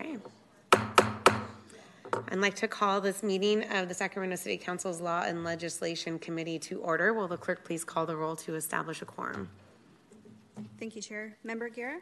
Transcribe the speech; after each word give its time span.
Okay. 0.00 0.16
I'd 2.30 2.38
like 2.38 2.54
to 2.56 2.68
call 2.68 3.00
this 3.00 3.22
meeting 3.22 3.64
of 3.72 3.88
the 3.88 3.94
Sacramento 3.94 4.36
City 4.36 4.56
Council's 4.56 5.00
Law 5.00 5.22
and 5.22 5.44
Legislation 5.44 6.18
Committee 6.18 6.58
to 6.60 6.80
order. 6.80 7.14
Will 7.14 7.28
the 7.28 7.36
clerk 7.36 7.64
please 7.64 7.84
call 7.84 8.06
the 8.06 8.16
roll 8.16 8.36
to 8.36 8.54
establish 8.54 9.02
a 9.02 9.04
quorum? 9.04 9.48
Thank 10.78 10.94
you, 10.94 11.02
Chair. 11.02 11.36
Member 11.42 11.68
Guerra? 11.68 11.98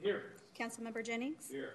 Here. 0.00 0.22
Councilmember 0.58 1.04
Jennings? 1.04 1.48
Here. 1.50 1.74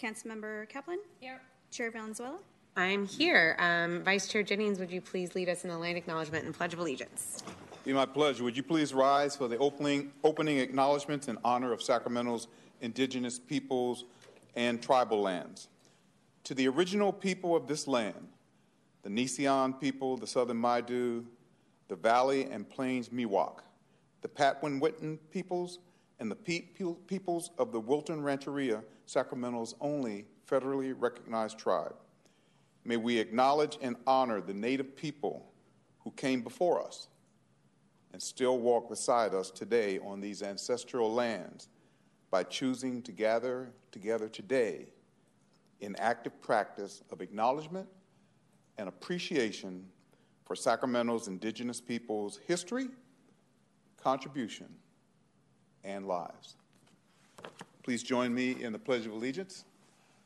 Councilmember 0.00 0.68
Kaplan? 0.68 1.00
Here. 1.20 1.40
Chair 1.70 1.90
Valenzuela? 1.90 2.38
I'm 2.76 3.06
here. 3.06 3.56
Um, 3.58 4.02
Vice 4.02 4.28
Chair 4.28 4.42
Jennings, 4.42 4.78
would 4.78 4.90
you 4.90 5.00
please 5.00 5.34
lead 5.34 5.48
us 5.48 5.64
in 5.64 5.70
the 5.70 5.76
land 5.76 5.98
acknowledgement 5.98 6.46
and 6.46 6.54
pledge 6.54 6.72
of 6.72 6.78
allegiance? 6.78 7.42
Be 7.84 7.92
my 7.92 8.06
pleasure. 8.06 8.44
Would 8.44 8.56
you 8.56 8.62
please 8.62 8.94
rise 8.94 9.36
for 9.36 9.48
the 9.48 9.58
opening, 9.58 10.12
opening 10.24 10.58
acknowledgments 10.58 11.28
in 11.28 11.36
honor 11.44 11.72
of 11.72 11.82
Sacramento's 11.82 12.46
indigenous 12.80 13.38
peoples 13.38 14.04
and 14.54 14.82
tribal 14.82 15.20
lands? 15.20 15.68
To 16.44 16.54
the 16.54 16.68
original 16.68 17.12
people 17.12 17.54
of 17.54 17.66
this 17.66 17.86
land, 17.86 18.28
the 19.02 19.10
Nisenan 19.10 19.80
people, 19.80 20.16
the 20.16 20.26
Southern 20.26 20.60
Maidu, 20.60 21.24
the 21.88 21.96
Valley 21.96 22.44
and 22.44 22.68
Plains 22.68 23.08
Miwok, 23.10 23.60
the 24.22 24.28
Patwin 24.28 25.18
peoples, 25.30 25.78
and 26.20 26.30
the 26.30 26.36
Pe- 26.36 26.60
Pe- 26.60 26.94
peoples 27.06 27.50
of 27.58 27.72
the 27.72 27.80
Wilton 27.80 28.22
Rancheria, 28.22 28.82
Sacramento's 29.06 29.74
only 29.80 30.26
federally 30.48 30.94
recognized 30.96 31.58
tribe. 31.58 31.94
May 32.84 32.96
we 32.96 33.18
acknowledge 33.18 33.78
and 33.80 33.96
honor 34.06 34.40
the 34.40 34.54
native 34.54 34.96
people 34.96 35.52
who 36.00 36.10
came 36.12 36.42
before 36.42 36.84
us 36.84 37.08
and 38.12 38.22
still 38.22 38.58
walk 38.58 38.88
beside 38.88 39.34
us 39.34 39.50
today 39.50 39.98
on 39.98 40.20
these 40.20 40.42
ancestral 40.42 41.12
lands 41.12 41.68
by 42.32 42.42
choosing 42.42 43.02
to 43.02 43.12
gather 43.12 43.70
together 43.92 44.26
today 44.26 44.86
in 45.80 45.94
active 45.96 46.40
practice 46.40 47.02
of 47.12 47.20
acknowledgement 47.20 47.86
and 48.78 48.88
appreciation 48.88 49.84
for 50.46 50.56
Sacramento's 50.56 51.28
indigenous 51.28 51.78
people's 51.78 52.40
history, 52.48 52.88
contribution, 54.02 54.66
and 55.84 56.08
lives. 56.08 56.56
Please 57.82 58.02
join 58.02 58.32
me 58.32 58.56
in 58.62 58.72
the 58.72 58.78
Pledge 58.78 59.04
of 59.04 59.12
Allegiance. 59.12 59.64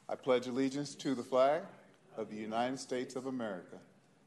I 0.08 0.14
pledge 0.14 0.46
allegiance 0.46 0.94
to 0.96 1.16
the 1.16 1.24
flag 1.24 1.62
of 2.16 2.30
the 2.30 2.36
United 2.36 2.78
States 2.78 3.16
of 3.16 3.26
America 3.26 3.78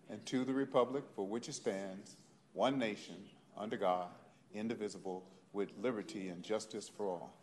and 0.09 0.25
to 0.25 0.43
the 0.43 0.53
republic 0.53 1.05
for 1.15 1.25
which 1.25 1.47
it 1.47 1.53
stands, 1.53 2.17
one 2.51 2.77
nation, 2.77 3.15
under 3.55 3.77
God, 3.77 4.09
indivisible, 4.53 5.23
with 5.53 5.69
liberty 5.81 6.27
and 6.27 6.43
justice 6.43 6.89
for 6.89 7.07
all. 7.07 7.38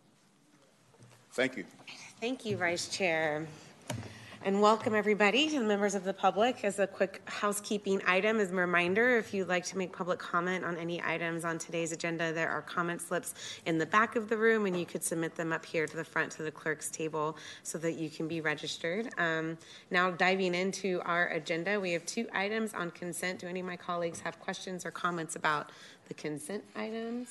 Thank 1.31 1.57
you. 1.57 1.65
Thank 2.19 2.45
you, 2.45 2.57
Vice 2.57 2.87
Chair. 2.87 3.47
And 4.43 4.61
welcome 4.61 4.95
everybody 4.95 5.49
to 5.49 5.59
the 5.59 5.65
members 5.65 5.93
of 5.93 6.03
the 6.03 6.13
public. 6.13 6.63
As 6.63 6.79
a 6.79 6.87
quick 6.87 7.21
housekeeping 7.25 8.01
item, 8.07 8.39
as 8.39 8.51
a 8.51 8.55
reminder, 8.55 9.17
if 9.17 9.33
you'd 9.33 9.49
like 9.49 9.65
to 9.65 9.77
make 9.77 9.91
public 9.91 10.19
comment 10.19 10.63
on 10.63 10.77
any 10.77 11.03
items 11.03 11.43
on 11.43 11.57
today's 11.57 11.91
agenda, 11.91 12.31
there 12.31 12.49
are 12.49 12.61
comment 12.61 13.01
slips 13.01 13.33
in 13.65 13.77
the 13.77 13.85
back 13.85 14.15
of 14.15 14.29
the 14.29 14.37
room, 14.37 14.65
and 14.65 14.79
you 14.79 14.85
could 14.85 15.03
submit 15.03 15.35
them 15.35 15.51
up 15.51 15.65
here 15.65 15.85
to 15.85 15.97
the 15.97 16.03
front 16.03 16.31
to 16.33 16.43
the 16.43 16.51
clerk's 16.51 16.89
table 16.89 17.37
so 17.63 17.77
that 17.79 17.95
you 17.95 18.09
can 18.09 18.27
be 18.27 18.39
registered. 18.39 19.09
Um, 19.17 19.57
now, 19.91 20.11
diving 20.11 20.55
into 20.55 21.01
our 21.03 21.27
agenda, 21.27 21.79
we 21.79 21.91
have 21.91 22.05
two 22.05 22.27
items 22.33 22.73
on 22.73 22.91
consent. 22.91 23.39
Do 23.39 23.47
any 23.47 23.59
of 23.59 23.65
my 23.65 23.75
colleagues 23.75 24.21
have 24.21 24.39
questions 24.39 24.85
or 24.85 24.91
comments 24.91 25.35
about 25.35 25.71
the 26.07 26.13
consent 26.13 26.63
items? 26.75 27.29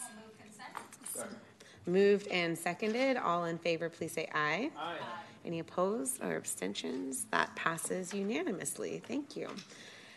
Moved 1.87 2.27
and 2.29 2.59
seconded. 2.59 3.17
All 3.17 3.45
in 3.45 3.59
favor, 3.59 3.89
please 3.89 4.13
say 4.13 4.29
aye. 4.35 4.71
Aye. 4.77 4.97
Any 5.45 5.61
opposed 5.61 6.21
or 6.23 6.35
abstentions? 6.35 7.27
That 7.31 7.55
passes 7.55 8.13
unanimously. 8.13 9.01
Thank 9.07 9.37
you. 9.37 9.49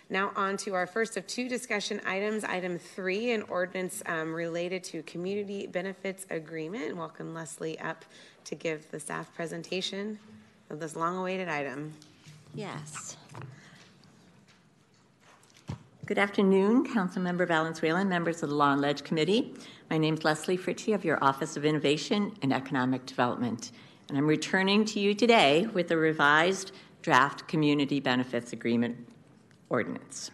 Now 0.09 0.31
on 0.35 0.57
to 0.57 0.73
our 0.73 0.87
first 0.87 1.17
of 1.17 1.27
two 1.27 1.47
discussion 1.47 2.01
items. 2.03 2.43
Item 2.43 2.79
three, 2.79 3.31
an 3.31 3.43
ordinance 3.43 4.01
um, 4.07 4.33
related 4.33 4.83
to 4.85 5.03
community 5.03 5.67
benefits 5.67 6.25
agreement. 6.31 6.97
Welcome 6.97 7.35
Leslie 7.35 7.77
up 7.79 8.03
to 8.45 8.55
give 8.55 8.89
the 8.89 8.99
staff 8.99 9.31
presentation 9.35 10.17
of 10.71 10.79
this 10.79 10.95
long-awaited 10.95 11.47
item. 11.47 11.93
Yes. 12.55 13.15
Good 16.09 16.17
afternoon, 16.17 16.87
Councilmember 16.87 17.47
Valenzuela 17.47 17.99
and 17.99 18.09
members 18.09 18.41
of 18.41 18.49
the 18.49 18.55
Law 18.55 18.73
and 18.73 18.81
Ledge 18.81 19.03
Committee. 19.03 19.53
My 19.91 19.99
name 19.99 20.15
is 20.15 20.23
Leslie 20.23 20.57
Fritzsche 20.57 20.95
of 20.95 21.05
your 21.05 21.23
Office 21.23 21.55
of 21.55 21.65
Innovation 21.65 22.33
and 22.41 22.51
Economic 22.51 23.05
Development 23.05 23.71
and 24.09 24.17
I'm 24.17 24.25
returning 24.25 24.85
to 24.85 24.99
you 24.99 25.13
today 25.13 25.67
with 25.67 25.91
a 25.91 25.97
revised 25.97 26.71
draft 27.03 27.47
Community 27.47 27.99
Benefits 27.99 28.53
Agreement 28.53 28.97
Ordinance. 29.69 30.31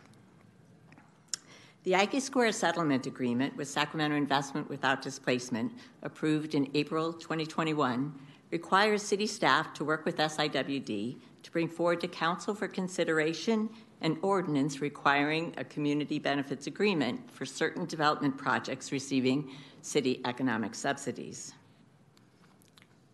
The 1.84 1.96
Aggie 1.96 2.22
Square 2.22 2.54
Settlement 2.54 3.06
Agreement 3.06 3.58
with 3.58 3.68
Sacramento 3.68 4.16
Investment 4.16 4.70
Without 4.70 5.02
Displacement, 5.02 5.74
approved 6.04 6.56
in 6.56 6.72
April 6.74 7.12
2021, 7.12 8.18
requires 8.50 9.04
city 9.04 9.28
staff 9.28 9.74
to 9.74 9.84
work 9.84 10.06
with 10.06 10.16
SIWD 10.16 11.18
to 11.44 11.52
bring 11.52 11.68
forward 11.68 12.00
to 12.00 12.08
Council 12.08 12.56
for 12.56 12.70
consideration 12.70 13.70
an 14.06 14.20
ordinance 14.22 14.82
requiring 14.82 15.52
a 15.58 15.64
community 15.64 16.20
benefits 16.20 16.68
agreement 16.68 17.20
for 17.32 17.44
certain 17.44 17.86
development 17.88 18.38
projects 18.38 18.92
receiving 18.92 19.50
city 19.82 20.22
economic 20.26 20.76
subsidies. 20.76 21.54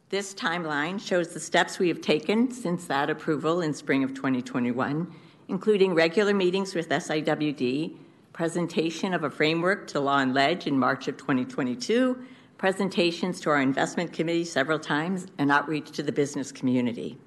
This 0.10 0.34
timeline 0.34 1.00
shows 1.00 1.30
the 1.30 1.40
steps 1.40 1.80
we 1.80 1.88
have 1.88 2.02
taken 2.02 2.52
since 2.52 2.88
that 2.88 3.10
approval 3.10 3.62
in 3.62 3.74
spring 3.74 4.04
of 4.04 4.14
2021, 4.14 5.10
including 5.48 5.96
regular 5.96 6.34
meetings 6.34 6.76
with 6.76 6.90
SIWD, 6.90 7.96
presentation 8.34 9.14
of 9.14 9.24
a 9.24 9.30
framework 9.30 9.88
to 9.88 10.02
Law 10.02 10.18
and 10.18 10.34
Ledge 10.34 10.68
in 10.68 10.78
March 10.78 11.08
of 11.08 11.16
2022, 11.16 12.22
presentations 12.58 13.40
to 13.40 13.50
our 13.50 13.62
investment 13.62 14.12
committee 14.12 14.44
several 14.44 14.78
times, 14.78 15.28
and 15.38 15.54
outreach 15.54 15.92
to 15.92 16.04
the 16.04 16.12
business 16.12 16.52
community. 16.52 17.18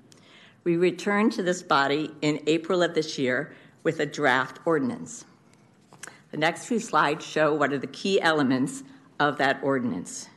We 0.65 0.77
returned 0.77 1.33
to 1.33 1.43
this 1.43 1.63
body 1.63 2.11
in 2.23 2.43
April 2.47 2.83
of 2.83 2.95
this 2.95 3.19
year 3.19 3.53
with 3.83 4.01
a 4.01 4.07
draft 4.07 4.61
ordinance. 4.65 5.27
The 6.31 6.39
next 6.39 6.67
few 6.67 6.81
slides 6.81 7.25
show 7.25 7.55
what 7.55 7.73
are 7.73 7.79
the 7.79 7.87
key 7.87 8.21
elements 8.21 8.83
of 9.21 9.37
that 9.39 9.61
ordinance. 9.63 10.29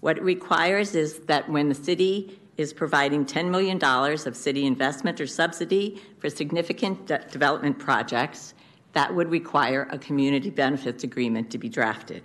What 0.00 0.18
it 0.18 0.22
requires 0.24 0.94
is 0.94 1.20
that 1.20 1.48
when 1.48 1.68
the 1.68 1.74
city 1.74 2.40
is 2.56 2.72
providing 2.72 3.24
$10 3.24 3.50
million 3.50 3.82
of 3.82 4.36
city 4.36 4.66
investment 4.66 5.20
or 5.20 5.26
subsidy 5.28 6.02
for 6.18 6.28
significant 6.28 7.06
de- 7.06 7.24
development 7.30 7.78
projects, 7.78 8.54
that 8.94 9.14
would 9.14 9.30
require 9.30 9.88
a 9.92 9.98
community 9.98 10.50
benefits 10.50 11.04
agreement 11.04 11.50
to 11.52 11.58
be 11.58 11.68
drafted. 11.68 12.24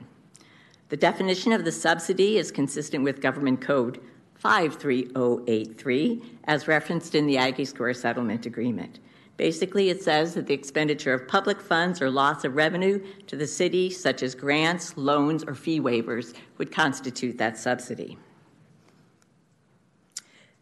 The 0.89 0.97
definition 0.97 1.53
of 1.53 1.65
the 1.65 1.71
subsidy 1.71 2.37
is 2.37 2.51
consistent 2.51 3.03
with 3.03 3.21
Government 3.21 3.61
Code 3.61 4.01
53083, 4.43 6.21
as 6.43 6.67
referenced 6.67 7.15
in 7.15 7.25
the 7.25 7.37
Aggie 7.37 7.63
Square 7.63 7.93
Settlement 7.93 8.45
Agreement. 8.45 8.99
Basically, 9.37 9.89
it 9.89 10.03
says 10.03 10.33
that 10.33 10.47
the 10.47 10.53
expenditure 10.53 11.13
of 11.13 11.29
public 11.29 11.61
funds 11.61 12.01
or 12.01 12.09
loss 12.09 12.43
of 12.43 12.57
revenue 12.57 13.01
to 13.27 13.37
the 13.37 13.47
city, 13.47 13.89
such 13.89 14.21
as 14.21 14.35
grants, 14.35 14.97
loans, 14.97 15.45
or 15.45 15.55
fee 15.55 15.79
waivers, 15.79 16.35
would 16.57 16.73
constitute 16.73 17.37
that 17.37 17.57
subsidy. 17.57 18.17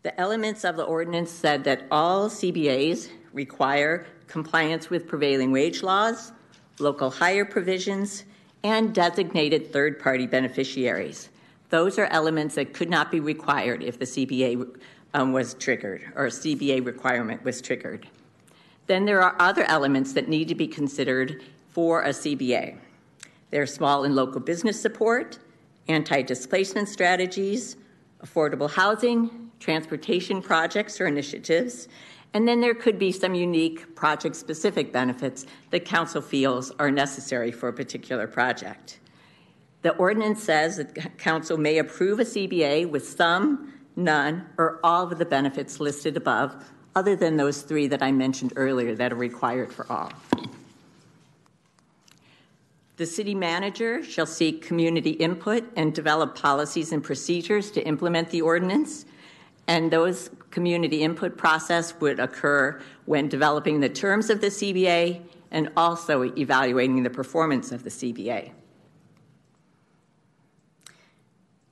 The 0.04 0.20
elements 0.22 0.64
of 0.64 0.78
the 0.78 0.84
ordinance 0.84 1.32
said 1.32 1.64
that 1.64 1.88
all 1.90 2.30
CBAs 2.30 3.10
require 3.34 4.06
compliance 4.28 4.92
with 4.92 5.08
prevailing 5.08 5.52
wage 5.52 5.82
laws, 5.82 6.32
local 6.78 7.10
hire 7.10 7.46
provisions, 7.46 8.26
and 8.64 8.94
designated 8.94 9.74
third 9.74 10.00
party 10.00 10.28
beneficiaries. 10.28 11.30
Those 11.72 11.98
are 11.98 12.06
elements 12.08 12.56
that 12.56 12.74
could 12.74 12.90
not 12.90 13.12
be 13.12 13.22
required 13.22 13.82
if 13.82 13.98
the 13.98 14.06
CBA 14.06 14.78
um, 15.14 15.32
was 15.32 15.54
triggered 15.54 16.04
or 16.16 16.26
a 16.26 16.30
CBA 16.30 16.86
requirement 16.86 17.44
was 17.44 17.62
triggered. 17.62 18.08
Then 18.88 19.06
there 19.06 19.22
are 19.22 19.36
other 19.40 19.64
elements 19.64 20.12
that 20.14 20.28
need 20.28 20.50
to 20.50 20.56
be 20.56 20.68
considered 20.68 21.42
for 21.70 22.04
a 22.04 22.10
CBA. 22.10 22.78
There 23.52 23.62
are 23.62 23.68
small 23.68 24.04
and 24.04 24.16
local 24.16 24.42
business 24.42 24.82
support, 24.82 25.40
anti 25.88 26.22
displacement 26.22 26.90
strategies, 26.90 27.78
affordable 28.22 28.70
housing, 28.70 29.52
transportation 29.60 30.42
projects 30.42 31.00
or 31.00 31.08
initiatives, 31.08 31.88
and 32.34 32.48
then 32.48 32.60
there 32.60 32.74
could 32.74 33.00
be 33.00 33.14
some 33.14 33.34
unique 33.34 33.96
project 33.96 34.36
specific 34.36 34.92
benefits 34.92 35.46
that 35.70 35.86
council 35.86 36.22
feels 36.22 36.72
are 36.80 36.92
necessary 36.92 37.52
for 37.52 37.70
a 37.70 37.74
particular 37.74 38.28
project. 38.28 39.01
The 39.82 39.96
ordinance 39.96 40.44
says 40.44 40.78
that 40.78 41.18
council 41.18 41.58
may 41.58 41.80
approve 41.80 42.20
a 42.20 42.24
CBA 42.24 42.90
with 42.90 43.08
some, 43.08 43.74
none, 43.96 44.46
or 44.58 44.80
all 44.84 45.12
of 45.12 45.18
the 45.18 45.26
benefits 45.26 45.80
listed 45.80 46.18
above 46.18 46.64
other 46.96 47.16
than 47.16 47.38
those 47.38 47.62
three 47.62 47.88
that 47.88 48.04
I 48.04 48.12
mentioned 48.12 48.54
earlier 48.56 48.96
that 48.96 49.12
are 49.12 49.16
required 49.16 49.72
for 49.72 49.92
all. 49.92 50.12
The 52.98 53.06
city 53.08 53.34
manager 53.34 54.04
shall 54.04 54.28
seek 54.28 54.62
community 54.62 55.12
input 55.12 55.64
and 55.76 55.94
develop 55.96 56.36
policies 56.36 56.92
and 56.92 57.04
procedures 57.04 57.72
to 57.72 57.82
implement 57.88 58.30
the 58.30 58.42
ordinance. 58.42 59.06
And 59.68 59.90
those 59.90 60.30
community 60.52 61.02
input 61.02 61.38
process 61.38 62.00
would 62.00 62.20
occur 62.20 62.80
when 63.06 63.28
developing 63.28 63.80
the 63.80 63.90
terms 63.90 64.30
of 64.30 64.42
the 64.42 64.48
CBA 64.48 65.22
and 65.50 65.72
also 65.76 66.24
evaluating 66.38 67.02
the 67.02 67.10
performance 67.10 67.72
of 67.72 67.84
the 67.84 67.90
CBA. 67.90 68.52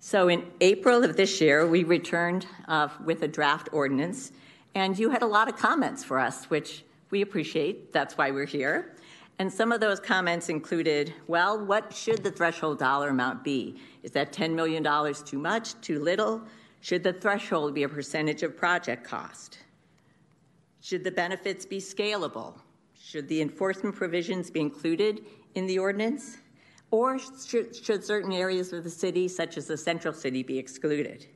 So 0.10 0.28
in 0.28 0.44
April 0.60 1.04
of 1.04 1.16
this 1.16 1.40
year, 1.40 1.68
we 1.68 1.84
returned 1.84 2.48
uh, 2.68 2.88
with 3.06 3.22
a 3.22 3.28
draft 3.28 3.70
ordinance, 3.72 4.32
and 4.74 4.98
you 4.98 5.12
had 5.12 5.22
a 5.22 5.28
lot 5.28 5.48
of 5.48 5.56
comments 5.56 6.04
for 6.04 6.18
us, 6.18 6.46
which 6.46 6.84
we 7.12 7.22
appreciate. 7.22 7.94
That's 7.94 8.18
why 8.18 8.32
we're 8.32 8.48
here. 8.48 8.96
And 9.38 9.54
some 9.54 9.72
of 9.72 9.82
those 9.82 10.00
comments 10.00 10.50
included, 10.50 11.14
well, 11.28 11.64
what 11.64 11.94
should 11.94 12.24
the 12.24 12.32
threshold 12.32 12.80
dollar 12.80 13.10
amount 13.10 13.44
be? 13.44 13.80
Is 14.02 14.10
that 14.14 14.34
$10 14.34 14.56
million 14.56 14.84
too 15.26 15.38
much, 15.38 15.80
too 15.80 16.00
little? 16.00 16.42
Should 16.82 17.04
the 17.04 17.14
threshold 17.14 17.76
be 17.76 17.84
a 17.84 17.90
percentage 17.90 18.42
of 18.42 18.58
project 18.58 19.04
cost? 19.04 19.60
Should 20.82 21.04
the 21.04 21.12
benefits 21.12 21.68
be 21.68 21.78
scalable? 21.78 22.56
Should 23.00 23.28
the 23.28 23.44
enforcement 23.44 23.96
provisions 23.96 24.50
be 24.50 24.62
included 24.62 25.24
in 25.54 25.68
the 25.68 25.78
ordinance? 25.78 26.40
Or 26.92 27.20
should, 27.20 27.76
should, 27.76 28.04
certain 28.04 28.32
areas 28.32 28.74
of 28.74 28.84
the 28.84 28.90
city, 28.90 29.28
such 29.28 29.58
as 29.58 29.68
the 29.68 29.78
central 29.78 30.14
city, 30.14 30.42
be 30.42 30.58
excluded? 30.58 31.28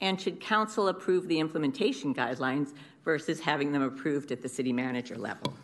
And 0.00 0.20
should 0.20 0.40
council 0.40 0.88
approve 0.88 1.28
the 1.28 1.38
implementation 1.38 2.14
guidelines 2.14 2.74
versus 3.04 3.40
having 3.40 3.72
them 3.72 3.82
approved 3.82 4.32
at 4.32 4.42
the 4.42 4.48
city 4.48 4.72
manager 4.72 5.16
level? 5.16 5.54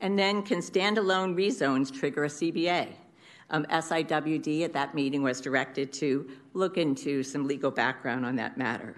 And 0.00 0.18
then, 0.18 0.42
can 0.42 0.58
standalone 0.58 1.34
rezones 1.34 1.92
trigger 1.92 2.24
a 2.24 2.28
CBA? 2.28 2.88
Um, 3.50 3.64
SIWD 3.66 4.64
at 4.64 4.72
that 4.72 4.94
meeting 4.94 5.22
was 5.22 5.40
directed 5.40 5.92
to 5.94 6.28
look 6.54 6.78
into 6.78 7.22
some 7.22 7.46
legal 7.46 7.70
background 7.70 8.24
on 8.24 8.36
that 8.36 8.56
matter. 8.56 8.96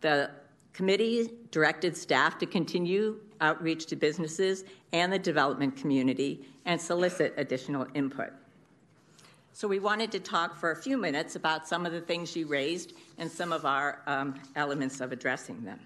The 0.00 0.30
committee 0.72 1.30
directed 1.50 1.96
staff 1.96 2.38
to 2.38 2.46
continue 2.46 3.18
outreach 3.40 3.86
to 3.86 3.96
businesses 3.96 4.64
and 4.92 5.12
the 5.12 5.18
development 5.18 5.76
community 5.76 6.46
and 6.64 6.80
solicit 6.80 7.34
additional 7.36 7.86
input. 7.94 8.30
So, 9.52 9.66
we 9.66 9.80
wanted 9.80 10.12
to 10.12 10.20
talk 10.20 10.56
for 10.56 10.70
a 10.70 10.76
few 10.76 10.96
minutes 10.96 11.34
about 11.34 11.66
some 11.66 11.84
of 11.84 11.92
the 11.92 12.00
things 12.00 12.36
you 12.36 12.46
raised 12.46 12.92
and 13.18 13.30
some 13.30 13.52
of 13.52 13.64
our 13.64 14.02
um, 14.06 14.40
elements 14.54 15.00
of 15.00 15.10
addressing 15.10 15.64
them. 15.64 15.80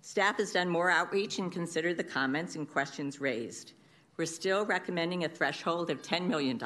Staff 0.00 0.38
has 0.38 0.52
done 0.52 0.68
more 0.68 0.90
outreach 0.90 1.38
and 1.38 1.52
considered 1.52 1.96
the 1.96 2.04
comments 2.04 2.56
and 2.56 2.68
questions 2.68 3.20
raised. 3.20 3.74
We're 4.16 4.26
still 4.26 4.64
recommending 4.64 5.24
a 5.24 5.28
threshold 5.28 5.90
of 5.90 6.02
$10 6.02 6.26
million 6.26 6.58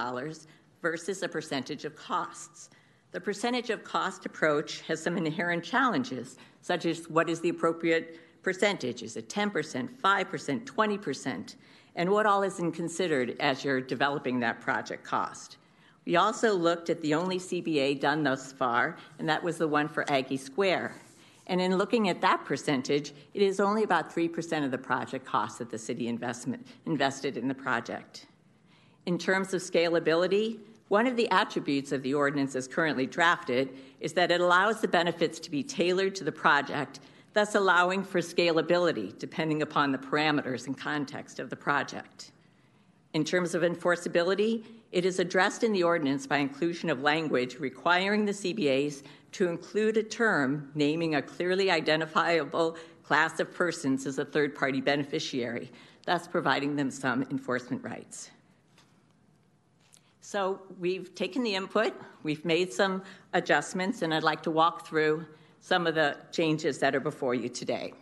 versus 0.81 1.23
a 1.23 1.29
percentage 1.29 1.85
of 1.85 1.97
costs. 1.97 2.71
The 3.11 3.21
percentage 3.21 3.71
of 3.71 3.85
cost 3.85 4.27
approach 4.27 4.81
has 4.83 5.03
some 5.03 5.17
inherent 5.17 5.62
challenges, 5.62 6.37
such 6.62 6.87
as 6.87 7.09
what 7.09 7.29
is 7.29 7.41
the 7.41 7.51
appropriate 7.51 8.19
percentage? 8.44 9.02
Is 9.02 9.17
it 9.17 9.29
10%, 9.29 9.88
5%, 10.00 10.64
20%? 10.64 11.56
And 11.96 12.11
what 12.11 12.26
all 12.26 12.43
isn't 12.43 12.73
considered 12.73 13.37
as 13.41 13.64
you're 13.64 13.81
developing 13.81 14.41
that 14.41 14.61
project 14.61 15.05
cost? 15.05 15.56
We 16.05 16.17
also 16.17 16.55
looked 16.55 16.91
at 16.91 17.00
the 17.00 17.14
only 17.14 17.38
CBA 17.38 17.99
done 17.99 18.23
thus 18.23 18.52
far, 18.52 18.96
and 19.19 19.29
that 19.29 19.43
was 19.43 19.56
the 19.58 19.69
one 19.69 19.88
for 19.88 20.11
Aggie 20.11 20.37
Square. 20.37 20.94
And 21.46 21.61
in 21.61 21.76
looking 21.76 22.08
at 22.08 22.20
that 22.20 22.44
percentage, 22.44 23.12
it 23.32 23.43
is 23.43 23.61
only 23.61 23.82
about 23.82 24.14
3% 24.14 24.64
of 24.64 24.70
the 24.70 24.79
project 24.79 25.25
cost 25.25 25.58
that 25.58 25.70
the 25.70 25.79
city 25.79 26.08
investment 26.08 26.67
invested 26.87 27.37
in 27.37 27.49
the 27.49 27.55
project. 27.55 28.26
In 29.06 29.19
terms 29.19 29.52
of 29.52 29.61
scalability, 29.61 30.58
one 30.88 31.06
of 31.06 31.17
the 31.17 31.31
attributes 31.31 31.93
of 31.93 32.02
the 32.02 32.14
ordinance 32.14 32.55
as 32.55 32.69
currently 32.69 33.06
drafted 33.06 33.70
is 34.00 34.12
that 34.14 34.31
it 34.31 34.41
allows 34.41 34.81
the 34.81 34.88
benefits 34.88 35.38
to 35.41 35.50
be 35.50 35.62
tailored 35.62 36.14
to 36.14 36.25
the 36.25 36.32
project 36.32 37.00
thus 37.35 37.55
allowing 37.55 38.03
for 38.03 38.21
scalability 38.21 39.17
depending 39.19 39.61
upon 39.61 39.93
the 39.93 39.99
parameters 39.99 40.67
and 40.67 40.79
context 40.79 41.39
of 41.39 41.51
the 41.51 41.57
project. 41.57 42.31
In 43.13 43.25
terms 43.25 43.55
of 43.55 43.63
enforceability, 43.63 44.65
it 44.91 45.05
is 45.05 45.19
addressed 45.19 45.63
in 45.63 45.73
the 45.73 45.83
ordinance 45.83 46.27
by 46.27 46.39
inclusion 46.39 46.89
of 46.89 47.03
language 47.03 47.59
requiring 47.59 48.25
the 48.25 48.33
CBAs 48.33 49.03
to 49.33 49.49
include 49.49 49.97
a 49.97 50.03
term 50.03 50.71
naming 50.75 51.17
a 51.17 51.23
clearly 51.23 51.71
identifiable 51.71 52.77
class 53.03 53.39
of 53.41 53.53
persons 53.53 54.07
as 54.07 54.19
a 54.19 54.25
third 54.25 54.55
party 54.55 54.81
beneficiary, 54.81 55.71
thus 56.07 56.27
providing 56.27 56.77
them 56.77 56.91
some 56.91 57.23
enforcement 57.25 57.83
rights. 57.85 58.31
So 60.21 60.63
we've 60.79 61.15
taken 61.15 61.43
the 61.43 61.55
input, 61.55 61.93
we've 62.23 62.45
made 62.45 62.73
some 62.73 63.03
adjustments, 63.35 64.03
and 64.03 64.15
I'd 64.15 64.23
like 64.23 64.43
to 64.45 64.51
walk 64.51 64.87
through 64.87 65.27
some 65.65 65.87
of 65.87 65.95
the 65.95 66.15
changes 66.31 66.77
that 66.77 66.95
are 66.95 67.01
before 67.01 67.35
you 67.35 67.49
today. 67.49 67.95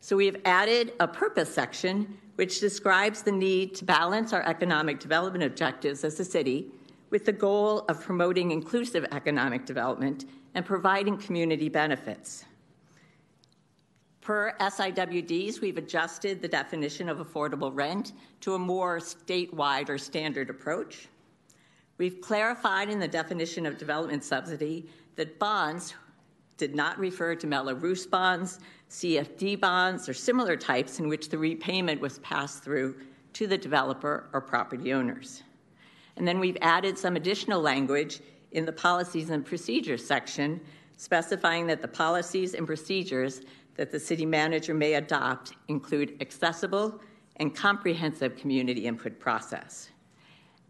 So 0.00 0.14
we've 0.14 0.40
added 0.44 0.92
a 1.00 1.08
purpose 1.08 1.52
section 1.52 2.16
which 2.36 2.60
describes 2.60 3.22
the 3.22 3.32
need 3.32 3.74
to 3.74 3.84
balance 3.84 4.32
our 4.32 4.42
economic 4.42 5.00
development 5.00 5.42
objectives 5.42 6.04
as 6.04 6.20
a 6.20 6.24
city 6.24 6.70
with 7.10 7.24
the 7.24 7.32
goal 7.32 7.80
of 7.88 8.00
promoting 8.00 8.52
inclusive 8.52 9.04
economic 9.10 9.66
development 9.66 10.26
and 10.54 10.64
providing 10.64 11.18
community 11.18 11.68
benefits. 11.68 12.44
Per 14.20 14.54
SIWDs, 14.60 15.60
we've 15.60 15.78
adjusted 15.78 16.40
the 16.40 16.46
definition 16.46 17.08
of 17.08 17.18
affordable 17.18 17.74
rent 17.74 18.12
to 18.42 18.54
a 18.54 18.58
more 18.58 19.00
statewide 19.00 19.88
or 19.88 19.98
standard 19.98 20.48
approach. 20.48 21.08
We've 21.96 22.20
clarified 22.20 22.88
in 22.88 23.00
the 23.00 23.08
definition 23.08 23.66
of 23.66 23.78
development 23.78 24.22
subsidy 24.22 24.88
that 25.16 25.40
bonds 25.40 25.94
did 26.58 26.74
not 26.74 26.98
refer 26.98 27.34
to 27.36 27.46
Mello-Roos 27.46 28.06
bonds, 28.06 28.58
CFD 28.90 29.58
bonds, 29.58 30.08
or 30.08 30.14
similar 30.14 30.56
types 30.56 30.98
in 30.98 31.08
which 31.08 31.30
the 31.30 31.38
repayment 31.38 32.00
was 32.00 32.18
passed 32.18 32.62
through 32.62 32.96
to 33.34 33.46
the 33.46 33.56
developer 33.56 34.28
or 34.32 34.40
property 34.40 34.92
owners. 34.92 35.44
And 36.16 36.26
then 36.26 36.40
we've 36.40 36.58
added 36.60 36.98
some 36.98 37.16
additional 37.16 37.60
language 37.60 38.20
in 38.52 38.64
the 38.64 38.72
policies 38.72 39.30
and 39.30 39.44
procedures 39.44 40.04
section, 40.04 40.60
specifying 40.96 41.66
that 41.68 41.80
the 41.80 41.88
policies 41.88 42.54
and 42.54 42.66
procedures 42.66 43.42
that 43.76 43.92
the 43.92 44.00
city 44.00 44.26
manager 44.26 44.74
may 44.74 44.94
adopt 44.94 45.52
include 45.68 46.20
accessible 46.20 47.00
and 47.36 47.54
comprehensive 47.54 48.36
community 48.36 48.86
input 48.86 49.20
process. 49.20 49.90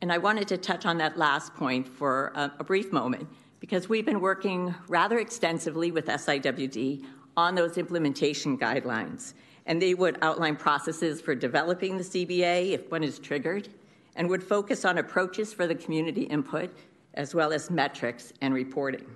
And 0.02 0.12
I 0.12 0.18
wanted 0.18 0.46
to 0.48 0.58
touch 0.58 0.84
on 0.84 0.98
that 0.98 1.16
last 1.16 1.54
point 1.54 1.88
for 1.88 2.32
a, 2.34 2.52
a 2.58 2.64
brief 2.64 2.92
moment 2.92 3.26
because 3.60 3.88
we've 3.88 4.06
been 4.06 4.20
working 4.20 4.74
rather 4.88 5.18
extensively 5.18 5.90
with 5.90 6.06
SIWD 6.06 7.04
on 7.36 7.54
those 7.54 7.78
implementation 7.78 8.58
guidelines. 8.58 9.34
And 9.66 9.80
they 9.80 9.94
would 9.94 10.18
outline 10.22 10.56
processes 10.56 11.20
for 11.20 11.34
developing 11.34 11.96
the 11.96 12.04
CBA 12.04 12.72
if 12.72 12.90
one 12.90 13.04
is 13.04 13.18
triggered, 13.18 13.68
and 14.16 14.28
would 14.28 14.42
focus 14.42 14.84
on 14.84 14.98
approaches 14.98 15.52
for 15.52 15.66
the 15.66 15.74
community 15.74 16.22
input, 16.22 16.74
as 17.14 17.34
well 17.34 17.52
as 17.52 17.70
metrics 17.70 18.32
and 18.40 18.54
reporting. 18.54 19.06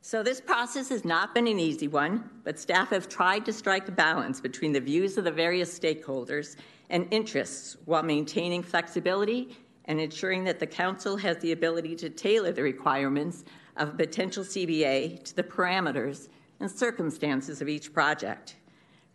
So, 0.00 0.24
this 0.24 0.40
process 0.40 0.88
has 0.88 1.04
not 1.04 1.34
been 1.36 1.46
an 1.46 1.60
easy 1.60 1.86
one, 1.86 2.28
but 2.42 2.58
staff 2.58 2.90
have 2.90 3.08
tried 3.08 3.44
to 3.44 3.52
strike 3.52 3.86
a 3.86 3.92
balance 3.92 4.40
between 4.40 4.72
the 4.72 4.80
views 4.80 5.16
of 5.16 5.22
the 5.22 5.30
various 5.30 5.78
stakeholders 5.78 6.56
and 6.88 7.06
interests 7.12 7.76
while 7.84 8.02
maintaining 8.02 8.64
flexibility 8.64 9.56
and 9.90 10.00
ensuring 10.00 10.44
that 10.44 10.60
the 10.60 10.66
Council 10.68 11.16
has 11.16 11.36
the 11.38 11.50
ability 11.50 11.96
to 11.96 12.08
tailor 12.08 12.52
the 12.52 12.62
requirements 12.62 13.42
of 13.76 13.88
a 13.88 13.92
potential 13.92 14.44
CBA 14.44 15.20
to 15.24 15.34
the 15.34 15.42
parameters 15.42 16.28
and 16.60 16.70
circumstances 16.70 17.60
of 17.60 17.68
each 17.68 17.92
project. 17.92 18.54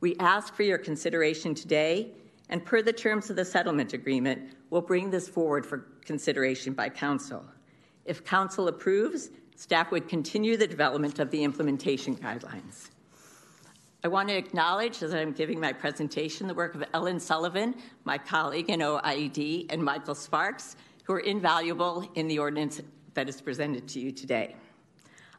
We 0.02 0.18
ask 0.18 0.54
for 0.54 0.64
your 0.64 0.78
consideration 0.78 1.56
today, 1.56 2.12
and 2.50 2.66
per 2.66 2.82
the 2.82 2.92
terms 2.92 3.30
of 3.30 3.38
the 3.38 3.46
settlement 3.46 3.94
agreement, 3.94 4.52
we'll 4.70 4.82
bring 4.82 5.10
this 5.10 5.30
forward 5.30 5.66
for 5.66 5.78
consideration 6.04 6.74
by 6.74 6.90
Council. 6.90 7.46
If 8.04 8.26
Council 8.26 8.68
approves, 8.68 9.30
staff 9.56 9.92
would 9.92 10.10
continue 10.10 10.58
the 10.58 10.68
development 10.68 11.20
of 11.20 11.32
the 11.32 11.42
implementation 11.42 12.18
guidelines. 12.18 12.90
I 14.06 14.08
want 14.08 14.30
to 14.30 14.36
acknowledge, 14.36 15.02
as 15.02 15.16
I'm 15.16 15.32
giving 15.32 15.60
my 15.60 15.74
presentation, 15.74 16.46
the 16.46 16.54
work 16.54 16.76
of 16.76 16.84
Ellen 16.94 17.20
Sullivan, 17.20 17.74
my 18.04 18.20
colleague 18.20 18.70
in 18.70 18.82
OIED, 18.82 19.66
and 19.72 19.84
Michael 19.84 20.14
Sparks, 20.14 20.76
who 21.06 21.14
are 21.14 21.22
invaluable 21.22 22.08
in 22.14 22.28
the 22.28 22.38
ordinance 22.38 22.82
that 23.16 23.28
is 23.28 23.42
presented 23.42 23.88
to 23.88 24.00
you 24.00 24.12
today. 24.12 24.58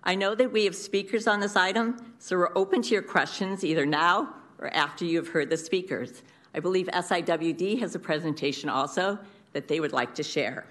I 0.03 0.17
know 0.17 0.35
that 0.35 0.51
we 0.51 0.65
have 0.65 0.75
speakers 0.75 1.29
on 1.29 1.39
this 1.39 1.55
item, 1.55 2.13
so 2.19 2.37
we're 2.37 2.59
open 2.59 2.83
to 2.83 2.89
your 2.89 3.03
questions 3.03 3.63
either 3.63 3.87
now 3.87 4.35
or 4.59 4.75
after 4.75 5.05
you 5.05 5.19
have 5.19 5.29
heard 5.29 5.49
the 5.49 5.57
speakers. 5.57 6.25
I 6.53 6.59
believe 6.59 6.89
SIWD 6.89 7.79
has 7.79 7.95
a 7.95 8.01
presentation 8.01 8.69
also 8.69 9.17
that 9.53 9.69
they 9.69 9.79
would 9.79 9.93
like 9.93 10.13
to 10.17 10.25
share. 10.25 10.67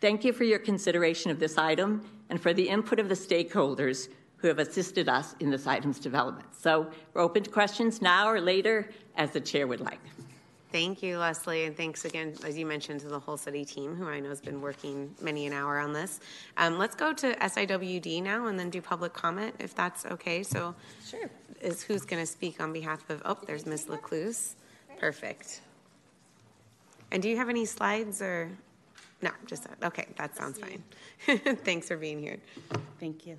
Thank 0.00 0.24
you 0.24 0.32
for 0.32 0.44
your 0.44 0.60
consideration 0.60 1.32
of 1.32 1.40
this 1.40 1.58
item 1.58 2.08
and 2.30 2.40
for 2.40 2.54
the 2.54 2.68
input 2.68 3.00
of 3.00 3.08
the 3.08 3.16
stakeholders 3.16 4.10
who 4.38 4.48
have 4.48 4.58
assisted 4.58 5.08
us 5.08 5.34
in 5.40 5.50
this 5.50 5.66
item's 5.66 5.98
development. 5.98 6.46
So 6.58 6.90
we're 7.14 7.22
open 7.22 7.42
to 7.44 7.50
questions 7.50 8.02
now 8.02 8.28
or 8.28 8.40
later 8.40 8.90
as 9.16 9.30
the 9.30 9.40
chair 9.40 9.66
would 9.66 9.80
like. 9.80 10.00
Thank 10.72 11.02
you, 11.02 11.16
Leslie, 11.18 11.64
and 11.64 11.76
thanks 11.76 12.04
again, 12.04 12.34
as 12.44 12.58
you 12.58 12.66
mentioned, 12.66 13.00
to 13.00 13.08
the 13.08 13.18
whole 13.18 13.36
city 13.36 13.64
team, 13.64 13.94
who 13.94 14.08
I 14.08 14.20
know 14.20 14.28
has 14.28 14.40
been 14.40 14.60
working 14.60 15.14
many 15.22 15.46
an 15.46 15.52
hour 15.52 15.78
on 15.78 15.92
this. 15.92 16.20
Um, 16.56 16.76
let's 16.76 16.94
go 16.94 17.12
to 17.14 17.34
SIWD 17.34 18.22
now 18.22 18.46
and 18.46 18.58
then 18.58 18.68
do 18.68 18.82
public 18.82 19.14
comment, 19.14 19.54
if 19.58 19.74
that's 19.74 20.04
okay. 20.06 20.42
So, 20.42 20.74
Sure. 21.08 21.30
is 21.60 21.82
who's 21.82 22.02
going 22.04 22.20
to 22.22 22.26
speak 22.26 22.60
on 22.60 22.72
behalf 22.72 23.08
of? 23.08 23.22
Oh, 23.24 23.38
there's 23.46 23.64
Miss 23.64 23.88
L'Ecluse. 23.88 24.56
Perfect. 24.98 25.62
And 27.12 27.22
do 27.22 27.28
you 27.28 27.36
have 27.36 27.48
any 27.48 27.64
slides 27.64 28.20
or? 28.20 28.50
No, 29.22 29.30
just 29.46 29.64
that. 29.64 29.78
Okay, 29.82 30.08
that 30.18 30.36
sounds 30.36 30.58
fine. 30.58 30.82
Thanks 31.64 31.88
for 31.88 31.96
being 31.96 32.18
here. 32.20 32.38
Thank 33.00 33.26
you. 33.26 33.38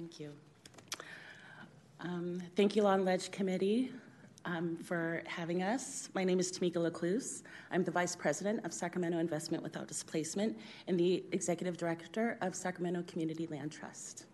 Thank 0.00 0.18
you. 0.18 0.32
Um, 2.00 2.42
Thank 2.56 2.74
you, 2.74 2.84
Lawn 2.84 3.04
Ledge 3.04 3.30
Committee, 3.30 3.92
um, 4.46 4.78
for 4.78 5.22
having 5.26 5.62
us. 5.62 6.08
My 6.14 6.24
name 6.24 6.40
is 6.40 6.50
Tamika 6.50 6.76
L'Ecluse. 6.76 7.42
I'm 7.70 7.84
the 7.84 7.90
Vice 7.90 8.16
President 8.16 8.64
of 8.64 8.72
Sacramento 8.72 9.18
Investment 9.18 9.62
Without 9.62 9.88
Displacement 9.88 10.58
and 10.86 10.98
the 10.98 11.22
Executive 11.32 11.76
Director 11.76 12.38
of 12.40 12.54
Sacramento 12.54 13.04
Community 13.08 13.46
Land 13.48 13.72
Trust. 13.72 14.24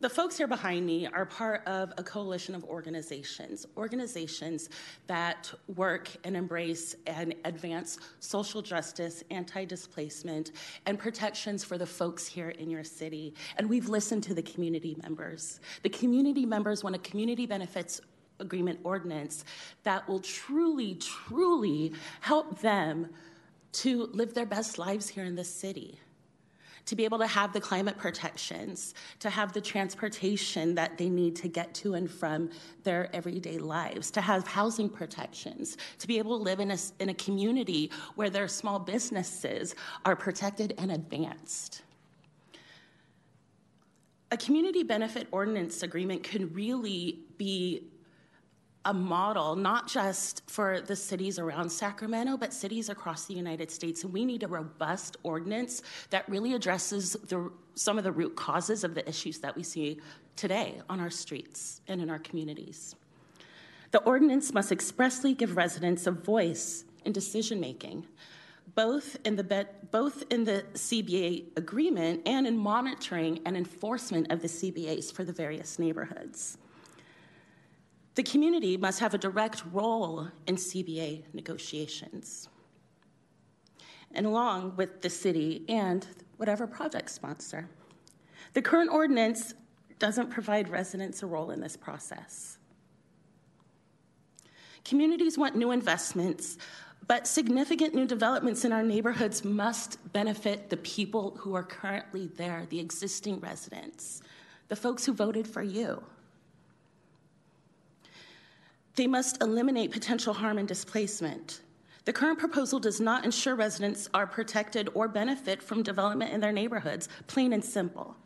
The 0.00 0.08
folks 0.08 0.38
here 0.38 0.46
behind 0.46 0.86
me 0.86 1.06
are 1.08 1.26
part 1.26 1.62
of 1.66 1.92
a 1.98 2.02
coalition 2.02 2.54
of 2.54 2.64
organizations, 2.64 3.66
organizations 3.76 4.70
that 5.08 5.52
work 5.76 6.08
and 6.24 6.34
embrace 6.34 6.96
and 7.06 7.34
advance 7.44 7.98
social 8.18 8.62
justice, 8.62 9.22
anti 9.30 9.66
displacement, 9.66 10.52
and 10.86 10.98
protections 10.98 11.64
for 11.64 11.76
the 11.76 11.84
folks 11.84 12.26
here 12.26 12.48
in 12.48 12.70
your 12.70 12.82
city. 12.82 13.34
And 13.58 13.68
we've 13.68 13.90
listened 13.90 14.22
to 14.22 14.32
the 14.32 14.40
community 14.40 14.96
members. 15.02 15.60
The 15.82 15.90
community 15.90 16.46
members 16.46 16.82
want 16.82 16.96
a 16.96 17.00
community 17.00 17.44
benefits 17.44 18.00
agreement 18.38 18.80
ordinance 18.84 19.44
that 19.82 20.08
will 20.08 20.20
truly, 20.20 20.94
truly 20.94 21.92
help 22.22 22.58
them 22.60 23.10
to 23.72 24.08
live 24.14 24.32
their 24.32 24.46
best 24.46 24.78
lives 24.78 25.10
here 25.10 25.24
in 25.24 25.34
this 25.34 25.54
city 25.54 26.00
to 26.86 26.96
be 26.96 27.04
able 27.04 27.18
to 27.18 27.26
have 27.26 27.52
the 27.52 27.60
climate 27.60 27.98
protections, 27.98 28.94
to 29.18 29.30
have 29.30 29.52
the 29.52 29.60
transportation 29.60 30.74
that 30.74 30.98
they 30.98 31.08
need 31.08 31.36
to 31.36 31.48
get 31.48 31.72
to 31.74 31.94
and 31.94 32.10
from 32.10 32.50
their 32.84 33.14
everyday 33.14 33.58
lives, 33.58 34.10
to 34.10 34.20
have 34.20 34.46
housing 34.46 34.88
protections, 34.88 35.76
to 35.98 36.06
be 36.06 36.18
able 36.18 36.38
to 36.38 36.42
live 36.42 36.60
in 36.60 36.70
a, 36.70 36.78
in 36.98 37.08
a 37.08 37.14
community 37.14 37.90
where 38.14 38.30
their 38.30 38.48
small 38.48 38.78
businesses 38.78 39.74
are 40.04 40.16
protected 40.16 40.74
and 40.78 40.90
advanced. 40.90 41.82
A 44.32 44.36
community 44.36 44.84
benefit 44.84 45.26
ordinance 45.32 45.82
agreement 45.82 46.22
can 46.22 46.52
really 46.52 47.20
be 47.36 47.82
a 48.84 48.94
model, 48.94 49.56
not 49.56 49.88
just 49.88 50.42
for 50.48 50.80
the 50.80 50.96
cities 50.96 51.38
around 51.38 51.70
Sacramento, 51.70 52.36
but 52.36 52.52
cities 52.52 52.88
across 52.88 53.26
the 53.26 53.34
United 53.34 53.70
States. 53.70 54.04
And 54.04 54.12
we 54.12 54.24
need 54.24 54.42
a 54.42 54.48
robust 54.48 55.18
ordinance 55.22 55.82
that 56.08 56.26
really 56.28 56.54
addresses 56.54 57.12
the, 57.12 57.50
some 57.74 57.98
of 57.98 58.04
the 58.04 58.12
root 58.12 58.36
causes 58.36 58.82
of 58.82 58.94
the 58.94 59.06
issues 59.08 59.38
that 59.40 59.54
we 59.54 59.62
see 59.62 60.00
today 60.36 60.80
on 60.88 60.98
our 60.98 61.10
streets 61.10 61.82
and 61.88 62.00
in 62.00 62.08
our 62.08 62.18
communities. 62.18 62.94
The 63.90 64.00
ordinance 64.02 64.52
must 64.54 64.72
expressly 64.72 65.34
give 65.34 65.56
residents 65.56 66.06
a 66.06 66.12
voice 66.12 66.84
in 67.04 67.12
decision 67.12 67.60
making, 67.60 68.06
both 68.74 69.16
in 69.24 69.36
the 69.36 69.66
both 69.90 70.22
in 70.30 70.44
the 70.44 70.64
CBA 70.74 71.56
agreement 71.56 72.22
and 72.24 72.46
in 72.46 72.56
monitoring 72.56 73.40
and 73.44 73.56
enforcement 73.56 74.30
of 74.30 74.42
the 74.42 74.48
CBAs 74.48 75.12
for 75.12 75.24
the 75.24 75.32
various 75.32 75.78
neighborhoods. 75.78 76.56
The 78.14 78.22
community 78.22 78.76
must 78.76 79.00
have 79.00 79.14
a 79.14 79.18
direct 79.18 79.62
role 79.72 80.28
in 80.46 80.56
CBA 80.56 81.24
negotiations, 81.32 82.48
and 84.12 84.26
along 84.26 84.74
with 84.76 85.02
the 85.02 85.10
city 85.10 85.64
and 85.68 86.06
whatever 86.36 86.66
project 86.66 87.10
sponsor. 87.10 87.68
The 88.52 88.62
current 88.62 88.90
ordinance 88.90 89.54
doesn't 89.98 90.30
provide 90.30 90.68
residents 90.68 91.22
a 91.22 91.26
role 91.26 91.50
in 91.50 91.60
this 91.60 91.76
process. 91.76 92.58
Communities 94.84 95.38
want 95.38 95.54
new 95.54 95.70
investments, 95.70 96.58
but 97.06 97.26
significant 97.26 97.94
new 97.94 98.06
developments 98.06 98.64
in 98.64 98.72
our 98.72 98.82
neighborhoods 98.82 99.44
must 99.44 99.98
benefit 100.12 100.70
the 100.70 100.76
people 100.78 101.36
who 101.38 101.54
are 101.54 101.62
currently 101.62 102.26
there, 102.26 102.66
the 102.70 102.80
existing 102.80 103.38
residents, 103.40 104.22
the 104.68 104.76
folks 104.76 105.04
who 105.04 105.12
voted 105.12 105.46
for 105.46 105.62
you. 105.62 106.02
They 108.96 109.06
must 109.06 109.40
eliminate 109.40 109.92
potential 109.92 110.34
harm 110.34 110.58
and 110.58 110.68
displacement. 110.68 111.60
The 112.04 112.12
current 112.12 112.38
proposal 112.38 112.80
does 112.80 113.00
not 113.00 113.24
ensure 113.24 113.54
residents 113.54 114.08
are 114.14 114.26
protected 114.26 114.88
or 114.94 115.06
benefit 115.06 115.62
from 115.62 115.82
development 115.82 116.32
in 116.32 116.40
their 116.40 116.52
neighborhoods, 116.52 117.08
plain 117.26 117.52
and 117.52 117.64
simple. 117.64 118.16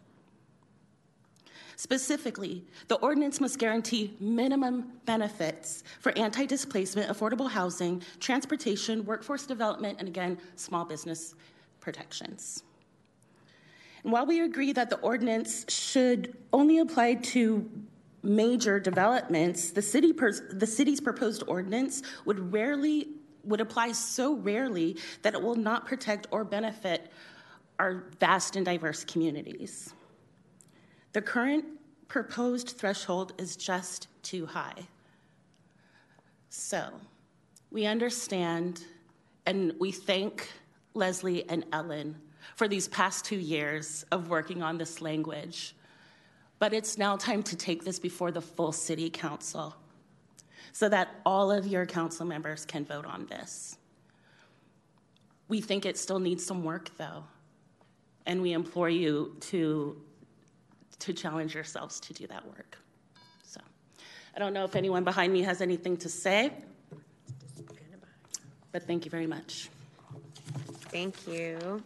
Specifically, 1.77 2.65
the 2.87 2.95
ordinance 2.97 3.41
must 3.41 3.59
guarantee 3.59 4.17
minimum 4.21 4.93
benefits 5.07 5.83
for 6.01 6.17
anti 6.17 6.47
displacement, 6.47 7.11
affordable 7.11 7.51
housing, 7.51 8.03
transportation, 8.21 9.05
workforce 9.05 9.45
development, 9.45 9.99
and 9.99 10.09
again, 10.09 10.39
small 10.55 10.85
business 10.85 11.35
protections. 11.81 12.63
And 14.05 14.13
while 14.13 14.27
we 14.27 14.43
agree 14.43 14.73
that 14.73 14.89
the 14.89 14.99
ordinance 15.01 15.65
should 15.69 16.37
only 16.53 16.79
apply 16.79 17.15
to 17.15 17.69
major 18.25 18.81
developments, 18.81 19.71
the, 19.71 19.83
city 19.83 20.13
pers- 20.13 20.43
the 20.51 20.67
city's 20.67 21.01
proposed 21.01 21.45
ordinance 21.47 22.03
would 22.25 22.53
rarely 22.53 23.09
would 23.45 23.61
apply 23.61 23.93
so 23.93 24.37
rarely 24.37 24.97
that 25.21 25.35
it 25.35 25.43
will 25.43 25.55
not 25.55 25.87
protect 25.87 26.27
or 26.31 26.45
benefit 26.45 27.13
our 27.79 28.05
vast 28.19 28.57
and 28.57 28.65
diverse 28.65 29.05
communities. 29.05 29.93
The 31.13 31.21
current 31.21 31.65
proposed 32.09 32.71
threshold 32.71 33.35
is 33.39 33.57
just 33.57 34.09
too 34.23 34.47
high. 34.47 34.87
So, 36.49 36.89
we 37.71 37.87
understand 37.87 38.83
and 39.47 39.75
we 39.79 39.93
thank 39.93 40.51
Leslie 40.95 41.49
and 41.49 41.67
Ellen 41.73 42.17
for 42.57 42.69
these 42.69 42.89
past 42.89 43.25
two 43.25 43.37
years 43.37 44.05
of 44.13 44.29
working 44.29 44.63
on 44.63 44.79
this 44.79 45.01
language. 45.01 45.74
But 46.65 46.73
it's 46.73 46.97
now 46.97 47.19
time 47.19 47.43
to 47.43 47.57
take 47.57 47.85
this 47.85 47.99
before 47.99 48.31
the 48.31 48.41
full 48.41 48.73
city 48.73 49.11
council 49.11 49.77
so 50.73 50.89
that 50.89 51.11
all 51.27 51.53
of 51.53 51.67
your 51.67 51.85
council 51.85 52.25
members 52.25 52.65
can 52.65 52.87
vote 52.87 53.05
on 53.05 53.27
this. 53.27 53.77
We 55.49 55.61
think 55.61 55.85
it 55.85 55.99
still 55.99 56.19
needs 56.19 56.43
some 56.43 56.65
work, 56.65 56.89
though, 56.97 57.25
and 58.25 58.41
we 58.41 58.55
implore 58.55 58.89
you 58.89 59.37
to, 59.41 60.01
to 61.01 61.13
challenge 61.13 61.55
yourselves 61.55 62.01
to 62.01 62.15
do 62.15 62.27
that 62.29 62.47
work. 62.47 62.79
So, 63.43 63.61
I 64.35 64.39
don't 64.39 64.55
know 64.55 64.65
if 64.65 64.75
anyone 64.75 65.05
behind 65.05 65.35
me 65.35 65.43
has 65.43 65.61
anything 65.61 65.99
to 65.99 66.09
say, 66.09 66.51
but 68.73 68.85
thank 68.87 69.05
you 69.05 69.11
very 69.11 69.27
much. 69.27 69.69
Thank 70.89 71.29
you, 71.29 71.83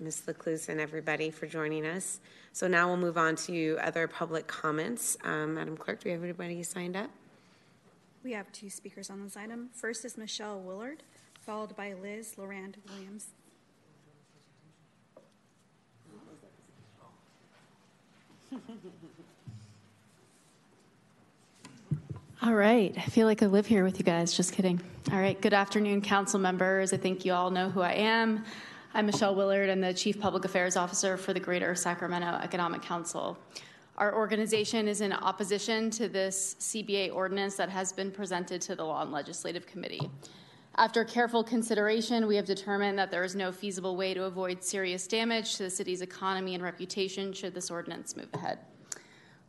Ms. 0.00 0.22
L'Ecluse 0.26 0.70
and 0.70 0.80
everybody 0.80 1.30
for 1.30 1.46
joining 1.46 1.84
us. 1.84 2.20
So 2.58 2.66
now 2.66 2.88
we'll 2.88 2.96
move 2.96 3.16
on 3.16 3.36
to 3.46 3.78
other 3.80 4.08
public 4.08 4.48
comments. 4.48 5.16
Um, 5.22 5.54
Madam 5.54 5.76
Clerk, 5.76 6.00
do 6.00 6.08
we 6.08 6.12
have 6.14 6.24
anybody 6.24 6.60
signed 6.64 6.96
up? 6.96 7.08
We 8.24 8.32
have 8.32 8.50
two 8.50 8.68
speakers 8.68 9.10
on 9.10 9.22
this 9.22 9.36
item. 9.36 9.68
First 9.72 10.04
is 10.04 10.18
Michelle 10.18 10.58
Willard, 10.58 11.04
followed 11.40 11.76
by 11.76 11.94
Liz 11.94 12.34
Lorand 12.36 12.74
Williams. 12.88 13.28
All 22.42 22.54
right. 22.54 22.92
I 22.96 23.02
feel 23.02 23.28
like 23.28 23.40
I 23.40 23.46
live 23.46 23.66
here 23.66 23.84
with 23.84 24.00
you 24.00 24.04
guys. 24.04 24.36
Just 24.36 24.52
kidding. 24.52 24.80
All 25.12 25.18
right. 25.20 25.40
Good 25.40 25.54
afternoon, 25.54 26.02
council 26.02 26.40
members. 26.40 26.92
I 26.92 26.96
think 26.96 27.24
you 27.24 27.34
all 27.34 27.52
know 27.52 27.70
who 27.70 27.82
I 27.82 27.92
am. 27.92 28.44
I'm 28.94 29.04
Michelle 29.04 29.34
Willard. 29.34 29.68
I'm 29.68 29.82
the 29.82 29.92
Chief 29.92 30.18
Public 30.18 30.46
Affairs 30.46 30.74
Officer 30.74 31.18
for 31.18 31.34
the 31.34 31.40
Greater 31.40 31.74
Sacramento 31.74 32.40
Economic 32.42 32.80
Council. 32.80 33.38
Our 33.98 34.14
organization 34.16 34.88
is 34.88 35.02
in 35.02 35.12
opposition 35.12 35.90
to 35.90 36.08
this 36.08 36.56
CBA 36.58 37.14
ordinance 37.14 37.54
that 37.56 37.68
has 37.68 37.92
been 37.92 38.10
presented 38.10 38.62
to 38.62 38.74
the 38.74 38.84
Law 38.84 39.02
and 39.02 39.12
Legislative 39.12 39.66
Committee. 39.66 40.00
After 40.76 41.04
careful 41.04 41.44
consideration, 41.44 42.26
we 42.26 42.34
have 42.36 42.46
determined 42.46 42.98
that 42.98 43.10
there 43.10 43.24
is 43.24 43.36
no 43.36 43.52
feasible 43.52 43.94
way 43.94 44.14
to 44.14 44.24
avoid 44.24 44.64
serious 44.64 45.06
damage 45.06 45.56
to 45.56 45.64
the 45.64 45.70
city's 45.70 46.00
economy 46.00 46.54
and 46.54 46.64
reputation 46.64 47.34
should 47.34 47.54
this 47.54 47.70
ordinance 47.70 48.16
move 48.16 48.30
ahead. 48.32 48.58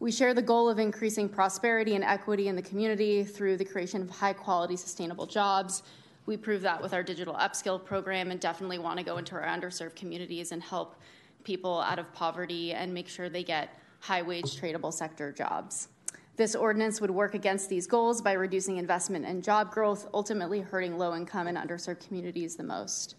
We 0.01 0.12
share 0.12 0.34
the 0.34 0.41
goal 0.41 0.67
of 0.67 0.79
increasing 0.79 1.29
prosperity 1.29 1.96
and 1.96 2.03
equity 2.03 2.50
in 2.50 2.58
the 2.58 2.62
community 2.62 3.24
through 3.24 3.55
the 3.55 3.65
creation 3.65 4.01
of 4.01 4.10
high 4.10 4.34
quality, 4.34 4.75
sustainable 4.75 5.25
jobs. 5.25 5.84
We 6.26 6.38
prove 6.38 6.62
that 6.62 6.82
with 6.82 6.94
our 6.94 7.04
digital 7.04 7.34
upskill 7.34 7.84
program 7.84 8.32
and 8.32 8.40
definitely 8.40 8.80
want 8.80 8.98
to 9.00 9.04
go 9.04 9.18
into 9.18 9.36
our 9.36 9.46
underserved 9.46 9.96
communities 9.96 10.52
and 10.52 10.62
help 10.62 10.96
people 11.44 11.80
out 11.80 12.00
of 12.00 12.12
poverty 12.14 12.74
and 12.74 12.94
make 12.94 13.08
sure 13.08 13.30
they 13.30 13.44
get 13.44 13.80
high 14.00 14.22
wage 14.22 14.60
tradable 14.60 14.94
sector 14.94 15.32
jobs. 15.32 15.90
This 16.36 16.56
ordinance 16.56 17.02
would 17.02 17.12
work 17.12 17.34
against 17.36 17.70
these 17.70 17.86
goals 17.86 18.22
by 18.22 18.32
reducing 18.32 18.78
investment 18.78 19.26
and 19.26 19.44
job 19.44 19.72
growth, 19.72 20.08
ultimately 20.14 20.62
hurting 20.62 20.98
low 20.98 21.14
income 21.14 21.48
and 21.48 21.58
underserved 21.58 22.06
communities 22.08 22.56
the 22.56 22.64
most. 22.64 23.16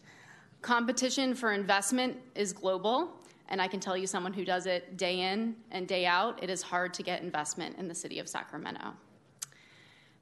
Competition 0.62 1.34
for 1.34 1.52
investment 1.52 2.16
is 2.34 2.52
global, 2.52 3.20
and 3.48 3.60
I 3.60 3.68
can 3.68 3.80
tell 3.80 3.96
you, 3.96 4.06
someone 4.06 4.32
who 4.32 4.44
does 4.44 4.66
it 4.66 4.96
day 4.96 5.20
in 5.20 5.56
and 5.70 5.86
day 5.86 6.06
out, 6.06 6.42
it 6.42 6.48
is 6.48 6.62
hard 6.62 6.94
to 6.94 7.02
get 7.02 7.22
investment 7.22 7.76
in 7.78 7.88
the 7.88 7.94
city 7.94 8.20
of 8.20 8.28
Sacramento. 8.28 8.94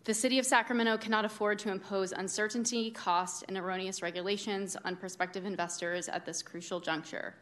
The 0.09 0.15
city 0.15 0.39
of 0.39 0.47
Sacramento 0.47 0.97
cannot 0.97 1.27
afford 1.27 1.59
to 1.59 1.71
impose 1.71 2.13
uncertainty, 2.13 2.91
cost, 2.91 3.45
and 3.47 3.59
erroneous 3.59 4.01
regulations 4.01 4.75
on 4.87 4.97
prospective 4.97 5.45
investors 5.45 6.09
at 6.09 6.25
this 6.25 6.41
crucial 6.41 6.81
juncture. 6.81 7.35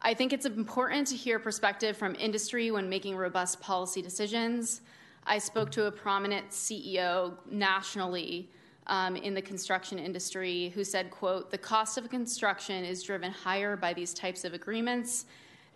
I 0.00 0.14
think 0.14 0.32
it's 0.32 0.46
important 0.46 1.08
to 1.08 1.14
hear 1.14 1.38
perspective 1.38 1.94
from 1.94 2.14
industry 2.14 2.70
when 2.70 2.88
making 2.88 3.16
robust 3.16 3.60
policy 3.60 4.00
decisions. 4.00 4.80
I 5.26 5.36
spoke 5.36 5.70
to 5.72 5.84
a 5.84 5.92
prominent 5.92 6.48
CEO 6.48 7.34
nationally 7.50 8.48
um, 8.86 9.16
in 9.16 9.34
the 9.34 9.42
construction 9.42 9.98
industry 9.98 10.70
who 10.70 10.84
said, 10.84 11.10
quote, 11.10 11.50
the 11.50 11.58
cost 11.58 11.98
of 11.98 12.08
construction 12.08 12.82
is 12.82 13.02
driven 13.02 13.30
higher 13.30 13.76
by 13.76 13.92
these 13.92 14.14
types 14.14 14.46
of 14.46 14.54
agreements 14.54 15.26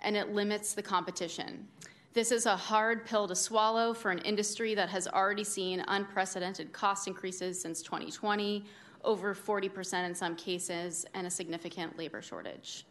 and 0.00 0.16
it 0.16 0.30
limits 0.30 0.72
the 0.72 0.82
competition. 0.82 1.68
This 2.14 2.30
is 2.30 2.44
a 2.44 2.54
hard 2.54 3.06
pill 3.06 3.26
to 3.26 3.34
swallow 3.34 3.94
for 3.94 4.10
an 4.10 4.18
industry 4.18 4.74
that 4.74 4.90
has 4.90 5.08
already 5.08 5.44
seen 5.44 5.82
unprecedented 5.88 6.70
cost 6.70 7.08
increases 7.08 7.58
since 7.58 7.80
2020, 7.80 8.66
over 9.02 9.34
40% 9.34 10.06
in 10.06 10.14
some 10.14 10.36
cases, 10.36 11.06
and 11.14 11.26
a 11.26 11.30
significant 11.30 11.96
labor 11.96 12.20
shortage. 12.20 12.84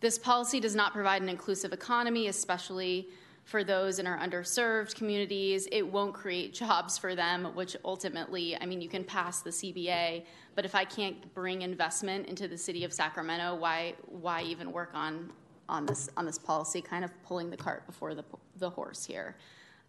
This 0.00 0.18
policy 0.18 0.58
does 0.58 0.74
not 0.74 0.94
provide 0.94 1.20
an 1.20 1.28
inclusive 1.28 1.74
economy, 1.74 2.28
especially 2.28 3.08
for 3.44 3.62
those 3.62 3.98
in 3.98 4.06
our 4.06 4.18
underserved 4.18 4.94
communities. 4.94 5.68
It 5.70 5.82
won't 5.82 6.14
create 6.14 6.54
jobs 6.54 6.96
for 6.96 7.14
them, 7.14 7.54
which 7.54 7.76
ultimately, 7.84 8.56
I 8.58 8.64
mean, 8.64 8.80
you 8.80 8.88
can 8.88 9.04
pass 9.04 9.42
the 9.42 9.50
CBA, 9.50 10.24
but 10.54 10.64
if 10.64 10.74
I 10.74 10.86
can't 10.86 11.34
bring 11.34 11.60
investment 11.60 12.26
into 12.26 12.48
the 12.48 12.56
city 12.56 12.84
of 12.84 12.92
Sacramento, 12.94 13.54
why 13.54 13.96
why 14.06 14.42
even 14.44 14.72
work 14.72 14.92
on 14.94 15.30
on 15.68 15.84
this 15.84 16.08
on 16.16 16.24
this 16.24 16.38
policy? 16.38 16.80
Kind 16.80 17.04
of 17.04 17.10
pulling 17.24 17.50
the 17.50 17.56
cart 17.56 17.86
before 17.86 18.14
the 18.14 18.24
the 18.58 18.70
horse 18.70 19.04
here. 19.04 19.36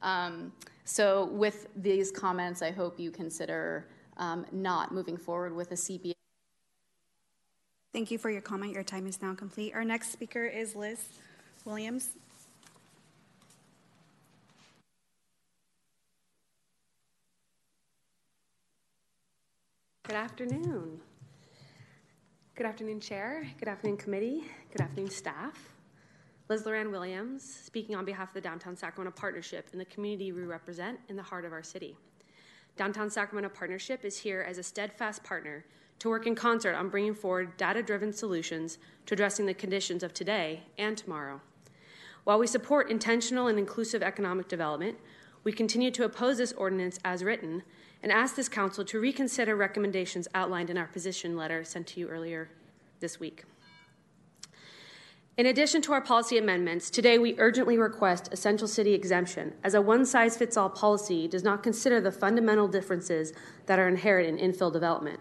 Um, 0.01 0.51
so, 0.85 1.25
with 1.25 1.67
these 1.75 2.11
comments, 2.11 2.61
I 2.61 2.71
hope 2.71 2.99
you 2.99 3.09
consider 3.09 3.87
um, 4.17 4.45
not 4.51 4.91
moving 4.91 5.17
forward 5.17 5.55
with 5.55 5.71
a 5.71 5.75
CBA. 5.75 6.13
Thank 7.93 8.11
you 8.11 8.17
for 8.17 8.29
your 8.29 8.41
comment. 8.41 8.73
Your 8.73 8.83
time 8.83 9.07
is 9.07 9.21
now 9.21 9.33
complete. 9.33 9.73
Our 9.73 9.85
next 9.85 10.11
speaker 10.11 10.45
is 10.45 10.75
Liz 10.75 11.05
Williams. 11.63 12.09
Good 20.05 20.15
afternoon. 20.15 20.99
Good 22.55 22.65
afternoon, 22.65 22.99
Chair. 22.99 23.47
Good 23.57 23.67
afternoon, 23.67 23.97
Committee. 23.97 24.43
Good 24.71 24.81
afternoon, 24.81 25.09
staff. 25.09 25.72
Liz 26.53 26.65
Loran 26.65 26.91
Williams, 26.91 27.43
speaking 27.43 27.95
on 27.95 28.05
behalf 28.05 28.27
of 28.27 28.35
the 28.35 28.41
Downtown 28.41 28.77
Sacramento 28.77 29.19
Partnership 29.19 29.69
and 29.71 29.81
the 29.81 29.85
community 29.85 30.31
we 30.31 30.43
represent 30.43 30.99
in 31.09 31.15
the 31.15 31.23
heart 31.23 31.45
of 31.45 31.51
our 31.51 31.63
city. 31.63 31.97
Downtown 32.77 33.09
Sacramento 33.09 33.49
Partnership 33.49 34.05
is 34.05 34.19
here 34.19 34.45
as 34.47 34.59
a 34.59 34.63
steadfast 34.63 35.23
partner 35.23 35.65
to 35.97 36.09
work 36.09 36.27
in 36.27 36.35
concert 36.35 36.75
on 36.75 36.89
bringing 36.89 37.15
forward 37.15 37.57
data 37.57 37.81
driven 37.81 38.13
solutions 38.13 38.77
to 39.07 39.15
addressing 39.15 39.47
the 39.47 39.53
conditions 39.55 40.03
of 40.03 40.13
today 40.13 40.61
and 40.77 40.95
tomorrow. 40.95 41.41
While 42.23 42.37
we 42.37 42.45
support 42.45 42.91
intentional 42.91 43.47
and 43.47 43.57
inclusive 43.57 44.03
economic 44.03 44.47
development, 44.47 44.99
we 45.43 45.53
continue 45.53 45.89
to 45.89 46.05
oppose 46.05 46.37
this 46.37 46.51
ordinance 46.51 46.99
as 47.03 47.23
written 47.23 47.63
and 48.03 48.11
ask 48.11 48.35
this 48.35 48.47
Council 48.47 48.85
to 48.85 48.99
reconsider 48.99 49.55
recommendations 49.55 50.27
outlined 50.35 50.69
in 50.69 50.77
our 50.77 50.85
position 50.85 51.35
letter 51.35 51.63
sent 51.63 51.87
to 51.87 51.99
you 51.99 52.09
earlier 52.09 52.47
this 52.99 53.19
week. 53.19 53.43
In 55.35 55.47
addition 55.47 55.81
to 55.83 55.93
our 55.93 56.01
policy 56.01 56.37
amendments, 56.37 56.89
today 56.89 57.17
we 57.17 57.35
urgently 57.39 57.77
request 57.77 58.29
essential 58.31 58.67
city 58.67 58.93
exemption, 58.93 59.53
as 59.63 59.73
a 59.73 59.81
one 59.81 60.05
size 60.05 60.37
fits 60.37 60.57
all 60.57 60.69
policy 60.69 61.27
does 61.27 61.43
not 61.43 61.63
consider 61.63 61.99
the 61.99 62.11
fundamental 62.11 62.67
differences 62.67 63.33
that 63.65 63.79
are 63.79 63.87
inherent 63.87 64.39
in 64.39 64.51
infill 64.51 64.71
development 64.71 65.19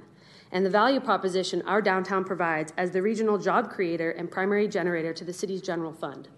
and 0.52 0.66
the 0.66 0.70
value 0.70 1.00
proposition 1.00 1.62
our 1.62 1.80
downtown 1.80 2.24
provides 2.24 2.72
as 2.76 2.90
the 2.90 3.02
regional 3.02 3.38
job 3.38 3.70
creator 3.70 4.10
and 4.10 4.30
primary 4.30 4.68
generator 4.68 5.12
to 5.14 5.24
the 5.24 5.32
city's 5.32 5.62
general 5.62 5.92
fund. 5.92 6.28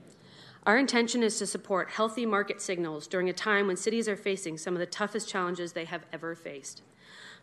Our 0.64 0.78
intention 0.78 1.22
is 1.22 1.38
to 1.40 1.46
support 1.46 1.90
healthy 1.90 2.24
market 2.24 2.62
signals 2.62 3.06
during 3.06 3.28
a 3.28 3.34
time 3.34 3.66
when 3.66 3.76
cities 3.76 4.08
are 4.08 4.16
facing 4.16 4.56
some 4.56 4.74
of 4.74 4.80
the 4.80 4.86
toughest 4.86 5.28
challenges 5.28 5.72
they 5.72 5.84
have 5.84 6.06
ever 6.12 6.34
faced. 6.34 6.82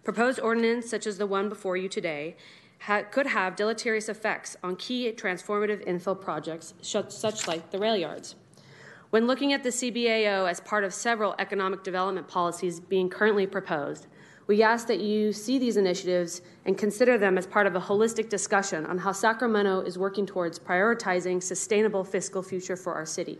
Proposed 0.03 0.39
ordinance, 0.39 0.89
such 0.89 1.05
as 1.05 1.19
the 1.19 1.27
one 1.27 1.49
before 1.49 1.77
you 1.77 1.87
today, 1.87 2.35
ha- 2.81 3.03
could 3.03 3.27
have 3.27 3.55
deleterious 3.55 4.09
effects 4.09 4.57
on 4.63 4.75
key 4.75 5.11
transformative 5.11 5.85
infill 5.87 6.19
projects, 6.19 6.73
such 6.81 7.47
like 7.47 7.71
the 7.71 7.79
rail 7.79 7.95
yards. 7.95 8.35
When 9.11 9.27
looking 9.27 9.51
at 9.53 9.63
the 9.63 9.69
CBAO 9.69 10.49
as 10.49 10.59
part 10.61 10.83
of 10.83 10.93
several 10.93 11.35
economic 11.37 11.83
development 11.83 12.27
policies 12.27 12.79
being 12.79 13.09
currently 13.09 13.45
proposed, 13.45 14.07
we 14.47 14.63
ask 14.63 14.87
that 14.87 14.99
you 14.99 15.31
see 15.31 15.59
these 15.59 15.77
initiatives 15.77 16.41
and 16.65 16.77
consider 16.77 17.17
them 17.17 17.37
as 17.37 17.45
part 17.45 17.67
of 17.67 17.75
a 17.75 17.79
holistic 17.79 18.29
discussion 18.29 18.85
on 18.85 18.97
how 18.97 19.11
Sacramento 19.11 19.81
is 19.81 19.97
working 19.97 20.25
towards 20.25 20.59
prioritizing 20.59 21.41
sustainable 21.43 22.03
fiscal 22.03 22.41
future 22.41 22.75
for 22.75 22.93
our 22.93 23.05
city. 23.05 23.39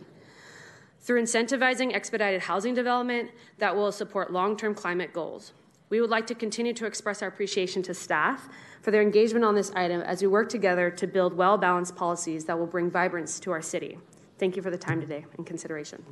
Through 1.00 1.22
incentivizing 1.22 1.94
expedited 1.94 2.42
housing 2.42 2.74
development 2.74 3.30
that 3.58 3.74
will 3.74 3.90
support 3.90 4.32
long 4.32 4.56
term 4.56 4.74
climate 4.74 5.12
goals. 5.12 5.52
We 5.92 6.00
would 6.00 6.08
like 6.08 6.26
to 6.28 6.34
continue 6.34 6.72
to 6.72 6.86
express 6.86 7.20
our 7.20 7.28
appreciation 7.28 7.82
to 7.82 7.92
staff 7.92 8.48
for 8.80 8.90
their 8.90 9.02
engagement 9.02 9.44
on 9.44 9.54
this 9.54 9.70
item 9.72 10.00
as 10.00 10.22
we 10.22 10.26
work 10.26 10.48
together 10.48 10.90
to 10.90 11.06
build 11.06 11.34
well 11.34 11.58
balanced 11.58 11.96
policies 11.96 12.46
that 12.46 12.58
will 12.58 12.66
bring 12.66 12.90
vibrance 12.90 13.38
to 13.40 13.50
our 13.50 13.60
city. 13.60 13.98
Thank 14.38 14.56
you 14.56 14.62
for 14.62 14.70
the 14.70 14.78
time 14.78 15.02
today 15.02 15.26
and 15.36 15.44
consideration. 15.46 16.02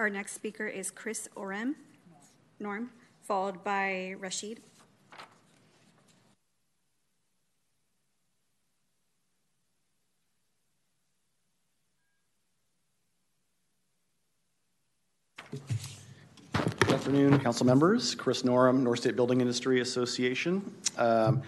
Our 0.00 0.10
next 0.10 0.32
speaker 0.32 0.66
is 0.66 0.90
Chris 0.90 1.28
Orem, 1.36 1.76
Norm, 2.58 2.90
followed 3.22 3.62
by 3.62 4.16
Rashid. 4.18 4.58
Afternoon, 16.98 17.38
council 17.38 17.64
members. 17.64 18.16
Chris 18.16 18.42
Norem, 18.42 18.80
North 18.80 18.98
State 18.98 19.14
Building 19.14 19.40
Industry 19.40 19.80
Association. 19.80 20.74
Um, 20.96 21.42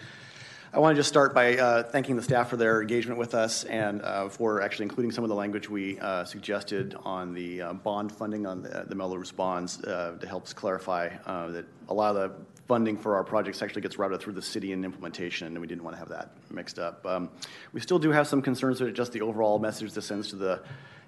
I 0.72 0.78
want 0.78 0.94
to 0.94 1.00
just 1.00 1.08
start 1.08 1.34
by 1.34 1.56
uh, 1.58 1.82
thanking 1.82 2.14
the 2.14 2.22
staff 2.22 2.48
for 2.48 2.56
their 2.56 2.80
engagement 2.80 3.18
with 3.18 3.34
us 3.34 3.64
and 3.64 4.00
uh, 4.02 4.28
for 4.28 4.62
actually 4.62 4.84
including 4.84 5.10
some 5.10 5.24
of 5.24 5.28
the 5.28 5.34
language 5.34 5.68
we 5.68 5.98
uh, 5.98 6.24
suggested 6.24 6.94
on 7.04 7.34
the 7.34 7.62
uh, 7.62 7.72
bond 7.72 8.12
funding 8.12 8.46
on 8.46 8.62
the, 8.62 8.84
the 8.86 8.94
Mello-Roos 8.94 9.32
bonds 9.32 9.82
uh, 9.82 10.16
to 10.20 10.28
help 10.28 10.46
clarify 10.54 11.08
uh, 11.26 11.48
that 11.48 11.64
a 11.88 11.94
lot 11.94 12.14
of 12.14 12.30
the 12.30 12.36
funding 12.68 12.96
for 12.96 13.16
our 13.16 13.24
projects 13.24 13.60
actually 13.60 13.82
gets 13.82 13.98
routed 13.98 14.20
through 14.20 14.34
the 14.34 14.40
city 14.40 14.70
in 14.70 14.84
implementation, 14.84 15.48
and 15.48 15.60
we 15.60 15.66
didn't 15.66 15.82
want 15.82 15.96
to 15.96 15.98
have 15.98 16.10
that 16.10 16.30
mixed 16.52 16.78
up. 16.78 17.04
Um, 17.04 17.28
we 17.72 17.80
still 17.80 17.98
do 17.98 18.12
have 18.12 18.28
some 18.28 18.40
concerns 18.40 18.80
with 18.80 18.94
just 18.94 19.10
the 19.10 19.20
overall 19.20 19.58
message 19.58 19.90
this 19.94 20.06
sends 20.06 20.28
to 20.28 20.36
the 20.36 20.62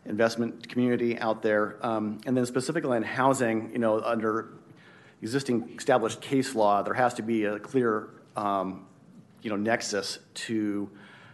investment 0.07 0.69
community 0.69 1.19
out 1.19 1.43
there. 1.43 1.79
Um, 1.85 2.21
and 2.27 2.37
then 2.37 2.47
specifically 2.47 2.97
in 2.97 3.03
housing, 3.03 3.71
you 3.73 3.79
know, 3.79 4.01
under 4.01 4.55
existing 5.21 5.75
established 5.77 6.21
case 6.21 6.55
law, 6.55 6.83
there 6.83 6.95
has 6.95 7.15
to 7.15 7.23
be 7.23 7.45
a 7.45 7.59
clear 7.59 8.09
um, 8.37 8.87
you 9.43 9.51
know 9.51 9.57
nexus 9.57 10.19
to 10.35 10.91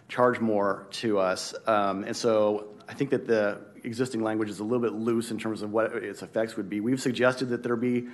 charge 0.08 0.40
more 0.40 0.86
to 0.90 1.18
us. 1.18 1.54
Um, 1.66 2.04
and 2.04 2.16
so 2.16 2.68
I 2.88 2.94
think 2.94 3.10
that 3.10 3.26
the 3.26 3.60
existing 3.84 4.22
language 4.22 4.48
is 4.48 4.60
a 4.60 4.64
little 4.64 4.80
bit 4.80 4.92
loose 4.92 5.30
in 5.30 5.38
terms 5.38 5.62
of 5.62 5.70
what 5.72 5.94
its 5.94 6.22
effects 6.22 6.56
would 6.56 6.68
be. 6.68 6.80
We've 6.80 7.00
suggested 7.00 7.50
that 7.50 7.62
there 7.62 7.76
be 7.76 8.08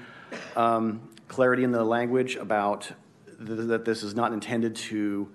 um, 0.57 1.09
clarity 1.29 1.65
in 1.65 1.71
the 1.71 1.85
language 1.85 2.37
about 2.37 2.91
th- 3.27 3.69
that 3.69 3.85
this 3.85 4.03
is 4.03 4.15
not 4.15 4.33
intended 4.33 4.77
to 4.77 5.31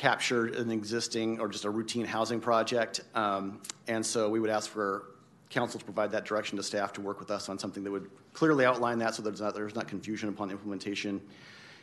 capture 0.00 0.46
an 0.46 0.70
existing 0.70 1.38
or 1.38 1.46
just 1.46 1.66
a 1.66 1.70
routine 1.70 2.06
housing 2.06 2.40
project. 2.40 3.02
Um, 3.14 3.60
and 3.86 4.04
so 4.04 4.30
we 4.30 4.40
would 4.40 4.48
ask 4.48 4.70
for 4.70 5.10
council 5.50 5.78
to 5.78 5.84
provide 5.84 6.10
that 6.12 6.24
direction 6.24 6.56
to 6.56 6.62
staff 6.62 6.90
to 6.94 7.02
work 7.02 7.20
with 7.20 7.30
us 7.30 7.50
on 7.50 7.58
something 7.58 7.84
that 7.84 7.90
would 7.90 8.10
clearly 8.32 8.64
outline 8.64 8.98
that 8.98 9.14
so 9.14 9.20
there's 9.20 9.42
not, 9.42 9.54
there's 9.54 9.74
not 9.74 9.88
confusion 9.88 10.30
upon 10.30 10.50
implementation 10.50 11.20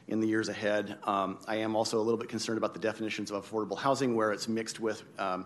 in 0.07 0.19
the 0.19 0.27
years 0.27 0.49
ahead. 0.49 0.97
Um, 1.03 1.37
I 1.47 1.57
am 1.57 1.75
also 1.75 1.99
a 1.99 2.01
little 2.01 2.17
bit 2.17 2.27
concerned 2.27 2.57
about 2.57 2.73
the 2.73 2.79
definitions 2.79 3.29
of 3.29 3.47
affordable 3.47 3.77
housing 3.77 4.15
where 4.15 4.31
it's 4.31 4.47
mixed 4.47 4.79
with 4.79 5.03
um, 5.19 5.45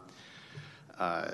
uh, 0.97 1.29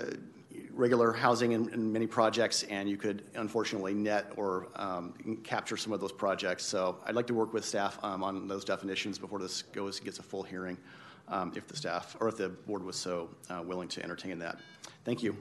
regular 0.72 1.14
housing 1.14 1.52
in, 1.52 1.70
in 1.72 1.92
many 1.92 2.08
projects, 2.08 2.64
and 2.64 2.90
you 2.90 2.98
could 2.98 3.22
unfortunately 3.36 3.94
net 3.94 4.32
or 4.38 4.70
um, 4.76 5.14
capture 5.44 5.78
some 5.78 5.94
of 5.94 6.00
those 6.00 6.12
projects. 6.12 6.66
So 6.66 6.98
I'd 7.06 7.14
like 7.14 7.28
to 7.28 7.36
work 7.36 7.54
with 7.54 7.64
staff 7.64 8.00
um, 8.02 8.24
on 8.24 8.48
those 8.48 8.66
definitions 8.66 9.20
before 9.20 9.38
this 9.38 9.62
goes 9.62 10.00
gets 10.00 10.18
a 10.18 10.24
full 10.24 10.42
hearing, 10.42 10.80
um, 11.30 11.52
if 11.56 11.68
the 11.68 11.76
staff 11.76 12.16
or 12.20 12.28
if 12.28 12.38
the 12.38 12.50
board 12.50 12.84
was 12.84 12.96
so 12.96 13.30
uh, 13.50 13.62
willing 13.64 13.88
to 13.90 14.04
entertain 14.04 14.40
that. 14.40 14.60
Thank 15.04 15.24
you. 15.24 15.36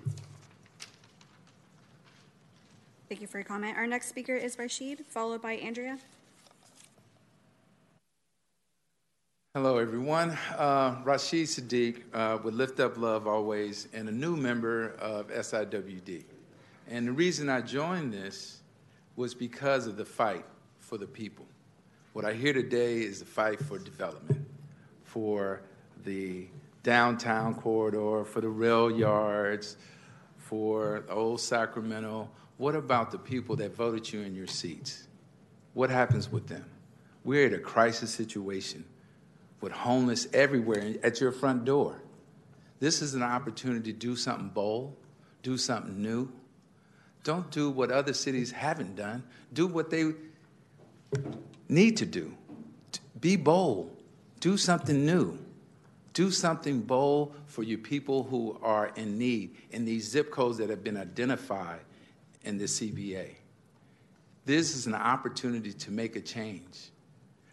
Thank 3.08 3.20
you 3.20 3.26
for 3.26 3.38
your 3.38 3.44
comment. 3.44 3.76
Our 3.76 3.86
next 3.86 4.08
speaker 4.08 4.34
is 4.34 4.58
Rashid, 4.58 5.04
followed 5.06 5.40
by 5.40 5.52
Andrea. 5.52 5.98
Hello, 9.54 9.78
everyone. 9.78 10.36
Uh, 10.56 10.96
Rashid 11.02 11.46
Sadiq 11.46 12.02
uh, 12.12 12.38
with 12.42 12.52
Lift 12.52 12.78
Up 12.78 12.98
Love 12.98 13.26
Always, 13.26 13.88
and 13.94 14.08
a 14.08 14.12
new 14.12 14.36
member 14.36 14.96
of 14.98 15.28
SIWD. 15.28 16.24
And 16.90 17.08
the 17.08 17.12
reason 17.12 17.48
I 17.48 17.62
joined 17.62 18.12
this 18.12 18.60
was 19.16 19.34
because 19.34 19.86
of 19.86 19.96
the 19.96 20.04
fight 20.04 20.44
for 20.78 20.98
the 20.98 21.06
people. 21.06 21.46
What 22.12 22.24
I 22.24 22.32
hear 22.34 22.52
today 22.52 22.98
is 22.98 23.20
the 23.20 23.24
fight 23.24 23.58
for 23.60 23.78
development, 23.78 24.46
for 25.04 25.62
the 26.06 26.46
downtown 26.82 27.54
corridor, 27.54 28.24
for 28.24 28.40
the 28.40 28.48
rail 28.48 28.90
yards, 28.90 29.76
for 30.38 31.04
old 31.10 31.40
Sacramento. 31.40 32.30
What 32.56 32.74
about 32.74 33.10
the 33.10 33.18
people 33.18 33.56
that 33.56 33.76
voted 33.76 34.10
you 34.10 34.20
in 34.20 34.34
your 34.34 34.46
seats? 34.46 35.06
What 35.74 35.90
happens 35.90 36.32
with 36.32 36.46
them? 36.46 36.64
We're 37.24 37.48
at 37.48 37.52
a 37.52 37.58
crisis 37.58 38.10
situation 38.10 38.84
with 39.60 39.72
homeless 39.72 40.28
everywhere 40.32 40.94
at 41.02 41.20
your 41.20 41.32
front 41.32 41.64
door. 41.64 42.00
This 42.78 43.02
is 43.02 43.14
an 43.14 43.22
opportunity 43.22 43.92
to 43.92 43.98
do 43.98 44.16
something 44.16 44.48
bold, 44.48 44.96
do 45.42 45.58
something 45.58 46.00
new. 46.00 46.30
Don't 47.24 47.50
do 47.50 47.70
what 47.70 47.90
other 47.90 48.12
cities 48.12 48.52
haven't 48.52 48.94
done. 48.94 49.24
Do 49.52 49.66
what 49.66 49.90
they 49.90 50.12
need 51.68 51.96
to 51.96 52.06
do. 52.06 52.32
Be 53.20 53.34
bold. 53.34 53.90
Do 54.38 54.56
something 54.56 55.04
new. 55.04 55.36
Do 56.16 56.30
something 56.30 56.80
bold 56.80 57.34
for 57.44 57.62
you 57.62 57.76
people 57.76 58.22
who 58.22 58.58
are 58.62 58.88
in 58.96 59.18
need 59.18 59.56
in 59.70 59.84
these 59.84 60.08
zip 60.08 60.30
codes 60.30 60.56
that 60.56 60.70
have 60.70 60.82
been 60.82 60.96
identified 60.96 61.80
in 62.42 62.56
the 62.56 62.64
CBA. 62.64 63.34
This 64.46 64.74
is 64.74 64.86
an 64.86 64.94
opportunity 64.94 65.74
to 65.74 65.90
make 65.90 66.16
a 66.16 66.20
change, 66.22 66.90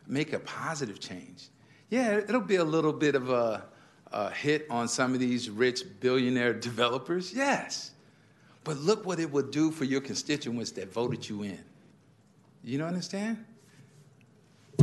make 0.08 0.32
a 0.32 0.40
positive 0.40 1.02
change 1.02 1.50
yeah, 1.94 2.18
it'll 2.18 2.42
be 2.42 2.56
a 2.56 2.64
little 2.64 2.92
bit 2.92 3.14
of 3.14 3.30
a, 3.30 3.66
a 4.12 4.32
hit 4.32 4.66
on 4.68 4.88
some 4.88 5.14
of 5.14 5.20
these 5.20 5.48
rich 5.48 5.84
billionaire 6.00 6.54
developers, 6.70 7.32
yes. 7.32 7.92
But 8.64 8.78
look 8.78 9.06
what 9.06 9.20
it 9.20 9.32
would 9.32 9.52
do 9.52 9.70
for 9.70 9.84
your 9.84 10.02
constituents 10.02 10.72
that 10.72 10.92
voted 10.92 11.30
you 11.30 11.44
in. 11.44 11.64
You 12.64 12.80
don't 12.80 12.88
understand? 12.88 13.46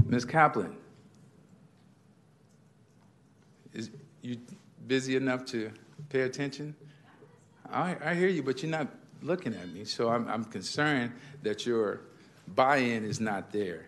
Ms. 0.06 0.24
Kaplan, 0.24 0.76
is 3.72 3.90
you 4.22 4.36
busy 4.86 5.16
enough 5.16 5.44
to 5.46 5.70
pay 6.08 6.22
attention? 6.22 6.74
I, 7.70 7.96
I 8.04 8.14
hear 8.14 8.28
you, 8.28 8.42
but 8.42 8.62
you're 8.62 8.70
not 8.70 8.88
looking 9.22 9.54
at 9.54 9.68
me, 9.68 9.84
so 9.84 10.08
I'm, 10.08 10.28
I'm 10.28 10.44
concerned 10.44 11.12
that 11.42 11.66
your 11.66 12.00
buy-in 12.54 13.04
is 13.04 13.20
not 13.20 13.52
there. 13.52 13.86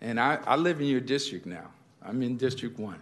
And 0.00 0.18
I, 0.18 0.38
I 0.46 0.56
live 0.56 0.80
in 0.80 0.86
your 0.86 1.00
district 1.00 1.46
now. 1.46 1.66
I'm 2.02 2.22
in 2.22 2.36
District 2.36 2.78
1. 2.78 2.98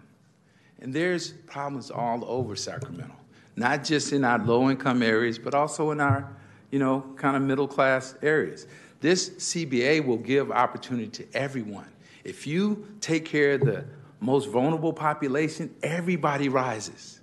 And 0.81 0.93
there's 0.93 1.33
problems 1.33 1.91
all 1.91 2.25
over 2.25 2.57
Sacramento, 2.57 3.15
not 3.57 3.85
just 3.85 4.13
in 4.13 4.25
our 4.25 4.39
low 4.39 4.71
income 4.71 5.03
areas, 5.03 5.39
but 5.39 5.55
also 5.55 5.91
in 5.91 6.01
our, 6.01 6.29
you 6.71 6.79
know, 6.79 7.05
kind 7.17 7.37
of 7.37 7.43
middle 7.43 7.69
class 7.69 8.15
areas. 8.23 8.67
This 9.01 9.31
CBA 9.31 10.05
will 10.05 10.17
give 10.17 10.51
opportunity 10.51 11.09
to 11.09 11.27
everyone. 11.37 11.89
If 12.25 12.47
you 12.47 12.87
take 13.01 13.25
care 13.25 13.55
of 13.55 13.61
the 13.61 13.85
most 14.21 14.49
vulnerable 14.49 14.93
population, 14.93 15.75
everybody 15.83 16.49
rises. 16.49 17.21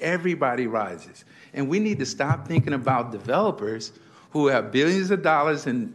Everybody 0.00 0.66
rises. 0.66 1.24
And 1.52 1.68
we 1.68 1.78
need 1.78 1.98
to 1.98 2.06
stop 2.06 2.46
thinking 2.46 2.72
about 2.72 3.10
developers 3.10 3.92
who 4.30 4.46
have 4.48 4.70
billions 4.70 5.10
of 5.10 5.22
dollars 5.22 5.66
and 5.66 5.94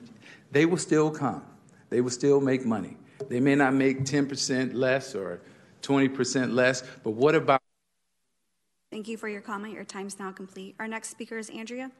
they 0.51 0.65
will 0.65 0.77
still 0.77 1.09
come. 1.09 1.43
They 1.89 2.01
will 2.01 2.09
still 2.09 2.41
make 2.41 2.65
money. 2.65 2.97
They 3.29 3.39
may 3.39 3.55
not 3.55 3.73
make 3.73 4.01
10% 4.01 4.73
less 4.73 5.15
or 5.15 5.41
20% 5.81 6.53
less, 6.53 6.83
but 7.03 7.11
what 7.11 7.35
about? 7.35 7.61
Thank 8.91 9.07
you 9.07 9.17
for 9.17 9.27
your 9.27 9.41
comment. 9.41 9.73
Your 9.73 9.83
time's 9.83 10.19
now 10.19 10.31
complete. 10.31 10.75
Our 10.79 10.87
next 10.87 11.09
speaker 11.09 11.37
is 11.37 11.49
Andrea. 11.49 11.91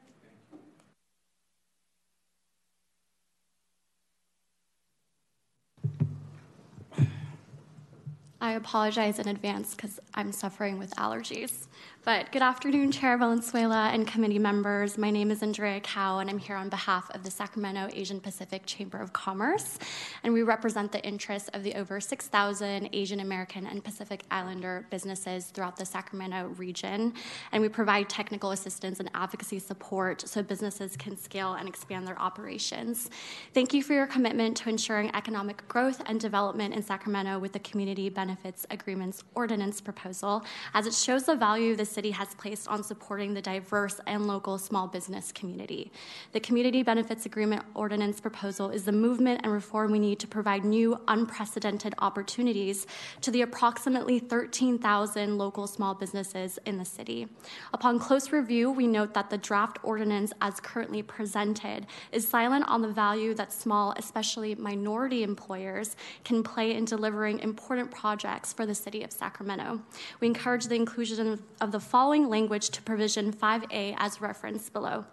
I 8.44 8.52
apologize 8.52 9.18
in 9.18 9.26
advance 9.26 9.74
because 9.74 9.98
I'm 10.12 10.30
suffering 10.30 10.78
with 10.78 10.94
allergies. 10.96 11.66
But 12.04 12.30
good 12.32 12.42
afternoon, 12.42 12.92
Chair 12.92 13.16
Valenzuela 13.16 13.88
and 13.90 14.06
committee 14.06 14.38
members. 14.38 14.98
My 14.98 15.10
name 15.10 15.30
is 15.30 15.42
Andrea 15.42 15.80
Cow, 15.80 16.18
and 16.18 16.28
I'm 16.28 16.36
here 16.36 16.54
on 16.54 16.68
behalf 16.68 17.10
of 17.14 17.22
the 17.22 17.30
Sacramento 17.30 17.88
Asian 17.94 18.20
Pacific 18.20 18.66
Chamber 18.66 18.98
of 18.98 19.14
Commerce. 19.14 19.78
And 20.22 20.34
we 20.34 20.42
represent 20.42 20.92
the 20.92 21.02
interests 21.02 21.48
of 21.54 21.62
the 21.62 21.74
over 21.76 22.02
6,000 22.02 22.90
Asian 22.92 23.20
American 23.20 23.66
and 23.66 23.82
Pacific 23.82 24.22
Islander 24.30 24.86
businesses 24.90 25.46
throughout 25.46 25.76
the 25.76 25.86
Sacramento 25.86 26.48
region. 26.58 27.14
And 27.52 27.62
we 27.62 27.70
provide 27.70 28.10
technical 28.10 28.50
assistance 28.50 29.00
and 29.00 29.10
advocacy 29.14 29.58
support 29.58 30.28
so 30.28 30.42
businesses 30.42 30.98
can 30.98 31.16
scale 31.16 31.54
and 31.54 31.66
expand 31.66 32.06
their 32.06 32.20
operations. 32.20 33.08
Thank 33.54 33.72
you 33.72 33.82
for 33.82 33.94
your 33.94 34.06
commitment 34.06 34.58
to 34.58 34.68
ensuring 34.68 35.10
economic 35.14 35.66
growth 35.68 36.02
and 36.04 36.20
development 36.20 36.74
in 36.74 36.82
Sacramento 36.82 37.38
with 37.38 37.54
the 37.54 37.60
Community 37.60 38.10
Benefits 38.10 38.66
Agreements 38.70 39.24
Ordinance 39.34 39.80
proposal, 39.80 40.44
as 40.74 40.86
it 40.86 40.92
shows 40.92 41.24
the 41.24 41.34
value 41.34 41.74
this 41.74 41.93
city 41.94 42.10
has 42.10 42.34
placed 42.34 42.68
on 42.68 42.82
supporting 42.82 43.32
the 43.32 43.40
diverse 43.40 44.00
and 44.06 44.26
local 44.26 44.58
small 44.58 44.86
business 44.88 45.32
community. 45.32 45.92
The 46.32 46.40
Community 46.40 46.82
Benefits 46.82 47.24
Agreement 47.24 47.62
Ordinance 47.74 48.20
proposal 48.20 48.70
is 48.70 48.84
the 48.84 48.92
movement 48.92 49.40
and 49.44 49.52
reform 49.52 49.92
we 49.92 49.98
need 49.98 50.18
to 50.18 50.26
provide 50.26 50.64
new, 50.64 50.98
unprecedented 51.08 51.94
opportunities 52.00 52.86
to 53.20 53.30
the 53.30 53.42
approximately 53.42 54.18
13,000 54.18 55.38
local 55.38 55.66
small 55.66 55.94
businesses 55.94 56.58
in 56.66 56.78
the 56.78 56.84
city. 56.84 57.28
Upon 57.72 57.98
close 57.98 58.32
review, 58.32 58.70
we 58.70 58.86
note 58.86 59.14
that 59.14 59.30
the 59.30 59.38
draft 59.38 59.78
ordinance, 59.82 60.32
as 60.40 60.60
currently 60.60 61.02
presented, 61.02 61.86
is 62.10 62.26
silent 62.26 62.64
on 62.66 62.82
the 62.82 62.88
value 62.88 63.34
that 63.34 63.52
small, 63.52 63.94
especially 63.96 64.54
minority 64.56 65.22
employers, 65.22 65.96
can 66.24 66.42
play 66.42 66.74
in 66.74 66.84
delivering 66.84 67.38
important 67.38 67.90
projects 67.90 68.52
for 68.52 68.66
the 68.66 68.74
city 68.74 69.02
of 69.04 69.12
Sacramento. 69.12 69.80
We 70.20 70.26
encourage 70.26 70.64
the 70.66 70.74
inclusion 70.74 71.42
of 71.60 71.72
the 71.72 71.80
following 71.84 72.28
language 72.28 72.70
to 72.70 72.82
provision 72.82 73.32
5A 73.32 73.94
as 73.98 74.20
referenced 74.20 74.72
below. 74.72 75.04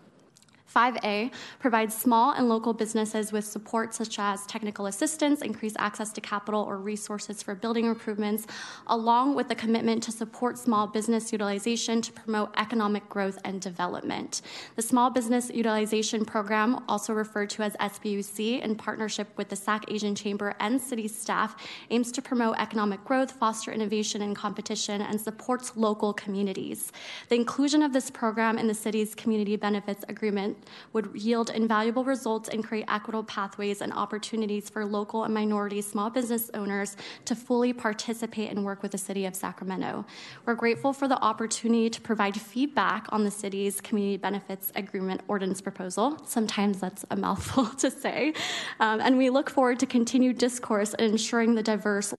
5A 0.74 1.32
provides 1.60 1.96
small 1.96 2.32
and 2.32 2.48
local 2.48 2.74
businesses 2.74 3.32
with 3.32 3.46
support 3.46 3.94
such 3.94 4.20
as 4.20 4.46
technical 4.46 4.86
assistance, 4.86 5.42
increased 5.42 5.76
access 5.80 6.12
to 6.14 6.22
capital 6.22 6.62
or 6.64 6.78
resources 6.78 7.44
for 7.44 7.56
building 7.56 7.86
improvements, 7.86 8.48
along 8.88 9.36
with 9.36 9.50
a 9.52 9.56
commitment 9.56 10.02
to 10.04 10.12
support 10.12 10.58
small 10.58 10.88
business 10.88 11.32
utilization 11.32 12.02
to 12.02 12.12
promote 12.14 12.54
economic 12.58 13.08
growth 13.10 13.38
and 13.44 13.62
development. 13.62 14.42
The 14.76 14.82
Small 14.82 15.10
Business 15.10 15.52
Utilization 15.54 16.24
Program, 16.24 16.84
also 16.88 17.14
referred 17.14 17.50
to 17.52 17.64
as 17.64 17.76
SBUC, 17.78 18.62
in 18.62 18.76
partnership 18.76 19.28
with 19.38 19.50
the 19.50 19.56
SAC 19.56 19.92
Asian 19.92 20.16
Chamber 20.16 20.54
and 20.60 20.80
city 20.80 21.08
staff, 21.08 21.56
aims 21.90 22.12
to 22.14 22.22
promote 22.22 22.58
economic 22.60 23.04
growth, 23.04 23.32
foster 23.32 23.72
innovation 23.72 24.22
and 24.22 24.36
competition, 24.36 25.02
and 25.02 25.20
supports 25.20 25.76
local 25.76 26.14
communities. 26.14 26.92
The 27.30 27.36
inclusion 27.36 27.84
of 27.84 27.94
this 27.94 28.10
program 28.10 28.58
in 28.58 28.68
the 28.68 28.74
city's 28.74 29.16
community 29.16 29.56
benefits 29.56 30.06
agreement 30.08 30.61
would 30.94 31.10
yield 31.14 31.50
invaluable 31.50 32.04
results 32.04 32.50
and 32.50 32.64
create 32.64 32.86
equitable 32.88 33.24
pathways 33.24 33.82
and 33.82 33.94
opportunities 33.94 34.70
for 34.70 34.86
local 34.86 35.24
and 35.24 35.34
minority 35.34 35.82
small 35.82 36.10
business 36.10 36.50
owners 36.54 36.98
to 37.26 37.36
fully 37.36 37.74
participate 37.74 38.50
and 38.52 38.64
work 38.64 38.82
with 38.82 38.92
the 38.92 38.98
City 38.98 39.26
of 39.26 39.36
Sacramento. 39.36 40.06
We're 40.46 40.56
grateful 40.56 40.94
for 40.94 41.08
the 41.08 41.22
opportunity 41.22 41.90
to 41.90 42.02
provide 42.02 42.40
feedback 42.40 43.08
on 43.10 43.24
the 43.24 43.32
city's 43.32 43.82
Community 43.82 44.18
Benefits 44.18 44.72
Agreement 44.76 45.22
Ordinance 45.28 45.62
proposal. 45.62 46.18
Sometimes 46.26 46.80
that's 46.80 47.06
a 47.12 47.16
mouthful 47.16 47.66
to 47.78 47.92
say. 47.92 48.34
Um, 48.80 49.02
and 49.02 49.18
we 49.18 49.30
look 49.30 49.50
forward 49.50 49.80
to 49.80 49.86
continued 49.86 50.38
discourse 50.38 50.94
and 50.94 51.12
ensuring 51.12 51.56
the 51.56 51.64
diverse. 51.64 52.14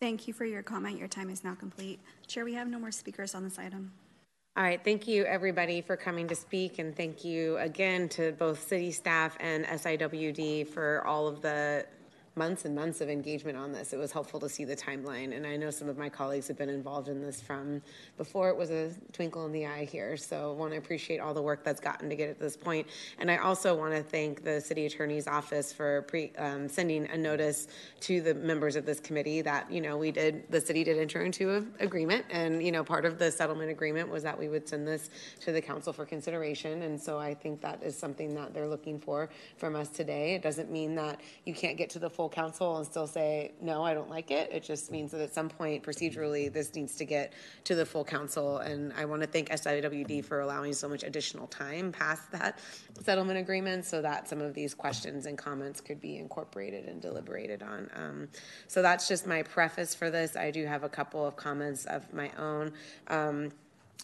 Thank 0.00 0.28
you 0.28 0.34
for 0.34 0.44
your 0.44 0.62
comment. 0.62 0.96
Your 0.96 1.08
time 1.08 1.28
is 1.28 1.42
now 1.42 1.54
complete. 1.54 1.98
Chair, 2.26 2.44
we 2.44 2.54
have 2.54 2.68
no 2.68 2.78
more 2.78 2.92
speakers 2.92 3.34
on 3.34 3.42
this 3.42 3.58
item. 3.58 3.92
All 4.58 4.64
right, 4.64 4.82
thank 4.82 5.06
you 5.06 5.24
everybody 5.24 5.80
for 5.80 5.96
coming 5.96 6.26
to 6.26 6.34
speak, 6.34 6.80
and 6.80 6.96
thank 6.96 7.24
you 7.24 7.56
again 7.58 8.08
to 8.08 8.32
both 8.32 8.66
city 8.66 8.90
staff 8.90 9.36
and 9.38 9.64
SIWD 9.64 10.66
for 10.66 11.06
all 11.06 11.28
of 11.28 11.40
the 11.40 11.86
months 12.38 12.64
and 12.64 12.74
months 12.74 13.00
of 13.00 13.10
engagement 13.10 13.58
on 13.58 13.72
this. 13.72 13.92
It 13.92 13.98
was 13.98 14.12
helpful 14.12 14.38
to 14.40 14.48
see 14.48 14.64
the 14.64 14.76
timeline, 14.76 15.36
and 15.36 15.46
I 15.46 15.56
know 15.56 15.70
some 15.70 15.88
of 15.88 15.98
my 15.98 16.08
colleagues 16.08 16.48
have 16.48 16.56
been 16.56 16.68
involved 16.68 17.08
in 17.08 17.20
this 17.20 17.40
from 17.40 17.82
before 18.16 18.48
it 18.48 18.56
was 18.56 18.70
a 18.70 18.92
twinkle 19.12 19.44
in 19.44 19.52
the 19.52 19.66
eye 19.66 19.84
here. 19.84 20.16
So 20.16 20.52
I 20.52 20.54
want 20.54 20.72
to 20.72 20.78
appreciate 20.78 21.18
all 21.18 21.34
the 21.34 21.42
work 21.42 21.64
that's 21.64 21.80
gotten 21.80 22.08
to 22.08 22.16
get 22.16 22.30
at 22.30 22.38
this 22.38 22.56
point. 22.56 22.86
And 23.18 23.30
I 23.30 23.38
also 23.38 23.74
want 23.74 23.94
to 23.94 24.02
thank 24.02 24.44
the 24.44 24.60
city 24.60 24.86
attorney's 24.86 25.26
office 25.26 25.72
for 25.72 26.02
pre, 26.02 26.32
um, 26.38 26.68
sending 26.68 27.10
a 27.10 27.18
notice 27.18 27.66
to 28.00 28.20
the 28.20 28.34
members 28.34 28.76
of 28.76 28.86
this 28.86 29.00
committee 29.00 29.42
that 29.42 29.70
you 29.70 29.80
know 29.80 29.98
we 29.98 30.12
did 30.12 30.44
the 30.50 30.60
city 30.60 30.84
did 30.84 30.98
enter 30.98 31.22
into 31.22 31.50
an 31.50 31.72
agreement, 31.80 32.24
and 32.30 32.62
you 32.62 32.70
know 32.70 32.84
part 32.84 33.04
of 33.04 33.18
the 33.18 33.30
settlement 33.30 33.70
agreement 33.70 34.08
was 34.08 34.22
that 34.22 34.38
we 34.38 34.48
would 34.48 34.68
send 34.68 34.86
this 34.86 35.10
to 35.40 35.52
the 35.52 35.60
council 35.60 35.92
for 35.92 36.06
consideration. 36.06 36.82
And 36.82 37.00
so 37.00 37.18
I 37.18 37.34
think 37.34 37.60
that 37.62 37.82
is 37.82 37.98
something 37.98 38.34
that 38.34 38.54
they're 38.54 38.68
looking 38.68 39.00
for 39.00 39.28
from 39.56 39.74
us 39.74 39.88
today. 39.88 40.34
It 40.34 40.42
doesn't 40.42 40.70
mean 40.70 40.94
that 40.94 41.20
you 41.44 41.54
can't 41.54 41.76
get 41.76 41.90
to 41.90 41.98
the 41.98 42.10
full 42.10 42.27
council 42.28 42.76
and 42.76 42.86
still 42.86 43.06
say 43.06 43.52
no, 43.60 43.84
I 43.84 43.94
don't 43.94 44.10
like 44.10 44.30
it. 44.30 44.50
It 44.52 44.62
just 44.62 44.90
means 44.90 45.10
that 45.12 45.20
at 45.20 45.34
some 45.34 45.48
point 45.48 45.82
procedurally 45.82 46.52
this 46.52 46.74
needs 46.74 46.96
to 46.96 47.04
get 47.04 47.32
to 47.64 47.74
the 47.74 47.86
full 47.86 48.04
council. 48.04 48.58
And 48.58 48.92
I 48.94 49.04
want 49.04 49.22
to 49.22 49.28
thank 49.28 49.50
SIWD 49.50 50.24
for 50.24 50.40
allowing 50.40 50.72
so 50.72 50.88
much 50.88 51.02
additional 51.02 51.46
time 51.46 51.92
past 51.92 52.30
that 52.32 52.58
settlement 53.00 53.38
agreement 53.38 53.84
so 53.84 54.02
that 54.02 54.28
some 54.28 54.40
of 54.40 54.54
these 54.54 54.74
questions 54.74 55.26
and 55.26 55.36
comments 55.38 55.80
could 55.80 56.00
be 56.00 56.16
incorporated 56.16 56.86
and 56.86 57.00
deliberated 57.00 57.62
on. 57.62 57.90
Um, 57.94 58.28
so 58.66 58.82
that's 58.82 59.08
just 59.08 59.26
my 59.26 59.42
preface 59.42 59.94
for 59.94 60.10
this. 60.10 60.36
I 60.36 60.50
do 60.50 60.66
have 60.66 60.84
a 60.84 60.88
couple 60.88 61.26
of 61.26 61.36
comments 61.36 61.84
of 61.86 62.12
my 62.12 62.30
own. 62.38 62.72
Um, 63.08 63.50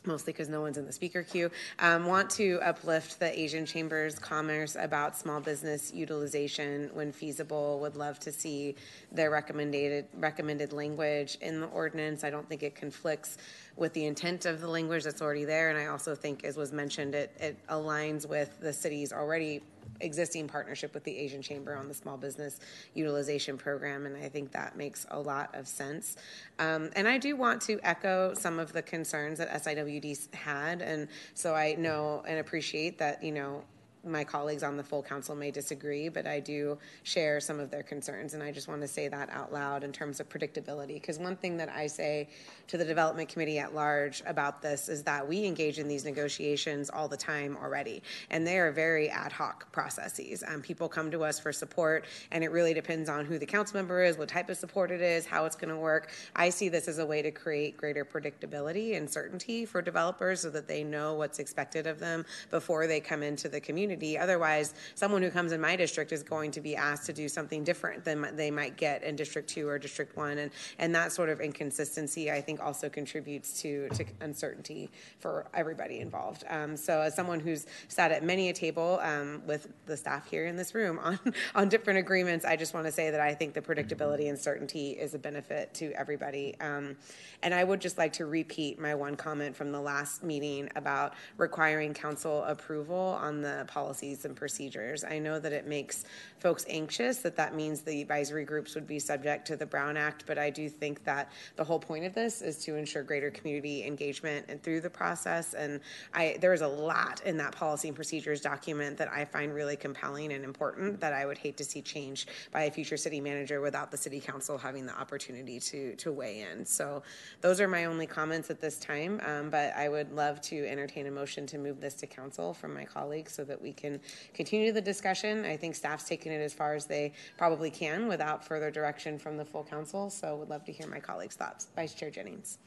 mostly 0.07 0.33
because 0.33 0.49
no 0.49 0.61
one's 0.61 0.77
in 0.77 0.85
the 0.85 0.93
speaker 0.93 1.23
queue, 1.23 1.51
um, 1.79 2.07
want 2.07 2.29
to 2.31 2.59
uplift 2.63 3.19
the 3.19 3.39
Asian 3.39 3.65
Chambers 3.65 4.19
Commerce 4.19 4.77
about 4.79 5.17
small 5.17 5.41
business 5.41 5.93
utilization 5.95 6.91
when 6.93 7.13
feasible. 7.13 7.81
Would 7.81 7.97
love 7.97 8.19
to 8.21 8.33
see 8.33 8.75
their 9.13 9.31
recommended 9.31 10.07
recommended 10.15 10.73
language 10.73 11.39
in 11.41 11.61
the 11.61 11.67
ordinance. 11.69 12.25
I 12.25 12.31
don't 12.31 12.49
think 12.49 12.63
it 12.63 12.75
conflicts 12.75 13.39
with 13.77 13.93
the 13.93 14.05
intent 14.05 14.47
of 14.47 14.61
the 14.61 14.69
language 14.69 15.05
that's 15.05 15.23
already 15.23 15.45
there, 15.45 15.71
and 15.71 15.79
I 15.79 15.87
also 15.87 16.15
think, 16.15 16.45
as 16.45 16.57
was 16.57 16.73
mentioned, 16.73 17.15
it, 17.15 17.33
it 17.41 17.57
aligns 17.69 18.29
with 18.29 18.61
the 18.61 18.73
city's 18.73 19.13
already 19.13 19.63
existing 20.01 20.49
partnership 20.49 20.95
with 20.95 21.05
the 21.05 21.17
Asian 21.17 21.43
Chamber 21.43 21.75
on 21.77 21.89
the 21.89 21.95
small 21.95 22.17
business 22.17 22.61
utilization 22.95 23.57
program, 23.57 24.07
and 24.07 24.17
I 24.17 24.29
think 24.29 24.53
that 24.53 24.77
makes 24.77 25.07
a 25.11 25.19
lot 25.19 25.55
of 25.55 25.67
sense. 25.69 26.17
Um, 26.59 26.91
and 26.97 27.09
I 27.09 27.19
do 27.19 27.37
want 27.37 27.63
to 27.63 27.79
echo 27.83 28.35
some 28.35 28.59
of 28.59 28.73
the 28.73 28.83
concerns 28.83 29.39
that 29.39 29.51
SIWD 29.51 30.35
had, 30.35 30.83
and 30.83 31.09
so 31.35 31.55
I 31.55 31.75
know 31.75 32.23
and 32.27 32.39
appreciate 32.39 32.99
that 32.99 33.23
you 33.23 33.33
know 33.33 33.63
my 34.05 34.25
colleagues 34.25 34.63
on 34.63 34.77
the 34.77 34.83
full 34.83 35.03
council 35.03 35.35
may 35.35 35.51
disagree, 35.51 36.09
but 36.09 36.27
I 36.27 36.41
do 36.41 36.79
share 37.03 37.41
some 37.41 37.61
of 37.61 37.71
their 37.71 37.83
concerns. 37.83 38.35
And 38.35 38.43
I 38.43 38.53
just 38.53 38.69
want 38.69 38.81
to 38.83 38.89
say 38.89 39.09
that 39.09 39.31
out 39.31 39.53
loud 39.53 39.85
in 39.85 39.93
terms 39.93 40.21
of 40.21 40.29
predictability. 40.29 40.95
Because 40.95 41.19
one 41.19 41.37
thing 41.37 41.57
that 41.57 41.69
I 41.69 41.87
say 41.87 42.29
to 42.69 42.77
the 42.77 42.85
development 42.85 43.29
committee 43.29 43.59
at 43.59 43.75
large 43.75 44.23
about 44.27 44.63
this 44.63 44.89
is 44.89 45.03
that 45.05 45.27
we 45.27 45.45
engage 45.45 45.79
in 45.79 45.89
these 45.89 46.05
negotiations 46.05 46.91
all 46.91 47.09
the 47.09 47.17
time 47.17 47.57
already. 47.63 48.03
And 48.31 48.47
they 48.47 48.59
are 48.59 48.73
very 48.73 49.09
ad 49.09 49.33
hoc 49.33 49.71
processes. 49.73 50.43
Um, 50.47 50.61
people 50.63 50.89
come 50.89 51.11
to 51.11 51.25
us 51.25 51.39
for 51.39 51.53
support, 51.53 52.05
and 52.31 52.45
it 52.45 52.51
really 52.51 52.75
depends 52.75 53.09
on 53.09 53.25
who 53.25 53.39
the 53.39 53.47
council 53.47 53.77
member 53.77 54.03
is, 54.03 54.19
what 54.19 54.29
type 54.29 54.49
of 54.51 54.57
support 54.57 54.91
it 54.91 55.01
is, 55.01 55.27
how 55.27 55.45
it's 55.45 55.57
going 55.57 55.73
to 55.73 55.81
work. 55.81 56.11
I 56.37 56.51
see 56.51 56.69
this 56.69 56.89
as 56.89 56.99
a 56.99 57.07
way 57.07 57.23
to 57.23 57.31
create 57.31 57.77
greater 57.77 58.05
predictability 58.05 58.97
and 58.97 59.09
certainty 59.09 59.65
for 59.65 59.83
developers 59.83 60.41
so 60.41 60.51
that 60.51 60.69
they 60.69 60.85
know 60.85 61.15
what's 61.15 61.39
expected 61.39 61.87
of 61.87 61.99
them 61.99 62.25
before 62.51 62.87
they 62.87 63.01
come 63.01 63.23
into 63.23 63.49
the 63.49 63.61
community 63.61 63.94
community. 63.95 64.19
Otherwise, 64.19 64.75
someone 64.95 65.23
who 65.23 65.31
comes 65.31 65.53
in 65.53 65.61
my 65.61 65.77
district 65.77 66.13
is 66.13 66.23
going 66.23 66.51
to 66.53 66.61
be 66.61 66.77
asked 66.77 67.07
to 67.07 67.13
do 67.13 67.29
something 67.29 67.65
different 67.65 68.05
than 68.05 68.35
they 68.37 68.51
might 68.51 68.77
get 68.77 69.03
in 69.03 69.17
District 69.17 69.49
2 69.49 69.69
or 69.69 69.79
District 69.79 70.17
1. 70.17 70.39
And, 70.39 70.51
and 70.79 70.95
that 70.95 71.13
sort 71.13 71.29
of 71.29 71.41
inconsistency, 71.41 72.31
I 72.31 72.41
think, 72.41 72.61
also 72.61 72.89
contributes 72.89 73.61
to, 73.63 73.89
to 73.91 74.05
uncertainty 74.21 74.91
for 75.19 75.47
everybody 75.55 76.01
involved. 76.01 76.45
Um, 76.49 76.77
so, 76.77 77.01
as 77.01 77.15
someone 77.15 77.41
who's 77.41 77.67
sat 77.89 78.13
at 78.13 78.25
many 78.25 78.49
a 78.49 78.53
table 78.53 78.99
um, 79.03 79.43
with 79.47 79.69
the 79.87 79.97
staff 79.97 80.29
here 80.29 80.47
in 80.47 80.57
this 80.57 80.75
room 80.75 80.99
on, 80.99 81.19
on 81.55 81.69
different 81.69 81.99
agreements, 81.99 82.45
I 82.45 82.57
just 82.57 82.75
want 82.75 82.87
to 82.87 82.93
say 82.93 83.11
that 83.11 83.21
I 83.21 83.35
think 83.35 83.55
the 83.55 83.63
predictability 83.63 84.29
and 84.29 84.39
certainty 84.39 84.91
is 84.91 85.15
a 85.15 85.19
benefit 85.19 85.73
to 85.75 85.93
everybody. 85.93 86.55
Um, 86.61 86.97
and 87.43 87.55
I 87.55 87.63
would 87.63 87.81
just 87.81 87.99
like 87.99 88.13
to 88.15 88.27
repeat 88.27 88.79
my 88.81 88.95
one 88.95 89.17
comment 89.17 89.55
from 89.55 89.71
the 89.71 89.81
last 89.81 90.23
meeting 90.23 90.71
about 90.77 91.15
requiring 91.37 91.93
council 91.93 92.43
approval 92.45 93.19
on 93.21 93.43
the 93.43 93.65
policy 93.69 93.84
policies 93.85 94.25
and 94.25 94.35
procedures. 94.35 95.05
I 95.05 95.19
know 95.19 95.39
that 95.39 95.53
it 95.53 95.67
makes 95.67 96.05
folks 96.39 96.65
anxious 96.71 97.19
that 97.19 97.37
that 97.37 97.55
means 97.55 97.83
the 97.83 98.01
advisory 98.01 98.47
groups 98.47 98.75
would 98.75 98.87
be 98.87 98.99
subject 98.99 99.47
to 99.49 99.57
the 99.57 99.67
Brown 99.67 99.99
Act, 99.99 100.25
but 100.27 100.39
I 100.39 100.49
do 100.49 100.71
think 100.71 101.05
that 101.05 101.31
the 101.57 101.65
whole 101.65 101.79
point 101.79 102.07
of 102.07 102.15
this 102.15 102.41
is 102.41 102.65
to 102.65 102.77
ensure 102.77 103.03
greater 103.03 103.31
community 103.31 103.85
engagement 103.85 104.47
and 104.49 104.63
through 104.63 104.81
the 104.81 104.89
process. 104.89 105.53
And 105.53 105.81
I 106.15 106.39
there 106.41 106.55
is 106.55 106.63
a 106.63 106.69
lot 106.69 107.21
in 107.27 107.37
that 107.37 107.53
policy 107.55 107.89
and 107.89 107.95
procedures 107.95 108.41
document 108.41 108.97
that 108.97 109.09
I 109.09 109.27
find 109.27 109.53
really 109.53 109.77
compelling 109.77 110.33
and 110.33 110.45
important 110.45 110.99
that 111.01 111.13
I 111.13 111.27
would 111.27 111.37
hate 111.37 111.59
to 111.59 111.65
see 111.65 111.83
changed 111.83 112.31
by 112.53 112.63
a 112.63 112.71
future 112.71 112.97
city 112.97 113.21
manager 113.21 113.61
without 113.61 113.91
the 113.91 113.99
city 113.99 114.19
council 114.19 114.57
having 114.57 114.87
the 114.87 114.99
opportunity 114.99 115.61
to 115.61 115.95
to 115.97 116.11
weigh 116.11 116.47
in. 116.51 116.65
So 116.65 117.03
those 117.43 117.61
are 117.61 117.69
my 117.69 117.85
only 117.85 118.07
comments 118.07 118.49
at 118.49 118.63
this 118.63 118.79
time. 118.79 119.21
Um, 119.27 119.51
but 119.51 119.77
I 119.77 119.91
would 119.91 120.11
love 120.13 120.41
to 120.43 120.67
entertain 120.67 121.07
a 121.07 121.11
motion 121.11 121.47
to 121.49 121.59
move 121.59 121.83
this 121.83 121.95
to 121.97 122.07
council 122.07 122.55
from 122.55 122.73
my 122.73 122.87
colleagues 122.87 123.33
so 123.33 123.45
that 123.45 123.61
we 123.61 123.74
can 123.77 124.01
continue 124.33 124.73
the 124.73 124.81
discussion. 124.81 125.45
I 125.45 125.57
think 125.57 125.75
staff's 125.75 126.05
taken 126.05 126.33
it 126.33 126.41
as 126.41 126.53
far 126.53 126.75
as 126.75 126.87
they 126.87 127.13
probably 127.37 127.71
can 127.71 128.09
without 128.09 128.45
further 128.45 128.71
direction 128.71 129.19
from 129.19 129.37
the 129.37 129.45
full 129.45 129.65
council. 129.65 130.11
So 130.11 130.37
would 130.37 130.51
love 130.51 130.65
to 130.65 130.73
hear 130.73 130.87
my 130.87 131.01
colleagues' 131.01 131.37
thoughts. 131.37 131.69
Vice 131.75 131.95
Chair 131.95 132.11
Jennings. 132.11 132.59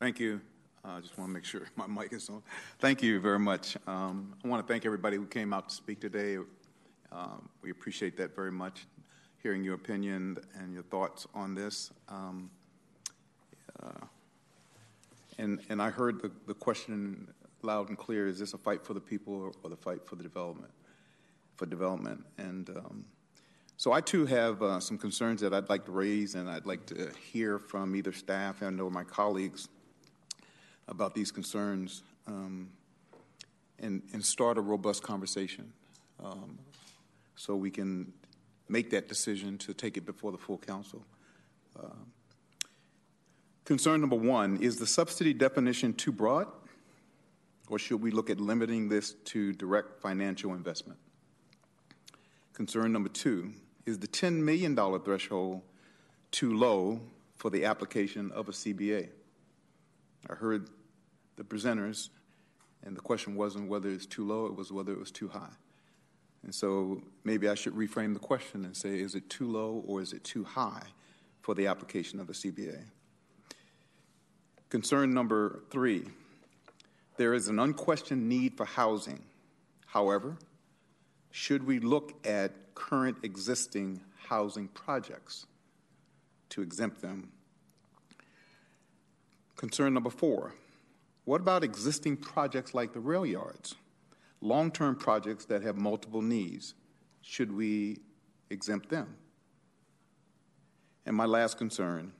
Thank 0.00 0.18
you. 0.18 0.40
I 0.84 0.96
uh, 0.96 1.00
just 1.00 1.16
want 1.16 1.28
to 1.28 1.34
make 1.34 1.44
sure 1.44 1.62
my 1.76 1.86
mic 1.86 2.12
is 2.12 2.28
on. 2.28 2.42
Thank 2.80 3.02
you 3.02 3.20
very 3.20 3.38
much. 3.38 3.76
Um, 3.86 4.34
I 4.44 4.48
want 4.48 4.66
to 4.66 4.72
thank 4.72 4.84
everybody 4.84 5.16
who 5.16 5.26
came 5.26 5.52
out 5.52 5.68
to 5.68 5.74
speak 5.74 6.00
today. 6.00 6.38
Um, 7.12 7.48
we 7.62 7.70
appreciate 7.70 8.16
that 8.16 8.34
very 8.34 8.50
much, 8.50 8.86
hearing 9.42 9.62
your 9.62 9.74
opinion 9.74 10.38
and 10.58 10.72
your 10.72 10.82
thoughts 10.82 11.26
on 11.34 11.54
this. 11.54 11.92
Um, 12.08 12.50
uh, 13.80 14.06
and, 15.38 15.60
and 15.68 15.80
I 15.80 15.90
heard 15.90 16.20
the, 16.20 16.30
the 16.46 16.54
question 16.54 17.28
loud 17.62 17.88
and 17.88 17.98
clear: 17.98 18.26
Is 18.26 18.38
this 18.38 18.54
a 18.54 18.58
fight 18.58 18.84
for 18.84 18.94
the 18.94 19.00
people 19.00 19.34
or, 19.34 19.52
or 19.62 19.70
the 19.70 19.76
fight 19.76 20.06
for 20.06 20.16
the 20.16 20.22
development? 20.22 20.72
For 21.56 21.66
development, 21.66 22.24
and 22.38 22.70
um, 22.70 23.04
so 23.76 23.92
I 23.92 24.00
too 24.00 24.26
have 24.26 24.62
uh, 24.62 24.80
some 24.80 24.96
concerns 24.96 25.40
that 25.40 25.52
I'd 25.52 25.68
like 25.68 25.84
to 25.86 25.92
raise, 25.92 26.34
and 26.34 26.48
I'd 26.48 26.66
like 26.66 26.86
to 26.86 27.10
hear 27.32 27.58
from 27.58 27.94
either 27.96 28.12
staff 28.12 28.62
and 28.62 28.80
or 28.80 28.90
my 28.90 29.04
colleagues 29.04 29.68
about 30.88 31.14
these 31.14 31.30
concerns, 31.30 32.02
um, 32.26 32.70
and 33.80 34.02
and 34.12 34.24
start 34.24 34.56
a 34.56 34.60
robust 34.60 35.02
conversation, 35.02 35.72
um, 36.22 36.58
so 37.36 37.54
we 37.54 37.70
can 37.70 38.12
make 38.68 38.90
that 38.90 39.08
decision 39.08 39.58
to 39.58 39.74
take 39.74 39.96
it 39.96 40.06
before 40.06 40.32
the 40.32 40.38
full 40.38 40.58
council. 40.58 41.04
Uh, 41.78 41.88
concern 43.64 44.00
number 44.00 44.16
one 44.16 44.58
is 44.62 44.76
the 44.76 44.86
subsidy 44.86 45.34
definition 45.34 45.92
too 45.92 46.12
broad? 46.12 46.46
Or 47.72 47.78
should 47.78 48.02
we 48.02 48.10
look 48.10 48.28
at 48.28 48.38
limiting 48.38 48.90
this 48.90 49.14
to 49.24 49.54
direct 49.54 49.98
financial 49.98 50.52
investment? 50.52 50.98
Concern 52.52 52.92
number 52.92 53.08
two 53.08 53.54
is 53.86 53.98
the 53.98 54.06
$10 54.06 54.42
million 54.42 54.76
threshold 54.76 55.62
too 56.32 56.54
low 56.54 57.00
for 57.38 57.48
the 57.48 57.64
application 57.64 58.30
of 58.32 58.50
a 58.50 58.52
CBA? 58.52 59.08
I 60.28 60.34
heard 60.34 60.68
the 61.36 61.44
presenters, 61.44 62.10
and 62.82 62.94
the 62.94 63.00
question 63.00 63.36
wasn't 63.36 63.70
whether 63.70 63.88
it's 63.88 64.04
too 64.04 64.26
low, 64.26 64.44
it 64.44 64.54
was 64.54 64.70
whether 64.70 64.92
it 64.92 64.98
was 64.98 65.10
too 65.10 65.28
high. 65.28 65.56
And 66.42 66.54
so 66.54 67.00
maybe 67.24 67.48
I 67.48 67.54
should 67.54 67.72
reframe 67.72 68.12
the 68.12 68.20
question 68.20 68.66
and 68.66 68.76
say, 68.76 69.00
is 69.00 69.14
it 69.14 69.30
too 69.30 69.50
low 69.50 69.82
or 69.86 70.02
is 70.02 70.12
it 70.12 70.24
too 70.24 70.44
high 70.44 70.82
for 71.40 71.54
the 71.54 71.68
application 71.68 72.20
of 72.20 72.28
a 72.28 72.34
CBA? 72.34 72.84
Concern 74.68 75.14
number 75.14 75.62
three 75.70 76.04
there 77.22 77.34
is 77.34 77.46
an 77.46 77.60
unquestioned 77.60 78.28
need 78.28 78.56
for 78.56 78.64
housing. 78.64 79.22
However, 79.86 80.36
should 81.30 81.64
we 81.64 81.78
look 81.78 82.26
at 82.26 82.74
current 82.74 83.16
existing 83.22 84.00
housing 84.26 84.66
projects 84.66 85.46
to 86.48 86.62
exempt 86.62 87.00
them? 87.00 87.30
Concern 89.54 89.94
number 89.94 90.10
four 90.10 90.52
what 91.24 91.40
about 91.40 91.62
existing 91.62 92.16
projects 92.16 92.74
like 92.74 92.92
the 92.92 92.98
rail 92.98 93.24
yards? 93.24 93.76
Long 94.40 94.72
term 94.72 94.96
projects 94.96 95.44
that 95.44 95.62
have 95.62 95.76
multiple 95.76 96.22
needs. 96.22 96.74
Should 97.20 97.52
we 97.52 97.98
exempt 98.50 98.88
them? 98.88 99.14
And 101.06 101.14
my 101.14 101.26
last 101.26 101.56
concern 101.56 102.14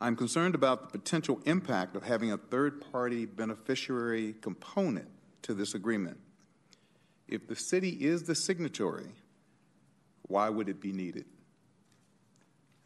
I'm 0.00 0.14
concerned 0.14 0.54
about 0.54 0.92
the 0.92 0.98
potential 0.98 1.40
impact 1.46 1.96
of 1.96 2.02
having 2.02 2.30
a 2.30 2.36
third 2.36 2.84
party 2.92 3.24
beneficiary 3.24 4.34
component 4.42 5.08
to 5.42 5.54
this 5.54 5.74
agreement. 5.74 6.18
If 7.28 7.48
the 7.48 7.56
city 7.56 7.90
is 7.90 8.24
the 8.24 8.34
signatory, 8.34 9.08
Why 10.28 10.48
would 10.50 10.68
it 10.68 10.80
be 10.80 10.92
needed? 10.92 11.24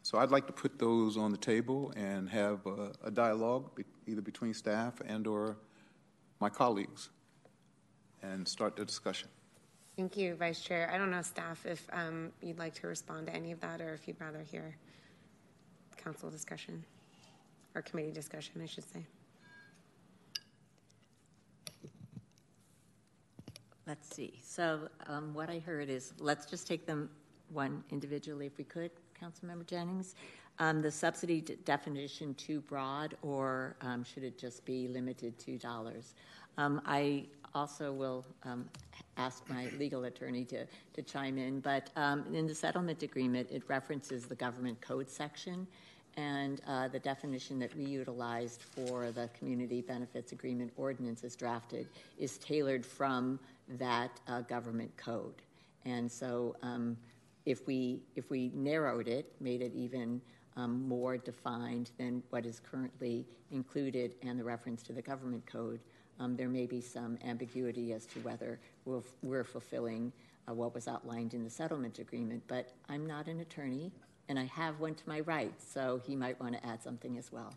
So 0.03 0.17
I'd 0.19 0.31
like 0.31 0.47
to 0.47 0.53
put 0.53 0.79
those 0.79 1.17
on 1.17 1.31
the 1.31 1.37
table 1.37 1.91
and 1.95 2.29
have 2.29 2.65
a, 2.65 2.91
a 3.03 3.11
dialogue 3.11 3.75
be, 3.75 3.83
either 4.07 4.21
between 4.21 4.53
staff 4.53 5.01
and 5.05 5.27
or 5.27 5.57
my 6.39 6.49
colleagues 6.49 7.09
and 8.23 8.47
start 8.47 8.75
the 8.75 8.85
discussion. 8.85 9.29
Thank 9.95 10.17
you, 10.17 10.35
Vice 10.35 10.61
Chair. 10.61 10.89
I 10.93 10.97
don't 10.97 11.11
know, 11.11 11.21
staff, 11.21 11.65
if 11.65 11.85
um, 11.91 12.31
you'd 12.41 12.57
like 12.57 12.73
to 12.75 12.87
respond 12.87 13.27
to 13.27 13.35
any 13.35 13.51
of 13.51 13.59
that 13.61 13.81
or 13.81 13.93
if 13.93 14.07
you'd 14.07 14.21
rather 14.21 14.41
hear 14.41 14.75
council 15.97 16.29
discussion 16.29 16.83
or 17.75 17.81
committee 17.81 18.11
discussion, 18.11 18.61
I 18.61 18.65
should 18.65 18.89
say. 18.91 19.05
Let's 23.87 24.15
see. 24.15 24.39
So 24.43 24.87
um, 25.07 25.33
what 25.33 25.49
I 25.49 25.59
heard 25.59 25.89
is, 25.89 26.13
let's 26.19 26.45
just 26.45 26.67
take 26.67 26.85
them 26.85 27.09
one 27.49 27.83
individually 27.91 28.45
if 28.45 28.57
we 28.57 28.63
could, 28.63 28.91
Councilmember 29.21 29.65
Jennings. 29.65 30.15
Um, 30.59 30.81
the 30.81 30.91
subsidy 30.91 31.41
d- 31.41 31.57
definition 31.65 32.33
too 32.35 32.61
broad, 32.61 33.17
or 33.21 33.75
um, 33.81 34.03
should 34.03 34.23
it 34.23 34.37
just 34.37 34.63
be 34.65 34.87
limited 34.87 35.37
to 35.39 35.57
dollars? 35.57 36.13
Um, 36.57 36.81
I 36.85 37.25
also 37.55 37.91
will 37.91 38.25
um, 38.43 38.69
ask 39.17 39.47
my 39.49 39.69
legal 39.77 40.05
attorney 40.05 40.45
to, 40.45 40.65
to 40.93 41.01
chime 41.01 41.37
in, 41.37 41.59
but 41.59 41.89
um, 41.95 42.25
in 42.33 42.47
the 42.47 42.55
settlement 42.55 43.03
agreement, 43.03 43.49
it 43.51 43.63
references 43.67 44.25
the 44.25 44.35
government 44.35 44.79
code 44.81 45.09
section, 45.09 45.67
and 46.17 46.61
uh, 46.67 46.87
the 46.87 46.99
definition 46.99 47.59
that 47.59 47.75
we 47.75 47.85
utilized 47.85 48.63
for 48.63 49.11
the 49.11 49.29
community 49.37 49.81
benefits 49.81 50.31
agreement 50.31 50.71
ordinance 50.77 51.23
as 51.23 51.35
drafted 51.35 51.87
is 52.17 52.37
tailored 52.37 52.85
from 52.85 53.39
that 53.77 54.19
uh, 54.27 54.41
government 54.41 54.95
code. 54.97 55.41
And 55.85 56.11
so 56.11 56.55
um, 56.61 56.97
if 57.45 57.65
we 57.65 58.01
if 58.15 58.29
we 58.29 58.51
narrowed 58.53 59.07
it, 59.07 59.31
made 59.39 59.61
it 59.61 59.73
even 59.73 60.21
um, 60.57 60.87
more 60.87 61.17
defined 61.17 61.91
than 61.97 62.21
what 62.29 62.45
is 62.45 62.59
currently 62.59 63.25
included 63.51 64.15
and 64.21 64.39
the 64.39 64.43
reference 64.43 64.83
to 64.83 64.93
the 64.93 65.01
government 65.01 65.45
code, 65.45 65.79
um, 66.19 66.35
there 66.35 66.49
may 66.49 66.65
be 66.65 66.81
some 66.81 67.17
ambiguity 67.25 67.93
as 67.93 68.05
to 68.05 68.19
whether 68.19 68.59
we're, 68.85 69.01
we're 69.23 69.43
fulfilling 69.43 70.11
uh, 70.47 70.53
what 70.53 70.73
was 70.73 70.87
outlined 70.87 71.33
in 71.33 71.43
the 71.43 71.49
settlement 71.49 71.99
agreement. 71.99 72.43
But 72.47 72.73
I'm 72.89 73.05
not 73.05 73.27
an 73.27 73.39
attorney, 73.39 73.91
and 74.29 74.39
I 74.39 74.45
have 74.45 74.79
one 74.79 74.95
to 74.95 75.03
my 75.07 75.21
right, 75.21 75.53
so 75.61 76.01
he 76.05 76.15
might 76.15 76.39
want 76.39 76.53
to 76.53 76.65
add 76.65 76.81
something 76.81 77.17
as 77.17 77.31
well. 77.31 77.53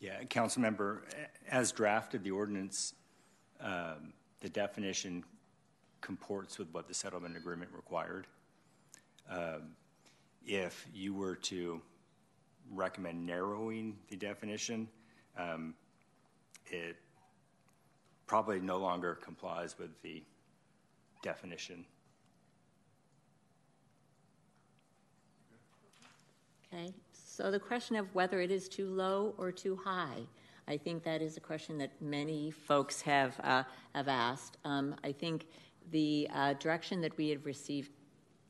Yeah, 0.00 0.22
council 0.24 0.60
member, 0.60 1.04
as 1.48 1.72
drafted, 1.72 2.24
the 2.24 2.30
ordinance, 2.30 2.94
um, 3.60 4.12
the 4.40 4.48
definition 4.48 5.24
comports 6.00 6.58
with 6.58 6.68
what 6.72 6.88
the 6.88 6.94
settlement 6.94 7.36
agreement 7.36 7.70
required. 7.74 8.26
Um, 9.30 9.74
if 10.44 10.86
you 10.92 11.14
were 11.14 11.36
to 11.36 11.80
recommend 12.70 13.24
narrowing 13.24 13.96
the 14.08 14.16
definition, 14.16 14.88
um, 15.38 15.74
it 16.66 16.96
probably 18.26 18.60
no 18.60 18.78
longer 18.78 19.14
complies 19.14 19.78
with 19.78 19.90
the 20.02 20.22
definition. 21.22 21.84
Okay, 26.74 26.92
so 27.12 27.52
the 27.52 27.60
question 27.60 27.94
of 27.94 28.12
whether 28.14 28.40
it 28.40 28.50
is 28.50 28.68
too 28.68 28.88
low 28.88 29.34
or 29.38 29.52
too 29.52 29.76
high, 29.76 30.22
I 30.66 30.76
think 30.76 31.04
that 31.04 31.22
is 31.22 31.36
a 31.36 31.40
question 31.40 31.78
that 31.78 31.90
many 32.00 32.50
folks 32.50 33.00
have 33.02 33.38
uh, 33.44 33.62
have 33.94 34.08
asked. 34.08 34.56
Um, 34.64 34.96
I 35.04 35.12
think 35.12 35.46
the 35.92 36.28
uh, 36.34 36.54
direction 36.54 37.00
that 37.02 37.16
we 37.16 37.28
have 37.28 37.46
received 37.46 37.90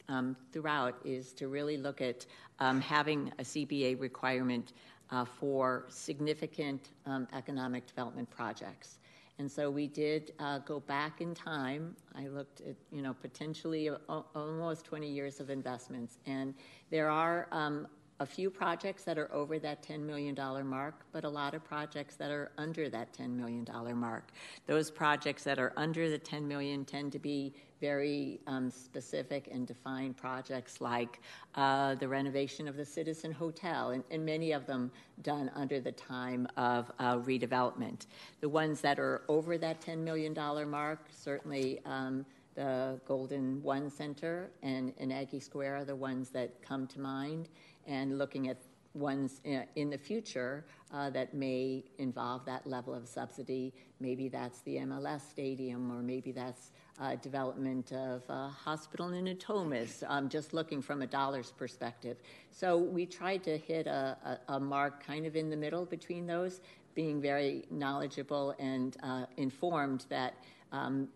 um, 0.09 0.37
throughout 0.53 0.97
is 1.05 1.35
to 1.35 1.49
really 1.49 1.77
look 1.77 2.01
at 2.01 2.25
um, 2.61 2.81
having 2.81 3.31
a 3.39 3.43
CBA 3.43 4.01
requirement 4.01 4.73
uh, 5.11 5.27
for 5.27 5.85
significant 5.89 6.91
um, 7.05 7.29
economic 7.35 7.87
development 7.87 8.31
projects. 8.31 9.01
And 9.39 9.51
so 9.51 9.71
we 9.71 9.87
did 9.89 10.33
uh, 10.39 10.61
go 10.61 10.81
back 10.81 11.21
in 11.21 11.35
time. 11.35 11.97
I 12.15 12.29
looked 12.29 12.61
at, 12.61 12.77
you 12.93 13.03
know, 13.03 13.15
potentially 13.15 13.91
almost 14.09 14.85
20 14.85 15.11
years 15.11 15.41
of 15.41 15.51
investments. 15.51 16.19
And 16.25 16.55
there 16.91 17.11
are 17.11 17.49
um, 17.51 17.89
a 18.21 18.27
few 18.27 18.49
projects 18.49 19.03
that 19.05 19.19
are 19.19 19.33
over 19.33 19.59
that 19.59 19.83
$10 19.83 20.01
million 20.01 20.37
mark, 20.67 21.05
but 21.13 21.25
a 21.25 21.29
lot 21.29 21.55
of 21.55 21.65
projects 21.65 22.15
that 22.17 22.31
are 22.31 22.53
under 22.59 22.89
that 22.89 23.13
$10 23.13 23.31
million 23.31 23.67
mark. 23.97 24.31
Those 24.67 24.91
projects 24.91 25.43
that 25.45 25.59
are 25.59 25.73
under 25.77 26.09
the 26.09 26.19
10 26.19 26.47
million 26.47 26.85
tend 26.85 27.13
to 27.13 27.19
be 27.19 27.53
very 27.81 28.41
um, 28.47 28.71
specific 28.71 29.49
and 29.53 29.67
defined 29.67 30.17
projects 30.17 30.81
like 30.81 31.21
uh, 31.57 31.97
the 31.97 32.09
renovation 32.09 32.69
of 32.69 32.77
the 32.77 32.85
Citizen 32.85 33.33
Hotel, 33.33 33.91
and, 33.91 34.05
and, 34.11 34.25
many 34.25 34.53
of 34.53 34.65
them 34.65 34.91
done 35.23 35.51
under 35.55 35.81
the 35.81 35.93
time 35.93 36.47
of 36.57 36.91
uh, 36.99 37.17
redevelopment. 37.17 38.07
The 38.41 38.49
ones 38.49 38.81
that 38.81 38.99
are 38.99 39.23
over 39.29 39.59
that 39.59 39.81
$10 39.83 39.99
million 39.99 40.33
mark, 40.71 41.01
certainly 41.11 41.81
um, 41.85 42.25
the 42.55 43.01
Golden 43.07 43.63
One 43.63 43.91
Center 43.91 44.51
and, 44.63 44.93
and 44.99 45.13
Aggie 45.13 45.41
Square 45.41 45.77
are 45.77 45.85
the 45.85 45.97
ones 45.97 46.31
that 46.31 46.63
come 46.63 46.87
to 46.87 47.01
mind 47.01 47.49
and 47.87 48.19
looking 48.19 48.49
at 48.49 48.59
ones 48.95 49.41
in 49.45 49.91
the 49.91 49.99
future 49.99 50.65
uh, 50.93 51.11
that 51.11 51.35
may 51.35 51.85
involve 51.99 52.45
that 52.45 52.67
level 52.67 52.95
of 52.95 53.09
subsidy. 53.09 53.73
Maybe 53.99 54.29
that's 54.29 54.61
the 54.61 54.77
MLS 54.77 55.29
stadium, 55.29 55.91
or 55.91 56.01
maybe 56.01 56.31
that's 56.31 56.71
uh, 57.01 57.17
development 57.17 57.93
of 57.93 58.23
a 58.29 58.49
hospital 58.49 59.13
in 59.13 59.25
Natomas, 59.25 60.05
um, 60.07 60.29
just 60.29 60.55
looking 60.55 60.81
from 60.81 61.03
a 61.03 61.07
dollars 61.07 61.53
perspective. 61.57 62.19
So 62.53 62.79
we 62.79 63.05
tried 63.05 63.43
to 63.45 63.59
hit 63.59 63.89
a, 63.89 64.17
a, 64.49 64.55
a 64.55 64.61
mark 64.61 65.05
kind 65.05 65.27
of 65.27 65.35
in 65.35 65.51
the 65.51 65.57
middle 65.57 65.85
between 65.85 66.27
those, 66.27 66.61
being 66.95 67.21
very 67.21 67.65
knowledgeable 67.71 68.55
and 68.61 68.97
uh, 69.03 69.27
informed 69.37 70.07
that 70.09 70.35
um, 70.71 71.09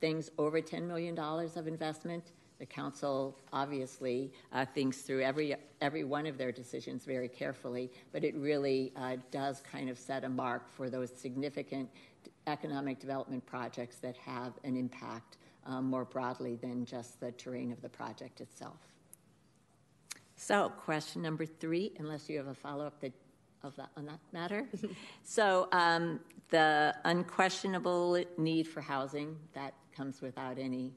things 0.00 0.30
over 0.38 0.60
$10 0.60 0.82
million 0.86 1.18
of 1.18 1.66
investment 1.66 2.32
the 2.58 2.66
council 2.66 3.36
obviously 3.52 4.32
uh, 4.52 4.64
thinks 4.64 4.98
through 4.98 5.22
every 5.22 5.56
every 5.80 6.04
one 6.04 6.26
of 6.26 6.38
their 6.38 6.52
decisions 6.52 7.04
very 7.04 7.28
carefully, 7.28 7.90
but 8.12 8.24
it 8.24 8.34
really 8.36 8.92
uh, 8.96 9.16
does 9.30 9.60
kind 9.60 9.90
of 9.90 9.98
set 9.98 10.24
a 10.24 10.28
mark 10.28 10.70
for 10.70 10.88
those 10.88 11.10
significant 11.10 11.88
economic 12.46 12.98
development 12.98 13.44
projects 13.44 13.96
that 13.96 14.16
have 14.16 14.52
an 14.64 14.76
impact 14.76 15.38
um, 15.66 15.84
more 15.84 16.04
broadly 16.04 16.56
than 16.56 16.84
just 16.84 17.20
the 17.20 17.32
terrain 17.32 17.72
of 17.72 17.80
the 17.82 17.88
project 17.88 18.40
itself. 18.40 18.78
So, 20.36 20.70
question 20.70 21.22
number 21.22 21.46
three, 21.46 21.92
unless 21.98 22.28
you 22.28 22.36
have 22.38 22.48
a 22.48 22.54
follow 22.54 22.86
up 22.86 23.00
that 23.00 23.12
of 23.62 23.74
that, 23.76 23.88
on 23.96 24.04
that 24.06 24.18
matter. 24.32 24.66
so, 25.24 25.68
um, 25.72 26.20
the 26.50 26.94
unquestionable 27.04 28.22
need 28.36 28.68
for 28.68 28.80
housing 28.80 29.36
that 29.54 29.74
comes 29.96 30.20
without 30.20 30.58
any 30.58 30.92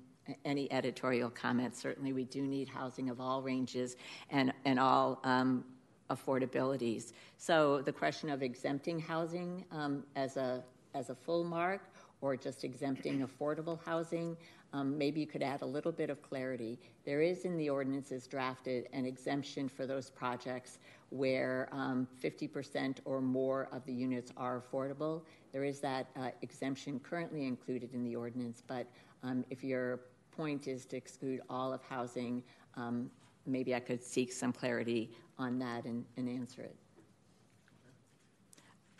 any 0.46 0.72
editorial 0.72 1.30
comments. 1.30 1.80
Certainly, 1.80 2.14
we 2.14 2.24
do 2.26 2.42
need 2.42 2.68
housing 2.68 3.10
of 3.10 3.20
all 3.20 3.42
ranges 3.42 3.96
and, 4.30 4.54
and 4.66 4.80
all 4.80 5.20
um, 5.24 5.64
affordabilities. 6.10 7.14
So, 7.38 7.82
the 7.82 7.92
question 7.94 8.30
of 8.30 8.42
exempting 8.42 9.00
housing 9.00 9.66
um, 9.72 10.04
as, 10.16 10.38
a, 10.38 10.64
as 10.94 11.10
a 11.10 11.16
full 11.16 11.44
mark 11.44 11.82
or 12.22 12.36
just 12.36 12.64
exempting 12.64 13.28
affordable 13.28 13.80
housing, 13.84 14.36
um, 14.74 14.98
maybe 14.98 15.20
you 15.20 15.28
could 15.28 15.44
add 15.44 15.62
a 15.62 15.66
little 15.66 15.92
bit 15.92 16.10
of 16.10 16.22
clarity. 16.22 16.80
There 17.06 17.22
is 17.22 17.46
in 17.46 17.58
the 17.58 17.70
ordinances 17.70 18.28
drafted 18.28 18.88
an 18.92 19.06
exemption 19.06 19.70
for 19.70 19.86
those 19.86 20.10
projects 20.10 20.80
where 21.10 21.70
50% 21.74 22.76
um, 22.76 22.94
or 23.06 23.22
more 23.22 23.70
of 23.72 23.86
the 23.86 23.94
units 23.94 24.32
are 24.36 24.62
affordable. 24.62 25.22
There 25.54 25.64
is 25.64 25.80
that 25.80 26.08
uh, 26.20 26.30
exemption 26.42 27.00
currently 27.00 27.46
included 27.46 27.94
in 27.94 28.04
the 28.04 28.16
ordinance, 28.16 28.62
but 28.66 28.88
um, 29.24 29.46
if 29.50 29.64
you're 29.64 30.02
point 30.38 30.68
is 30.68 30.86
to 30.86 30.96
exclude 30.96 31.42
all 31.50 31.74
of 31.74 31.82
housing. 31.82 32.44
Um, 32.76 33.10
maybe 33.46 33.74
I 33.74 33.80
could 33.80 34.04
seek 34.04 34.32
some 34.32 34.54
clarity 34.54 35.12
on 35.40 35.58
that 35.60 35.86
and, 35.86 36.06
and 36.16 36.30
answer 36.30 36.62
it. 36.62 36.76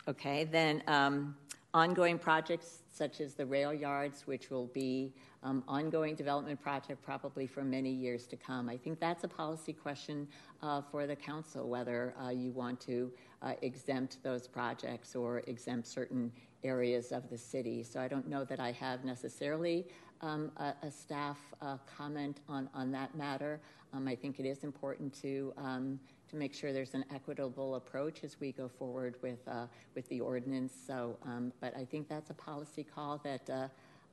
Okay, 0.08 0.46
then 0.46 0.82
um, 0.88 1.36
ongoing 1.74 2.18
projects 2.18 2.84
such 2.92 3.22
as 3.22 3.36
the 3.36 3.46
rail 3.46 3.74
yards, 3.74 4.26
which 4.26 4.50
will 4.50 4.68
be 4.68 5.14
um, 5.44 5.64
ongoing 5.68 6.16
development 6.16 6.60
project 6.60 7.04
probably 7.04 7.46
for 7.46 7.64
many 7.64 7.92
years 7.92 8.26
to 8.26 8.36
come. 8.36 8.70
I 8.70 8.78
think 8.78 9.00
that's 9.00 9.24
a 9.24 9.28
policy 9.28 9.74
question 9.74 10.28
uh, 10.64 10.82
for 10.82 11.06
the 11.06 11.16
council, 11.16 11.70
whether 11.70 12.16
uh, 12.20 12.30
you 12.30 12.52
want 12.52 12.80
to 12.82 13.12
uh, 13.44 13.54
exempt 13.62 14.18
those 14.24 14.48
projects 14.48 15.16
or 15.16 15.44
exempt 15.46 15.88
certain 15.88 16.32
areas 16.64 17.12
of 17.12 17.30
the 17.30 17.38
city. 17.38 17.84
So 17.84 18.00
I 18.00 18.08
don't 18.08 18.28
know 18.28 18.44
that 18.46 18.60
I 18.60 18.72
have 18.72 19.06
necessarily 19.06 19.86
um, 20.22 20.52
a, 20.58 20.74
a, 20.84 20.92
staff 20.92 21.38
uh, 21.62 21.78
comment 21.98 22.42
on, 22.50 22.70
on 22.74 22.92
that 22.92 23.16
matter. 23.16 23.60
Um, 23.94 24.08
I 24.08 24.16
think 24.16 24.40
it 24.40 24.46
is 24.46 24.64
important 24.64 25.14
to 25.22 25.54
um, 25.58 26.00
to 26.30 26.36
make 26.36 26.54
sure 26.54 26.74
there's 26.74 26.94
an 26.94 27.06
equitable 27.14 27.76
approach 27.76 28.24
as 28.24 28.38
we 28.40 28.52
go 28.52 28.68
forward 28.68 29.16
with 29.22 29.40
uh, 29.48 29.68
with 29.96 30.08
the 30.10 30.20
ordinance. 30.20 30.74
So, 30.86 31.18
um, 31.26 31.54
but 31.62 31.76
I 31.78 31.86
think 31.86 32.10
that's 32.10 32.30
a 32.30 32.34
policy 32.34 32.84
call 32.84 33.20
that 33.24 33.50
uh, 33.50 33.68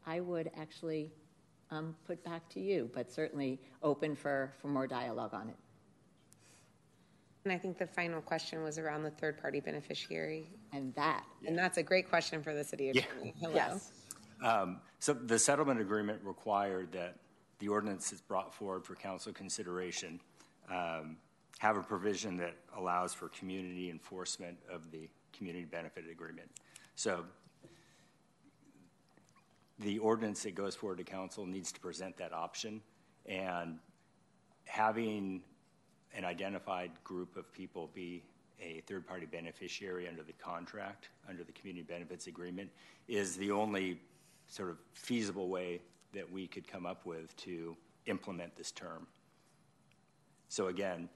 I 0.06 0.20
would 0.20 0.50
actually 0.56 1.10
um, 1.70 1.94
put 2.06 2.22
back 2.24 2.48
to 2.50 2.60
you, 2.60 2.90
but 2.94 3.10
certainly 3.10 3.58
open 3.82 4.14
for, 4.14 4.52
for 4.60 4.68
more 4.68 4.86
dialogue 4.86 5.34
on 5.34 5.48
it. 5.48 5.56
And 7.44 7.52
I 7.52 7.58
think 7.58 7.78
the 7.78 7.86
final 7.86 8.22
question 8.22 8.62
was 8.62 8.78
around 8.78 9.02
the 9.02 9.10
third-party 9.10 9.60
beneficiary. 9.60 10.48
And 10.72 10.94
that. 10.94 11.24
And 11.46 11.58
that's 11.58 11.76
a 11.76 11.82
great 11.82 12.08
question 12.08 12.42
for 12.42 12.54
the 12.54 12.64
city 12.64 12.88
attorney. 12.88 13.34
Hello. 13.38 13.54
Yes. 13.54 13.92
Um, 14.42 14.80
So 15.04 15.12
the 15.12 15.38
settlement 15.38 15.82
agreement 15.82 16.22
required 16.24 16.90
that 16.92 17.18
the 17.58 17.68
ordinance 17.68 18.10
is 18.10 18.22
brought 18.22 18.54
forward 18.54 18.86
for 18.86 18.94
council 18.94 19.34
consideration, 19.34 20.18
um, 20.70 21.18
have 21.58 21.76
a 21.76 21.82
provision 21.82 22.38
that 22.38 22.56
allows 22.74 23.12
for 23.12 23.28
community 23.28 23.90
enforcement 23.90 24.56
of 24.66 24.90
the 24.90 25.10
community 25.34 25.66
benefit 25.66 26.04
agreement. 26.10 26.50
So 26.96 27.26
the 29.78 29.98
ordinance 29.98 30.42
that 30.44 30.54
goes 30.54 30.74
forward 30.74 30.96
to 30.96 31.04
council 31.04 31.44
needs 31.44 31.70
to 31.72 31.80
present 31.80 32.16
that 32.16 32.32
option, 32.32 32.80
and 33.26 33.78
having 34.64 35.42
an 36.14 36.24
identified 36.24 36.92
group 37.04 37.36
of 37.36 37.52
people 37.52 37.90
be 37.92 38.22
a 38.58 38.80
third-party 38.86 39.26
beneficiary 39.26 40.08
under 40.08 40.22
the 40.22 40.32
contract, 40.32 41.10
under 41.28 41.44
the 41.44 41.52
community 41.52 41.84
benefits 41.86 42.26
agreement, 42.26 42.70
is 43.06 43.36
the 43.36 43.50
only 43.50 44.00
sort 44.54 44.70
of 44.70 44.78
feasible 44.92 45.48
way 45.48 45.80
that 46.12 46.30
we 46.30 46.46
could 46.46 46.66
come 46.68 46.86
up 46.86 47.04
with 47.04 47.36
to 47.36 47.76
implement 48.06 48.54
this 48.54 48.70
term. 48.70 49.06
So 50.48 50.68
again, 50.68 51.08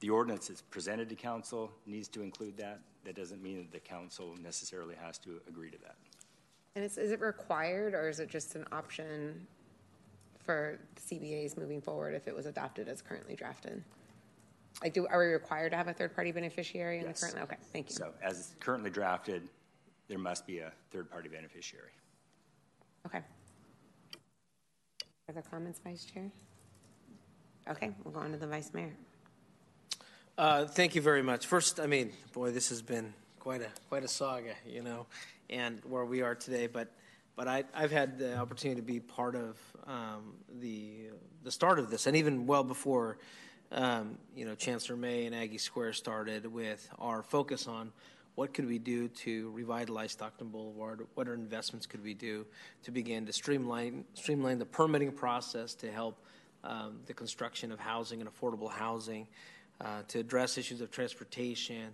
the 0.00 0.10
ordinance 0.10 0.48
that's 0.48 0.62
presented 0.62 1.08
to 1.10 1.14
council 1.14 1.70
needs 1.86 2.08
to 2.08 2.22
include 2.22 2.56
that. 2.56 2.80
That 3.04 3.14
doesn't 3.14 3.42
mean 3.42 3.58
that 3.58 3.70
the 3.70 3.78
council 3.78 4.34
necessarily 4.42 4.96
has 5.00 5.18
to 5.18 5.40
agree 5.48 5.70
to 5.70 5.78
that. 5.78 5.96
And 6.74 6.84
is, 6.84 6.98
is 6.98 7.12
it 7.12 7.20
required 7.20 7.94
or 7.94 8.08
is 8.08 8.18
it 8.18 8.28
just 8.28 8.56
an 8.56 8.64
option 8.72 9.46
for 10.44 10.80
CBAs 10.96 11.56
moving 11.56 11.80
forward 11.80 12.14
if 12.14 12.26
it 12.26 12.34
was 12.34 12.46
adopted 12.46 12.88
as 12.88 13.02
currently 13.02 13.36
drafted? 13.36 13.84
Like, 14.82 14.94
do, 14.94 15.06
are 15.06 15.20
we 15.20 15.26
required 15.26 15.70
to 15.70 15.76
have 15.76 15.88
a 15.88 15.92
third-party 15.92 16.32
beneficiary 16.32 16.98
in 16.98 17.02
the 17.02 17.10
Yes. 17.10 17.20
current? 17.20 17.44
Okay, 17.44 17.56
thank 17.72 17.90
you. 17.90 17.94
So 17.94 18.12
as 18.22 18.38
it's 18.38 18.54
currently 18.58 18.90
drafted, 18.90 19.48
there 20.08 20.18
must 20.18 20.46
be 20.46 20.58
a 20.58 20.72
third-party 20.90 21.28
beneficiary. 21.28 21.90
Okay. 23.06 23.20
Other 25.28 25.42
comments, 25.42 25.80
Vice 25.84 26.04
Chair? 26.04 26.30
Okay, 27.68 27.90
we'll 28.04 28.12
go 28.12 28.20
on 28.20 28.32
to 28.32 28.36
the 28.36 28.46
Vice 28.46 28.72
Mayor. 28.74 28.92
Uh, 30.36 30.64
thank 30.66 30.94
you 30.94 31.02
very 31.02 31.22
much. 31.22 31.46
First, 31.46 31.78
I 31.78 31.86
mean, 31.86 32.12
boy, 32.32 32.50
this 32.50 32.70
has 32.70 32.82
been 32.82 33.12
quite 33.38 33.62
a 33.62 33.68
quite 33.88 34.04
a 34.04 34.08
saga, 34.08 34.54
you 34.66 34.82
know, 34.82 35.06
and 35.48 35.80
where 35.84 36.04
we 36.04 36.22
are 36.22 36.34
today. 36.34 36.66
But 36.66 36.90
but 37.36 37.46
I, 37.46 37.64
I've 37.74 37.90
had 37.90 38.18
the 38.18 38.36
opportunity 38.36 38.80
to 38.80 38.86
be 38.86 39.00
part 39.00 39.36
of 39.36 39.58
um, 39.86 40.34
the 40.60 41.10
the 41.44 41.50
start 41.50 41.78
of 41.78 41.90
this, 41.90 42.06
and 42.06 42.16
even 42.16 42.46
well 42.46 42.64
before, 42.64 43.18
um, 43.72 44.18
you 44.34 44.44
know, 44.44 44.54
Chancellor 44.54 44.96
May 44.96 45.26
and 45.26 45.34
Aggie 45.34 45.58
Square 45.58 45.92
started 45.92 46.46
with 46.46 46.88
our 46.98 47.22
focus 47.22 47.66
on 47.66 47.92
what 48.34 48.54
could 48.54 48.66
we 48.66 48.78
do 48.78 49.08
to 49.08 49.50
revitalize 49.50 50.12
Stockton 50.12 50.48
Boulevard? 50.48 51.06
What 51.14 51.28
are 51.28 51.34
investments 51.34 51.86
could 51.86 52.02
we 52.02 52.14
do 52.14 52.46
to 52.84 52.90
begin 52.90 53.26
to 53.26 53.32
streamline 53.32 54.04
streamline 54.14 54.58
the 54.58 54.66
permitting 54.66 55.12
process 55.12 55.74
to 55.74 55.90
help 55.90 56.24
um, 56.64 57.00
the 57.06 57.14
construction 57.14 57.72
of 57.72 57.78
housing 57.78 58.20
and 58.20 58.30
affordable 58.30 58.70
housing? 58.70 59.26
uh, 59.80 60.02
to 60.08 60.18
address 60.18 60.58
issues 60.58 60.80
of 60.80 60.90
transportation 60.90 61.92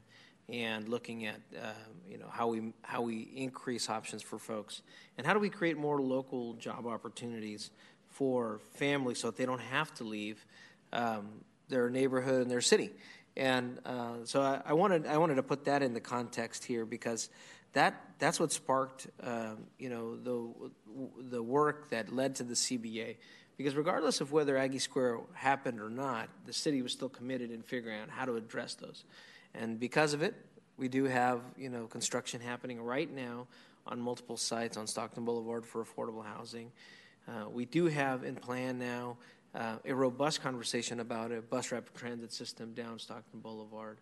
and 0.48 0.88
looking 0.88 1.26
at 1.26 1.40
uh, 1.60 1.72
you 2.08 2.18
know 2.18 2.28
how 2.30 2.48
we 2.48 2.72
how 2.82 3.02
we 3.02 3.28
increase 3.34 3.88
options 3.90 4.22
for 4.22 4.38
folks 4.38 4.82
and 5.18 5.26
how 5.26 5.32
do 5.32 5.40
we 5.40 5.48
create 5.48 5.76
more 5.76 6.00
local 6.00 6.54
job 6.54 6.86
opportunities 6.86 7.70
for 8.08 8.60
families 8.74 9.18
so 9.18 9.28
that 9.28 9.36
they 9.36 9.46
don't 9.46 9.60
have 9.60 9.92
to 9.94 10.04
leave 10.04 10.44
um, 10.92 11.28
their 11.68 11.90
neighborhood 11.90 12.42
and 12.42 12.50
their 12.50 12.60
city 12.60 12.92
and 13.36 13.78
uh, 13.84 14.24
so 14.24 14.40
I, 14.40 14.60
I 14.66 14.72
wanted 14.72 15.06
I 15.06 15.18
wanted 15.18 15.36
to 15.36 15.42
put 15.42 15.64
that 15.64 15.82
in 15.82 15.92
the 15.94 16.00
context 16.00 16.64
here 16.64 16.84
because 16.86 17.28
that 17.72 18.00
that's 18.18 18.40
what 18.40 18.52
sparked 18.52 19.06
um, 19.22 19.64
you 19.78 19.88
know 19.88 20.16
the 20.16 20.70
the 21.30 21.42
work 21.42 21.90
that 21.90 22.12
led 22.12 22.36
to 22.36 22.44
the 22.44 22.54
CBA 22.54 23.16
because 23.56 23.74
regardless 23.74 24.20
of 24.20 24.32
whether 24.32 24.56
Aggie 24.56 24.78
Square 24.78 25.20
happened 25.32 25.80
or 25.80 25.88
not, 25.88 26.28
the 26.44 26.52
city 26.52 26.82
was 26.82 26.92
still 26.92 27.08
committed 27.08 27.50
in 27.50 27.62
figuring 27.62 28.00
out 28.00 28.10
how 28.10 28.24
to 28.26 28.36
address 28.36 28.74
those. 28.74 29.04
And 29.54 29.80
because 29.80 30.12
of 30.12 30.22
it, 30.22 30.34
we 30.76 30.88
do 30.88 31.04
have 31.04 31.40
you 31.56 31.68
know 31.68 31.86
construction 31.86 32.40
happening 32.40 32.80
right 32.80 33.12
now 33.12 33.46
on 33.86 34.00
multiple 34.00 34.36
sites 34.36 34.76
on 34.76 34.86
Stockton 34.86 35.24
Boulevard 35.24 35.64
for 35.64 35.84
affordable 35.84 36.24
housing. 36.24 36.72
Uh, 37.28 37.48
we 37.48 37.64
do 37.64 37.86
have 37.86 38.24
in 38.24 38.36
plan 38.36 38.78
now 38.78 39.16
uh, 39.56 39.76
a 39.84 39.94
robust 39.94 40.42
conversation 40.42 41.00
about 41.00 41.32
a 41.32 41.40
bus 41.40 41.72
rapid 41.72 41.94
transit 41.94 42.32
system 42.32 42.74
down 42.74 42.98
Stockton 42.98 43.40
Boulevard. 43.40 43.98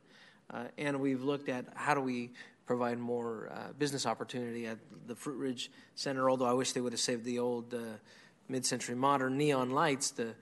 Uh, 0.50 0.64
and 0.76 1.00
we've 1.00 1.22
looked 1.22 1.48
at 1.48 1.64
how 1.74 1.94
do 1.94 2.00
we 2.00 2.32
provide 2.66 2.98
more 2.98 3.50
uh, 3.52 3.72
business 3.78 4.04
opportunity 4.04 4.66
at 4.66 4.78
the 5.06 5.14
Fruitridge 5.14 5.68
Center, 5.94 6.28
although 6.28 6.46
I 6.46 6.52
wish 6.52 6.72
they 6.72 6.80
would 6.80 6.92
have 6.92 7.00
saved 7.00 7.24
the 7.24 7.38
old 7.38 7.72
uh, 7.72 7.78
mid-century 8.48 8.94
modern 8.94 9.38
neon 9.38 9.70
lights. 9.70 10.10
The 10.10 10.34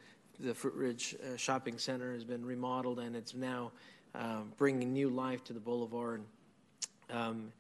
the 0.42 0.54
Fruitridge 0.54 1.14
uh, 1.14 1.36
Shopping 1.36 1.78
Center 1.78 2.12
has 2.12 2.24
been 2.24 2.44
remodeled 2.44 2.98
and 2.98 3.14
it's 3.14 3.34
now 3.34 3.70
um, 4.14 4.52
bringing 4.58 4.92
new 4.92 5.08
life 5.08 5.44
to 5.44 5.52
the 5.52 5.60
boulevard, 5.60 6.22
um, 7.10 7.52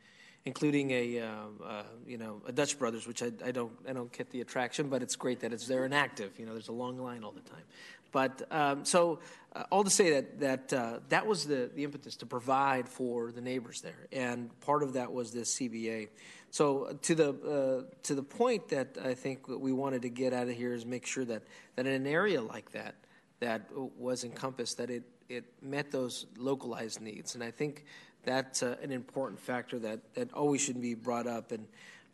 including 0.44 0.90
a 0.90 1.20
uh, 1.20 1.26
uh, 1.64 1.82
you 2.06 2.18
know 2.18 2.42
a 2.46 2.52
Dutch 2.52 2.78
Brothers, 2.78 3.06
which 3.06 3.22
I, 3.22 3.32
I 3.44 3.52
don't 3.52 3.72
I 3.88 3.92
don't 3.92 4.12
get 4.12 4.30
the 4.30 4.40
attraction, 4.40 4.88
but 4.88 5.02
it's 5.02 5.16
great 5.16 5.40
that 5.40 5.52
it's 5.52 5.66
there 5.66 5.84
and 5.84 5.94
active. 5.94 6.38
You 6.38 6.46
know, 6.46 6.52
there's 6.52 6.68
a 6.68 6.72
long 6.72 6.98
line 6.98 7.24
all 7.24 7.32
the 7.32 7.40
time. 7.40 7.64
But 8.10 8.42
um, 8.50 8.84
so 8.84 9.20
uh, 9.54 9.64
all 9.70 9.84
to 9.84 9.90
say 9.90 10.10
that 10.10 10.40
that 10.40 10.72
uh, 10.72 10.98
that 11.08 11.26
was 11.26 11.46
the 11.46 11.70
the 11.74 11.84
impetus 11.84 12.16
to 12.16 12.26
provide 12.26 12.88
for 12.88 13.32
the 13.32 13.40
neighbors 13.40 13.80
there, 13.80 14.06
and 14.12 14.50
part 14.60 14.82
of 14.82 14.94
that 14.94 15.12
was 15.12 15.32
this 15.32 15.54
CBA. 15.56 16.08
So 16.50 16.98
to 17.02 17.14
the 17.14 17.30
uh, 17.30 17.94
to 18.02 18.14
the 18.14 18.22
point 18.22 18.68
that 18.68 18.98
I 19.02 19.14
think 19.14 19.48
we 19.48 19.72
wanted 19.72 20.02
to 20.02 20.10
get 20.10 20.34
out 20.34 20.48
of 20.48 20.54
here 20.54 20.74
is 20.74 20.84
make 20.84 21.06
sure 21.06 21.24
that 21.24 21.42
that 21.76 21.86
in 21.86 21.92
an 21.92 22.06
area 22.06 22.42
like 22.42 22.72
that 22.72 22.94
that 23.40 23.70
was 23.72 24.24
encompassed 24.24 24.76
that 24.76 24.90
it 24.90 25.04
it 25.30 25.44
met 25.62 25.90
those 25.90 26.26
localized 26.36 27.00
needs, 27.00 27.34
and 27.34 27.42
I 27.42 27.50
think 27.50 27.84
that's 28.24 28.62
uh, 28.62 28.76
an 28.82 28.92
important 28.92 29.40
factor 29.40 29.78
that 29.80 30.14
that 30.14 30.32
always 30.32 30.60
shouldn't 30.60 30.82
be 30.82 30.94
brought 30.94 31.26
up, 31.26 31.52
and 31.52 31.66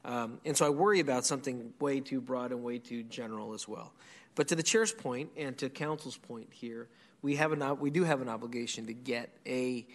um, 0.04 0.40
and 0.44 0.56
so 0.56 0.66
I 0.66 0.70
worry 0.70 1.00
about 1.00 1.26
something 1.26 1.72
way 1.80 2.00
too 2.00 2.20
broad 2.20 2.52
and 2.52 2.62
way 2.62 2.78
too 2.78 3.02
general 3.02 3.54
as 3.54 3.68
well. 3.68 3.92
But 4.34 4.48
to 4.48 4.54
the 4.54 4.62
chair's 4.62 4.92
point 4.92 5.30
and 5.36 5.56
to 5.58 5.68
council's 5.68 6.16
point 6.16 6.48
here, 6.52 6.88
we 7.22 7.36
have 7.36 7.52
an 7.52 7.78
we 7.80 7.90
do 7.90 8.04
have 8.04 8.20
an 8.20 8.28
obligation 8.28 8.86
to 8.86 8.94
get 8.94 9.30
a 9.46 9.86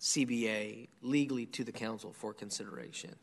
CBA 0.00 0.88
legally 1.02 1.46
to 1.46 1.64
the 1.64 1.72
council 1.72 2.12
for 2.12 2.32
consideration. 2.34 3.14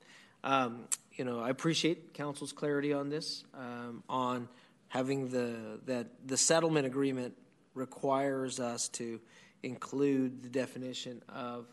Um, 0.43 0.85
you 1.13 1.23
know, 1.23 1.39
I 1.39 1.49
appreciate 1.49 2.13
council's 2.13 2.51
clarity 2.51 2.91
on 2.91 3.09
this, 3.09 3.45
um, 3.53 4.03
on 4.09 4.49
having 4.87 5.29
the 5.29 5.79
that 5.85 6.07
the 6.25 6.37
settlement 6.37 6.85
agreement 6.85 7.35
requires 7.75 8.59
us 8.59 8.89
to 8.89 9.19
include 9.63 10.43
the 10.43 10.49
definition 10.49 11.21
of 11.29 11.67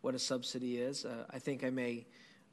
what 0.00 0.14
a 0.14 0.18
subsidy 0.18 0.78
is. 0.78 1.04
Uh, 1.04 1.24
I 1.30 1.38
think 1.38 1.64
I 1.64 1.70
may 1.70 2.06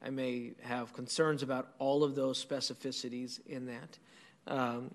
I 0.04 0.10
may 0.10 0.52
have 0.62 0.92
concerns 0.92 1.42
about 1.42 1.68
all 1.78 2.04
of 2.04 2.14
those 2.14 2.44
specificities 2.44 3.40
in 3.46 3.66
that. 3.66 3.98
Um, 4.46 4.90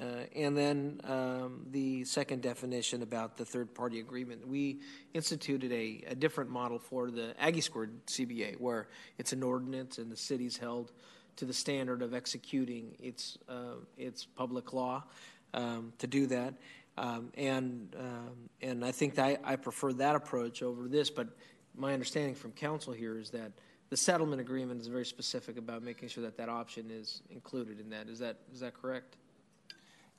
uh, 0.00 0.24
and 0.34 0.56
then 0.56 1.00
um, 1.04 1.66
the 1.70 2.04
second 2.04 2.42
definition 2.42 3.02
about 3.02 3.36
the 3.36 3.44
third 3.44 3.74
party 3.74 4.00
agreement. 4.00 4.46
We 4.46 4.80
instituted 5.12 5.70
a, 5.70 6.04
a, 6.06 6.14
different 6.14 6.48
model 6.48 6.78
for 6.78 7.10
the 7.10 7.34
Aggie 7.38 7.60
CBA, 7.60 8.58
where 8.58 8.88
it's 9.18 9.34
an 9.34 9.42
ordinance 9.42 9.98
and 9.98 10.10
the 10.10 10.16
city's 10.16 10.56
held 10.56 10.92
to 11.36 11.44
the 11.44 11.52
standard 11.52 12.00
of 12.00 12.14
executing 12.14 12.94
its, 13.00 13.36
uh, 13.48 13.74
its 13.98 14.24
public 14.24 14.72
law 14.72 15.04
um, 15.52 15.92
to 15.98 16.06
do 16.06 16.26
that. 16.26 16.54
Um, 16.96 17.30
and, 17.36 17.94
um, 17.98 18.48
and 18.62 18.84
I 18.84 18.92
think 18.92 19.18
I, 19.18 19.38
I 19.44 19.56
prefer 19.56 19.92
that 19.94 20.14
approach 20.14 20.62
over 20.62 20.88
this, 20.88 21.10
but 21.10 21.28
my 21.76 21.92
understanding 21.92 22.34
from 22.34 22.52
council 22.52 22.92
here 22.92 23.18
is 23.18 23.30
that 23.30 23.52
the 23.90 23.96
settlement 23.96 24.40
agreement 24.40 24.80
is 24.80 24.86
very 24.86 25.04
specific 25.04 25.58
about 25.58 25.82
making 25.82 26.08
sure 26.08 26.24
that 26.24 26.36
that 26.38 26.48
option 26.48 26.90
is 26.90 27.22
included 27.30 27.78
in 27.78 27.90
that. 27.90 28.08
Is 28.08 28.18
that, 28.20 28.38
is 28.52 28.60
that 28.60 28.74
correct? 28.74 29.16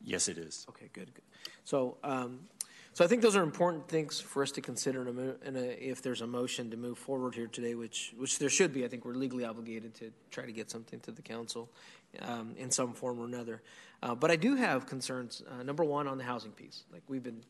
Yes, 0.02 0.28
it 0.28 0.38
is. 0.38 0.66
Okay, 0.70 0.90
good. 0.94 1.14
good. 1.14 1.24
So, 1.64 1.98
um, 2.04 2.42
so 2.94 3.04
I 3.04 3.08
think 3.08 3.24
those 3.24 3.36
are 3.36 3.42
important 3.42 3.88
things 3.88 4.20
for 4.20 4.44
us 4.44 4.52
to 4.52 4.62
consider 4.62 5.08
in 5.08 5.18
a, 5.18 5.48
in 5.48 5.56
a, 5.56 5.60
if 5.60 6.04
there's 6.04 6.22
a 6.22 6.28
motion 6.28 6.70
to 6.70 6.78
move 6.78 7.00
forward 7.00 7.34
here 7.34 7.48
today, 7.48 7.74
which 7.74 8.14
which 8.18 8.38
there 8.38 8.50
should 8.50 8.72
be. 8.72 8.86
I 8.86 8.88
think 8.88 9.04
we're 9.04 9.16
legally 9.16 9.46
obligated 9.46 9.96
to 9.96 10.12
try 10.30 10.46
to 10.46 10.52
get 10.52 10.70
something 10.70 11.00
to 11.00 11.12
the 11.12 11.24
council 11.24 11.70
um, 12.22 12.54
in 12.56 12.70
some 12.70 12.94
form 12.94 13.20
or 13.20 13.26
another. 13.26 13.64
Uh, 14.04 14.14
but 14.14 14.30
I 14.30 14.36
do 14.36 14.56
have 14.56 14.86
concerns. 14.86 15.42
Uh, 15.50 15.64
number 15.64 15.84
one, 15.84 16.08
on 16.08 16.20
the 16.20 16.24
housing 16.24 16.52
piece. 16.52 16.84
Like 16.92 17.02
we've 17.08 17.24
been, 17.24 17.42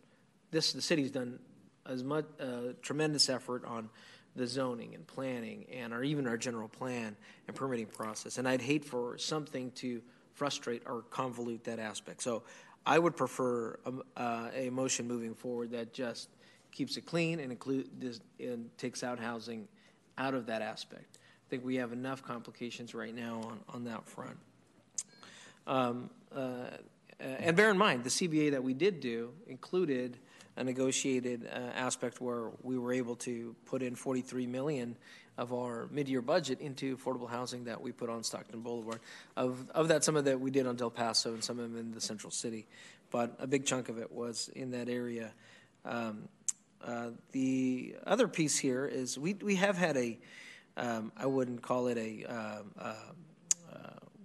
this 0.51 0.71
the 0.71 0.81
city's 0.81 1.11
done 1.11 1.39
as 1.85 2.03
much 2.03 2.25
uh, 2.39 2.73
tremendous 2.81 3.29
effort 3.29 3.65
on 3.65 3.89
the 4.35 4.47
zoning 4.47 4.95
and 4.95 5.05
planning 5.05 5.65
and 5.71 5.93
our 5.93 6.03
even 6.03 6.27
our 6.27 6.37
general 6.37 6.67
plan 6.67 7.15
and 7.47 7.55
permitting 7.55 7.85
process. 7.85 8.37
And 8.37 8.47
I'd 8.47 8.61
hate 8.61 8.83
for 8.83 9.17
something 9.17 9.71
to 9.71 10.01
frustrate 10.33 10.83
or 10.85 11.03
convolute 11.11 11.63
that 11.63 11.79
aspect. 11.79 12.21
So 12.21 12.43
I 12.85 12.97
would 12.97 13.15
prefer 13.15 13.79
a, 13.85 14.19
uh, 14.19 14.49
a 14.53 14.69
motion 14.69 15.07
moving 15.07 15.35
forward 15.35 15.71
that 15.71 15.93
just 15.93 16.29
keeps 16.71 16.97
it 16.97 17.05
clean 17.05 17.39
and 17.39 17.51
include 17.51 17.89
this, 17.99 18.19
and 18.39 18.75
takes 18.77 19.03
out 19.03 19.19
housing 19.19 19.67
out 20.17 20.33
of 20.33 20.47
that 20.47 20.61
aspect. 20.61 21.19
I 21.47 21.49
think 21.49 21.63
we 21.63 21.75
have 21.75 21.93
enough 21.93 22.23
complications 22.23 22.95
right 22.95 23.13
now 23.13 23.41
on, 23.43 23.59
on 23.69 23.83
that 23.85 24.07
front. 24.07 24.37
Um, 25.67 26.09
uh, 26.35 26.65
and 27.19 27.55
bear 27.55 27.69
in 27.69 27.77
mind, 27.77 28.03
the 28.03 28.09
CBA 28.09 28.51
that 28.51 28.63
we 28.63 28.73
did 28.73 28.99
do 28.99 29.31
included 29.47 30.17
a 30.55 30.63
negotiated 30.63 31.49
uh, 31.51 31.57
aspect 31.75 32.21
where 32.21 32.49
we 32.61 32.77
were 32.77 32.93
able 32.93 33.15
to 33.15 33.55
put 33.65 33.81
in 33.81 33.95
43 33.95 34.47
million 34.47 34.95
of 35.37 35.51
our 35.51 35.87
mid-year 35.91 36.21
budget 36.21 36.61
into 36.61 36.95
affordable 36.95 37.29
housing 37.29 37.63
that 37.63 37.81
we 37.81 37.91
put 37.91 38.09
on 38.09 38.23
Stockton 38.23 38.61
Boulevard. 38.61 38.99
Of 39.35 39.69
of 39.71 39.87
that, 39.87 40.03
some 40.03 40.15
of 40.15 40.25
that 40.25 40.39
we 40.39 40.51
did 40.51 40.67
on 40.67 40.75
Del 40.75 40.91
Paso 40.91 41.33
and 41.33 41.43
some 41.43 41.59
of 41.59 41.71
them 41.71 41.79
in 41.79 41.91
the 41.91 42.01
central 42.01 42.29
city, 42.29 42.67
but 43.09 43.35
a 43.39 43.47
big 43.47 43.65
chunk 43.65 43.89
of 43.89 43.97
it 43.97 44.11
was 44.11 44.49
in 44.55 44.71
that 44.71 44.89
area. 44.89 45.31
Um, 45.85 46.29
uh, 46.85 47.09
the 47.31 47.95
other 48.05 48.27
piece 48.27 48.59
here 48.59 48.85
is 48.85 49.17
we 49.17 49.33
we 49.33 49.55
have 49.55 49.77
had 49.77 49.97
a 49.97 50.19
um, 50.77 51.11
I 51.17 51.25
wouldn't 51.25 51.61
call 51.61 51.87
it 51.87 51.97
a 51.97 52.25
um, 52.25 52.71
uh, 52.77 52.93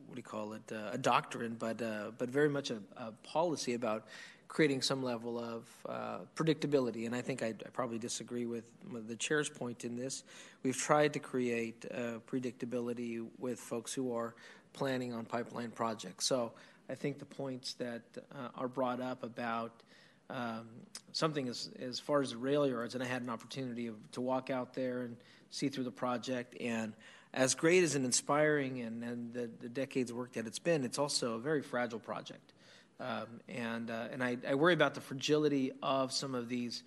what 0.08 0.14
do 0.14 0.18
you 0.18 0.22
call 0.22 0.54
it 0.54 0.72
uh, 0.72 0.90
a 0.92 0.98
doctrine, 0.98 1.56
but 1.58 1.80
uh, 1.82 2.10
but 2.16 2.30
very 2.30 2.48
much 2.48 2.70
a, 2.70 2.78
a, 2.96 3.12
policy 3.22 3.74
about 3.74 4.06
creating 4.48 4.82
some 4.82 5.02
level 5.02 5.38
of 5.38 5.68
uh, 5.88 6.18
predictability. 6.34 7.06
And 7.06 7.14
I 7.14 7.20
think 7.20 7.42
I, 7.42 7.48
I, 7.48 7.68
probably 7.72 7.98
disagree 7.98 8.46
with 8.46 8.64
the 9.06 9.14
chair's 9.14 9.48
point 9.48 9.84
in 9.84 9.94
this. 9.94 10.24
We've 10.62 10.76
tried 10.76 11.12
to 11.12 11.18
create 11.18 11.84
uh, 11.92 12.18
predictability 12.26 13.24
with 13.38 13.60
folks 13.60 13.92
who 13.92 14.14
are 14.16 14.34
planning 14.72 15.12
on 15.12 15.26
pipeline 15.26 15.70
projects. 15.70 16.26
So 16.26 16.52
I 16.88 16.94
think 16.94 17.18
the 17.18 17.26
points 17.26 17.74
that 17.74 18.02
uh, 18.16 18.48
are 18.56 18.68
brought 18.68 19.00
up 19.00 19.22
about 19.22 19.82
um, 20.30 20.68
something 21.12 21.48
as, 21.48 21.70
as 21.80 22.00
far 22.00 22.22
as 22.22 22.30
the 22.30 22.36
rail 22.36 22.66
yards, 22.66 22.94
and 22.94 23.02
I 23.02 23.06
had 23.06 23.22
an 23.22 23.30
opportunity 23.30 23.86
of, 23.86 23.94
to 24.12 24.20
walk 24.20 24.50
out 24.50 24.74
there 24.74 25.02
and 25.02 25.16
see 25.50 25.68
through 25.68 25.84
the 25.84 25.90
project. 25.90 26.56
And 26.60 26.92
as 27.32 27.54
great 27.54 27.82
as 27.82 27.94
an 27.94 28.04
inspiring 28.04 28.80
and, 28.80 29.02
and 29.02 29.32
the, 29.32 29.50
the 29.60 29.68
decades 29.68 30.12
work 30.12 30.32
that 30.34 30.46
it's 30.46 30.58
been, 30.58 30.84
it's 30.84 30.98
also 30.98 31.34
a 31.34 31.38
very 31.38 31.62
fragile 31.62 31.98
project. 31.98 32.52
Um, 33.00 33.40
and 33.48 33.90
uh, 33.90 34.08
and 34.12 34.24
I, 34.24 34.38
I, 34.46 34.54
worry 34.56 34.74
about 34.74 34.94
the 34.94 35.00
fragility 35.00 35.70
of 35.82 36.10
some 36.12 36.34
of 36.34 36.48
these. 36.48 36.82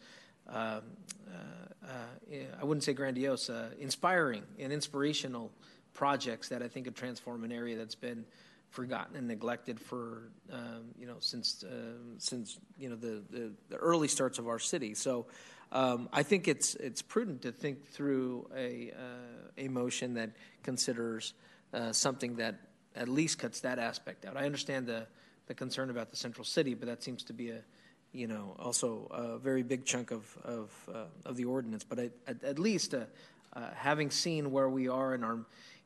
Um, 0.50 0.82
uh, 1.32 1.88
uh, 1.88 2.36
I 2.60 2.66
wouldn't 2.66 2.84
say 2.84 2.92
grandiose, 2.92 3.50
uh, 3.50 3.70
inspiring 3.80 4.44
and 4.60 4.74
inspirational 4.74 5.52
projects 5.94 6.50
that 6.50 6.62
I 6.62 6.68
think 6.68 6.86
could 6.86 6.96
transform 6.96 7.46
an 7.46 7.52
area 7.52 7.78
that's 7.78 7.96
been 7.96 8.26
forgotten 8.72 9.16
and 9.16 9.28
neglected 9.28 9.80
for 9.80 10.32
um, 10.52 10.84
you 11.00 11.08
know 11.08 11.16
since 11.20 11.64
uh, 11.64 11.70
since 12.18 12.60
you 12.78 12.90
know 12.90 12.98
the, 12.98 13.24
the, 13.30 13.52
the 13.70 13.78
early 13.78 14.08
starts 14.08 14.38
of 14.38 14.48
our 14.48 14.60
city. 14.60 14.94
So. 14.94 15.28
Um, 15.74 16.10
I 16.12 16.24
think 16.24 16.50
it's 16.50 16.76
it's 16.76 17.02
prudent 17.02 17.44
to 17.44 17.54
think 17.54 17.88
through 17.88 18.50
a 18.54 18.92
uh, 18.92 19.52
a 19.58 19.70
motion 19.70 20.16
that 20.16 20.32
considers 20.64 21.34
something 21.94 22.36
that 22.36 22.56
at 22.94 23.08
least 23.08 23.40
cuts 23.40 23.62
that 23.62 23.80
aspect 23.80 24.26
out. 24.26 24.36
I 24.36 24.44
understand 24.46 24.86
the 24.86 25.08
the 25.52 25.56
concern 25.56 25.90
about 25.90 26.10
the 26.10 26.16
central 26.16 26.46
city, 26.46 26.74
but 26.74 26.88
that 26.88 27.04
seems 27.04 27.24
to 27.24 27.34
be 27.34 27.50
a, 27.50 27.60
you 28.14 28.26
know, 28.26 28.56
also 28.58 29.08
a 29.12 29.38
very 29.38 29.64
big 29.64 29.84
chunk 29.84 30.12
of 30.12 30.38
of, 30.46 30.72
uh, 30.94 31.04
of 31.26 31.36
the 31.36 31.44
ordinance. 31.44 31.84
But 31.84 32.00
at, 32.00 32.44
at 32.44 32.58
least 32.58 32.94
uh, 32.94 33.02
uh, 33.54 33.72
having 33.76 34.12
seen 34.12 34.52
where 34.52 34.70
we 34.70 34.88
are 34.88 35.14
in 35.14 35.26
our 35.26 35.40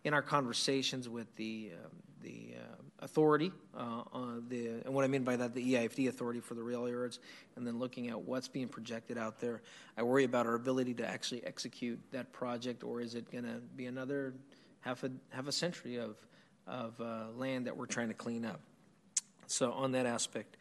in 0.04 0.14
our 0.14 0.22
conversations 0.22 1.10
with 1.10 1.36
the 1.36 1.72
um, 1.84 1.92
the 2.22 2.54
uh, 2.58 2.76
authority, 3.00 3.52
uh, 3.76 4.04
the 4.50 4.82
and 4.86 4.94
what 4.94 5.04
I 5.04 5.08
mean 5.08 5.24
by 5.24 5.36
that, 5.36 5.56
the 5.56 5.74
EIFD 5.74 6.10
authority 6.10 6.42
for 6.42 6.54
the 6.54 6.64
rail 6.64 6.88
yards, 6.88 7.18
and 7.56 7.66
then 7.66 7.80
looking 7.80 8.10
at 8.10 8.22
what's 8.22 8.48
being 8.48 8.68
projected 8.68 9.18
out 9.18 9.40
there, 9.40 9.64
I 9.98 10.04
worry 10.04 10.26
about 10.26 10.46
our 10.46 10.54
ability 10.54 10.94
to 10.96 11.08
actually 11.08 11.44
execute 11.44 12.00
that 12.12 12.32
project, 12.32 12.84
or 12.84 13.02
is 13.02 13.16
it 13.16 13.32
going 13.32 13.46
to 13.46 13.62
be 13.76 13.88
another 13.88 14.36
half 14.82 15.04
a 15.04 15.10
half 15.32 15.48
a 15.48 15.52
century 15.52 15.96
of 15.98 16.18
of 16.68 17.02
uh, 17.02 17.32
land 17.36 17.66
that 17.66 17.76
we're 17.76 17.88
trying 17.88 18.10
to 18.10 18.14
clean 18.14 18.46
up? 18.46 18.60
So 19.48 19.72
on 19.72 19.92
that 19.94 20.06
aspect. 20.06 20.58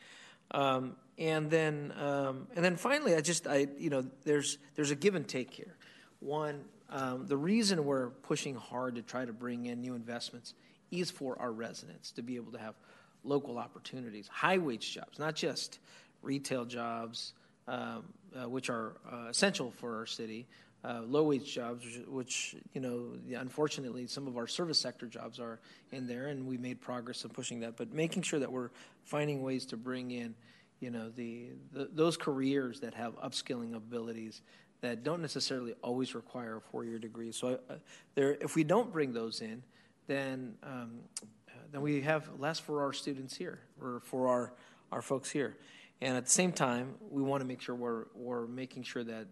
Um, 0.51 0.97
and 1.19 1.51
then 1.51 1.93
um, 1.99 2.49
and 2.57 2.65
then 2.65 2.77
finally, 2.77 3.15
I 3.15 3.21
just 3.21 3.47
I 3.47 3.69
you 3.79 3.91
know 3.91 4.05
there's 4.25 4.59
there's 4.75 4.91
a 4.91 4.97
give 4.97 5.15
and 5.15 5.27
take 5.27 5.53
here. 5.53 5.77
One, 6.21 6.65
um, 6.91 7.27
the 7.27 7.37
reason 7.37 7.85
we're 7.85 8.11
pushing 8.11 8.55
hard 8.55 8.97
to 8.97 9.03
try 9.03 9.25
to 9.25 9.33
bring 9.33 9.67
in 9.67 9.81
new 9.81 9.95
investments 9.95 10.55
is 10.91 11.11
for 11.11 11.41
our 11.41 11.53
residents 11.53 12.13
to 12.13 12.23
be 12.23 12.37
able 12.37 12.53
to 12.53 12.59
have 12.59 12.75
local 13.25 13.59
opportunities, 13.59 14.29
high 14.29 14.59
wage 14.59 14.93
jobs, 14.93 15.19
not 15.19 15.35
just 15.35 15.79
retail 16.23 16.65
jobs, 16.65 17.33
um, 17.69 18.05
uh, 18.37 18.49
which 18.49 18.71
are 18.71 18.97
uh, 19.11 19.29
essential 19.29 19.71
for 19.71 19.99
our 19.99 20.07
city, 20.07 20.47
uh, 20.85 21.01
low 21.07 21.23
wage 21.23 21.53
jobs, 21.53 21.85
which, 22.07 22.57
you 22.75 22.81
know, 22.81 23.13
unfortunately, 23.41 24.07
some 24.07 24.27
of 24.27 24.37
our 24.37 24.47
service 24.47 24.79
sector 24.79 25.07
jobs 25.07 25.41
are 25.41 25.59
in 25.93 26.07
there, 26.07 26.27
and 26.27 26.47
we 26.47 26.59
made 26.59 26.81
progress 26.81 27.25
in 27.25 27.31
pushing 27.31 27.61
that. 27.61 27.77
But 27.77 27.93
making 27.93 28.23
sure 28.23 28.39
that 28.39 28.53
we're 28.53 28.71
finding 29.05 29.43
ways 29.43 29.65
to 29.67 29.77
bring 29.77 30.11
in, 30.11 30.35
you 30.81 30.91
know, 30.91 31.09
the, 31.09 31.49
the 31.73 31.89
those 31.93 32.17
careers 32.17 32.81
that 32.81 32.95
have 32.95 33.17
upskilling 33.21 33.75
abilities 33.75 34.43
that 34.83 35.03
don't 35.03 35.23
necessarily 35.23 35.75
always 35.83 36.15
require 36.15 36.59
a 36.59 36.61
four-year 36.61 36.99
degree. 36.99 37.33
So, 37.33 37.59
uh, 37.71 37.77
there, 38.15 38.37
if 38.41 38.55
we 38.55 38.65
don't 38.65 38.93
bring 38.93 39.15
those 39.15 39.41
in, 39.41 39.63
then 40.07 40.55
um, 40.63 41.01
then 41.73 41.81
we 41.81 42.03
have 42.03 42.29
less 42.39 42.59
for 42.59 42.83
our 42.83 42.93
students 42.93 43.35
here 43.35 43.61
or 43.81 44.01
for 44.05 44.29
our 44.29 44.53
our 44.93 45.01
folks 45.01 45.31
here. 45.31 45.57
And 46.01 46.17
at 46.17 46.25
the 46.25 46.31
same 46.31 46.53
time, 46.53 46.95
we 47.11 47.23
want 47.23 47.41
to 47.41 47.47
make 47.47 47.61
sure 47.61 47.75
we're, 47.75 48.05
we're 48.15 48.47
making 48.47 48.83
sure 48.83 49.05
that 49.05 49.27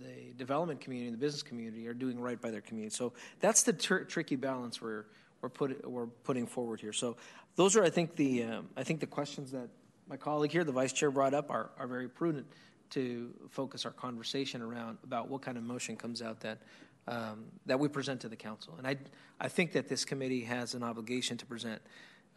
the 0.00 0.32
development 0.36 0.80
community 0.80 1.08
and 1.08 1.16
the 1.16 1.20
business 1.20 1.42
community 1.42 1.86
are 1.88 1.94
doing 1.94 2.20
right 2.20 2.40
by 2.40 2.50
their 2.50 2.60
community. 2.60 2.94
So 2.94 3.12
that's 3.40 3.62
the 3.62 3.72
tr- 3.72 4.04
tricky 4.04 4.36
balance 4.36 4.80
we're 4.80 5.04
we're 5.40 5.48
put 5.48 5.88
we're 5.88 6.06
putting 6.06 6.46
forward 6.46 6.80
here. 6.80 6.92
So 6.92 7.16
those 7.56 7.76
are, 7.76 7.84
I 7.84 7.90
think, 7.90 8.16
the 8.16 8.44
um, 8.44 8.68
I 8.76 8.84
think 8.84 9.00
the 9.00 9.06
questions 9.06 9.52
that 9.52 9.68
my 10.08 10.16
colleague 10.16 10.52
here, 10.52 10.64
the 10.64 10.72
vice 10.72 10.92
chair, 10.92 11.10
brought 11.10 11.34
up 11.34 11.50
are 11.50 11.70
are 11.78 11.86
very 11.86 12.08
prudent 12.08 12.46
to 12.90 13.32
focus 13.50 13.84
our 13.84 13.92
conversation 13.92 14.62
around 14.62 14.98
about 15.04 15.28
what 15.28 15.42
kind 15.42 15.56
of 15.58 15.64
motion 15.64 15.96
comes 15.96 16.22
out 16.22 16.40
that. 16.40 16.58
Um, 17.06 17.46
that 17.64 17.80
we 17.80 17.88
present 17.88 18.20
to 18.20 18.28
the 18.28 18.36
council, 18.36 18.74
and 18.76 18.86
I, 18.86 18.96
I 19.40 19.48
think 19.48 19.72
that 19.72 19.88
this 19.88 20.04
committee 20.04 20.42
has 20.42 20.74
an 20.74 20.82
obligation 20.82 21.38
to 21.38 21.46
present 21.46 21.80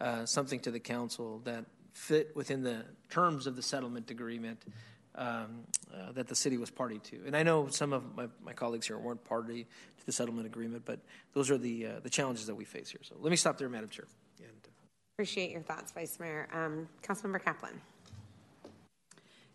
uh, 0.00 0.24
something 0.24 0.60
to 0.60 0.70
the 0.70 0.80
council 0.80 1.42
that 1.44 1.66
fit 1.92 2.34
within 2.34 2.62
the 2.62 2.86
terms 3.10 3.46
of 3.46 3.54
the 3.54 3.60
settlement 3.60 4.10
agreement 4.10 4.62
um, 5.14 5.64
uh, 5.94 6.12
that 6.12 6.28
the 6.28 6.34
city 6.34 6.56
was 6.56 6.70
party 6.70 6.98
to. 6.98 7.20
And 7.26 7.36
I 7.36 7.42
know 7.42 7.68
some 7.68 7.92
of 7.92 8.16
my, 8.16 8.28
my, 8.42 8.52
colleagues 8.52 8.86
here 8.86 8.98
weren't 8.98 9.22
party 9.24 9.64
to 9.98 10.06
the 10.06 10.12
settlement 10.12 10.46
agreement, 10.46 10.84
but 10.84 11.00
those 11.34 11.50
are 11.50 11.58
the, 11.58 11.86
uh, 11.86 11.90
the 12.02 12.10
challenges 12.10 12.46
that 12.46 12.54
we 12.54 12.64
face 12.64 12.88
here. 12.88 13.00
So 13.02 13.16
let 13.20 13.30
me 13.30 13.36
stop 13.36 13.58
there, 13.58 13.68
Madam 13.68 13.90
Chair. 13.90 14.06
And, 14.38 14.48
uh, 14.48 14.70
Appreciate 15.14 15.50
your 15.50 15.62
thoughts, 15.62 15.92
Vice 15.92 16.18
Mayor. 16.18 16.48
Um, 16.52 16.88
Councilmember 17.02 17.42
Kaplan. 17.42 17.80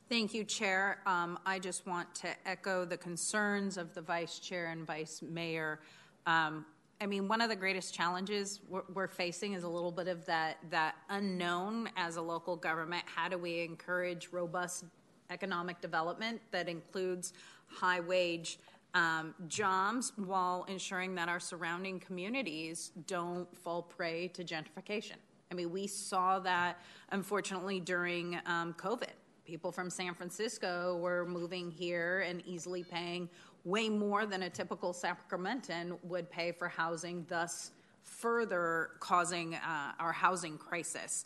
Thank 0.10 0.34
you, 0.34 0.44
Chair. 0.46 1.00
Um, 1.06 1.38
I 1.46 1.60
just 1.60 1.86
want 1.86 2.14
to 2.16 2.30
echo 2.46 2.86
the 2.86 2.96
concerns 2.96 3.78
of 3.78 3.94
the 3.94 4.02
Vice 4.02 4.40
Chair 4.40 4.68
and 4.68 4.86
Vice 4.86 5.22
Mayor. 5.22 5.82
Um, 6.26 6.66
I 7.02 7.06
mean, 7.06 7.28
one 7.28 7.42
of 7.42 7.50
the 7.50 7.56
greatest 7.56 7.94
challenges 7.94 8.62
we're, 8.70 8.84
we're, 8.94 9.08
facing 9.08 9.54
is 9.54 9.64
a 9.64 9.68
little 9.68 9.92
bit 9.92 10.08
of 10.08 10.26
that 10.26 10.58
that 10.72 10.96
unknown 11.10 11.90
as 11.96 12.16
a 12.16 12.22
local 12.22 12.56
government. 12.56 13.04
How 13.06 13.28
do 13.28 13.38
we 13.38 13.62
encourage 13.62 14.30
robust 14.32 14.86
economic 15.30 15.82
development 15.82 16.42
that 16.52 16.68
includes 16.68 17.34
high 17.68 18.00
wage 18.00 18.60
um, 18.94 19.36
jobs 19.48 20.14
while 20.16 20.66
ensuring 20.68 21.16
that 21.16 21.30
our 21.30 21.40
surrounding 21.40 22.00
communities 22.00 22.92
don't 23.06 23.48
fall 23.58 23.82
prey 23.82 24.28
to 24.30 24.44
gentrification. 24.44 25.18
I 25.52 25.56
mean, 25.56 25.72
we 25.72 25.88
saw 25.88 26.40
that 26.40 26.80
unfortunately 27.12 27.80
during 27.80 28.40
um, 28.46 28.74
COVID. 28.74 29.14
People 29.46 29.72
from 29.72 29.90
San 29.90 30.14
Francisco 30.14 30.98
were 30.98 31.26
moving 31.26 31.72
here 31.72 32.26
and 32.28 32.42
easily 32.46 32.84
paying 32.84 33.30
way 33.64 33.88
more 33.88 34.26
than 34.26 34.44
a 34.44 34.50
typical 34.50 34.94
Sacramentan 34.94 35.98
would 36.04 36.30
pay 36.30 36.52
for 36.52 36.68
housing, 36.68 37.26
thus 37.30 37.72
further 38.04 38.92
causing 39.00 39.56
uh, 39.56 39.92
our 40.00 40.12
housing 40.12 40.58
crisis. 40.58 41.26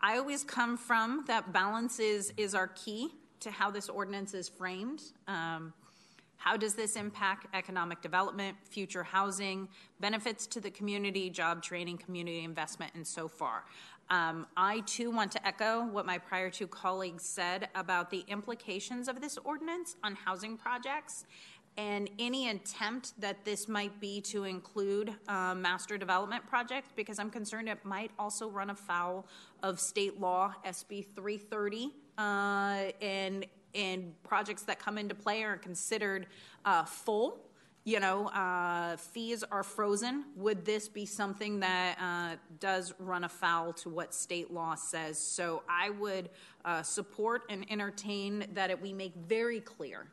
I 0.00 0.18
always 0.18 0.42
come 0.42 0.76
from 0.76 1.24
that 1.28 1.52
balance 1.52 2.00
is, 2.00 2.32
is 2.36 2.54
our 2.54 2.68
key 2.68 3.10
to 3.42 3.50
how 3.50 3.70
this 3.70 3.88
ordinance 3.88 4.34
is 4.34 4.48
framed. 4.48 5.02
Um, 5.28 5.72
how 6.36 6.56
does 6.56 6.74
this 6.74 6.96
impact 6.96 7.46
economic 7.54 8.00
development, 8.00 8.56
future 8.64 9.04
housing, 9.04 9.68
benefits 10.00 10.46
to 10.48 10.60
the 10.60 10.70
community, 10.70 11.30
job 11.30 11.62
training, 11.62 11.98
community 11.98 12.42
investment, 12.42 12.92
and 12.94 13.06
so 13.06 13.28
far? 13.28 13.64
Um, 14.10 14.46
I 14.56 14.80
too 14.80 15.10
want 15.10 15.30
to 15.32 15.46
echo 15.46 15.86
what 15.86 16.04
my 16.04 16.18
prior 16.18 16.50
two 16.50 16.66
colleagues 16.66 17.24
said 17.24 17.68
about 17.74 18.10
the 18.10 18.24
implications 18.28 19.08
of 19.08 19.20
this 19.20 19.38
ordinance 19.44 19.96
on 20.02 20.16
housing 20.16 20.56
projects 20.56 21.24
and 21.76 22.10
any 22.18 22.50
attempt 22.50 23.18
that 23.20 23.44
this 23.44 23.68
might 23.68 23.98
be 24.00 24.20
to 24.20 24.44
include 24.44 25.14
uh, 25.28 25.54
master 25.54 25.96
development 25.96 26.46
projects, 26.46 26.88
because 26.94 27.18
I'm 27.18 27.30
concerned 27.30 27.68
it 27.68 27.84
might 27.84 28.10
also 28.18 28.48
run 28.48 28.70
afoul 28.70 29.26
of 29.62 29.80
state 29.80 30.20
law 30.20 30.54
SB 30.66 31.06
330, 31.14 31.90
uh, 32.18 32.92
and 33.00 33.46
and 33.74 34.12
projects 34.22 34.64
that 34.64 34.78
come 34.78 34.98
into 34.98 35.14
play 35.14 35.42
are 35.44 35.56
considered 35.56 36.26
uh, 36.64 36.84
full. 36.84 37.40
You 37.84 37.98
know, 37.98 38.28
uh, 38.28 38.96
fees 38.96 39.42
are 39.50 39.64
frozen. 39.64 40.24
Would 40.36 40.64
this 40.64 40.88
be 40.88 41.04
something 41.04 41.60
that 41.60 41.98
uh, 42.00 42.36
does 42.60 42.94
run 43.00 43.24
afoul 43.24 43.72
to 43.74 43.88
what 43.88 44.14
state 44.14 44.52
law 44.52 44.76
says? 44.76 45.18
So 45.18 45.64
I 45.68 45.90
would 45.90 46.28
uh, 46.64 46.82
support 46.82 47.42
and 47.48 47.66
entertain 47.70 48.46
that 48.52 48.70
it, 48.70 48.80
we 48.80 48.92
make 48.92 49.14
very 49.16 49.58
clear 49.58 50.06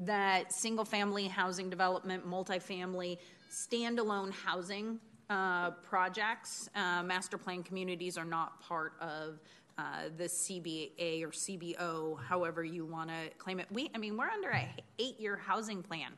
that 0.00 0.52
single 0.52 0.84
family 0.84 1.28
housing 1.28 1.70
development, 1.70 2.28
multifamily, 2.28 3.18
standalone 3.50 4.32
housing 4.32 4.98
uh, 5.28 5.70
projects, 5.70 6.68
uh, 6.74 7.02
master 7.02 7.38
plan 7.38 7.62
communities 7.62 8.16
are 8.16 8.24
not 8.24 8.60
part 8.60 8.94
of 9.00 9.40
uh, 9.78 10.08
the 10.16 10.24
CBA 10.24 11.22
or 11.22 11.28
CBO, 11.28 12.18
however 12.20 12.64
you 12.64 12.84
want 12.84 13.10
to 13.10 13.30
claim 13.38 13.60
it. 13.60 13.66
We, 13.70 13.90
I 13.94 13.98
mean, 13.98 14.16
we're 14.16 14.28
under 14.28 14.50
a 14.50 14.68
eight-year 14.98 15.36
housing 15.36 15.82
plan. 15.82 16.12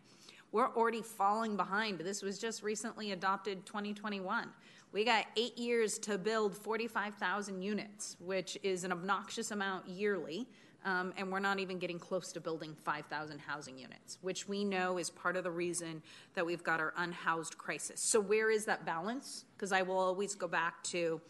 We're 0.53 0.75
already 0.75 1.03
falling 1.03 1.57
behind. 1.57 1.99
This 2.01 2.23
was 2.23 2.39
just 2.39 2.63
recently 2.63 3.13
adopted 3.13 3.65
2021. 3.67 4.49
We 4.93 5.05
got 5.05 5.25
eight 5.37 5.57
years 5.57 5.99
to 6.01 6.19
build 6.19 6.57
45,000 6.57 7.63
units, 7.63 8.17
which 8.21 8.59
is 8.63 8.85
an 8.85 8.93
obnoxious 8.93 9.51
amount 9.51 9.89
yearly 9.89 10.47
um, 10.85 11.13
and 11.17 11.31
we're 11.31 11.41
not 11.41 11.59
even 11.59 11.79
getting 11.79 11.99
close 11.99 12.33
to 12.33 12.41
building 12.41 12.77
5,000 12.85 13.39
housing 13.39 13.79
units, 13.79 14.19
which 14.23 14.49
we 14.49 14.65
know 14.65 14.99
is 14.99 15.11
part 15.11 15.37
of 15.37 15.45
the 15.45 15.51
reason 15.51 16.03
that 16.35 16.45
we've 16.45 16.63
got 16.63 16.81
our 16.81 16.93
unhoused 16.97 17.57
crisis. 17.59 18.01
So 18.01 18.21
where 18.21 18.51
is 18.51 18.65
that 18.65 18.85
balance? 18.85 19.45
Because 19.57 19.73
I 19.73 19.83
will 19.83 19.99
always 19.99 20.35
go 20.35 20.49
back 20.49 20.83
to 20.85 21.21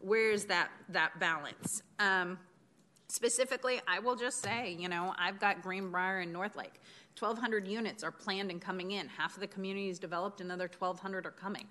where 0.00 0.30
is 0.30 0.46
that 0.46 0.70
that 0.88 1.18
balance. 1.20 1.82
Um, 1.98 2.38
specifically, 3.08 3.80
I 3.86 3.98
will 3.98 4.16
just 4.16 4.42
say, 4.42 4.76
you 4.78 4.88
know, 4.88 5.14
I've 5.18 5.38
got 5.38 5.62
Greenbriar 5.62 6.22
and 6.22 6.32
Northlake. 6.32 6.80
1,200 7.18 7.68
units 7.68 8.02
are 8.02 8.10
planned 8.10 8.50
and 8.50 8.60
coming 8.60 8.92
in. 8.92 9.08
Half 9.08 9.34
of 9.34 9.40
the 9.40 9.46
community 9.46 9.90
is 9.90 9.98
developed, 9.98 10.40
another 10.40 10.70
1,200 10.76 11.26
are 11.26 11.30
coming. 11.30 11.66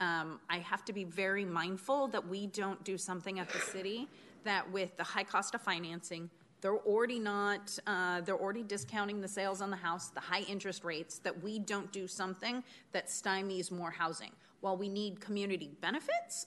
Um, 0.00 0.40
I 0.48 0.58
have 0.58 0.84
to 0.86 0.92
be 0.92 1.04
very 1.04 1.44
mindful 1.44 2.08
that 2.08 2.26
we 2.26 2.46
don't 2.46 2.82
do 2.84 2.96
something 2.98 3.38
at 3.38 3.48
the 3.48 3.58
city 3.58 4.08
that, 4.44 4.70
with 4.70 4.96
the 4.96 5.04
high 5.04 5.24
cost 5.24 5.54
of 5.54 5.62
financing, 5.62 6.30
they're 6.64 6.78
already 6.78 7.18
not, 7.18 7.78
uh, 7.86 8.22
they're 8.22 8.40
already 8.40 8.62
discounting 8.62 9.20
the 9.20 9.28
sales 9.28 9.60
on 9.60 9.68
the 9.68 9.76
house, 9.76 10.08
the 10.08 10.18
high 10.18 10.46
interest 10.48 10.82
rates, 10.82 11.18
that 11.18 11.42
we 11.42 11.58
don't 11.58 11.92
do 11.92 12.08
something 12.08 12.64
that 12.92 13.08
stymies 13.08 13.70
more 13.70 13.90
housing. 13.90 14.30
While 14.62 14.78
we 14.78 14.88
need 14.88 15.20
community 15.20 15.72
benefits, 15.82 16.46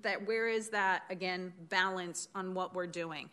that 0.00 0.26
where 0.26 0.48
is 0.48 0.70
that, 0.70 1.02
again, 1.10 1.52
balance 1.68 2.28
on 2.34 2.54
what 2.54 2.74
we're 2.74 2.86
doing? 2.86 3.28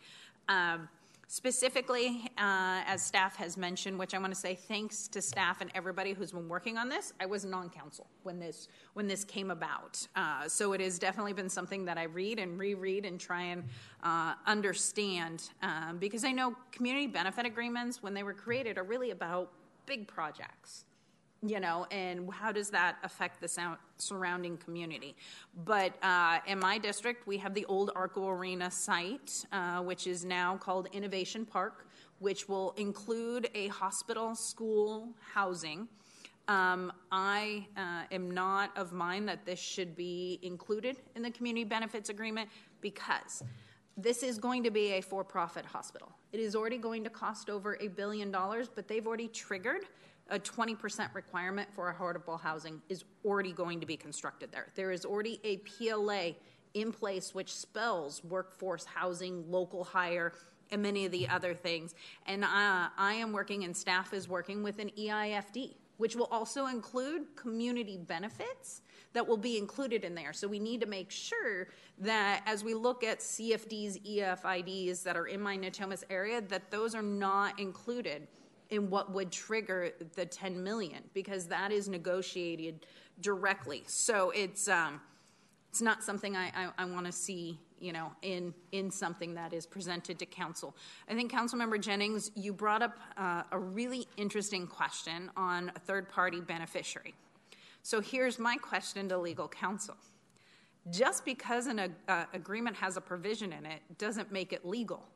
Um, 0.50 0.90
Specifically, 1.26 2.30
uh, 2.36 2.82
as 2.86 3.02
staff 3.02 3.36
has 3.36 3.56
mentioned, 3.56 3.98
which 3.98 4.14
I 4.14 4.18
want 4.18 4.32
to 4.32 4.38
say 4.38 4.54
thanks 4.54 5.08
to 5.08 5.22
staff 5.22 5.60
and 5.60 5.70
everybody 5.74 6.12
who's 6.12 6.32
been 6.32 6.48
working 6.48 6.76
on 6.76 6.88
this. 6.88 7.12
I 7.18 7.26
was 7.26 7.44
non-council 7.44 8.06
when 8.22 8.38
this 8.38 8.68
when 8.92 9.06
this 9.06 9.24
came 9.24 9.50
about, 9.50 10.06
uh, 10.16 10.48
so 10.48 10.72
it 10.74 10.80
has 10.80 10.98
definitely 10.98 11.32
been 11.32 11.48
something 11.48 11.84
that 11.86 11.98
I 11.98 12.04
read 12.04 12.38
and 12.38 12.58
reread 12.58 13.04
and 13.04 13.18
try 13.18 13.42
and 13.42 13.64
uh, 14.02 14.34
understand 14.46 15.50
um, 15.62 15.98
because 15.98 16.24
I 16.24 16.32
know 16.32 16.54
community 16.72 17.06
benefit 17.06 17.46
agreements 17.46 18.02
when 18.02 18.14
they 18.14 18.22
were 18.22 18.34
created 18.34 18.78
are 18.78 18.84
really 18.84 19.10
about 19.10 19.50
big 19.86 20.06
projects 20.06 20.84
you 21.46 21.60
know, 21.60 21.86
and 21.90 22.32
how 22.32 22.52
does 22.52 22.70
that 22.70 22.96
affect 23.02 23.40
the 23.40 23.48
sound, 23.48 23.76
surrounding 23.98 24.56
community? 24.56 25.14
But 25.64 25.94
uh, 26.02 26.38
in 26.46 26.58
my 26.58 26.78
district, 26.78 27.26
we 27.26 27.36
have 27.38 27.54
the 27.54 27.64
old 27.66 27.90
Arco 27.94 28.28
Arena 28.28 28.70
site, 28.70 29.44
uh, 29.52 29.80
which 29.82 30.06
is 30.06 30.24
now 30.24 30.56
called 30.56 30.88
Innovation 30.92 31.44
Park, 31.44 31.86
which 32.18 32.48
will 32.48 32.72
include 32.76 33.50
a 33.54 33.68
hospital, 33.68 34.34
school, 34.34 35.08
housing. 35.34 35.88
Um, 36.48 36.92
I 37.10 37.66
uh, 37.76 38.02
am 38.10 38.30
not 38.30 38.76
of 38.76 38.92
mind 38.92 39.28
that 39.28 39.44
this 39.44 39.58
should 39.58 39.96
be 39.96 40.38
included 40.42 40.96
in 41.16 41.22
the 41.22 41.30
community 41.30 41.64
benefits 41.64 42.10
agreement 42.10 42.48
because 42.80 43.42
this 43.96 44.22
is 44.22 44.38
going 44.38 44.62
to 44.64 44.70
be 44.70 44.92
a 44.92 45.00
for 45.00 45.24
profit 45.24 45.64
hospital. 45.64 46.12
It 46.32 46.40
is 46.40 46.56
already 46.56 46.78
going 46.78 47.04
to 47.04 47.10
cost 47.10 47.48
over 47.48 47.78
a 47.80 47.88
billion 47.88 48.30
dollars, 48.30 48.68
but 48.68 48.88
they've 48.88 49.06
already 49.06 49.28
triggered 49.28 49.82
a 50.30 50.38
20% 50.38 51.14
requirement 51.14 51.68
for 51.74 51.92
affordable 51.92 52.40
housing 52.40 52.80
is 52.88 53.04
already 53.24 53.52
going 53.52 53.80
to 53.80 53.86
be 53.86 53.96
constructed 53.96 54.50
there. 54.50 54.68
There 54.74 54.90
is 54.90 55.04
already 55.04 55.40
a 55.44 55.58
PLA 55.58 56.32
in 56.72 56.92
place 56.92 57.34
which 57.34 57.54
spells 57.54 58.24
workforce 58.24 58.84
housing, 58.84 59.50
local 59.50 59.84
hire, 59.84 60.32
and 60.70 60.82
many 60.82 61.04
of 61.04 61.12
the 61.12 61.28
other 61.28 61.54
things. 61.54 61.94
And 62.26 62.42
uh, 62.42 62.88
I 62.96 63.14
am 63.14 63.32
working, 63.32 63.64
and 63.64 63.76
staff 63.76 64.12
is 64.12 64.28
working 64.28 64.62
with 64.62 64.78
an 64.78 64.90
EIFD, 64.98 65.74
which 65.98 66.16
will 66.16 66.28
also 66.32 66.66
include 66.66 67.36
community 67.36 67.98
benefits 67.98 68.82
that 69.12 69.26
will 69.26 69.36
be 69.36 69.58
included 69.58 70.04
in 70.04 70.14
there. 70.14 70.32
So 70.32 70.48
we 70.48 70.58
need 70.58 70.80
to 70.80 70.86
make 70.86 71.10
sure 71.10 71.68
that 71.98 72.42
as 72.46 72.64
we 72.64 72.74
look 72.74 73.04
at 73.04 73.20
CFDs, 73.20 74.02
EIFDs 74.04 75.04
that 75.04 75.16
are 75.16 75.26
in 75.26 75.40
my 75.40 75.56
Natomas 75.56 76.02
area, 76.10 76.40
that 76.40 76.70
those 76.70 76.94
are 76.94 77.02
not 77.02 77.60
included 77.60 78.26
in 78.70 78.90
what 78.90 79.12
would 79.12 79.30
trigger 79.30 79.90
the 80.14 80.26
10 80.26 80.62
million 80.62 81.02
because 81.12 81.46
that 81.46 81.72
is 81.72 81.88
negotiated 81.88 82.86
directly. 83.20 83.82
So 83.86 84.30
it's 84.30 84.68
um, 84.68 85.00
it's 85.70 85.82
not 85.82 86.02
something 86.02 86.36
I, 86.36 86.52
I, 86.54 86.68
I 86.78 86.84
want 86.84 87.06
to 87.06 87.12
see 87.12 87.58
you 87.80 87.92
know 87.92 88.12
in 88.22 88.54
in 88.72 88.90
something 88.90 89.34
that 89.34 89.52
is 89.52 89.66
presented 89.66 90.18
to 90.20 90.26
council. 90.26 90.76
I 91.08 91.14
think 91.14 91.32
Councilmember 91.32 91.80
Jennings, 91.80 92.30
you 92.34 92.52
brought 92.52 92.82
up 92.82 92.96
uh, 93.16 93.42
a 93.52 93.58
really 93.58 94.06
interesting 94.16 94.66
question 94.66 95.30
on 95.36 95.72
a 95.74 95.78
third 95.80 96.08
party 96.08 96.40
beneficiary. 96.40 97.14
So 97.82 98.00
here's 98.00 98.38
my 98.38 98.56
question 98.56 99.08
to 99.10 99.18
legal 99.18 99.48
counsel. 99.48 99.96
Just 100.90 101.24
because 101.24 101.66
an 101.66 101.94
uh, 102.08 102.24
agreement 102.32 102.76
has 102.76 102.96
a 102.96 103.00
provision 103.00 103.52
in 103.52 103.64
it 103.66 103.80
doesn't 103.98 104.30
make 104.30 104.52
it 104.52 104.66
legal. 104.66 105.06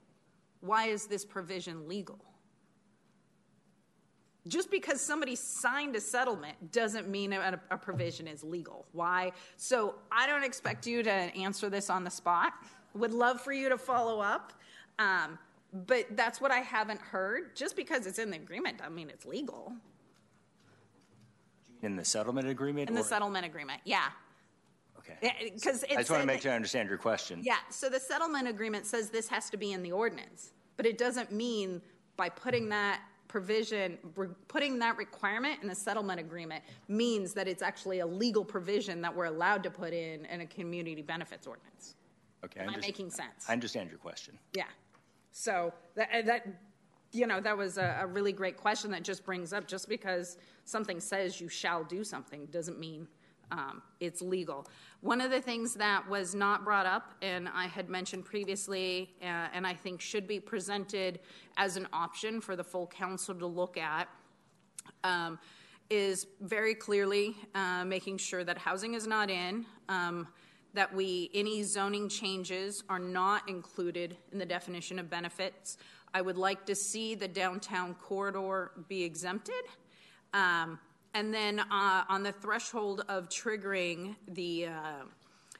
Why 0.60 0.86
is 0.86 1.06
this 1.06 1.24
provision 1.24 1.86
legal? 1.88 2.18
Just 4.46 4.70
because 4.70 5.00
somebody 5.00 5.34
signed 5.34 5.96
a 5.96 6.00
settlement 6.00 6.72
doesn't 6.72 7.08
mean 7.08 7.32
a, 7.32 7.60
a, 7.70 7.76
provision 7.76 8.28
is 8.28 8.44
legal. 8.44 8.86
Why? 8.92 9.32
So 9.56 9.96
I 10.12 10.26
don't 10.26 10.44
expect 10.44 10.86
you 10.86 11.02
to 11.02 11.10
answer 11.10 11.68
this 11.68 11.90
on 11.90 12.04
the 12.04 12.10
spot. 12.10 12.52
Would 12.94 13.12
love 13.12 13.40
for 13.40 13.52
you 13.52 13.68
to 13.68 13.76
follow 13.76 14.20
up. 14.20 14.52
Um, 14.98 15.38
but 15.86 16.06
that's 16.16 16.40
what 16.40 16.50
I 16.50 16.58
haven't 16.58 17.00
heard. 17.00 17.54
Just 17.54 17.76
because 17.76 18.06
it's 18.06 18.18
in 18.18 18.30
the 18.30 18.36
agreement 18.36 18.78
doesn't 18.78 18.94
mean 18.94 19.10
it's 19.10 19.26
legal. 19.26 19.72
In 21.82 21.96
the 21.96 22.04
settlement 22.04 22.48
agreement? 22.48 22.88
In 22.88 22.94
the 22.94 23.04
settlement 23.04 23.44
agreement, 23.44 23.80
yeah. 23.84 24.08
Okay. 24.98 25.50
Because 25.54 25.84
I 25.90 25.96
just 25.96 26.10
want 26.10 26.22
to 26.22 26.26
make 26.26 26.42
sure 26.42 26.52
I 26.52 26.56
understand 26.56 26.88
your 26.88 26.98
question. 26.98 27.40
Yeah. 27.42 27.56
So 27.70 27.88
the 27.88 28.00
settlement 28.00 28.48
agreement 28.48 28.86
says 28.86 29.10
this 29.10 29.28
has 29.28 29.48
to 29.50 29.56
be 29.56 29.72
in 29.72 29.82
the 29.82 29.92
ordinance, 29.92 30.52
but 30.76 30.86
it 30.86 30.98
doesn't 30.98 31.30
mean 31.30 31.80
by 32.16 32.28
putting 32.28 32.68
that 32.70 33.00
provision, 33.28 33.98
putting 34.48 34.78
that 34.78 34.96
requirement 34.96 35.60
in 35.62 35.68
the 35.68 35.74
settlement 35.74 36.18
agreement 36.18 36.64
means 36.88 37.34
that 37.34 37.46
it's 37.46 37.62
actually 37.62 38.00
a 38.00 38.06
legal 38.06 38.44
provision 38.44 39.00
that 39.02 39.14
we're 39.14 39.26
allowed 39.26 39.62
to 39.62 39.70
put 39.70 39.92
in 39.92 40.24
in 40.26 40.40
a 40.40 40.46
community 40.46 41.02
benefits 41.02 41.46
ordinance. 41.46 41.94
Okay. 42.44 42.60
Am 42.60 42.70
I 42.70 42.76
making 42.78 43.10
sense? 43.10 43.46
I 43.48 43.52
understand 43.52 43.90
your 43.90 43.98
question. 43.98 44.38
Yeah. 44.54 44.64
So 45.30 45.72
that, 45.94 46.08
uh, 46.12 46.22
that 46.22 46.46
you 47.12 47.26
know, 47.26 47.40
that 47.40 47.56
was 47.56 47.78
a, 47.78 47.98
a 48.02 48.06
really 48.06 48.32
great 48.32 48.56
question 48.56 48.90
that 48.90 49.02
just 49.02 49.24
brings 49.24 49.52
up 49.52 49.66
just 49.66 49.88
because 49.88 50.36
something 50.64 51.00
says 51.00 51.40
you 51.40 51.48
shall 51.48 51.84
do 51.84 52.04
something 52.04 52.46
doesn't 52.46 52.78
mean 52.78 53.06
um, 53.50 53.82
it's 54.00 54.20
legal. 54.20 54.66
One 55.00 55.20
of 55.20 55.30
the 55.30 55.40
things 55.40 55.74
that 55.74 56.08
was 56.08 56.34
not 56.34 56.64
brought 56.64 56.86
up, 56.86 57.14
and 57.22 57.48
I 57.48 57.66
had 57.66 57.88
mentioned 57.88 58.24
previously, 58.24 59.14
uh, 59.22 59.48
and 59.52 59.66
I 59.66 59.74
think 59.74 60.00
should 60.00 60.26
be 60.26 60.40
presented 60.40 61.20
as 61.56 61.76
an 61.76 61.86
option 61.92 62.40
for 62.40 62.56
the 62.56 62.64
full 62.64 62.86
council 62.86 63.34
to 63.36 63.46
look 63.46 63.76
at, 63.76 64.08
um, 65.04 65.38
is 65.90 66.26
very 66.40 66.74
clearly 66.74 67.36
uh, 67.54 67.84
making 67.84 68.18
sure 68.18 68.44
that 68.44 68.58
housing 68.58 68.94
is 68.94 69.06
not 69.06 69.30
in, 69.30 69.64
um, 69.88 70.28
that 70.74 70.94
we 70.94 71.30
any 71.32 71.62
zoning 71.62 72.08
changes 72.08 72.84
are 72.88 72.98
not 72.98 73.48
included 73.48 74.16
in 74.32 74.38
the 74.38 74.46
definition 74.46 74.98
of 74.98 75.08
benefits. 75.08 75.78
I 76.12 76.20
would 76.20 76.36
like 76.36 76.66
to 76.66 76.74
see 76.74 77.14
the 77.14 77.28
downtown 77.28 77.94
corridor 77.94 78.72
be 78.88 79.02
exempted. 79.02 79.64
Um, 80.34 80.78
and 81.18 81.34
then 81.34 81.58
uh, 81.58 82.04
on 82.08 82.22
the 82.22 82.30
threshold 82.30 83.04
of 83.08 83.28
triggering 83.28 84.14
the 84.28 84.66
uh, 84.66 85.02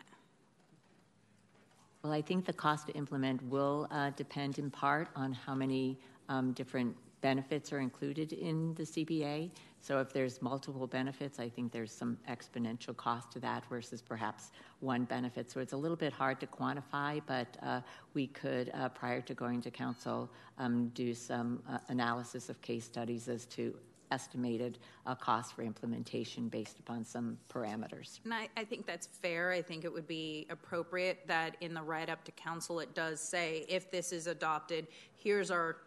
Well, 2.03 2.11
I 2.11 2.21
think 2.21 2.45
the 2.45 2.53
cost 2.53 2.87
to 2.87 2.93
implement 2.93 3.41
will 3.43 3.87
uh, 3.91 4.09
depend 4.17 4.59
in 4.59 4.69
part 4.69 5.07
on 5.15 5.31
how 5.31 5.55
many 5.55 5.97
um, 6.27 6.51
different 6.51 6.97
benefits 7.21 7.71
are 7.71 7.79
included 7.79 8.33
in 8.33 8.73
the 8.75 8.83
CBA. 8.83 9.51
So 9.79 9.99
if 9.99 10.13
there's 10.13 10.41
multiple 10.41 10.85
benefits, 10.85 11.39
I 11.39 11.49
think 11.49 11.71
there's 11.71 11.91
some 11.91 12.17
exponential 12.29 12.95
cost 12.95 13.31
to 13.31 13.39
that 13.39 13.65
versus 13.67 14.01
perhaps 14.01 14.51
one 14.79 15.05
benefit. 15.05 15.49
So 15.49 15.59
it's 15.59 15.73
a 15.73 15.77
little 15.77 15.97
bit 15.97 16.13
hard 16.13 16.39
to 16.41 16.47
quantify, 16.47 17.21
but 17.25 17.57
uh, 17.63 17.81
we 18.13 18.27
could, 18.27 18.71
uh, 18.73 18.89
prior 18.89 19.21
to 19.21 19.33
going 19.33 19.61
to 19.61 19.71
council, 19.71 20.29
um, 20.57 20.89
do 20.89 21.13
some 21.13 21.63
uh, 21.69 21.79
analysis 21.87 22.49
of 22.49 22.61
case 22.61 22.85
studies 22.85 23.27
as 23.27 23.45
to 23.47 23.75
estimated 24.11 24.77
uh, 25.05 25.15
cost 25.15 25.53
for 25.53 25.63
implementation 25.63 26.49
based 26.49 26.79
upon 26.79 27.03
some 27.03 27.37
parameters. 27.49 28.19
And 28.25 28.33
I, 28.33 28.49
I, 28.57 28.65
think 28.65 28.85
that's 28.85 29.07
fair. 29.07 29.51
I 29.51 29.61
think 29.61 29.85
it 29.85 29.91
would 29.93 30.07
be 30.07 30.45
appropriate 30.49 31.25
that 31.27 31.55
in 31.61 31.73
the 31.73 31.81
write 31.81 32.09
up 32.09 32.23
to 32.25 32.31
council 32.33 32.81
it 32.81 32.93
does 32.93 33.21
say 33.21 33.65
if 33.69 33.89
this 33.89 34.11
is 34.11 34.27
adopted, 34.27 34.87
here's 35.15 35.49
our 35.49 35.77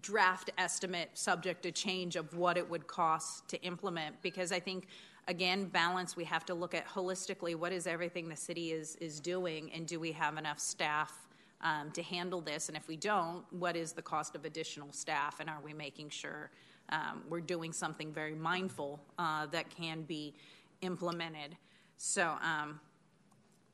draft 0.00 0.50
estimate 0.58 1.10
subject 1.14 1.62
to 1.62 1.72
change 1.72 2.16
of 2.16 2.34
what 2.36 2.56
it 2.56 2.68
would 2.68 2.86
cost 2.86 3.48
to 3.48 3.60
implement 3.62 4.20
because 4.22 4.52
I 4.52 4.60
think 4.60 4.86
again 5.26 5.66
balance 5.66 6.16
we 6.16 6.24
have 6.24 6.44
to 6.46 6.54
look 6.54 6.72
at 6.72 6.86
holistically 6.86 7.56
what 7.56 7.72
is 7.72 7.86
everything 7.86 8.28
the 8.28 8.36
city 8.36 8.70
is 8.70 8.94
is 8.96 9.18
doing 9.18 9.70
and 9.72 9.86
do 9.86 9.98
we 9.98 10.12
have 10.12 10.38
enough 10.38 10.60
staff 10.60 11.26
um, 11.62 11.90
to 11.92 12.02
handle 12.02 12.40
this 12.40 12.68
and 12.68 12.76
if 12.76 12.86
we 12.86 12.96
don't 12.96 13.44
what 13.50 13.76
is 13.76 13.92
the 13.92 14.02
cost 14.02 14.36
of 14.36 14.44
additional 14.44 14.92
staff 14.92 15.40
and 15.40 15.50
are 15.50 15.60
we 15.64 15.72
making 15.72 16.08
sure 16.08 16.50
um, 16.90 17.24
we're 17.28 17.40
doing 17.40 17.72
something 17.72 18.12
very 18.12 18.34
mindful 18.34 19.00
uh, 19.18 19.46
that 19.46 19.68
can 19.68 20.02
be 20.02 20.32
implemented 20.80 21.56
so 21.96 22.36
um, 22.40 22.78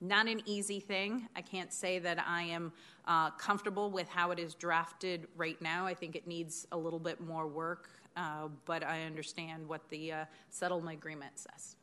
not 0.01 0.29
an 0.29 0.43
easy 0.45 0.79
thing. 0.79 1.29
I 1.35 1.43
can't 1.43 1.73
say 1.73 1.99
that 1.99 2.25
I 2.27 2.43
am 2.43 2.73
uh, 3.09 3.31
comfortable 3.31 3.91
with 3.91 4.09
how 4.09 4.31
it 4.31 4.39
is 4.39 4.55
drafted 4.55 5.27
right 5.35 5.61
now. 5.61 5.87
I 5.87 5.95
think 5.95 6.15
it 6.15 6.27
needs 6.27 6.67
a 6.71 6.77
little 6.77 6.99
bit 6.99 7.21
more 7.21 7.49
work, 7.49 7.89
uh, 8.17 8.49
but 8.67 8.85
I 8.85 9.03
understand 9.05 9.67
what 9.67 9.89
the 9.89 10.13
uh, 10.13 10.25
settlement 10.51 10.99
agreement 10.99 11.33
says. 11.37 11.75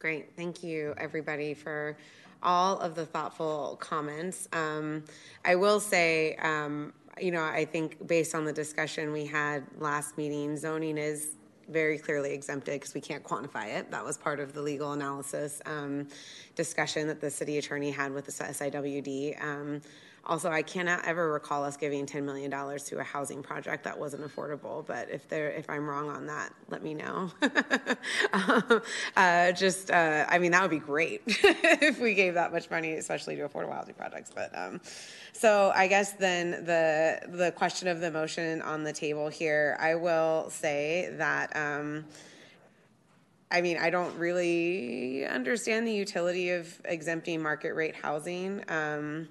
Great. 0.00 0.36
Thank 0.36 0.62
you, 0.62 0.92
everybody, 0.98 1.54
for 1.54 1.96
all 2.42 2.78
of 2.80 2.94
the 2.94 3.06
thoughtful 3.06 3.78
comments. 3.80 4.48
Um, 4.52 5.04
I 5.44 5.54
will 5.54 5.80
say, 5.80 6.34
um, 6.36 6.92
you 7.18 7.30
know, 7.30 7.42
I 7.42 7.64
think 7.64 8.06
based 8.06 8.34
on 8.34 8.44
the 8.44 8.52
discussion 8.52 9.12
we 9.12 9.24
had 9.24 9.64
last 9.78 10.18
meeting, 10.18 10.56
zoning 10.56 10.98
is 10.98 11.28
very 11.68 11.96
clearly 11.96 12.34
exempted 12.34 12.74
because 12.74 12.92
we 12.92 13.00
can't 13.00 13.22
quantify 13.22 13.68
it. 13.68 13.90
That 13.90 14.04
was 14.04 14.18
part 14.18 14.40
of 14.40 14.52
the 14.52 14.60
legal 14.60 14.92
analysis 14.92 15.62
um, 15.64 16.08
discussion 16.56 17.06
that 17.06 17.20
the 17.20 17.30
city 17.30 17.56
attorney 17.56 17.90
had 17.90 18.12
with 18.12 18.26
the 18.26 18.32
SIWD. 18.32 19.42
Um, 19.42 19.80
also, 20.26 20.50
I 20.50 20.62
cannot 20.62 21.04
ever 21.06 21.30
recall 21.30 21.64
us 21.64 21.76
giving 21.76 22.06
$10 22.06 22.22
million 22.24 22.50
to 22.50 22.98
a 22.98 23.02
housing 23.02 23.42
project 23.42 23.84
that 23.84 23.98
wasn't 23.98 24.24
affordable, 24.24 24.86
but 24.86 25.10
if 25.10 25.28
there, 25.28 25.50
if 25.50 25.68
I'm 25.68 25.86
wrong 25.86 26.08
on 26.08 26.26
that, 26.26 26.52
let 26.70 26.82
me 26.82 26.94
know. 26.94 27.30
uh, 29.16 29.52
just, 29.52 29.90
uh, 29.90 30.24
I 30.28 30.38
mean, 30.38 30.52
that 30.52 30.62
would 30.62 30.70
be 30.70 30.78
great 30.78 31.22
if 31.26 32.00
we 32.00 32.14
gave 32.14 32.34
that 32.34 32.52
much 32.52 32.70
money, 32.70 32.94
especially 32.94 33.36
to 33.36 33.46
affordable 33.46 33.74
housing 33.74 33.94
projects. 33.94 34.30
But 34.34 34.56
um, 34.56 34.80
so 35.34 35.72
I 35.74 35.88
guess 35.88 36.12
then 36.12 36.64
the 36.64 37.20
the 37.28 37.52
question 37.52 37.88
of 37.88 38.00
the 38.00 38.10
motion 38.10 38.62
on 38.62 38.84
the 38.84 38.92
table 38.92 39.28
here, 39.28 39.76
I 39.80 39.96
will 39.96 40.48
say 40.48 41.12
that. 41.18 41.54
Um, 41.54 42.06
I 43.50 43.60
mean, 43.60 43.76
I 43.76 43.90
don't 43.90 44.16
really 44.18 45.26
understand 45.26 45.86
the 45.86 45.92
utility 45.92 46.50
of 46.50 46.80
exempting 46.86 47.42
market 47.42 47.74
rate 47.74 47.94
housing. 47.94 48.64
Um, 48.68 49.28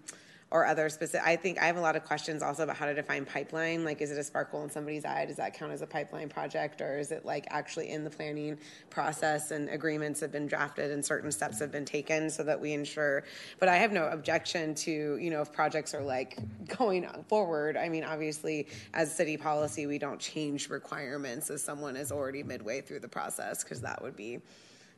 or 0.54 0.68
other 0.68 0.88
specific. 0.88 1.26
I 1.26 1.36
think 1.36 1.60
I 1.60 1.66
have 1.66 1.78
a 1.78 1.82
lot 1.82 1.96
of 1.96 2.06
questions 2.06 2.44
also 2.44 2.62
about 2.64 2.78
how 2.78 2.86
to 2.86 2.94
define 2.94 3.26
pipeline. 3.26 3.84
Like, 3.84 4.02
is 4.02 4.12
it 4.12 4.20
a 4.20 4.24
sparkle 4.24 4.64
in 4.64 4.70
somebody's 4.70 5.04
eye? 5.04 5.26
Does 5.26 5.38
that 5.38 5.56
count 5.56 5.72
as 5.72 5.82
a 5.82 5.88
pipeline 5.88 6.30
project, 6.30 6.80
or 6.80 7.00
is 7.00 7.12
it 7.12 7.26
like 7.26 7.48
actually 7.50 7.90
in 7.90 8.04
the 8.04 8.12
planning 8.12 8.60
process 8.92 9.50
and 9.50 9.68
agreements 9.70 10.20
have 10.20 10.32
been 10.32 10.46
drafted 10.46 10.92
and 10.92 11.04
certain 11.04 11.32
steps 11.32 11.60
have 11.60 11.72
been 11.72 11.86
taken 11.86 12.30
so 12.30 12.44
that 12.44 12.62
we 12.62 12.72
ensure? 12.72 13.24
But 13.60 13.68
I 13.68 13.78
have 13.78 13.92
no 13.92 14.08
objection 14.08 14.76
to 14.76 15.18
you 15.18 15.32
know 15.32 15.42
if 15.42 15.52
projects 15.52 15.96
are 15.96 16.04
like 16.04 16.38
going 16.78 17.08
forward. 17.28 17.76
I 17.76 17.90
mean, 17.90 18.04
obviously, 18.04 18.68
as 18.94 19.14
city 19.14 19.38
policy, 19.38 19.88
we 19.88 19.98
don't 19.98 20.20
change 20.20 20.70
requirements 20.70 21.50
as 21.50 21.64
someone 21.64 21.96
is 21.96 22.12
already 22.12 22.44
midway 22.44 22.82
through 22.82 23.00
the 23.00 23.08
process 23.08 23.64
because 23.64 23.82
that 23.82 24.04
would 24.04 24.16
be 24.16 24.40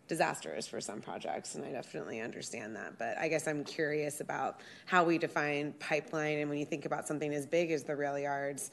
disastrous 0.07 0.67
for 0.67 0.79
some 0.81 1.01
projects, 1.01 1.55
and 1.55 1.65
I 1.65 1.71
definitely 1.71 2.21
understand 2.21 2.75
that. 2.75 2.97
But 2.97 3.17
I 3.17 3.27
guess 3.27 3.47
I'm 3.47 3.63
curious 3.63 4.21
about 4.21 4.61
how 4.85 5.03
we 5.03 5.17
define 5.17 5.73
pipeline, 5.79 6.39
and 6.39 6.49
when 6.49 6.59
you 6.59 6.65
think 6.65 6.85
about 6.85 7.07
something 7.07 7.33
as 7.33 7.45
big 7.45 7.71
as 7.71 7.83
the 7.83 7.95
rail 7.95 8.17
yards, 8.17 8.71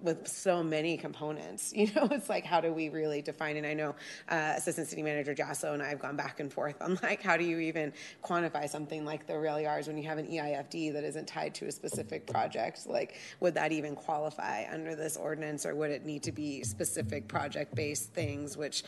with 0.00 0.28
so 0.28 0.62
many 0.62 0.96
components. 0.96 1.72
You 1.78 1.88
know, 1.94 2.08
it's 2.10 2.28
like, 2.28 2.44
how 2.44 2.60
do 2.60 2.72
we 2.72 2.88
really 2.88 3.22
define? 3.22 3.56
And 3.56 3.64
I 3.64 3.72
know 3.72 3.94
uh, 4.28 4.54
Assistant 4.56 4.88
City 4.88 5.02
Manager 5.02 5.32
Jasso 5.32 5.74
and 5.74 5.80
I 5.82 5.88
have 5.90 6.00
gone 6.00 6.16
back 6.16 6.40
and 6.40 6.52
forth 6.52 6.82
on 6.82 6.98
like, 7.04 7.22
how 7.22 7.36
do 7.36 7.44
you 7.44 7.60
even 7.60 7.92
quantify 8.22 8.68
something 8.68 9.04
like 9.04 9.28
the 9.28 9.38
rail 9.38 9.60
yards 9.60 9.86
when 9.86 9.96
you 9.96 10.02
have 10.04 10.18
an 10.18 10.26
EIFD 10.26 10.92
that 10.94 11.04
isn't 11.04 11.28
tied 11.28 11.54
to 11.56 11.66
a 11.66 11.72
specific 11.72 12.26
project? 12.26 12.86
Like, 12.86 13.14
would 13.38 13.54
that 13.54 13.70
even 13.70 13.94
qualify 13.94 14.64
under 14.72 14.96
this 14.96 15.16
ordinance 15.16 15.64
or 15.64 15.76
would 15.76 15.92
it 15.92 16.04
need 16.04 16.24
to 16.24 16.32
be 16.32 16.64
specific 16.64 17.28
project 17.28 17.76
based 17.76 18.12
things, 18.12 18.56
which 18.56 18.82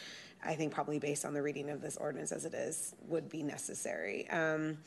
I 0.45 0.55
think 0.55 0.72
probably 0.72 0.99
based 0.99 1.24
on 1.24 1.34
the 1.34 1.43
reading 1.43 1.70
of 1.70 1.80
this 1.80 1.97
ordinance 1.97 2.32
as 2.32 2.45
it 2.45 2.55
is, 2.55 2.95
would 3.09 3.28
be 3.28 3.43
necessary. 3.43 4.28
Um, 4.30 4.78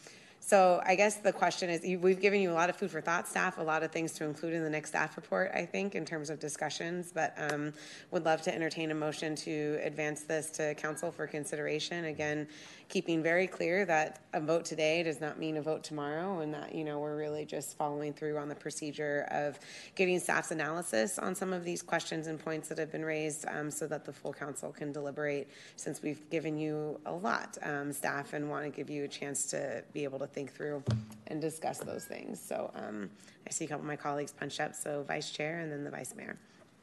so 0.46 0.82
I 0.86 0.96
guess 0.96 1.16
the 1.16 1.32
question 1.32 1.70
is, 1.70 1.82
we've 2.02 2.20
given 2.20 2.42
you 2.42 2.52
a 2.52 2.54
lot 2.54 2.70
of 2.70 2.76
food 2.76 2.92
for 2.92 3.00
thought, 3.00 3.30
staff, 3.30 3.58
a 3.58 3.62
lot 3.62 3.82
of 3.82 3.92
things 3.92 4.12
to 4.16 4.26
include 4.26 4.54
in 4.54 4.62
the 4.62 4.70
next 4.70 4.90
staff 4.90 5.16
report, 5.16 5.52
I 5.54 5.66
think, 5.66 5.96
in 5.96 6.04
terms 6.04 6.30
of 6.30 6.38
discussions, 6.38 7.14
but 7.16 7.34
um, 7.38 7.72
would 8.12 8.26
love 8.26 8.42
to 8.42 8.54
entertain 8.54 8.92
a 8.92 8.96
motion 8.96 9.36
to 9.38 9.80
advance 9.82 10.24
this 10.24 10.50
to 10.52 10.76
council 10.76 11.14
for 11.14 11.28
consideration. 11.28 12.04
Again, 12.06 12.48
keeping 12.90 13.24
very 13.24 13.48
clear 13.48 13.86
that 13.86 14.20
a 14.34 14.40
vote 14.40 14.66
today 14.66 15.02
does 15.02 15.22
not 15.22 15.40
mean 15.40 15.58
a 15.58 15.62
vote 15.62 15.84
tomorrow 15.84 16.42
and 16.42 16.54
that, 16.54 16.76
you 16.76 16.84
know, 16.84 17.00
we're 17.00 17.16
really 17.16 17.46
just 17.46 17.78
following 17.78 18.14
through 18.14 18.38
on 18.38 18.50
the 18.50 18.56
procedure 18.56 19.26
of 19.32 19.58
getting 19.96 20.20
staff's 20.20 20.52
analysis 20.52 21.18
on 21.18 21.34
some 21.34 21.54
of 21.54 21.64
these 21.64 21.82
questions 21.82 22.28
and 22.28 22.38
points 22.38 22.68
that 22.68 22.78
have 22.78 22.92
been 22.92 23.06
raised 23.06 23.46
um, 23.48 23.72
so 23.72 23.88
that 23.88 24.06
the 24.06 24.14
full 24.14 24.34
council 24.34 24.72
can 24.72 24.92
deliberate 24.92 25.48
since 25.76 26.02
we've 26.02 26.30
given 26.30 26.58
you 26.58 27.00
a 27.06 27.12
lot, 27.12 27.58
um, 27.64 27.92
staff, 27.92 28.34
and 28.34 28.50
want 28.50 28.64
to 28.64 28.70
give 28.70 28.90
you 28.90 29.06
a 29.06 29.08
chance 29.08 29.46
to 29.48 29.84
be 29.94 30.04
able 30.04 30.20
to 30.20 30.28
think 30.34 30.52
through 30.52 30.84
and 31.28 31.40
discuss 31.40 31.80
those 31.80 32.06
things. 32.06 32.42
So 32.42 32.72
um, 32.76 33.10
I 33.48 33.52
see 33.52 33.66
a 33.66 33.68
couple 33.68 33.84
of 33.84 33.88
my 33.88 33.96
colleagues 33.96 34.32
punched 34.32 34.60
up, 34.60 34.76
so 34.76 35.04
vice 35.08 35.32
chair 35.32 35.60
and 35.60 35.72
then 35.72 35.84
the 35.84 35.92
vice 35.92 36.16
mayor. 36.16 36.38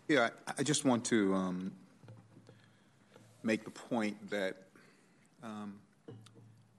Yeah, 0.09 0.31
I 0.59 0.63
just 0.63 0.85
want 0.85 1.05
to 1.07 1.35
um, 1.35 1.73
make 3.43 3.65
the 3.65 3.71
point 3.71 4.31
that 4.31 4.57
um, 5.43 5.75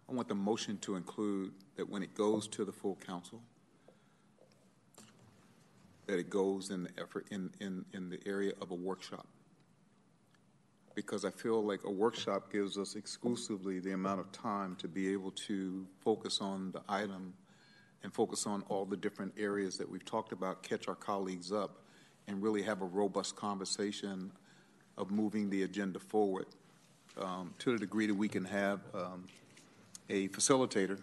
I 0.09 0.13
want 0.13 0.27
the 0.27 0.35
motion 0.35 0.77
to 0.79 0.95
include 0.95 1.51
that 1.77 1.89
when 1.89 2.03
it 2.03 2.13
goes 2.13 2.47
to 2.49 2.65
the 2.65 2.71
full 2.71 2.97
council, 3.05 3.41
that 6.07 6.19
it 6.19 6.29
goes 6.29 6.69
in 6.69 6.83
the 6.83 6.89
effort 6.99 7.25
in, 7.31 7.49
in, 7.59 7.85
in 7.93 8.09
the 8.09 8.19
area 8.25 8.51
of 8.61 8.71
a 8.71 8.75
workshop. 8.75 9.25
Because 10.95 11.25
I 11.25 11.31
feel 11.31 11.63
like 11.63 11.83
a 11.85 11.91
workshop 11.91 12.51
gives 12.51 12.77
us 12.77 12.95
exclusively 12.95 13.79
the 13.79 13.93
amount 13.93 14.19
of 14.19 14.31
time 14.31 14.75
to 14.77 14.87
be 14.87 15.11
able 15.11 15.31
to 15.31 15.85
focus 16.03 16.39
on 16.41 16.71
the 16.71 16.81
item 16.89 17.33
and 18.03 18.13
focus 18.13 18.45
on 18.47 18.63
all 18.67 18.85
the 18.85 18.97
different 18.97 19.33
areas 19.37 19.77
that 19.77 19.89
we've 19.89 20.05
talked 20.05 20.31
about, 20.31 20.63
catch 20.63 20.87
our 20.87 20.95
colleagues 20.95 21.51
up, 21.51 21.77
and 22.27 22.41
really 22.41 22.61
have 22.61 22.81
a 22.81 22.85
robust 22.85 23.35
conversation 23.35 24.31
of 24.97 25.11
moving 25.11 25.49
the 25.49 25.63
agenda 25.63 25.99
forward 25.99 26.45
um, 27.19 27.53
to 27.59 27.73
the 27.73 27.79
degree 27.79 28.07
that 28.07 28.15
we 28.15 28.27
can 28.27 28.45
have 28.45 28.79
um, 28.93 29.25
a 30.09 30.27
facilitator 30.29 30.99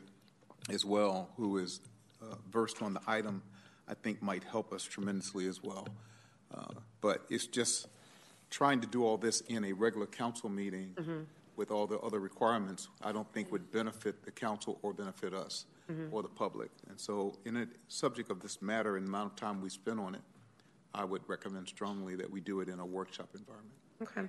as 0.71 0.85
well 0.85 1.29
who 1.37 1.59
is 1.59 1.81
uh, 2.23 2.35
versed 2.51 2.83
on 2.83 2.95
the 2.95 3.01
item, 3.07 3.43
I 3.89 3.95
think 3.95 4.23
might 4.23 4.45
help 4.45 4.73
us 4.73 4.85
tremendously 4.85 5.47
as 5.47 5.63
well. 5.63 5.89
Uh, 6.55 6.75
but 7.01 7.25
it's 7.31 7.47
just 7.47 7.87
trying 8.51 8.81
to 8.81 8.87
do 8.87 9.05
all 9.05 9.17
this 9.17 9.41
in 9.43 9.65
a 9.65 9.73
regular 9.73 10.07
council 10.07 10.49
meeting 10.49 10.95
Mhm. 10.97 11.27
with 11.57 11.71
all 11.71 11.87
the 11.87 11.99
other 12.01 12.21
requirements, 12.21 12.89
I 13.03 13.13
don't 13.13 13.31
think 13.33 13.51
would 13.53 13.71
benefit 13.73 14.23
the 14.23 14.31
council 14.31 14.79
or 14.83 14.93
benefit 14.93 15.35
us 15.35 15.67
Mhm. 15.89 16.13
or 16.13 16.23
the 16.23 16.29
public. 16.29 16.71
And 16.89 16.99
so, 17.01 17.35
in 17.45 17.57
a 17.57 17.67
subject 17.89 18.31
of 18.31 18.41
this 18.41 18.61
matter 18.63 18.97
and 18.97 19.07
the 19.07 19.11
amount 19.11 19.33
of 19.33 19.37
time 19.37 19.61
we 19.61 19.69
spend 19.69 20.01
on 20.01 20.15
it, 20.15 20.23
I 20.95 21.05
would 21.05 21.29
recommend 21.29 21.69
strongly 21.69 22.15
that 22.17 22.31
we 22.31 22.41
do 22.41 22.61
it 22.61 22.69
in 22.69 22.79
a 22.81 22.87
workshop 22.87 23.29
environment. 23.35 23.75
Okay. 24.03 24.29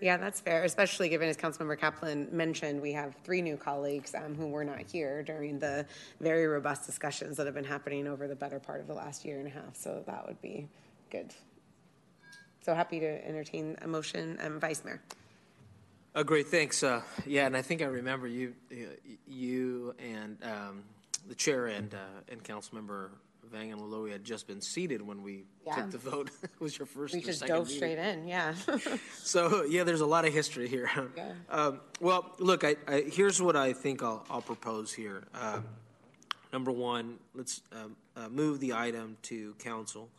Yeah, 0.00 0.16
that's 0.16 0.40
fair, 0.40 0.62
especially 0.62 1.08
given, 1.08 1.28
as 1.28 1.36
Councilmember 1.36 1.76
Kaplan 1.76 2.28
mentioned, 2.30 2.80
we 2.80 2.92
have 2.92 3.16
three 3.24 3.42
new 3.42 3.56
colleagues 3.56 4.14
um, 4.14 4.36
who 4.36 4.46
were 4.46 4.64
not 4.64 4.82
here 4.82 5.24
during 5.24 5.58
the 5.58 5.84
very 6.20 6.46
robust 6.46 6.86
discussions 6.86 7.36
that 7.36 7.46
have 7.46 7.54
been 7.56 7.64
happening 7.64 8.06
over 8.06 8.28
the 8.28 8.36
better 8.36 8.60
part 8.60 8.80
of 8.80 8.86
the 8.86 8.94
last 8.94 9.24
year 9.24 9.38
and 9.40 9.48
a 9.48 9.50
half. 9.50 9.74
So 9.74 10.04
that 10.06 10.24
would 10.28 10.40
be 10.40 10.68
good. 11.10 11.34
So 12.68 12.74
happy 12.74 13.00
to 13.00 13.26
entertain 13.26 13.78
a 13.80 13.88
motion, 13.88 14.36
um, 14.42 14.60
Vice 14.60 14.84
Mayor. 14.84 15.00
Uh, 16.14 16.22
great, 16.22 16.48
thanks. 16.48 16.82
Uh, 16.82 17.00
yeah, 17.26 17.46
and 17.46 17.56
I 17.56 17.62
think 17.62 17.80
I 17.80 17.86
remember 17.86 18.26
you, 18.26 18.52
you 19.26 19.94
and 19.98 20.36
um, 20.42 20.82
the 21.26 21.34
chair 21.34 21.68
and 21.68 21.94
uh, 21.94 21.96
and 22.30 22.44
Councilmember 22.44 23.08
Vang 23.50 23.72
and 23.72 23.80
Loloee 23.80 24.12
had 24.12 24.22
just 24.22 24.46
been 24.46 24.60
seated 24.60 25.00
when 25.00 25.22
we 25.22 25.44
Yeah. 25.66 25.76
took 25.76 25.92
the 25.92 25.96
vote. 25.96 26.30
it 26.42 26.50
was 26.60 26.78
your 26.78 26.84
first 26.84 27.14
We 27.14 27.22
just 27.22 27.46
dove 27.46 27.68
meeting. 27.68 27.76
straight 27.78 27.96
in, 27.96 28.28
yeah. 28.28 28.52
So 29.22 29.64
yeah, 29.64 29.84
there's 29.84 30.02
a 30.02 30.06
lot 30.06 30.26
of 30.26 30.34
history 30.34 30.68
here. 30.68 30.90
Yeah. 31.16 31.32
Um, 31.48 31.80
well, 32.02 32.34
look, 32.38 32.64
I, 32.64 32.76
I, 32.86 33.00
here's 33.10 33.40
what 33.40 33.56
I 33.56 33.72
think 33.72 34.02
I'll, 34.02 34.26
I'll 34.28 34.42
propose 34.42 34.92
here. 34.92 35.24
Um, 35.40 35.64
number 36.52 36.70
one, 36.70 37.16
let's 37.34 37.62
um, 37.72 37.96
uh, 38.14 38.28
move 38.28 38.60
the 38.60 38.74
item 38.74 39.16
to 39.22 39.54
council 39.54 40.10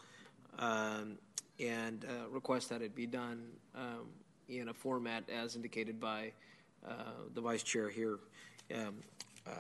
um, 0.58 1.20
and 1.60 2.06
uh, 2.06 2.30
request 2.30 2.70
that 2.70 2.82
it 2.82 2.96
be 2.96 3.06
done 3.06 3.44
um, 3.76 4.08
in 4.48 4.70
a 4.70 4.74
format 4.74 5.30
as 5.30 5.56
indicated 5.56 6.00
by 6.00 6.32
uh, 6.88 6.94
the 7.34 7.42
vice 7.42 7.64
chair 7.64 7.90
here. 7.90 8.20
Um, 8.74 8.96
uh, 9.46 9.52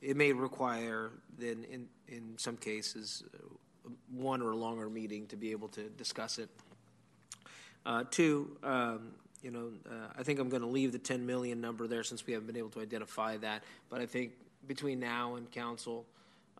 it 0.00 0.16
may 0.16 0.32
require 0.32 1.10
then, 1.38 1.64
in 1.70 1.86
in 2.08 2.34
some 2.36 2.56
cases, 2.56 3.24
uh, 3.34 3.90
one 4.12 4.42
or 4.42 4.54
longer 4.54 4.88
meeting 4.88 5.26
to 5.28 5.36
be 5.36 5.50
able 5.50 5.68
to 5.68 5.88
discuss 5.90 6.38
it. 6.38 6.48
Uh, 7.86 8.04
two, 8.10 8.56
um, 8.62 9.12
you 9.42 9.50
know, 9.50 9.70
uh, 9.90 10.08
I 10.18 10.22
think 10.22 10.38
I'm 10.38 10.48
going 10.48 10.62
to 10.62 10.68
leave 10.68 10.92
the 10.92 10.98
10 10.98 11.24
million 11.24 11.60
number 11.60 11.86
there 11.86 12.02
since 12.02 12.26
we 12.26 12.34
haven't 12.34 12.46
been 12.46 12.56
able 12.56 12.68
to 12.70 12.80
identify 12.80 13.38
that. 13.38 13.64
But 13.88 14.00
I 14.00 14.06
think 14.06 14.32
between 14.66 15.00
now 15.00 15.36
and 15.36 15.50
council, 15.50 16.04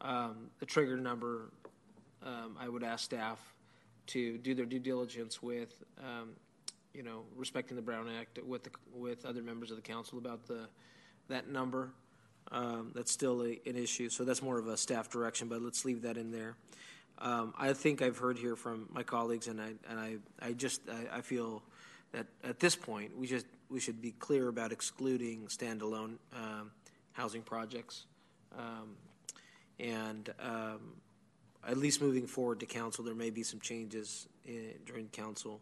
um, 0.01 0.51
the 0.61 0.67
trigger 0.67 0.97
number, 0.97 1.51
um, 2.23 2.57
I 2.59 2.69
would 2.69 2.83
ask 2.83 3.05
staff 3.05 3.39
to 4.11 4.39
do 4.39 4.55
their 4.55 4.67
due 4.67 4.79
diligence 4.79 5.43
with, 5.43 5.83
um, 5.99 6.31
you 6.95 7.03
know, 7.03 7.23
respecting 7.37 7.77
the 7.77 7.83
Brown 7.83 8.09
Act 8.09 8.39
with 8.45 8.65
the, 8.65 8.71
with 8.95 9.25
other 9.25 9.43
members 9.43 9.71
of 9.71 9.77
the 9.77 9.83
council 9.83 10.19
about 10.19 10.47
the 10.47 10.69
that 11.29 11.49
number. 11.49 11.91
Um, 12.53 12.91
that's 12.95 13.13
still 13.13 13.43
a, 13.43 13.61
an 13.67 13.77
issue, 13.77 14.09
so 14.09 14.25
that's 14.25 14.43
more 14.43 14.59
of 14.59 14.67
a 14.67 14.77
staff 14.77 15.09
direction. 15.09 15.49
But 15.49 15.63
let's 15.63 15.85
leave 15.85 16.03
that 16.03 16.17
in 16.17 16.33
there. 16.33 16.57
Um, 17.19 17.55
I 17.57 17.73
think 17.75 18.03
I've 18.03 18.19
heard 18.19 18.39
here 18.39 18.57
from 18.57 18.89
my 18.91 19.03
colleagues, 19.03 19.47
and 19.47 19.61
I 19.61 19.73
and 19.89 20.01
I, 20.01 20.17
I 20.41 20.53
just 20.53 20.81
I, 20.89 21.19
I 21.19 21.21
feel 21.21 21.63
that 22.13 22.27
at 22.43 22.59
this 22.59 22.75
point 22.75 23.17
we 23.17 23.27
just 23.27 23.47
we 23.69 23.79
should 23.79 24.01
be 24.01 24.13
clear 24.13 24.49
about 24.49 24.73
excluding 24.73 25.47
standalone 25.47 26.17
um, 26.35 26.73
housing 27.13 27.43
projects, 27.43 28.07
um, 28.59 28.97
and 29.79 30.33
um, 30.41 30.81
at 31.67 31.77
least 31.77 32.01
moving 32.01 32.27
forward 32.27 32.61
to 32.61 32.67
council, 32.67 33.05
there 33.05 33.15
may 33.15 33.31
be 33.31 33.43
some 33.43 33.61
changes 33.61 34.29
in, 34.45 34.73
during 34.87 35.09
council. 35.09 35.61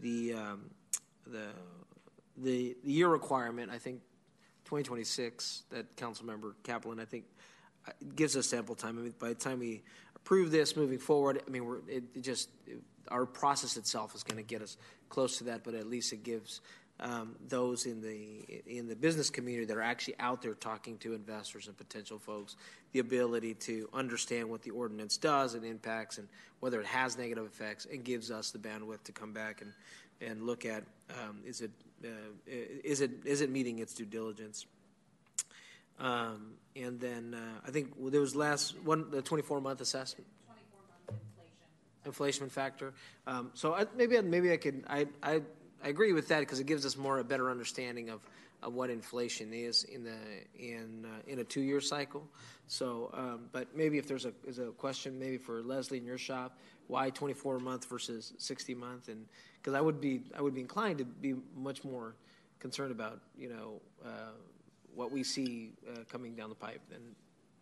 The 0.00 0.34
um, 0.34 0.70
the 1.26 1.48
the 2.36 2.76
the 2.82 2.90
year 2.90 3.08
requirement, 3.08 3.70
I 3.70 3.78
think, 3.78 4.00
2026. 4.64 5.64
That 5.70 5.96
council 5.96 6.26
member 6.26 6.54
Kaplan, 6.62 7.00
I 7.00 7.04
think, 7.04 7.24
uh, 7.86 7.92
gives 8.14 8.36
us 8.36 8.52
ample 8.52 8.74
time. 8.74 8.98
I 8.98 9.02
mean, 9.02 9.14
by 9.18 9.28
the 9.28 9.34
time 9.34 9.58
we 9.58 9.82
approve 10.16 10.50
this 10.50 10.76
moving 10.76 10.98
forward, 10.98 11.42
I 11.46 11.50
mean, 11.50 11.64
we're 11.64 11.78
it, 11.88 12.04
it 12.14 12.22
just 12.22 12.50
it, 12.66 12.80
our 13.08 13.26
process 13.26 13.76
itself 13.76 14.14
is 14.14 14.22
going 14.22 14.36
to 14.36 14.42
get 14.42 14.62
us 14.62 14.76
close 15.08 15.38
to 15.38 15.44
that, 15.44 15.64
but 15.64 15.74
at 15.74 15.86
least 15.86 16.12
it 16.12 16.22
gives 16.22 16.60
um, 17.00 17.36
those 17.48 17.86
in 17.86 18.00
the 18.00 18.62
in 18.66 18.88
the 18.88 18.96
business 18.96 19.30
community 19.30 19.66
that 19.66 19.76
are 19.76 19.82
actually 19.82 20.16
out 20.18 20.42
there 20.42 20.54
talking 20.54 20.98
to 20.98 21.14
investors 21.14 21.68
and 21.68 21.76
potential 21.76 22.18
folks 22.18 22.56
the 22.92 22.98
ability 22.98 23.54
to 23.54 23.88
understand 23.94 24.48
what 24.48 24.62
the 24.62 24.70
ordinance 24.70 25.16
does 25.16 25.54
and 25.54 25.64
impacts 25.64 26.18
and 26.18 26.28
whether 26.60 26.80
it 26.80 26.86
has 26.86 27.16
negative 27.16 27.44
effects 27.44 27.86
and 27.92 28.04
gives 28.04 28.30
us 28.30 28.50
the 28.50 28.58
bandwidth 28.58 29.02
to 29.04 29.12
come 29.12 29.32
back 29.32 29.60
and 29.60 29.72
and 30.20 30.42
look 30.42 30.64
at 30.64 30.82
um, 31.10 31.40
is 31.46 31.60
it 31.60 31.70
uh, 32.04 32.08
is 32.46 33.00
it 33.00 33.10
is 33.24 33.40
it 33.40 33.50
meeting 33.50 33.78
its 33.78 33.94
due 33.94 34.04
diligence? 34.04 34.66
Um, 35.98 36.52
and 36.76 37.00
then 37.00 37.34
uh, 37.34 37.60
I 37.66 37.70
think 37.70 37.92
there 38.10 38.20
was 38.20 38.36
last 38.36 38.78
one 38.84 39.10
the 39.10 39.22
24 39.22 39.60
month 39.60 39.80
assessment. 39.80 40.26
Inflation 42.04 42.48
factor. 42.48 42.94
Um, 43.26 43.50
so 43.54 43.74
I, 43.74 43.86
maybe 43.96 44.20
maybe 44.22 44.52
I 44.52 44.56
could 44.56 44.84
I 44.88 45.06
I, 45.22 45.42
I 45.82 45.88
agree 45.88 46.12
with 46.12 46.28
that 46.28 46.40
because 46.40 46.60
it 46.60 46.66
gives 46.66 46.84
us 46.84 46.96
more 46.96 47.18
a 47.18 47.24
better 47.24 47.50
understanding 47.50 48.10
of, 48.10 48.26
of 48.62 48.74
what 48.74 48.90
inflation 48.90 49.52
is 49.52 49.84
in 49.84 50.04
the 50.04 50.16
in 50.58 51.06
uh, 51.06 51.30
in 51.30 51.38
a 51.38 51.44
two 51.44 51.60
year 51.60 51.80
cycle. 51.80 52.26
So, 52.66 53.10
um, 53.14 53.48
but 53.52 53.74
maybe 53.76 53.98
if 53.98 54.06
there's 54.06 54.24
a 54.24 54.32
is 54.46 54.58
a 54.58 54.66
question 54.72 55.18
maybe 55.18 55.38
for 55.38 55.62
Leslie 55.62 55.98
in 55.98 56.04
your 56.04 56.18
shop, 56.18 56.58
why 56.88 57.10
24 57.10 57.60
month 57.60 57.88
versus 57.88 58.32
60 58.38 58.74
month? 58.74 59.08
And 59.08 59.24
because 59.60 59.74
I 59.74 59.80
would 59.80 60.00
be 60.00 60.22
I 60.36 60.42
would 60.42 60.54
be 60.54 60.60
inclined 60.60 60.98
to 60.98 61.04
be 61.04 61.34
much 61.56 61.84
more 61.84 62.14
concerned 62.58 62.90
about 62.90 63.20
you 63.36 63.48
know 63.48 63.80
uh, 64.04 64.32
what 64.94 65.12
we 65.12 65.22
see 65.22 65.72
uh, 65.88 66.00
coming 66.10 66.34
down 66.34 66.48
the 66.48 66.54
pipe 66.54 66.80
and 66.92 67.02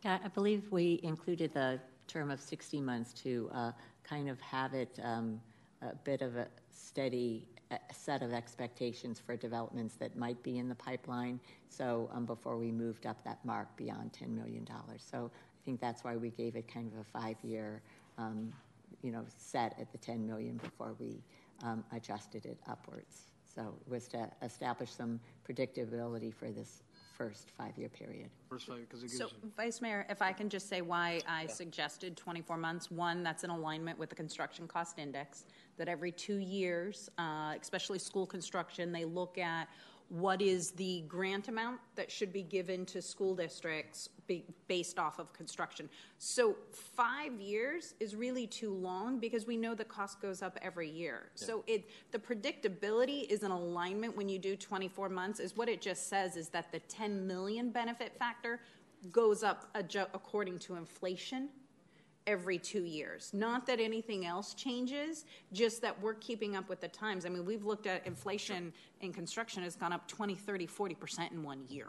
Yeah, 0.04 0.18
I 0.24 0.28
believe 0.28 0.64
we 0.70 1.00
included 1.02 1.52
the 1.52 1.80
term 2.06 2.30
of 2.30 2.40
60 2.40 2.80
months 2.80 3.12
to 3.24 3.50
uh, 3.52 3.72
kind 4.02 4.28
of 4.28 4.40
have 4.40 4.74
it 4.74 4.98
um, 5.02 5.40
a 5.82 5.94
bit 5.94 6.22
of 6.22 6.36
a 6.36 6.46
steady 6.70 7.46
set 7.92 8.22
of 8.22 8.32
expectations 8.32 9.20
for 9.24 9.36
developments 9.36 9.94
that 9.96 10.16
might 10.16 10.40
be 10.42 10.58
in 10.58 10.68
the 10.68 10.74
pipeline. 10.74 11.40
So 11.68 12.08
um, 12.12 12.24
before 12.24 12.56
we 12.56 12.70
moved 12.70 13.06
up 13.06 13.22
that 13.24 13.44
mark 13.44 13.74
beyond 13.76 14.12
$10 14.12 14.28
million. 14.28 14.66
So 14.98 15.30
I 15.34 15.60
think 15.64 15.80
that's 15.80 16.04
why 16.04 16.16
we 16.16 16.30
gave 16.30 16.56
it 16.56 16.72
kind 16.72 16.90
of 16.92 17.00
a 17.00 17.04
five-year, 17.04 17.82
um, 18.18 18.52
you 19.02 19.10
know, 19.10 19.24
set 19.36 19.76
at 19.80 19.90
the 19.90 19.98
10 19.98 20.26
million 20.26 20.58
before 20.58 20.94
we 20.98 21.22
um, 21.62 21.84
adjusted 21.92 22.46
it 22.46 22.58
upwards. 22.68 23.32
So 23.52 23.74
it 23.86 23.90
was 23.90 24.06
to 24.08 24.28
establish 24.42 24.90
some 24.90 25.18
predictability 25.48 26.32
for 26.32 26.50
this 26.50 26.82
first 27.16 27.50
five-year 27.56 27.88
period. 27.88 28.28
first 28.48 28.66
five 28.66 28.80
because 28.80 29.02
it 29.02 29.06
gives 29.06 29.18
So, 29.18 29.30
Vice 29.56 29.80
Mayor, 29.80 30.06
if 30.10 30.20
I 30.20 30.32
can 30.32 30.48
just 30.48 30.68
say 30.68 30.82
why 30.82 31.20
I 31.26 31.46
suggested 31.46 32.16
24 32.16 32.58
months. 32.58 32.90
One, 32.90 33.22
that's 33.22 33.44
in 33.44 33.50
alignment 33.50 33.98
with 33.98 34.10
the 34.10 34.14
construction 34.14 34.68
cost 34.68 34.98
index, 34.98 35.46
that 35.76 35.88
every 35.88 36.12
two 36.12 36.38
years, 36.38 37.10
uh, 37.18 37.54
especially 37.60 37.98
school 37.98 38.26
construction, 38.26 38.92
they 38.92 39.04
look 39.04 39.38
at 39.38 39.68
what 40.08 40.40
is 40.40 40.70
the 40.72 41.02
grant 41.08 41.48
amount 41.48 41.80
that 41.96 42.10
should 42.10 42.32
be 42.32 42.42
given 42.42 42.86
to 42.86 43.02
school 43.02 43.34
districts 43.34 44.08
be, 44.26 44.44
based 44.68 44.98
off 44.98 45.18
of 45.18 45.32
construction. 45.32 45.88
So 46.18 46.56
five 46.72 47.40
years 47.40 47.94
is 47.98 48.14
really 48.14 48.46
too 48.46 48.72
long 48.72 49.18
because 49.18 49.46
we 49.46 49.56
know 49.56 49.74
the 49.74 49.84
cost 49.84 50.20
goes 50.20 50.42
up 50.42 50.58
every 50.62 50.88
year. 50.88 51.30
So 51.34 51.64
it 51.66 51.90
the 52.12 52.18
predictability 52.18 53.28
is 53.28 53.42
an 53.42 53.50
alignment 53.50 54.16
when 54.16 54.28
you 54.28 54.38
do 54.38 54.56
24 54.56 55.08
months. 55.08 55.40
Is 55.40 55.56
what 55.56 55.68
it 55.68 55.80
just 55.80 56.08
says 56.08 56.36
is 56.36 56.48
that 56.50 56.70
the 56.70 56.80
10 56.80 57.26
million 57.26 57.70
benefit 57.70 58.16
factor 58.16 58.60
goes 59.10 59.42
up 59.42 59.72
adju- 59.74 60.08
according 60.14 60.58
to 60.60 60.76
inflation 60.76 61.48
every 62.26 62.58
two 62.58 62.84
years. 62.84 63.30
Not 63.32 63.66
that 63.66 63.80
anything 63.80 64.26
else 64.26 64.54
changes, 64.54 65.24
just 65.52 65.80
that 65.82 66.00
we're 66.00 66.14
keeping 66.14 66.56
up 66.56 66.68
with 66.68 66.80
the 66.80 66.88
times. 66.88 67.24
I 67.24 67.28
mean, 67.28 67.44
we've 67.44 67.64
looked 67.64 67.86
at 67.86 68.06
inflation 68.06 68.72
in 69.00 69.12
construction 69.12 69.62
has 69.62 69.76
gone 69.76 69.92
up 69.92 70.08
20, 70.08 70.34
30, 70.34 70.66
40% 70.66 71.32
in 71.32 71.42
one 71.42 71.64
year. 71.68 71.88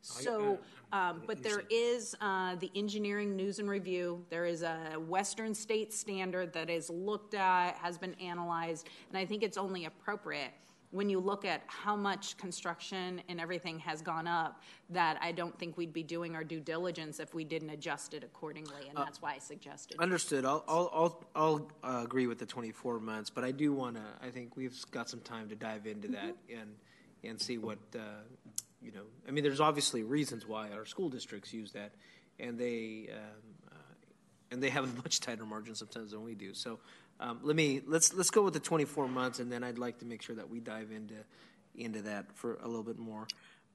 So, 0.00 0.58
um, 0.92 1.22
but 1.26 1.42
there 1.42 1.64
is 1.70 2.14
uh, 2.20 2.54
the 2.56 2.70
engineering 2.74 3.34
news 3.36 3.58
and 3.58 3.68
review. 3.68 4.24
There 4.30 4.46
is 4.46 4.62
a 4.62 4.96
Western 4.96 5.54
state 5.54 5.92
standard 5.92 6.52
that 6.52 6.70
is 6.70 6.88
looked 6.88 7.34
at, 7.34 7.74
has 7.76 7.98
been 7.98 8.14
analyzed, 8.14 8.88
and 9.08 9.18
I 9.18 9.26
think 9.26 9.42
it's 9.42 9.58
only 9.58 9.86
appropriate 9.86 10.52
when 10.90 11.10
you 11.10 11.20
look 11.20 11.44
at 11.44 11.62
how 11.66 11.94
much 11.94 12.36
construction 12.38 13.20
and 13.28 13.40
everything 13.40 13.78
has 13.80 14.00
gone 14.00 14.26
up, 14.26 14.62
that 14.90 15.18
I 15.20 15.32
don't 15.32 15.56
think 15.58 15.76
we'd 15.76 15.92
be 15.92 16.02
doing 16.02 16.34
our 16.34 16.44
due 16.44 16.60
diligence 16.60 17.20
if 17.20 17.34
we 17.34 17.44
didn't 17.44 17.70
adjust 17.70 18.14
it 18.14 18.24
accordingly, 18.24 18.88
and 18.88 18.96
that's 18.96 19.20
why 19.20 19.34
I 19.34 19.38
suggested. 19.38 19.98
Understood. 20.00 20.46
I'll, 20.46 20.64
I'll, 20.66 20.90
I'll, 20.94 21.70
I'll 21.82 21.98
uh, 21.98 22.04
agree 22.04 22.26
with 22.26 22.38
the 22.38 22.46
24 22.46 23.00
months, 23.00 23.28
but 23.28 23.44
I 23.44 23.50
do 23.50 23.72
want 23.72 23.96
to, 23.96 24.02
I 24.22 24.30
think 24.30 24.56
we've 24.56 24.74
got 24.90 25.10
some 25.10 25.20
time 25.20 25.48
to 25.50 25.54
dive 25.54 25.86
into 25.86 26.08
that 26.08 26.34
and, 26.50 26.74
and 27.22 27.40
see 27.40 27.58
what, 27.58 27.78
uh, 27.94 28.22
you 28.80 28.92
know, 28.92 29.02
I 29.26 29.30
mean, 29.30 29.44
there's 29.44 29.60
obviously 29.60 30.02
reasons 30.04 30.46
why 30.46 30.70
our 30.70 30.86
school 30.86 31.10
districts 31.10 31.52
use 31.52 31.72
that, 31.72 31.92
and 32.40 32.58
they, 32.58 33.10
um, 33.12 33.72
uh, 33.72 34.52
and 34.52 34.62
they 34.62 34.70
have 34.70 34.84
a 34.84 34.96
much 35.02 35.20
tighter 35.20 35.44
margin 35.44 35.74
sometimes 35.74 36.12
than 36.12 36.24
we 36.24 36.34
do. 36.34 36.54
So 36.54 36.78
um, 37.20 37.40
let 37.42 37.56
me, 37.56 37.80
let's, 37.86 38.14
let's 38.14 38.30
go 38.30 38.42
with 38.42 38.54
the 38.54 38.60
24 38.60 39.08
months, 39.08 39.40
and 39.40 39.50
then 39.50 39.64
I'd 39.64 39.78
like 39.78 39.98
to 39.98 40.04
make 40.04 40.22
sure 40.22 40.36
that 40.36 40.48
we 40.48 40.60
dive 40.60 40.90
into, 40.92 41.14
into 41.76 42.02
that 42.02 42.26
for 42.34 42.58
a 42.62 42.66
little 42.66 42.82
bit 42.82 42.98
more. 42.98 43.26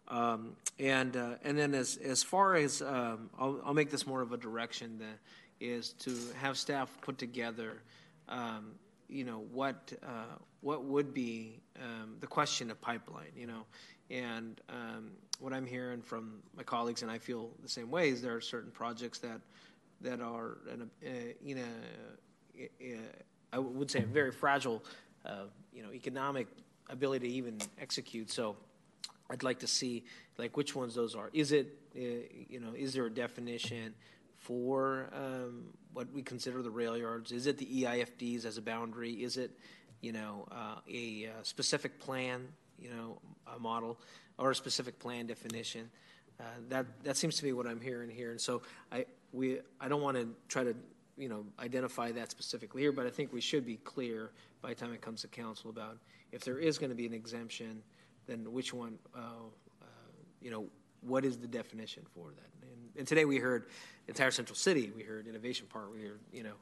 Um, 0.08 0.56
and 0.80 1.16
uh, 1.16 1.36
and 1.44 1.58
then 1.58 1.74
as 1.74 1.98
as 1.98 2.24
far 2.24 2.56
as 2.56 2.82
um, 2.82 3.30
I'll, 3.40 3.62
I'll 3.66 3.74
make 3.74 3.90
this 3.90 4.06
more 4.06 4.22
of 4.22 4.34
a 4.34 4.38
direction 4.38 5.00
that 5.00 5.20
is 5.62 5.94
to 6.00 6.16
have 6.38 6.58
staff 6.58 6.90
put 7.02 7.18
together, 7.18 7.82
um, 8.28 8.74
you 9.08 9.24
know 9.24 9.46
what 9.52 9.94
uh, 10.06 10.36
what 10.60 10.84
would 10.84 11.14
be 11.14 11.62
um, 11.82 12.16
the 12.20 12.28
question 12.28 12.70
of 12.70 12.82
pipeline, 12.82 13.32
you 13.36 13.48
know, 13.48 13.66
and 14.10 14.60
um, 14.70 15.12
what 15.40 15.54
I'm 15.54 15.66
hearing 15.66 16.02
from 16.02 16.42
my 16.56 16.64
colleagues 16.64 17.02
and 17.02 17.10
I 17.10 17.18
feel 17.18 17.52
the 17.62 17.70
same 17.70 17.90
way 17.90 18.10
is 18.10 18.22
there 18.22 18.36
are 18.36 18.42
certain 18.42 18.72
projects 18.72 19.20
that 19.20 19.40
that 20.02 20.20
are 20.20 20.58
in 20.74 20.82
a, 20.82 21.10
uh, 21.10 21.34
in 21.46 21.58
a 21.60 22.64
I 23.54 23.60
would 23.60 23.92
say 23.92 24.00
a 24.00 24.06
very 24.06 24.32
fragile, 24.32 24.84
uh, 25.26 25.46
you 25.72 25.84
know, 25.84 25.94
economic 25.94 26.48
ability 26.90 27.28
to 27.30 27.34
even 27.36 27.60
execute. 27.80 28.32
So 28.32 28.56
I'd 29.30 29.44
like 29.44 29.60
to 29.60 29.68
see 29.68 30.04
like 30.38 30.58
which 30.58 30.76
ones 30.76 30.96
those 30.96 31.16
are. 31.16 31.30
Is 31.34 31.52
it 31.52 31.78
uh, 31.96 32.00
you 32.50 32.60
know 32.60 32.74
is 32.76 32.94
there 32.94 33.06
a 33.06 33.14
definition 33.14 33.94
for 34.38 35.10
um, 35.14 35.66
what 35.94 36.12
we 36.12 36.24
consider 36.24 36.62
the 36.62 36.72
rail 36.72 36.98
yards? 36.98 37.32
Is 37.32 37.48
it 37.48 37.58
the 37.58 37.66
EIFDs 37.66 38.46
as 38.46 38.58
a 38.58 38.62
boundary? 38.62 39.12
Is 39.24 39.38
it 39.38 39.52
you 40.02 40.12
know 40.12 40.48
uh, 40.52 40.80
a, 40.92 41.28
uh, 41.28 41.44
specific 41.44 42.00
plan 42.00 42.48
you 42.80 42.90
know 42.90 43.20
a 43.56 43.60
model 43.60 44.00
or 44.38 44.52
a 44.52 44.56
specific 44.56 45.00
plan 45.00 45.28
definition? 45.28 45.90
Uh, 46.40 46.44
that 46.70 46.86
that 47.04 47.18
seems 47.18 47.38
to 47.38 47.44
be 47.44 47.54
what 47.54 47.68
I'm 47.68 47.80
hearing 47.80 48.10
here, 48.10 48.32
and 48.32 48.42
so 48.42 48.64
I 48.92 49.06
we 49.32 49.60
I 49.80 49.88
don't 49.88 50.02
want 50.02 50.18
to 50.18 50.28
try 50.48 50.64
to 50.64 50.76
you 51.18 51.30
know 51.30 51.46
identify 51.60 52.12
that 52.12 52.32
specifically 52.32 52.82
here, 52.82 52.92
but 52.92 53.06
I 53.06 53.10
think 53.10 53.34
we 53.34 53.42
should 53.42 53.66
be 53.66 53.78
clear 53.78 54.32
by 54.62 54.70
the 54.70 54.76
time 54.76 54.94
it 54.94 55.02
comes 55.02 55.22
to 55.22 55.28
council 55.28 55.70
about 55.70 55.98
if 56.32 56.44
there 56.44 56.58
is 56.58 56.78
going 56.78 56.90
to 56.90 56.96
be 56.96 57.06
an 57.06 57.14
exemption 57.14 57.84
then 58.28 58.52
which 58.52 58.74
one, 58.74 58.98
uh, 59.16 59.20
uh, 59.82 59.86
you 60.42 60.52
know, 60.52 60.66
what 61.02 61.26
is 61.26 61.38
the 61.38 61.48
definition 61.48 62.04
for 62.14 62.30
that? 62.30 62.68
And, 62.70 62.90
and, 62.98 63.08
today 63.08 63.26
we 63.26 63.38
heard 63.38 63.68
entire 64.08 64.32
Central 64.32 64.56
City, 64.56 64.92
we 64.96 65.04
heard 65.04 65.28
Innovation 65.28 65.68
Park, 65.70 65.92
we 65.94 66.02
heard, 66.02 66.20
you 66.32 66.44
know, 66.44 66.54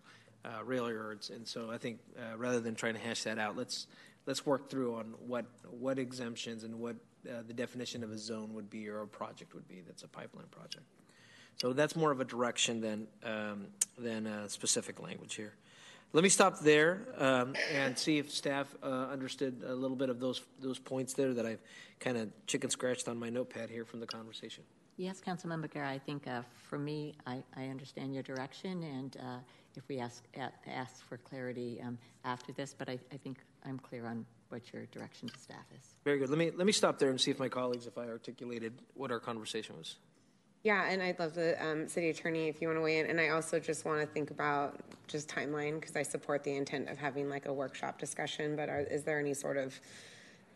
uh, 0.43 0.63
rail 0.63 0.89
yards, 0.89 1.29
and 1.29 1.47
so 1.47 1.69
I 1.69 1.77
think 1.77 1.99
uh, 2.17 2.35
rather 2.35 2.59
than 2.59 2.73
trying 2.73 2.95
to 2.95 2.99
hash 2.99 3.23
that 3.23 3.37
out, 3.37 3.55
let's 3.55 3.85
let's 4.25 4.43
work 4.43 4.71
through 4.71 4.95
on 4.95 5.13
what 5.19 5.45
what 5.69 5.99
exemptions 5.99 6.63
and 6.63 6.79
what 6.79 6.95
uh, 7.29 7.43
the 7.47 7.53
definition 7.53 8.03
of 8.03 8.11
a 8.11 8.17
zone 8.17 8.55
would 8.55 8.67
be 8.67 8.89
or 8.89 9.01
a 9.01 9.07
project 9.07 9.53
would 9.53 9.67
be. 9.67 9.83
That's 9.85 10.01
a 10.01 10.07
pipeline 10.07 10.47
project. 10.47 10.83
So 11.57 11.73
that's 11.73 11.95
more 11.95 12.11
of 12.11 12.19
a 12.19 12.25
direction 12.25 12.81
than 12.81 13.07
um, 13.23 13.67
than 13.97 14.27
a 14.27 14.49
specific 14.49 15.01
language 15.01 15.35
here. 15.35 15.53
Let 16.13 16.23
me 16.23 16.29
stop 16.29 16.59
there 16.59 17.07
um, 17.17 17.55
and 17.73 17.97
see 17.97 18.17
if 18.17 18.31
staff 18.31 18.67
uh, 18.83 19.07
understood 19.11 19.63
a 19.65 19.73
little 19.73 19.95
bit 19.95 20.09
of 20.09 20.19
those 20.19 20.41
those 20.59 20.79
points 20.79 21.13
there 21.13 21.33
that 21.33 21.45
I've 21.45 21.61
kind 21.99 22.17
of 22.17 22.29
chicken 22.47 22.69
scratched 22.69 23.07
on 23.07 23.17
my 23.17 23.29
notepad 23.29 23.69
here 23.69 23.85
from 23.85 23.99
the 24.01 24.07
conversation. 24.07 24.63
Yes, 24.97 25.21
Councilmember 25.25 25.71
Guerra, 25.71 25.89
I 25.89 25.97
think 25.97 26.27
uh, 26.27 26.41
for 26.69 26.77
me, 26.77 27.15
I, 27.25 27.41
I, 27.55 27.67
understand 27.67 28.13
your 28.13 28.23
direction, 28.23 28.83
and 28.83 29.17
uh, 29.17 29.37
if 29.75 29.87
we 29.87 29.99
ask 29.99 30.23
ask 30.67 31.03
for 31.07 31.17
clarity 31.17 31.81
um, 31.83 31.97
after 32.25 32.51
this, 32.51 32.75
but 32.77 32.89
I, 32.89 32.99
I, 33.11 33.17
think 33.17 33.37
I'm 33.65 33.79
clear 33.79 34.05
on 34.05 34.25
what 34.49 34.61
your 34.73 34.85
direction 34.87 35.29
to 35.29 35.39
staff 35.39 35.65
is. 35.79 35.95
Very 36.03 36.19
good. 36.19 36.29
Let 36.29 36.37
me 36.37 36.51
let 36.53 36.67
me 36.67 36.73
stop 36.73 36.99
there 36.99 37.09
and 37.09 37.19
see 37.19 37.31
if 37.31 37.39
my 37.39 37.49
colleagues, 37.49 37.87
if 37.87 37.97
I 37.97 38.07
articulated 38.07 38.73
what 38.93 39.11
our 39.11 39.19
conversation 39.19 39.77
was. 39.77 39.95
Yeah, 40.63 40.85
and 40.87 41.01
I'd 41.01 41.17
love 41.17 41.33
the 41.33 41.63
um, 41.65 41.87
city 41.87 42.09
attorney 42.09 42.47
if 42.47 42.61
you 42.61 42.67
want 42.67 42.77
to 42.77 42.83
weigh 42.83 42.99
in. 42.99 43.07
And 43.07 43.19
I 43.19 43.29
also 43.29 43.59
just 43.59 43.83
want 43.83 43.99
to 44.01 44.05
think 44.05 44.29
about 44.29 44.79
just 45.07 45.27
timeline 45.27 45.79
because 45.79 45.95
I 45.95 46.03
support 46.03 46.43
the 46.43 46.55
intent 46.55 46.89
of 46.89 46.97
having 46.97 47.29
like 47.29 47.47
a 47.47 47.53
workshop 47.53 47.99
discussion. 47.99 48.55
But 48.55 48.69
are, 48.69 48.81
is 48.81 49.03
there 49.03 49.19
any 49.19 49.33
sort 49.33 49.57
of 49.57 49.79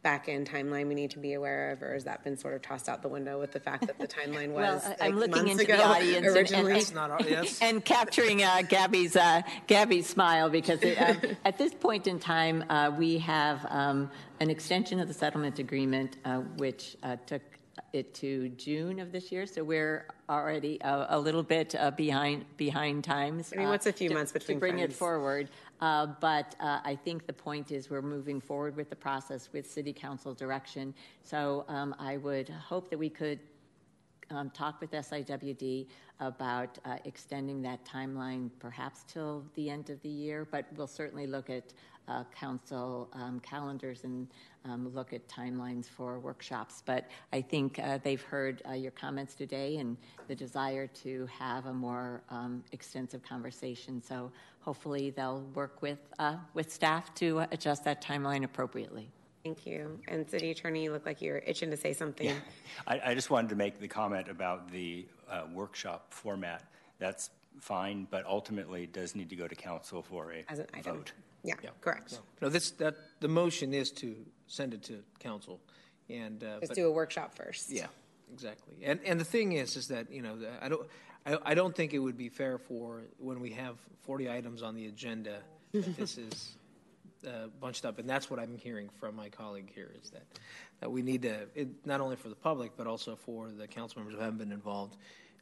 back 0.06 0.30
end 0.30 0.48
timeline 0.48 0.88
we 0.88 0.94
need 0.94 1.10
to 1.10 1.18
be 1.18 1.34
aware 1.34 1.72
of, 1.72 1.82
or 1.82 1.94
has 1.94 2.04
that 2.04 2.24
been 2.24 2.38
sort 2.38 2.54
of 2.54 2.62
tossed 2.62 2.88
out 2.88 3.02
the 3.02 3.08
window 3.08 3.40
with 3.40 3.52
the 3.52 3.60
fact 3.60 3.88
that 3.88 3.98
the 3.98 4.08
timeline 4.08 4.50
was 4.52 4.84
well, 4.84 4.90
like 4.90 5.02
I'm 5.02 5.18
looking 5.18 5.48
into 5.48 5.64
ago, 5.64 5.78
the 5.78 5.84
audience 5.84 6.28
originally? 6.28 6.74
and, 6.74 6.96
and, 6.96 7.22
and, 7.22 7.58
and 7.62 7.86
capturing 7.86 8.44
uh, 8.44 8.62
Gabby's 8.70 9.16
uh, 9.16 9.42
Gabby's 9.66 10.06
smile 10.06 10.52
because 10.52 10.84
it, 10.84 11.02
uh, 11.02 11.16
at 11.46 11.58
this 11.58 11.74
point 11.74 12.06
in 12.06 12.20
time 12.20 12.64
uh, 12.70 12.92
we 12.96 13.18
have 13.18 13.66
um, 13.70 14.12
an 14.40 14.52
extension 14.52 15.00
of 15.00 15.08
the 15.08 15.14
settlement 15.16 15.58
agreement 15.58 16.18
uh, 16.24 16.38
which 16.58 16.96
uh, 17.02 17.16
took 17.26 17.42
it 17.94 18.14
to 18.16 18.50
June 18.50 19.00
of 19.00 19.12
this 19.12 19.32
year, 19.32 19.46
so 19.46 19.64
we're 19.64 20.08
already 20.30 20.78
a, 20.82 21.08
a 21.10 21.20
little 21.20 21.44
bit 21.44 21.76
uh, 21.76 21.92
behind 21.92 22.46
behind 22.58 23.04
times. 23.04 23.54
I 23.54 23.60
mean, 23.60 23.70
what's 23.70 23.86
a 23.86 23.94
few 23.94 24.12
uh, 24.12 24.14
months 24.14 24.32
between 24.32 24.58
to 24.58 24.60
bring 24.60 24.78
friends? 24.78 24.94
it 24.94 24.98
forward? 24.98 25.50
Uh, 25.82 26.08
but 26.20 26.56
uh, 26.60 26.80
I 26.84 26.96
think 26.96 27.28
the 27.28 27.34
point 27.34 27.72
is 27.72 27.90
we're 27.90 28.02
moving 28.02 28.40
forward 28.40 28.76
with 28.76 28.90
the 28.90 28.96
process 28.96 29.50
with 29.52 29.70
City 29.70 29.94
Council 29.94 30.34
direction. 30.34 30.94
So 31.22 31.66
um, 31.68 31.96
I 32.00 32.18
would 32.18 32.50
hope 32.50 32.90
that 32.90 32.98
we 32.98 33.10
could 33.10 33.40
um, 34.30 34.50
talk 34.50 34.82
with 34.82 34.92
SIWD 34.92 35.88
about 36.20 36.78
uh, 36.86 36.98
extending 37.06 37.62
that 37.62 37.86
timeline 37.86 38.50
perhaps 38.60 39.04
till 39.08 39.44
the 39.56 39.70
end 39.70 39.90
of 39.90 40.02
the 40.02 40.10
year, 40.10 40.48
but 40.50 40.66
we'll 40.76 40.88
certainly 40.88 41.28
look 41.28 41.50
at 41.50 41.74
uh, 42.08 42.24
council 42.38 43.10
um, 43.14 43.40
calendars 43.40 44.04
and 44.04 44.28
um, 44.64 44.94
look 44.94 45.14
at 45.14 45.28
timelines 45.28 45.86
for 45.88 46.20
workshops. 46.20 46.84
But 46.86 47.10
I 47.34 47.42
think 47.42 47.80
uh, 47.80 48.00
they've 48.04 48.22
heard 48.22 48.62
uh, 48.68 48.74
your 48.74 48.92
comments 48.92 49.36
today 49.36 49.78
and 49.78 49.98
the 50.28 50.36
desire 50.36 50.88
to 50.88 51.28
have 51.28 51.66
a 51.66 51.74
more 51.74 52.22
um, 52.30 52.64
extensive 52.72 53.24
conversation. 53.24 54.02
So 54.02 54.32
hopefully 54.60 55.10
they'll 55.10 55.42
work 55.54 55.82
with 55.82 56.00
uh, 56.20 56.38
with 56.54 56.72
staff 56.72 57.14
to 57.16 57.40
adjust 57.52 57.84
that 57.86 58.04
timeline 58.04 58.44
appropriately. 58.44 59.10
Thank 59.46 59.68
you. 59.68 60.00
And 60.08 60.28
City 60.28 60.50
Attorney, 60.50 60.84
you 60.86 60.92
look 60.92 61.06
like 61.06 61.22
you're 61.22 61.38
itching 61.38 61.70
to 61.70 61.78
say 61.78 61.94
something. 61.94 62.26
Yeah. 62.26 62.34
I, 62.88 63.00
I, 63.12 63.14
just 63.14 63.30
wanted 63.30 63.50
to 63.50 63.56
make 63.56 63.80
the 63.80 63.88
comment 63.88 64.28
about 64.28 64.72
the 64.72 65.06
uh, 65.30 65.44
workshop 65.54 66.08
format. 66.10 66.64
That's 66.98 67.30
fine, 67.60 68.08
but 68.10 68.26
ultimately 68.26 68.86
it 68.86 68.92
does 68.92 69.14
need 69.14 69.30
to 69.30 69.36
go 69.36 69.48
to 69.48 69.54
council 69.54 70.02
for 70.02 70.34
a 70.34 70.44
As 70.50 70.58
an 70.58 70.66
item. 70.74 70.98
vote. 70.98 71.12
Yeah, 71.44 71.54
Yeah. 71.64 71.70
correct. 71.80 72.14
No, 72.14 72.18
no, 72.42 72.50
this 72.50 72.72
that 72.72 72.96
the 73.20 73.28
motion 73.28 73.72
is 73.72 73.92
to 73.92 74.16
send 74.48 74.74
it 74.74 74.82
to 74.86 75.04
council, 75.20 75.60
and 76.10 76.44
uh, 76.44 76.56
Let's 76.56 76.70
but- 76.70 76.76
do 76.76 76.88
a 76.88 76.92
workshop 76.92 77.36
first. 77.36 77.70
Yeah, 77.70 77.86
exactly. 78.34 78.78
And 78.84 79.00
and 79.06 79.20
the 79.20 79.26
thing 79.26 79.52
is, 79.52 79.76
is 79.76 79.90
that 79.90 80.12
you 80.12 80.24
know 80.24 80.40
I 80.60 80.70
don't 80.70 80.88
I, 81.24 81.38
I 81.52 81.54
don't 81.54 81.76
think 81.76 81.94
it 81.94 82.00
would 82.00 82.18
be 82.18 82.30
fair 82.30 82.58
for 82.58 83.04
when 83.20 83.40
we 83.40 83.52
have 83.52 83.78
40 84.02 84.28
items 84.28 84.64
on 84.64 84.74
the 84.74 84.88
agenda 84.88 85.44
that 85.72 85.96
this 85.98 86.18
is 86.18 86.56
uh, 87.26 87.48
bunched 87.60 87.86
up, 87.86 88.00
and 88.00 88.10
that's 88.10 88.30
what 88.30 88.40
I'm 88.40 88.58
hearing 88.58 88.90
from 89.00 89.16
my 89.16 89.30
colleague 89.30 89.72
here 89.74 89.92
is 90.02 90.10
that 90.12 90.24
that 90.82 90.92
we 90.92 91.02
need 91.02 91.22
to 91.24 91.48
it, 91.56 91.68
not 91.86 92.02
only 92.02 92.16
for 92.16 92.30
the 92.30 92.36
public 92.36 92.72
but 92.78 92.88
also 92.88 93.16
for 93.16 93.50
the 93.50 93.68
council 93.68 94.00
members 94.00 94.16
who 94.16 94.22
haven't 94.22 94.40
been 94.40 94.52
involved 94.52 94.98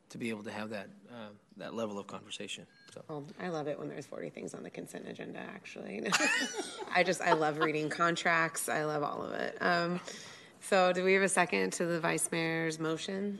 to 0.09 0.17
be 0.17 0.29
able 0.29 0.43
to 0.43 0.51
have 0.51 0.69
that 0.69 0.89
uh, 1.11 1.29
that 1.57 1.73
level 1.73 1.97
of 1.97 2.07
conversation. 2.07 2.65
So. 2.93 3.03
Well, 3.07 3.25
I 3.41 3.49
love 3.49 3.67
it 3.67 3.77
when 3.79 3.89
there's 3.89 4.05
40 4.05 4.29
things 4.29 4.53
on 4.53 4.63
the 4.63 4.69
consent 4.69 5.07
agenda, 5.07 5.39
actually. 5.39 6.07
I 6.95 7.03
just, 7.03 7.21
I 7.21 7.33
love 7.33 7.57
reading 7.57 7.89
contracts. 7.89 8.69
I 8.69 8.85
love 8.85 9.03
all 9.03 9.23
of 9.23 9.33
it. 9.33 9.57
Um, 9.61 9.99
so, 10.61 10.93
do 10.93 11.03
we 11.03 11.13
have 11.13 11.23
a 11.23 11.29
second 11.29 11.73
to 11.73 11.85
the 11.85 11.99
vice 11.99 12.31
mayor's 12.31 12.79
motion? 12.79 13.39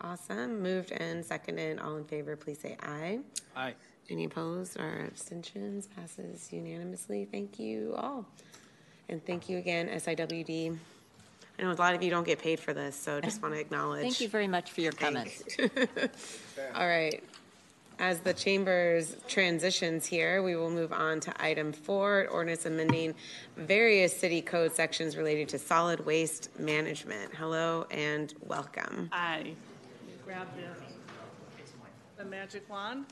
Awesome. 0.00 0.62
Moved 0.62 0.92
and 0.92 1.24
seconded. 1.24 1.78
All 1.78 1.96
in 1.96 2.04
favor, 2.04 2.36
please 2.36 2.58
say 2.58 2.76
aye. 2.82 3.20
Aye. 3.56 3.74
Any 4.10 4.24
opposed 4.24 4.78
or 4.78 5.06
abstentions? 5.06 5.86
Passes 5.86 6.52
unanimously. 6.52 7.26
Thank 7.30 7.58
you 7.58 7.94
all. 7.96 8.26
And 9.08 9.24
thank 9.24 9.48
you 9.48 9.58
again, 9.58 9.88
SIWD. 9.88 10.76
I 11.58 11.62
know 11.62 11.70
a 11.70 11.74
lot 11.74 11.94
of 11.94 12.02
you 12.02 12.10
don't 12.10 12.26
get 12.26 12.40
paid 12.40 12.58
for 12.58 12.74
this, 12.74 12.96
so 12.96 13.20
just 13.20 13.40
want 13.40 13.54
to 13.54 13.60
acknowledge. 13.60 14.02
Thank 14.02 14.20
you 14.20 14.28
very 14.28 14.48
much 14.48 14.72
for 14.72 14.80
your 14.80 14.92
comments. 14.92 15.44
All 16.74 16.86
right. 16.86 17.22
As 18.00 18.18
the 18.18 18.34
chamber's 18.34 19.16
transitions 19.28 20.04
here, 20.04 20.42
we 20.42 20.56
will 20.56 20.70
move 20.70 20.92
on 20.92 21.20
to 21.20 21.42
item 21.42 21.72
four, 21.72 22.26
ordinance 22.26 22.66
amending 22.66 23.14
various 23.56 24.18
city 24.18 24.42
code 24.42 24.74
sections 24.74 25.16
related 25.16 25.48
to 25.50 25.60
solid 25.60 26.04
waste 26.04 26.58
management. 26.58 27.32
Hello 27.34 27.86
and 27.92 28.34
welcome. 28.40 29.10
Hi. 29.12 29.52
Grab 30.24 30.48
the, 30.56 32.22
the 32.24 32.28
magic 32.28 32.68
wand. 32.68 33.06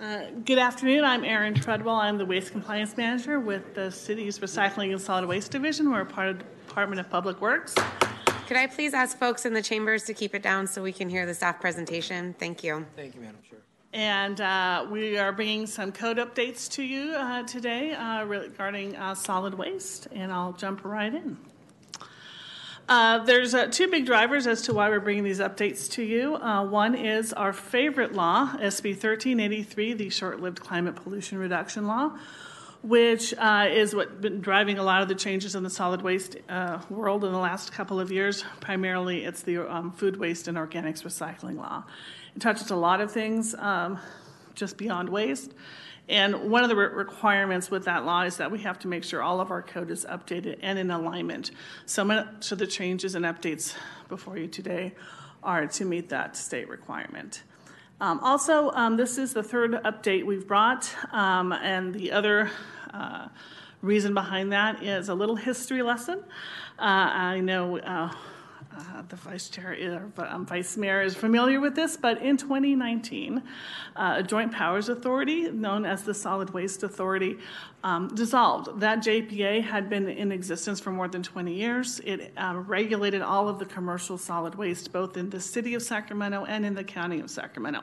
Uh, 0.00 0.30
Good 0.46 0.58
afternoon, 0.58 1.04
I'm 1.04 1.24
Erin 1.24 1.52
Treadwell. 1.52 1.96
I'm 1.96 2.16
the 2.16 2.24
Waste 2.24 2.52
Compliance 2.52 2.96
Manager 2.96 3.38
with 3.38 3.74
the 3.74 3.90
city's 3.90 4.38
Recycling 4.38 4.92
and 4.92 5.00
Solid 5.00 5.26
Waste 5.26 5.50
Division. 5.50 5.92
We're 5.92 6.06
part 6.06 6.30
of 6.30 6.38
the 6.38 6.44
Department 6.66 7.00
of 7.00 7.10
Public 7.10 7.38
Works. 7.42 7.74
Could 8.46 8.56
I 8.56 8.66
please 8.66 8.94
ask 8.94 9.18
folks 9.18 9.44
in 9.44 9.52
the 9.52 9.60
chambers 9.60 10.04
to 10.04 10.14
keep 10.14 10.34
it 10.34 10.42
down 10.42 10.66
so 10.66 10.82
we 10.82 10.92
can 10.92 11.10
hear 11.10 11.26
the 11.26 11.34
staff 11.34 11.60
presentation? 11.60 12.34
Thank 12.38 12.64
you. 12.64 12.86
Thank 12.96 13.14
you, 13.14 13.20
Madam 13.20 13.40
Chair. 13.48 13.58
And 13.92 14.40
uh, 14.40 14.86
we 14.90 15.18
are 15.18 15.32
bringing 15.32 15.66
some 15.66 15.92
code 15.92 16.16
updates 16.16 16.70
to 16.70 16.82
you 16.82 17.12
uh, 17.14 17.42
today 17.42 17.92
uh, 17.92 18.24
regarding 18.24 18.96
uh, 18.96 19.14
solid 19.14 19.52
waste, 19.52 20.08
and 20.12 20.32
I'll 20.32 20.54
jump 20.54 20.82
right 20.82 21.14
in. 21.14 21.36
Uh, 22.90 23.18
there's 23.18 23.54
uh, 23.54 23.68
two 23.68 23.86
big 23.86 24.04
drivers 24.04 24.48
as 24.48 24.62
to 24.62 24.74
why 24.74 24.88
we're 24.88 24.98
bringing 24.98 25.22
these 25.22 25.38
updates 25.38 25.88
to 25.88 26.02
you. 26.02 26.34
Uh, 26.34 26.64
one 26.64 26.96
is 26.96 27.32
our 27.32 27.52
favorite 27.52 28.14
law, 28.14 28.48
SB 28.54 28.94
1383, 28.94 29.92
the 29.94 30.10
short-lived 30.10 30.58
climate 30.58 30.96
pollution 30.96 31.38
reduction 31.38 31.86
law, 31.86 32.10
which 32.82 33.32
uh, 33.34 33.68
is 33.70 33.94
what's 33.94 34.10
been 34.14 34.40
driving 34.40 34.78
a 34.78 34.82
lot 34.82 35.02
of 35.02 35.08
the 35.08 35.14
changes 35.14 35.54
in 35.54 35.62
the 35.62 35.70
solid 35.70 36.02
waste 36.02 36.34
uh, 36.48 36.80
world 36.90 37.24
in 37.24 37.30
the 37.30 37.38
last 37.38 37.70
couple 37.70 38.00
of 38.00 38.10
years. 38.10 38.44
Primarily, 38.58 39.24
it's 39.24 39.42
the 39.42 39.72
um, 39.72 39.92
food 39.92 40.16
waste 40.16 40.48
and 40.48 40.58
organics 40.58 41.04
recycling 41.04 41.58
law. 41.58 41.84
It 42.34 42.42
touches 42.42 42.72
a 42.72 42.76
lot 42.76 43.00
of 43.00 43.12
things 43.12 43.54
um, 43.54 44.00
just 44.56 44.76
beyond 44.76 45.10
waste. 45.10 45.54
And 46.10 46.50
one 46.50 46.64
of 46.64 46.68
the 46.68 46.74
re- 46.74 46.88
requirements 46.88 47.70
with 47.70 47.84
that 47.84 48.04
law 48.04 48.22
is 48.22 48.36
that 48.38 48.50
we 48.50 48.58
have 48.58 48.80
to 48.80 48.88
make 48.88 49.04
sure 49.04 49.22
all 49.22 49.40
of 49.40 49.52
our 49.52 49.62
code 49.62 49.92
is 49.92 50.04
updated 50.04 50.58
and 50.60 50.76
in 50.76 50.90
alignment. 50.90 51.52
So 51.86 52.04
much 52.04 52.50
of 52.50 52.58
the 52.58 52.66
changes 52.66 53.14
and 53.14 53.24
updates 53.24 53.74
before 54.08 54.36
you 54.36 54.48
today 54.48 54.92
are 55.44 55.68
to 55.68 55.84
meet 55.84 56.08
that 56.08 56.36
state 56.36 56.68
requirement. 56.68 57.44
Um, 58.00 58.18
also, 58.20 58.72
um, 58.72 58.96
this 58.96 59.18
is 59.18 59.32
the 59.34 59.42
third 59.42 59.72
update 59.84 60.26
we've 60.26 60.48
brought, 60.48 60.92
um, 61.12 61.52
and 61.52 61.94
the 61.94 62.10
other 62.10 62.50
uh, 62.92 63.28
reason 63.80 64.12
behind 64.12 64.52
that 64.52 64.82
is 64.82 65.10
a 65.10 65.14
little 65.14 65.36
history 65.36 65.82
lesson. 65.82 66.18
Uh, 66.76 66.82
I 66.82 67.40
know 67.40 67.78
uh, 67.78 68.10
uh, 68.80 69.02
the 69.08 69.16
vice 69.16 69.48
chair, 69.48 69.76
or, 70.16 70.24
um, 70.26 70.46
vice 70.46 70.76
mayor, 70.76 71.02
is 71.02 71.14
familiar 71.14 71.60
with 71.60 71.74
this, 71.74 71.96
but 71.96 72.22
in 72.22 72.36
2019, 72.36 73.42
uh, 73.96 74.14
a 74.18 74.22
joint 74.22 74.52
powers 74.52 74.88
authority 74.88 75.50
known 75.50 75.84
as 75.84 76.02
the 76.02 76.14
Solid 76.14 76.50
Waste 76.50 76.82
Authority 76.82 77.38
um, 77.84 78.08
dissolved. 78.14 78.80
That 78.80 78.98
JPA 78.98 79.62
had 79.62 79.88
been 79.88 80.08
in 80.08 80.32
existence 80.32 80.80
for 80.80 80.90
more 80.90 81.08
than 81.08 81.22
20 81.22 81.54
years. 81.54 82.00
It 82.00 82.32
um, 82.36 82.66
regulated 82.66 83.22
all 83.22 83.48
of 83.48 83.58
the 83.58 83.66
commercial 83.66 84.18
solid 84.18 84.54
waste, 84.54 84.92
both 84.92 85.16
in 85.16 85.30
the 85.30 85.40
city 85.40 85.74
of 85.74 85.82
Sacramento 85.82 86.44
and 86.46 86.64
in 86.64 86.74
the 86.74 86.84
county 86.84 87.20
of 87.20 87.30
Sacramento. 87.30 87.82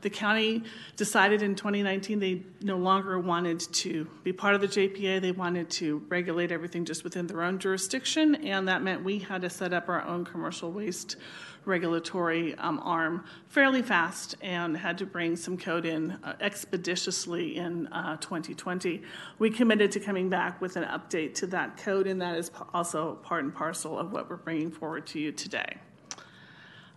The 0.00 0.10
county 0.10 0.62
decided 0.96 1.42
in 1.42 1.56
2019 1.56 2.20
they 2.20 2.42
no 2.62 2.76
longer 2.76 3.18
wanted 3.18 3.60
to 3.60 4.06
be 4.22 4.32
part 4.32 4.54
of 4.54 4.60
the 4.60 4.68
JPA. 4.68 5.20
They 5.20 5.32
wanted 5.32 5.70
to 5.70 6.04
regulate 6.08 6.52
everything 6.52 6.84
just 6.84 7.02
within 7.02 7.26
their 7.26 7.42
own 7.42 7.58
jurisdiction, 7.58 8.36
and 8.36 8.68
that 8.68 8.82
meant 8.82 9.02
we 9.02 9.18
had 9.18 9.42
to 9.42 9.50
set 9.50 9.72
up 9.72 9.88
our 9.88 10.04
own 10.04 10.24
commercial 10.24 10.70
waste 10.70 11.16
regulatory 11.64 12.54
um, 12.56 12.80
arm 12.82 13.24
fairly 13.48 13.82
fast 13.82 14.34
and 14.40 14.76
had 14.76 14.98
to 14.98 15.06
bring 15.06 15.36
some 15.36 15.56
code 15.56 15.84
in 15.84 16.12
uh, 16.24 16.34
expeditiously 16.40 17.56
in 17.56 17.86
uh, 17.88 18.16
2020. 18.16 19.02
We 19.38 19.50
committed 19.50 19.92
to 19.92 20.00
coming 20.00 20.28
back 20.28 20.60
with 20.60 20.76
an 20.76 20.84
update 20.84 21.34
to 21.34 21.46
that 21.48 21.76
code, 21.76 22.06
and 22.06 22.20
that 22.22 22.36
is 22.36 22.50
also 22.72 23.16
part 23.16 23.44
and 23.44 23.54
parcel 23.54 23.98
of 23.98 24.12
what 24.12 24.30
we're 24.30 24.36
bringing 24.36 24.70
forward 24.70 25.06
to 25.08 25.20
you 25.20 25.30
today. 25.30 25.76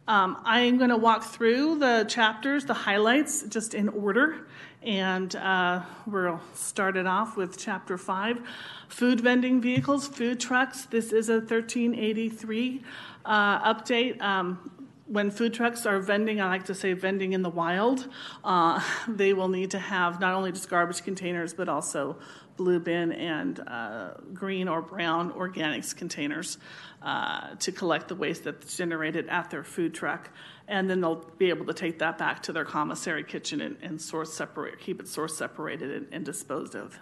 Um, 0.07 0.41
I 0.43 0.61
am 0.61 0.77
going 0.77 0.89
to 0.89 0.97
walk 0.97 1.23
through 1.23 1.79
the 1.79 2.05
chapters, 2.09 2.65
the 2.65 2.73
highlights, 2.73 3.43
just 3.43 3.73
in 3.73 3.87
order. 3.89 4.47
And 4.81 5.35
uh, 5.35 5.83
we'll 6.07 6.41
start 6.55 6.97
it 6.97 7.05
off 7.05 7.37
with 7.37 7.57
chapter 7.57 7.97
five 7.99 8.41
food 8.87 9.21
vending 9.21 9.61
vehicles, 9.61 10.07
food 10.07 10.39
trucks. 10.39 10.85
This 10.85 11.13
is 11.13 11.29
a 11.29 11.35
1383 11.35 12.81
uh, 13.25 13.73
update. 13.73 14.19
Um, 14.21 14.71
when 15.05 15.29
food 15.29 15.53
trucks 15.53 15.85
are 15.85 15.99
vending, 15.99 16.41
I 16.41 16.47
like 16.47 16.65
to 16.65 16.73
say 16.75 16.93
vending 16.93 17.33
in 17.33 17.41
the 17.41 17.49
wild, 17.49 18.07
uh, 18.43 18.81
they 19.07 19.33
will 19.33 19.49
need 19.49 19.71
to 19.71 19.79
have 19.79 20.19
not 20.19 20.33
only 20.33 20.51
just 20.51 20.69
garbage 20.69 21.03
containers, 21.03 21.53
but 21.53 21.69
also 21.69 22.17
blue 22.61 22.79
bin 22.79 23.11
and 23.11 23.59
uh, 23.67 24.13
green 24.33 24.67
or 24.67 24.81
brown 24.83 25.31
organics 25.31 25.95
containers 25.95 26.59
uh, 27.01 27.55
to 27.55 27.71
collect 27.71 28.07
the 28.07 28.15
waste 28.15 28.43
that's 28.43 28.77
generated 28.77 29.27
at 29.29 29.49
their 29.49 29.63
food 29.63 29.93
truck. 29.95 30.29
And 30.67 30.87
then 30.87 31.01
they'll 31.01 31.25
be 31.39 31.49
able 31.49 31.65
to 31.65 31.73
take 31.73 31.97
that 31.99 32.17
back 32.19 32.43
to 32.43 32.53
their 32.53 32.65
commissary 32.65 33.23
kitchen 33.23 33.61
and, 33.61 33.77
and 33.81 33.99
source 33.99 34.31
separate, 34.33 34.79
keep 34.79 34.99
it 34.99 35.07
source 35.07 35.35
separated 35.35 35.89
and, 35.91 36.07
and 36.11 36.23
disposed 36.23 36.75
of 36.75 36.99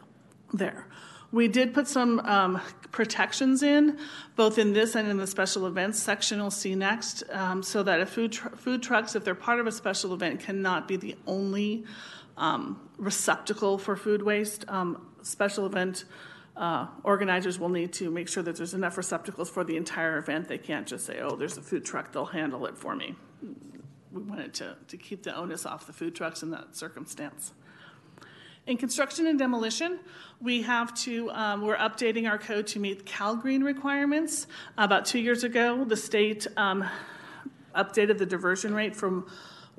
there. 0.53 0.87
We 1.31 1.47
did 1.47 1.73
put 1.73 1.87
some 1.87 2.19
um, 2.21 2.61
protections 2.91 3.61
in, 3.61 3.99
both 4.35 4.57
in 4.57 4.73
this 4.73 4.95
and 4.95 5.07
in 5.07 5.17
the 5.17 5.27
special 5.27 5.67
events 5.67 5.99
section 5.99 6.39
you'll 6.39 6.49
see 6.51 6.73
next, 6.73 7.23
um, 7.29 7.61
so 7.61 7.83
that 7.83 7.99
if 7.99 8.09
food, 8.09 8.31
tr- 8.31 8.55
food 8.55 8.81
trucks, 8.81 9.15
if 9.15 9.23
they're 9.23 9.35
part 9.35 9.59
of 9.59 9.67
a 9.67 9.71
special 9.71 10.13
event, 10.13 10.39
cannot 10.39 10.87
be 10.87 10.95
the 10.95 11.15
only 11.27 11.83
um, 12.35 12.79
receptacle 12.97 13.77
for 13.77 13.95
food 13.95 14.23
waste. 14.23 14.65
Um, 14.69 15.05
special 15.23 15.65
event 15.65 16.05
uh, 16.55 16.87
organizers 17.03 17.57
will 17.57 17.69
need 17.69 17.93
to 17.93 18.11
make 18.11 18.27
sure 18.27 18.43
that 18.43 18.57
there's 18.57 18.73
enough 18.73 18.97
receptacles 18.97 19.49
for 19.49 19.63
the 19.63 19.77
entire 19.77 20.17
event. 20.17 20.47
They 20.47 20.57
can't 20.57 20.85
just 20.85 21.05
say, 21.05 21.19
oh, 21.21 21.35
there's 21.35 21.57
a 21.57 21.61
food 21.61 21.85
truck, 21.85 22.11
they'll 22.11 22.25
handle 22.25 22.65
it 22.65 22.77
for 22.77 22.95
me. 22.95 23.15
We 24.11 24.23
wanted 24.23 24.53
to, 24.55 24.75
to 24.87 24.97
keep 24.97 25.23
the 25.23 25.35
onus 25.35 25.65
off 25.65 25.87
the 25.87 25.93
food 25.93 26.15
trucks 26.15 26.43
in 26.43 26.51
that 26.51 26.75
circumstance. 26.75 27.53
In 28.67 28.77
construction 28.77 29.25
and 29.25 29.39
demolition, 29.39 29.99
we 30.41 30.61
have 30.63 30.93
to, 31.03 31.31
um, 31.31 31.61
we're 31.61 31.77
updating 31.77 32.29
our 32.29 32.37
code 32.37 32.67
to 32.67 32.79
meet 32.79 33.05
CalGreen 33.05 33.63
requirements. 33.63 34.47
About 34.77 35.05
two 35.05 35.19
years 35.19 35.43
ago, 35.43 35.85
the 35.85 35.97
state 35.97 36.45
um, 36.57 36.87
updated 37.75 38.17
the 38.17 38.25
diversion 38.25 38.73
rate 38.73 38.95
from 38.95 39.27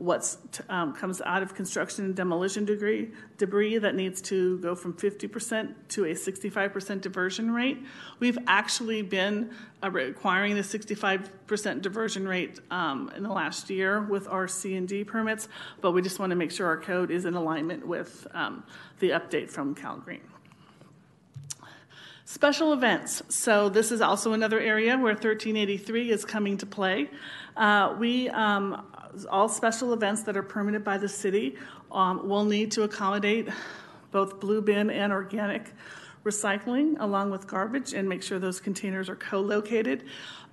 what 0.01 0.34
um, 0.70 0.94
comes 0.94 1.20
out 1.20 1.42
of 1.42 1.55
construction 1.55 2.07
and 2.07 2.16
demolition 2.16 2.64
degree, 2.64 3.11
debris 3.36 3.76
that 3.76 3.94
needs 3.94 4.22
to 4.22 4.57
go 4.61 4.74
from 4.74 4.94
50% 4.94 5.74
to 5.88 6.07
a 6.07 6.14
65% 6.14 7.03
diversion 7.03 7.51
rate. 7.51 7.78
We've 8.18 8.38
actually 8.46 9.03
been 9.03 9.51
uh, 9.82 9.90
requiring 9.90 10.55
the 10.55 10.62
65% 10.62 11.82
diversion 11.82 12.26
rate 12.26 12.61
um, 12.70 13.12
in 13.14 13.22
the 13.22 13.28
last 13.28 13.68
year 13.68 14.01
with 14.01 14.26
our 14.26 14.48
C&D 14.48 15.05
permits, 15.05 15.48
but 15.82 15.90
we 15.90 16.01
just 16.01 16.18
want 16.18 16.30
to 16.30 16.36
make 16.36 16.51
sure 16.51 16.66
our 16.66 16.80
code 16.80 17.11
is 17.11 17.26
in 17.26 17.34
alignment 17.34 17.86
with 17.86 18.26
um, 18.32 18.64
the 19.01 19.11
update 19.11 19.51
from 19.51 19.74
CalGreen. 19.74 20.20
Special 22.30 22.72
events. 22.72 23.22
So 23.28 23.68
this 23.68 23.90
is 23.90 24.01
also 24.01 24.34
another 24.34 24.61
area 24.61 24.92
where 24.92 25.14
1383 25.14 26.12
is 26.12 26.24
coming 26.24 26.57
to 26.59 26.64
play. 26.64 27.11
Uh, 27.57 27.96
we 27.98 28.28
um, 28.28 28.86
all 29.30 29.48
special 29.48 29.92
events 29.92 30.22
that 30.22 30.36
are 30.36 30.42
permitted 30.42 30.84
by 30.84 30.98
the 30.98 31.08
city 31.08 31.56
um, 31.90 32.28
will 32.28 32.44
need 32.44 32.72
to 32.72 32.82
accommodate 32.82 33.48
both 34.11 34.40
blue 34.40 34.60
bin 34.60 34.90
and 34.90 35.12
organic 35.12 35.72
recycling 36.24 36.97
along 37.01 37.30
with 37.30 37.47
garbage 37.47 37.93
and 37.94 38.09
make 38.09 38.22
sure 38.22 38.39
those 38.39 38.60
containers 38.60 39.09
are 39.09 39.16
co-located. 39.16 40.05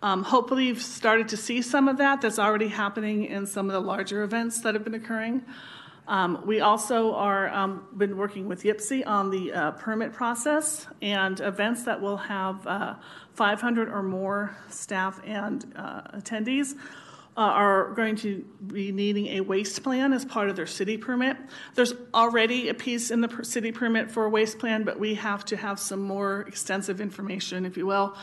Um, 0.01 0.23
hopefully 0.23 0.67
you've 0.67 0.81
started 0.81 1.29
to 1.29 1.37
see 1.37 1.61
some 1.61 1.87
of 1.87 1.97
that. 1.97 2.21
That's 2.21 2.39
already 2.39 2.67
happening 2.67 3.25
in 3.25 3.45
some 3.45 3.67
of 3.67 3.73
the 3.73 3.79
larger 3.79 4.23
events 4.23 4.61
that 4.61 4.75
have 4.75 4.83
been 4.83 4.93
occurring. 4.93 5.43
Um, 6.07 6.43
we 6.45 6.61
also 6.61 7.13
are 7.15 7.49
um, 7.49 7.85
been 7.97 8.15
working 8.15 8.47
with 8.47 8.63
YPCE 8.63 9.05
on 9.05 9.29
the 9.29 9.51
uh, 9.51 9.71
permit 9.71 10.13
process 10.13 10.87
and 11.01 11.37
events 11.41 11.83
that 11.83 11.99
will 11.99 12.15
have 12.15 12.65
uh, 12.65 12.95
500 13.33 13.89
or 13.89 14.01
more 14.03 14.55
staff 14.69 15.19
and 15.25 15.73
uh, 15.75 16.03
attendees. 16.13 16.75
Uh, 17.37 17.41
are 17.41 17.93
going 17.93 18.15
to 18.15 18.43
be 18.65 18.91
needing 18.91 19.27
a 19.37 19.41
waste 19.41 19.83
plan 19.83 20.11
as 20.11 20.25
part 20.25 20.49
of 20.49 20.55
their 20.55 20.65
city 20.65 20.97
permit. 20.97 21.37
There's 21.75 21.93
already 22.11 22.69
a 22.69 22.73
piece 22.73 23.11
in 23.11 23.21
the 23.21 23.43
city 23.43 23.71
permit 23.71 24.09
for 24.09 24.25
a 24.25 24.29
waste 24.29 24.57
plan, 24.57 24.83
but 24.83 24.99
we 24.99 25.13
have 25.13 25.45
to 25.45 25.55
have 25.55 25.79
some 25.79 26.01
more 26.01 26.41
extensive 26.47 26.99
information, 26.99 27.63
if 27.63 27.77
you 27.77 27.85
will, 27.85 28.17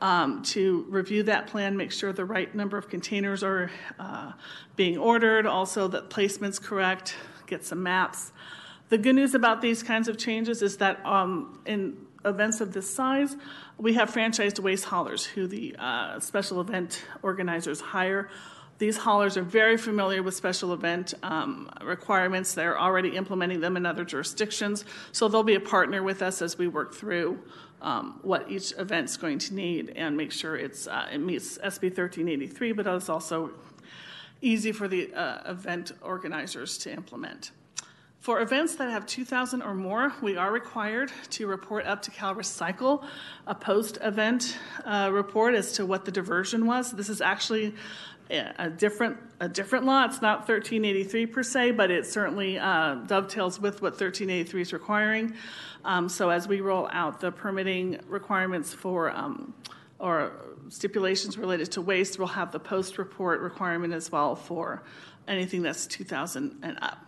um, 0.00 0.42
to 0.42 0.84
review 0.88 1.22
that 1.22 1.46
plan, 1.46 1.76
make 1.76 1.92
sure 1.92 2.12
the 2.12 2.24
right 2.24 2.52
number 2.56 2.76
of 2.76 2.88
containers 2.88 3.44
are 3.44 3.70
uh, 4.00 4.32
being 4.74 4.98
ordered, 4.98 5.46
also 5.46 5.86
that 5.86 6.10
placement's 6.10 6.58
correct, 6.58 7.14
get 7.46 7.64
some 7.64 7.84
maps. 7.84 8.32
The 8.88 8.98
good 8.98 9.14
news 9.14 9.36
about 9.36 9.62
these 9.62 9.84
kinds 9.84 10.08
of 10.08 10.18
changes 10.18 10.60
is 10.60 10.78
that 10.78 11.06
um, 11.06 11.60
in 11.66 11.98
events 12.24 12.60
of 12.60 12.72
this 12.72 12.92
size, 12.92 13.36
we 13.78 13.94
have 13.94 14.10
franchised 14.10 14.58
waste 14.58 14.86
haulers 14.86 15.24
who 15.24 15.46
the 15.46 15.76
uh, 15.78 16.18
special 16.18 16.60
event 16.60 17.04
organizers 17.22 17.80
hire. 17.80 18.28
These 18.78 18.98
haulers 18.98 19.36
are 19.36 19.42
very 19.42 19.76
familiar 19.76 20.22
with 20.22 20.34
special 20.34 20.72
event 20.74 21.14
um, 21.22 21.70
requirements. 21.82 22.54
They're 22.54 22.78
already 22.78 23.16
implementing 23.16 23.60
them 23.60 23.76
in 23.76 23.86
other 23.86 24.04
jurisdictions, 24.04 24.84
so 25.12 25.28
they'll 25.28 25.42
be 25.42 25.54
a 25.54 25.60
partner 25.60 26.02
with 26.02 26.20
us 26.22 26.42
as 26.42 26.58
we 26.58 26.68
work 26.68 26.94
through 26.94 27.38
um, 27.80 28.18
what 28.22 28.50
each 28.50 28.72
event's 28.78 29.16
going 29.16 29.38
to 29.38 29.54
need 29.54 29.92
and 29.96 30.16
make 30.16 30.32
sure 30.32 30.56
it's 30.56 30.86
uh, 30.86 31.08
it 31.12 31.18
meets 31.18 31.58
SB 31.58 31.84
1383, 31.84 32.72
but 32.72 32.86
it's 32.86 33.08
also 33.08 33.50
easy 34.42 34.72
for 34.72 34.88
the 34.88 35.12
uh, 35.14 35.50
event 35.50 35.92
organizers 36.02 36.76
to 36.78 36.92
implement. 36.92 37.52
For 38.20 38.40
events 38.40 38.74
that 38.76 38.90
have 38.90 39.06
2,000 39.06 39.62
or 39.62 39.72
more, 39.72 40.12
we 40.20 40.36
are 40.36 40.50
required 40.50 41.12
to 41.30 41.46
report 41.46 41.86
up 41.86 42.02
to 42.02 42.10
Cal 42.10 42.34
Recycle 42.34 43.04
a 43.46 43.54
post 43.54 43.98
event 44.02 44.58
uh, 44.84 45.10
report 45.12 45.54
as 45.54 45.72
to 45.74 45.86
what 45.86 46.04
the 46.04 46.10
diversion 46.10 46.66
was. 46.66 46.90
This 46.90 47.08
is 47.08 47.20
actually 47.20 47.74
a 48.30 48.70
different 48.70 49.18
a 49.40 49.48
different 49.48 49.84
law. 49.84 50.04
It's 50.04 50.22
not 50.22 50.40
1383 50.40 51.26
per 51.26 51.42
se, 51.42 51.72
but 51.72 51.90
it 51.90 52.06
certainly 52.06 52.58
uh, 52.58 52.94
dovetails 53.06 53.60
with 53.60 53.82
what 53.82 53.92
1383 53.92 54.62
is 54.62 54.72
requiring. 54.72 55.34
Um, 55.84 56.08
so 56.08 56.30
as 56.30 56.48
we 56.48 56.60
roll 56.60 56.88
out 56.90 57.20
the 57.20 57.30
permitting 57.30 58.00
requirements 58.08 58.72
for 58.72 59.10
um, 59.10 59.54
or 59.98 60.32
stipulations 60.68 61.38
related 61.38 61.70
to 61.72 61.80
waste, 61.80 62.18
we'll 62.18 62.28
have 62.28 62.52
the 62.52 62.58
post 62.58 62.98
report 62.98 63.40
requirement 63.40 63.94
as 63.94 64.10
well 64.10 64.34
for 64.34 64.82
anything 65.28 65.62
that's 65.62 65.86
2,000 65.86 66.58
and 66.62 66.78
up. 66.82 66.98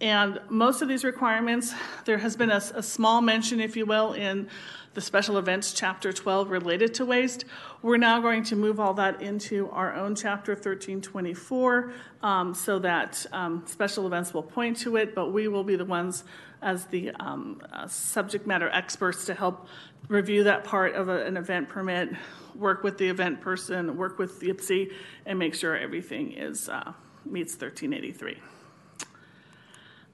And 0.00 0.40
most 0.48 0.82
of 0.82 0.88
these 0.88 1.04
requirements, 1.04 1.72
there 2.04 2.18
has 2.18 2.36
been 2.36 2.50
a, 2.50 2.62
a, 2.74 2.82
small 2.82 3.20
mention, 3.20 3.60
if 3.60 3.76
you 3.76 3.86
will, 3.86 4.12
in 4.12 4.48
the 4.94 5.00
special 5.00 5.38
events 5.38 5.72
chapter 5.72 6.12
12 6.12 6.50
related 6.50 6.94
to 6.94 7.04
waste. 7.04 7.44
We're 7.82 7.96
now 7.96 8.20
going 8.20 8.44
to 8.44 8.56
move 8.56 8.78
all 8.78 8.94
that 8.94 9.20
into 9.20 9.68
our 9.70 9.92
own 9.94 10.14
chapter 10.14 10.52
1324 10.52 11.92
um, 12.22 12.54
so 12.54 12.78
that 12.78 13.26
um, 13.32 13.64
special 13.66 14.06
events 14.06 14.32
will 14.32 14.42
point 14.42 14.78
to 14.78 14.96
it, 14.96 15.14
but 15.14 15.32
we 15.32 15.48
will 15.48 15.64
be 15.64 15.76
the 15.76 15.84
ones 15.84 16.24
as 16.62 16.86
the 16.86 17.10
um, 17.20 17.60
uh, 17.72 17.86
subject 17.88 18.46
matter 18.46 18.68
experts 18.70 19.26
to 19.26 19.34
help 19.34 19.66
review 20.08 20.44
that 20.44 20.64
part 20.64 20.94
of 20.94 21.08
a, 21.08 21.26
an 21.26 21.36
event 21.36 21.68
permit, 21.68 22.10
work 22.54 22.84
with 22.84 22.96
the 22.98 23.08
event 23.08 23.40
person, 23.40 23.96
work 23.96 24.18
with 24.18 24.38
the 24.40 24.48
IPSI, 24.48 24.92
and 25.26 25.38
make 25.38 25.54
sure 25.54 25.76
everything 25.76 26.32
is 26.32 26.68
uh, 26.68 26.92
meets 27.26 27.52
1383. 27.54 28.53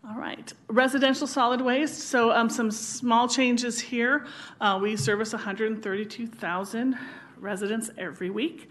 All 0.09 0.17
right, 0.17 0.51
residential 0.69 1.27
solid 1.27 1.61
waste. 1.61 2.09
So 2.09 2.31
um, 2.31 2.49
some 2.49 2.71
small 2.71 3.29
changes 3.29 3.79
here. 3.79 4.27
Uh, 4.59 4.79
we 4.81 4.97
service 4.97 5.35
132,000 5.35 6.99
residents 7.37 7.91
every 7.99 8.31
week. 8.31 8.71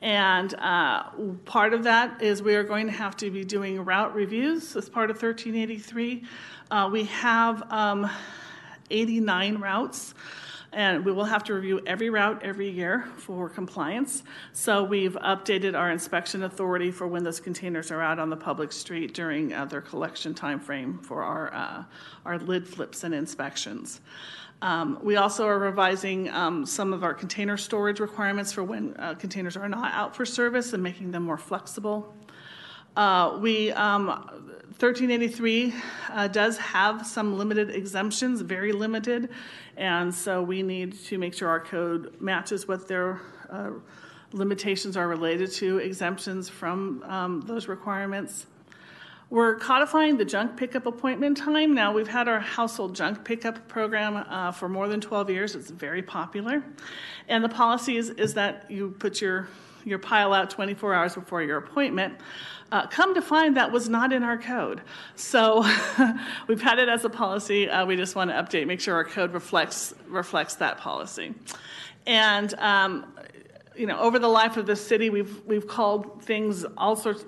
And 0.00 0.54
uh, 0.54 1.10
part 1.44 1.74
of 1.74 1.84
that 1.84 2.22
is 2.22 2.42
we 2.42 2.54
are 2.54 2.64
going 2.64 2.86
to 2.86 2.92
have 2.94 3.14
to 3.18 3.30
be 3.30 3.44
doing 3.44 3.84
route 3.84 4.14
reviews 4.14 4.74
as 4.74 4.88
part 4.88 5.10
of 5.10 5.16
1383. 5.16 6.24
Uh, 6.70 6.88
we 6.90 7.04
have 7.04 7.62
um, 7.70 8.10
89 8.90 9.58
routes 9.58 10.14
and 10.72 11.04
we 11.04 11.12
will 11.12 11.24
have 11.24 11.42
to 11.44 11.54
review 11.54 11.80
every 11.86 12.10
route 12.10 12.42
every 12.42 12.68
year 12.68 13.06
for 13.16 13.48
compliance. 13.48 14.22
So 14.52 14.84
we've 14.84 15.14
updated 15.14 15.76
our 15.76 15.90
inspection 15.90 16.44
authority 16.44 16.90
for 16.90 17.06
when 17.06 17.24
those 17.24 17.40
containers 17.40 17.90
are 17.90 18.00
out 18.00 18.18
on 18.18 18.30
the 18.30 18.36
public 18.36 18.72
street 18.72 19.14
during 19.14 19.52
uh, 19.52 19.64
their 19.64 19.80
collection 19.80 20.34
time 20.34 20.60
frame 20.60 20.98
for 20.98 21.22
our, 21.22 21.52
uh, 21.52 21.84
our 22.24 22.38
lid 22.38 22.68
flips 22.68 23.02
and 23.02 23.14
inspections. 23.14 24.00
Um, 24.62 24.98
we 25.02 25.16
also 25.16 25.46
are 25.46 25.58
revising 25.58 26.28
um, 26.30 26.66
some 26.66 26.92
of 26.92 27.02
our 27.02 27.14
container 27.14 27.56
storage 27.56 27.98
requirements 27.98 28.52
for 28.52 28.62
when 28.62 28.94
uh, 28.98 29.14
containers 29.14 29.56
are 29.56 29.68
not 29.68 29.92
out 29.94 30.14
for 30.14 30.26
service 30.26 30.72
and 30.74 30.82
making 30.82 31.10
them 31.10 31.22
more 31.22 31.38
flexible. 31.38 32.14
Uh, 32.96 33.38
we 33.40 33.72
um, 33.72 34.06
1383 34.80 35.74
uh, 36.10 36.28
does 36.28 36.58
have 36.58 37.06
some 37.06 37.38
limited 37.38 37.70
exemptions, 37.70 38.40
very 38.40 38.72
limited, 38.72 39.28
and 39.80 40.14
so 40.14 40.42
we 40.42 40.62
need 40.62 40.92
to 41.06 41.16
make 41.16 41.32
sure 41.32 41.48
our 41.48 41.58
code 41.58 42.20
matches 42.20 42.68
what 42.68 42.86
their 42.86 43.18
uh, 43.48 43.70
limitations 44.30 44.94
are 44.94 45.08
related 45.08 45.50
to 45.52 45.78
exemptions 45.78 46.50
from 46.50 47.02
um, 47.04 47.40
those 47.40 47.66
requirements. 47.66 48.46
We're 49.30 49.54
codifying 49.54 50.18
the 50.18 50.24
junk 50.26 50.58
pickup 50.58 50.84
appointment 50.84 51.38
time. 51.38 51.72
Now, 51.72 51.94
we've 51.94 52.08
had 52.08 52.28
our 52.28 52.40
household 52.40 52.94
junk 52.94 53.24
pickup 53.24 53.68
program 53.68 54.16
uh, 54.16 54.52
for 54.52 54.68
more 54.68 54.86
than 54.86 55.00
12 55.00 55.30
years. 55.30 55.54
It's 55.54 55.70
very 55.70 56.02
popular. 56.02 56.62
And 57.28 57.42
the 57.42 57.48
policy 57.48 57.96
is, 57.96 58.10
is 58.10 58.34
that 58.34 58.70
you 58.70 58.90
put 58.98 59.22
your, 59.22 59.48
your 59.86 59.98
pile 59.98 60.34
out 60.34 60.50
24 60.50 60.92
hours 60.92 61.14
before 61.14 61.42
your 61.42 61.56
appointment. 61.56 62.20
Uh, 62.72 62.86
come 62.86 63.14
to 63.14 63.22
find 63.22 63.56
that 63.56 63.72
was 63.72 63.88
not 63.88 64.12
in 64.12 64.22
our 64.22 64.38
code. 64.38 64.80
So 65.16 65.68
we've 66.46 66.62
had 66.62 66.78
it 66.78 66.88
as 66.88 67.04
a 67.04 67.10
policy. 67.10 67.68
Uh, 67.68 67.84
we 67.84 67.96
just 67.96 68.14
want 68.14 68.30
to 68.30 68.34
update, 68.34 68.66
make 68.66 68.80
sure 68.80 68.94
our 68.94 69.04
code 69.04 69.32
reflects 69.32 69.92
reflects 70.06 70.54
that 70.56 70.78
policy. 70.78 71.34
And 72.06 72.54
um, 72.54 73.12
you 73.76 73.86
know, 73.86 73.98
over 73.98 74.18
the 74.18 74.28
life 74.28 74.56
of 74.56 74.66
the 74.66 74.76
city, 74.76 75.10
we've 75.10 75.44
we've 75.46 75.66
called 75.66 76.22
things 76.22 76.64
all 76.76 76.94
sorts 76.94 77.24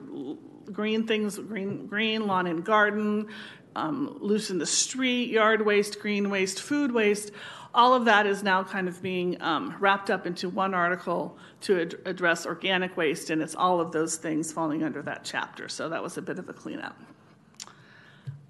green 0.71 1.07
things, 1.07 1.39
green 1.39 1.87
green 1.87 2.27
lawn 2.29 2.47
and 2.47 2.65
garden, 2.65 3.27
um, 3.75 4.19
loose 4.21 4.51
in 4.51 4.59
the 4.59 4.67
street, 4.67 5.29
yard 5.29 5.65
waste, 5.67 5.99
green 5.99 6.31
waste, 6.31 6.61
food 6.61 6.93
waste 6.93 7.33
all 7.75 7.95
of 7.95 8.05
that 8.05 8.27
is 8.27 8.43
now 8.43 8.63
kind 8.63 8.89
of 8.89 9.03
being 9.03 9.41
um, 9.41 9.75
wrapped 9.81 10.11
up 10.11 10.27
into 10.27 10.49
one 10.49 10.75
article 10.75 11.37
to 11.63 11.83
ad- 11.83 11.95
address 12.05 12.47
organic 12.47 12.97
waste, 12.97 13.31
and 13.31 13.41
it's 13.41 13.55
all 13.55 13.81
of 13.81 13.93
those 13.93 14.17
things 14.17 14.53
falling 14.53 14.83
under 14.83 15.03
that 15.03 15.25
chapter. 15.25 15.69
So 15.69 15.89
that 15.89 16.03
was 16.03 16.19
a 16.19 16.23
bit 16.23 16.39
of 16.39 16.49
a 16.49 16.53
cleanup. 16.53 16.99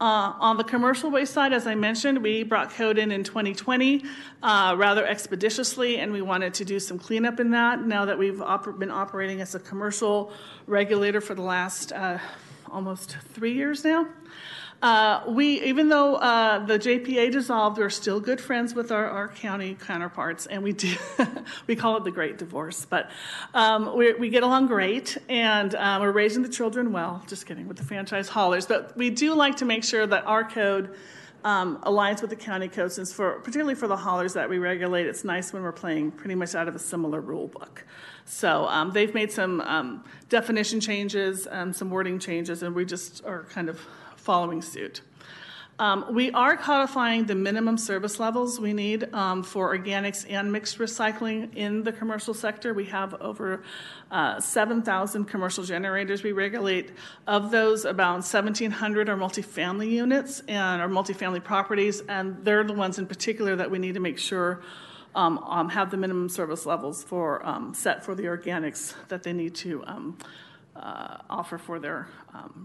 Uh, 0.01 0.35
on 0.41 0.57
the 0.57 0.65
commercial 0.65 1.13
waste 1.13 1.33
side, 1.33 1.53
as 1.53 1.69
I 1.69 1.77
mentioned, 1.77 2.21
we 2.21 2.43
brought 2.43 2.71
code 2.71 2.99
in 2.99 3.13
in 3.13 3.23
2020 3.23 4.05
uh, 4.43 4.75
rather 4.77 5.07
expeditiously, 5.07 5.99
and 5.99 6.13
we 6.13 6.21
wanted 6.21 6.55
to 6.55 6.65
do 6.65 6.81
some 6.81 6.99
cleanup 6.99 7.39
in 7.39 7.53
that 7.53 7.87
now 7.87 8.05
that 8.05 8.19
we've 8.19 8.39
oper- 8.39 8.77
been 8.77 8.91
operating 8.91 9.41
as 9.41 9.55
a 9.55 9.61
commercial 9.61 10.33
regulator 10.67 11.21
for 11.21 11.37
the 11.37 11.43
last 11.43 11.93
uh, 11.93 12.19
almost 12.69 13.17
three 13.33 13.53
years 13.53 13.85
now. 13.85 14.09
Uh, 14.83 15.23
we, 15.29 15.63
even 15.63 15.89
though 15.89 16.17
uh, 16.17 16.59
the 16.67 16.77
JPA 16.77 17.31
dissolved, 17.31 17.79
we're 17.79 17.89
still 17.89 18.19
good 18.19 18.41
friends 18.41 18.75
with 18.75 18.91
our, 18.91 19.09
our 19.09 19.29
county 19.29 19.77
counterparts, 19.77 20.47
and 20.47 20.61
we 20.61 20.73
do 20.73 20.93
we 21.69 21.77
call 21.77 21.97
it 21.97 22.03
the 22.03 22.11
Great 22.11 22.37
Divorce. 22.37 22.85
But 22.85 23.09
um, 23.55 23.97
we, 23.97 24.13
we 24.15 24.29
get 24.29 24.43
along 24.43 24.67
great, 24.67 25.17
and 25.29 25.73
um, 25.77 26.03
we're 26.03 26.11
raising 26.11 26.43
the 26.43 26.49
children 26.49 26.91
well. 26.91 27.23
Just 27.29 27.47
kidding 27.47 27.69
with 27.69 27.77
the 27.77 27.85
franchise 27.85 28.29
haulers, 28.29 28.67
but 28.67 28.97
we 28.97 29.09
do 29.09 29.35
like 29.35 29.57
to 29.59 29.65
make 29.65 29.85
sure 29.85 30.07
that 30.07 30.27
our 30.27 30.45
code. 30.45 30.95
Um, 31.45 31.79
aligns 31.83 32.21
with 32.21 32.31
the 32.31 32.37
county 32.37 32.69
code 32.69 32.93
since 32.93 33.13
for 33.13 33.41
particularly 33.41 33.75
for 33.75 33.89
the 33.89 33.97
haulers 33.97 34.35
that 34.35 34.49
we 34.49 34.59
regulate 34.59 35.09
it's 35.09 35.25
nice 35.25 35.53
when 35.53 35.65
we're 35.65 35.73
playing 35.73 36.13
pretty 36.13 36.37
much 36.37 36.55
out 36.55 36.69
of 36.69 36.77
a 36.77 36.79
similar 36.79 37.21
rule 37.21 37.49
book 37.49 37.85
so 38.25 38.65
um, 38.69 38.93
they've 38.93 39.13
made 39.13 39.33
some 39.33 39.61
um, 39.63 40.05
definition 40.29 40.79
changes 40.79 41.49
some 41.73 41.91
wording 41.91 42.21
changes 42.21 42.63
and 42.63 42.77
we 42.77 42.85
just 42.85 43.25
are 43.25 43.43
kind 43.51 43.69
of 43.69 43.81
following 44.23 44.63
suit. 44.63 45.03
Um, 45.79 46.15
we 46.15 46.31
are 46.31 46.57
codifying 46.57 47.25
the 47.25 47.35
minimum 47.35 47.77
service 47.77 48.21
levels 48.21 48.61
we 48.61 48.73
need 48.73 49.13
um, 49.15 49.43
for 49.43 49.77
organics 49.77 50.25
and 50.31 50.53
mixed 50.53 50.79
recycling 50.79 51.53
in 51.57 51.83
the 51.83 51.91
commercial 51.91 52.35
sector. 52.35 52.73
We 52.73 52.85
have 52.85 53.15
over 53.15 53.65
uh, 54.11 54.39
7,000 54.39 55.25
commercial 55.25 55.65
generators 55.65 56.23
we 56.23 56.31
regulate. 56.31 56.93
Of 57.27 57.51
those, 57.51 57.85
about 57.85 58.17
1,700 58.17 59.09
are 59.09 59.17
multifamily 59.17 59.91
units 59.91 60.41
and 60.47 60.81
are 60.81 60.89
multifamily 60.89 61.43
properties, 61.43 62.01
and 62.03 62.45
they're 62.45 62.63
the 62.65 62.75
ones 62.75 63.01
in 63.01 63.07
particular 63.07 63.57
that 63.57 63.71
we 63.71 63.79
need 63.79 63.95
to 63.95 64.01
make 64.01 64.19
sure 64.19 64.63
um, 65.15 65.39
um 65.39 65.69
have 65.69 65.91
the 65.91 65.97
minimum 65.97 66.29
service 66.29 66.65
levels 66.65 67.03
for 67.03 67.45
um, 67.45 67.75
set 67.75 68.05
for 68.05 68.15
the 68.15 68.25
organics 68.25 68.95
that 69.09 69.23
they 69.23 69.33
need 69.33 69.55
to 69.55 69.85
um, 69.87 70.17
uh, 70.77 71.19
offer 71.29 71.59
for 71.59 71.79
their 71.79 72.09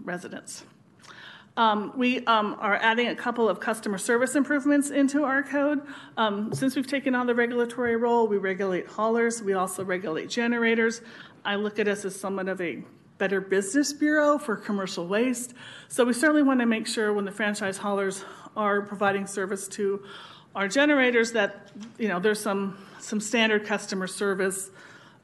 residents. 0.04 0.62
Um, 1.58 1.92
we 1.96 2.24
um, 2.26 2.56
are 2.60 2.76
adding 2.76 3.08
a 3.08 3.16
couple 3.16 3.48
of 3.48 3.58
customer 3.58 3.98
service 3.98 4.36
improvements 4.36 4.90
into 4.90 5.24
our 5.24 5.42
code. 5.42 5.82
Um, 6.16 6.54
since 6.54 6.76
we've 6.76 6.86
taken 6.86 7.16
on 7.16 7.26
the 7.26 7.34
regulatory 7.34 7.96
role, 7.96 8.28
we 8.28 8.36
regulate 8.36 8.86
haulers, 8.86 9.42
we 9.42 9.54
also 9.54 9.84
regulate 9.84 10.30
generators. 10.30 11.02
I 11.44 11.56
look 11.56 11.80
at 11.80 11.88
us 11.88 12.04
as 12.04 12.14
somewhat 12.14 12.48
of 12.48 12.60
a 12.60 12.84
better 13.18 13.40
business 13.40 13.92
bureau 13.92 14.38
for 14.38 14.54
commercial 14.54 15.08
waste. 15.08 15.54
So 15.88 16.04
we 16.04 16.12
certainly 16.12 16.44
want 16.44 16.60
to 16.60 16.66
make 16.66 16.86
sure 16.86 17.12
when 17.12 17.24
the 17.24 17.32
franchise 17.32 17.76
haulers 17.76 18.24
are 18.56 18.80
providing 18.80 19.26
service 19.26 19.66
to 19.68 20.04
our 20.54 20.68
generators 20.68 21.32
that 21.32 21.72
you 21.98 22.08
know 22.08 22.20
there's 22.20 22.40
some 22.40 22.78
some 23.00 23.20
standard 23.20 23.66
customer 23.66 24.06
service 24.06 24.70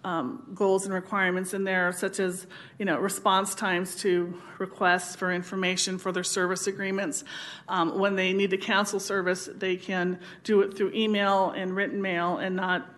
um, 0.04 0.46
goals 0.54 0.84
and 0.84 0.94
requirements 0.94 1.54
in 1.54 1.64
there, 1.64 1.90
such 1.92 2.20
as 2.20 2.46
you 2.78 2.84
know 2.84 2.98
response 2.98 3.54
times 3.54 3.96
to 3.96 4.40
requests 4.58 5.16
for 5.16 5.32
information 5.32 5.98
for 5.98 6.12
their 6.12 6.22
service 6.22 6.66
agreements. 6.66 7.24
Um, 7.68 7.98
when 7.98 8.14
they 8.14 8.32
need 8.32 8.50
to 8.50 8.58
cancel 8.58 9.00
service, 9.00 9.48
they 9.52 9.76
can 9.76 10.20
do 10.44 10.60
it 10.60 10.76
through 10.76 10.92
email 10.92 11.50
and 11.50 11.74
written 11.74 12.00
mail, 12.00 12.38
and 12.38 12.54
not 12.54 12.88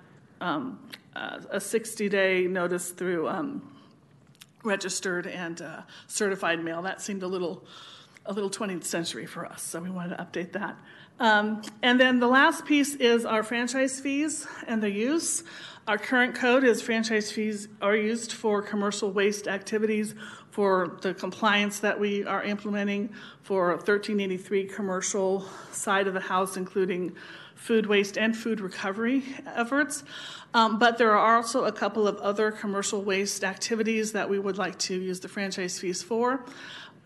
um, 0.41 0.81
a 1.15 1.59
60-day 1.59 2.47
notice 2.47 2.91
through 2.91 3.29
um, 3.29 3.73
registered 4.65 5.27
and 5.27 5.63
uh, 5.63 5.83
certified 6.09 6.63
mail. 6.63 6.83
That 6.83 7.01
seemed 7.01 7.23
a 7.23 7.29
little 7.29 7.65
a 8.29 8.33
little 8.33 8.51
20th 8.51 8.85
century 8.85 9.25
for 9.25 9.47
us, 9.47 9.63
so 9.63 9.81
we 9.81 9.89
wanted 9.89 10.17
to 10.17 10.25
update 10.25 10.53
that. 10.53 10.77
Um, 11.19 11.63
and 11.83 11.99
then 11.99 12.19
the 12.21 12.27
last 12.27 12.67
piece 12.67 12.95
is 12.97 13.25
our 13.25 13.43
franchise 13.43 14.01
fees 14.01 14.47
and 14.67 14.83
the 14.83 14.91
use. 14.91 15.45
Our 15.89 15.99
current 15.99 16.35
code 16.35 16.65
is 16.65 16.83
franchise 16.83 17.31
fees 17.31 17.69
are 17.81 17.95
used 17.95 18.33
for 18.33 18.61
commercial 18.61 19.13
waste 19.13 19.47
activities 19.47 20.17
for 20.51 20.99
the 21.01 21.15
compliance 21.15 21.79
that 21.79 22.01
we 22.01 22.25
are 22.25 22.43
implementing 22.43 23.11
for 23.43 23.69
1383 23.69 24.65
commercial 24.65 25.47
side 25.71 26.09
of 26.09 26.15
the 26.15 26.21
house, 26.21 26.57
including 26.57 27.15
food 27.55 27.87
waste 27.87 28.19
and 28.19 28.37
food 28.37 28.61
recovery 28.61 29.23
efforts. 29.47 30.03
Um, 30.55 30.81
but 30.81 30.99
there 30.99 31.17
are 31.17 31.37
also 31.37 31.67
a 31.67 31.73
couple 31.73 32.09
of 32.09 32.17
other 32.17 32.51
commercial 32.51 33.03
waste 33.03 33.45
activities 33.45 34.11
that 34.11 34.29
we 34.29 34.41
would 34.41 34.59
like 34.59 34.81
to 34.81 35.01
use 35.01 35.21
the 35.21 35.29
franchise 35.29 35.79
fees 35.79 36.03
for. 36.03 36.45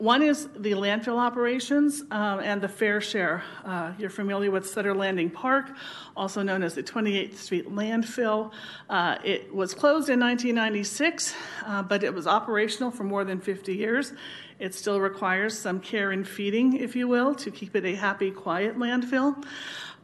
One 0.01 0.23
is 0.23 0.49
the 0.57 0.71
landfill 0.73 1.19
operations 1.19 2.01
um, 2.11 2.41
and 2.41 2.63
the 2.63 2.69
fair 2.69 3.03
share. 3.03 3.45
Uh, 3.67 3.93
you're 3.99 4.09
familiar 4.09 4.51
with 4.51 4.67
Sutter 4.67 4.95
Landing 4.95 5.29
Park, 5.29 5.73
also 6.17 6.43
known 6.43 6.63
as 6.63 6.75
the 6.75 6.83
28th 6.83 7.37
Street 7.37 7.69
landfill. 7.69 8.51
Uh, 8.89 9.19
it 9.23 9.55
was 9.55 9.75
closed 9.75 10.09
in 10.09 10.19
1996, 10.19 11.35
uh, 11.67 11.83
but 11.83 12.03
it 12.03 12.15
was 12.15 12.27
operational 12.27 12.91
for 12.91 13.05
more 13.05 13.25
than 13.25 13.43
50 13.43 13.77
years. 13.77 14.15
It 14.59 14.75
still 14.75 15.03
requires 15.03 15.59
some 15.59 15.81
care 15.81 16.13
and 16.13 16.27
feeding, 16.27 16.79
if 16.79 16.97
you 16.97 17.07
will, 17.07 17.35
to 17.35 17.51
keep 17.51 17.77
it 17.77 17.85
a 17.85 17.95
happy, 17.95 18.31
quiet 18.31 18.79
landfill. 18.79 19.45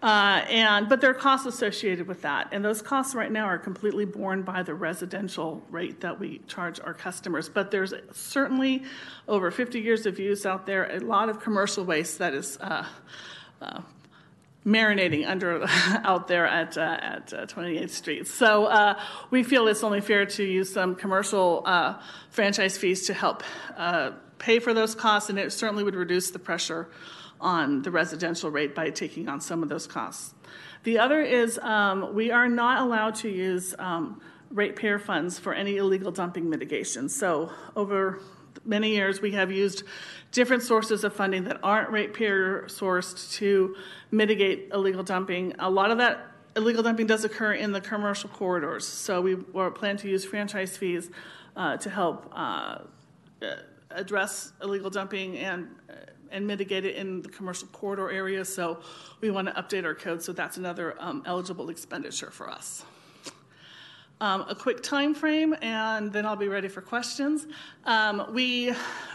Uh, 0.02 0.44
and 0.50 0.88
but 0.88 1.00
there 1.00 1.10
are 1.10 1.14
costs 1.14 1.46
associated 1.46 2.06
with 2.06 2.20
that, 2.22 2.48
and 2.52 2.64
those 2.64 2.82
costs 2.82 3.14
right 3.14 3.32
now 3.32 3.44
are 3.46 3.58
completely 3.58 4.04
borne 4.04 4.42
by 4.42 4.62
the 4.62 4.74
residential 4.74 5.62
rate 5.70 6.00
that 6.00 6.20
we 6.20 6.38
charge 6.46 6.78
our 6.80 6.92
customers. 6.92 7.48
But 7.48 7.70
there's 7.70 7.94
certainly 8.12 8.82
over 9.26 9.50
50 9.50 9.80
years 9.80 10.04
of 10.04 10.18
use 10.18 10.44
out 10.44 10.66
there, 10.66 10.84
a 10.94 11.00
lot 11.00 11.28
of 11.28 11.40
commercial 11.40 11.84
waste 11.84 12.18
that 12.18 12.34
is. 12.34 12.58
Uh, 12.60 12.84
uh, 13.62 13.80
marinating 14.66 15.26
under 15.26 15.64
out 16.04 16.26
there 16.26 16.46
at 16.46 16.76
uh, 16.76 16.98
at 17.00 17.32
uh, 17.32 17.46
28th 17.46 17.90
Street. 17.90 18.26
So 18.26 18.66
uh, 18.66 19.00
we 19.30 19.44
feel 19.44 19.68
it's 19.68 19.84
only 19.84 20.00
fair 20.00 20.26
to 20.26 20.44
use 20.44 20.72
some 20.72 20.96
commercial 20.96 21.62
uh, 21.64 22.00
franchise 22.30 22.76
fees 22.76 23.06
to 23.06 23.14
help 23.14 23.44
uh, 23.76 24.10
pay 24.38 24.58
for 24.58 24.74
those 24.74 24.94
costs, 24.94 25.30
and 25.30 25.38
it 25.38 25.52
certainly 25.52 25.84
would 25.84 25.94
reduce 25.94 26.32
the 26.32 26.40
pressure 26.40 26.88
on 27.40 27.82
the 27.82 27.90
residential 27.90 28.50
rate 28.50 28.74
by 28.74 28.90
taking 28.90 29.28
on 29.28 29.40
some 29.40 29.62
of 29.62 29.68
those 29.68 29.86
costs. 29.86 30.34
The 30.84 30.98
other 30.98 31.20
is 31.20 31.58
um, 31.58 32.14
we 32.14 32.30
are 32.30 32.48
not 32.48 32.82
allowed 32.82 33.16
to 33.16 33.28
use 33.28 33.74
um, 33.78 34.20
ratepayer 34.50 34.98
funds 34.98 35.38
for 35.38 35.52
any 35.52 35.76
illegal 35.76 36.12
dumping 36.12 36.48
mitigation. 36.48 37.08
So 37.08 37.50
over 37.74 38.20
many 38.64 38.90
years, 38.90 39.20
we 39.20 39.32
have 39.32 39.50
used 39.50 39.82
different 40.32 40.62
sources 40.62 41.04
of 41.04 41.14
funding 41.14 41.44
that 41.44 41.58
aren't 41.62 41.90
ratepayer 41.90 42.66
sourced 42.68 43.32
to 43.34 43.74
mitigate 44.10 44.70
illegal 44.72 45.02
dumping. 45.02 45.54
A 45.58 45.70
lot 45.70 45.90
of 45.90 45.98
that 45.98 46.26
illegal 46.56 46.82
dumping 46.82 47.06
does 47.06 47.24
occur 47.24 47.52
in 47.52 47.72
the 47.72 47.80
commercial 47.80 48.30
corridors. 48.30 48.86
So 48.86 49.20
we 49.20 49.36
plan 49.36 49.96
to 49.98 50.08
use 50.08 50.24
franchise 50.24 50.76
fees 50.76 51.10
uh, 51.56 51.76
to 51.78 51.90
help 51.90 52.30
uh, 52.34 52.78
address 53.90 54.52
illegal 54.62 54.90
dumping 54.90 55.38
and 55.38 55.68
uh, 55.88 55.94
and 56.36 56.46
mitigate 56.46 56.84
it 56.84 56.96
in 56.96 57.22
the 57.22 57.28
commercial 57.30 57.66
corridor 57.68 58.10
area. 58.10 58.44
So 58.44 58.78
we 59.22 59.30
want 59.30 59.48
to 59.48 59.54
update 59.54 59.84
our 59.84 59.94
code. 59.94 60.22
So 60.22 60.32
that's 60.32 60.58
another 60.58 60.94
um, 61.00 61.22
eligible 61.24 61.70
expenditure 61.70 62.30
for 62.30 62.50
us. 62.50 62.84
Um, 64.20 64.46
a 64.48 64.54
quick 64.54 64.82
time 64.82 65.14
frame, 65.14 65.54
and 65.60 66.12
then 66.12 66.24
I'll 66.24 66.36
be 66.36 66.48
ready 66.48 66.68
for 66.68 66.80
questions. 66.80 67.46
Um, 67.84 68.26
we 68.32 68.72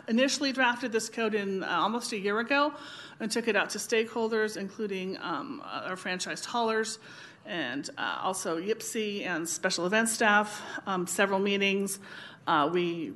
initially 0.08 0.52
drafted 0.52 0.92
this 0.92 1.10
code 1.10 1.34
in 1.34 1.64
uh, 1.64 1.68
almost 1.70 2.12
a 2.12 2.20
year 2.20 2.40
ago 2.40 2.74
and 3.20 3.32
took 3.32 3.48
it 3.48 3.56
out 3.56 3.70
to 3.72 3.78
stakeholders, 3.78 4.58
including 4.58 5.18
um, 5.22 5.62
our 5.66 5.96
franchised 5.96 6.46
haulers 6.46 7.00
and 7.46 7.90
uh, 7.98 8.20
also 8.22 8.60
YPCE 8.60 9.26
and 9.26 9.48
special 9.48 9.88
event 9.88 10.10
staff, 10.10 10.62
um, 10.86 11.08
several 11.08 11.40
meetings. 11.40 12.00
Uh, 12.46 12.70
we 12.72 13.14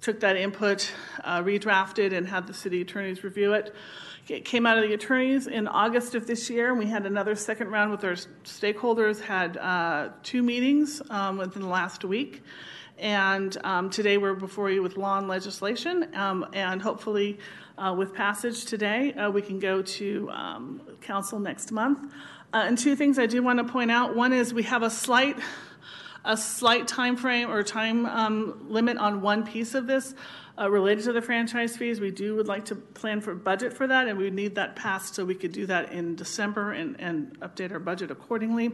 took 0.00 0.20
that 0.20 0.36
input, 0.36 0.92
uh, 1.24 1.42
redrafted, 1.42 2.12
and 2.12 2.26
had 2.26 2.46
the 2.46 2.54
city 2.54 2.80
attorneys 2.80 3.22
review 3.22 3.52
it. 3.52 3.74
It 4.28 4.44
came 4.44 4.64
out 4.64 4.78
of 4.78 4.84
the 4.84 4.94
attorneys 4.94 5.46
in 5.46 5.66
August 5.66 6.14
of 6.14 6.26
this 6.26 6.48
year. 6.48 6.70
and 6.70 6.78
We 6.78 6.86
had 6.86 7.04
another 7.04 7.34
second 7.34 7.68
round 7.68 7.90
with 7.90 8.04
our 8.04 8.14
stakeholders, 8.44 9.20
had 9.20 9.56
uh, 9.56 10.10
two 10.22 10.42
meetings 10.42 11.02
um, 11.10 11.38
within 11.38 11.62
the 11.62 11.68
last 11.68 12.04
week. 12.04 12.42
And 12.96 13.56
um, 13.64 13.90
today 13.90 14.18
we're 14.18 14.34
before 14.34 14.70
you 14.70 14.82
with 14.82 14.96
law 14.96 15.18
and 15.18 15.26
legislation. 15.26 16.14
Um, 16.14 16.46
and 16.52 16.80
hopefully, 16.80 17.38
uh, 17.76 17.94
with 17.96 18.14
passage 18.14 18.66
today, 18.66 19.12
uh, 19.14 19.30
we 19.30 19.42
can 19.42 19.58
go 19.58 19.82
to 19.82 20.30
um, 20.30 20.82
council 21.00 21.38
next 21.38 21.72
month. 21.72 22.12
Uh, 22.52 22.64
and 22.66 22.76
two 22.76 22.94
things 22.94 23.18
I 23.18 23.26
do 23.26 23.42
want 23.42 23.58
to 23.58 23.72
point 23.72 23.90
out 23.90 24.14
one 24.14 24.32
is 24.32 24.52
we 24.52 24.64
have 24.64 24.82
a 24.82 24.90
slight 24.90 25.38
a 26.24 26.36
slight 26.36 26.86
time 26.86 27.16
frame 27.16 27.50
or 27.50 27.62
time 27.62 28.06
um, 28.06 28.66
limit 28.68 28.96
on 28.98 29.20
one 29.22 29.44
piece 29.44 29.74
of 29.74 29.86
this 29.86 30.14
uh, 30.60 30.70
related 30.70 31.04
to 31.04 31.12
the 31.12 31.22
franchise 31.22 31.76
fees. 31.76 32.00
We 32.00 32.10
do 32.10 32.36
would 32.36 32.48
like 32.48 32.66
to 32.66 32.74
plan 32.74 33.20
for 33.20 33.34
budget 33.34 33.72
for 33.72 33.86
that, 33.86 34.08
and 34.08 34.18
we 34.18 34.30
need 34.30 34.54
that 34.56 34.76
passed 34.76 35.14
so 35.14 35.24
we 35.24 35.34
could 35.34 35.52
do 35.52 35.66
that 35.66 35.92
in 35.92 36.16
December 36.16 36.72
and, 36.72 37.00
and 37.00 37.38
update 37.40 37.72
our 37.72 37.78
budget 37.78 38.10
accordingly. 38.10 38.70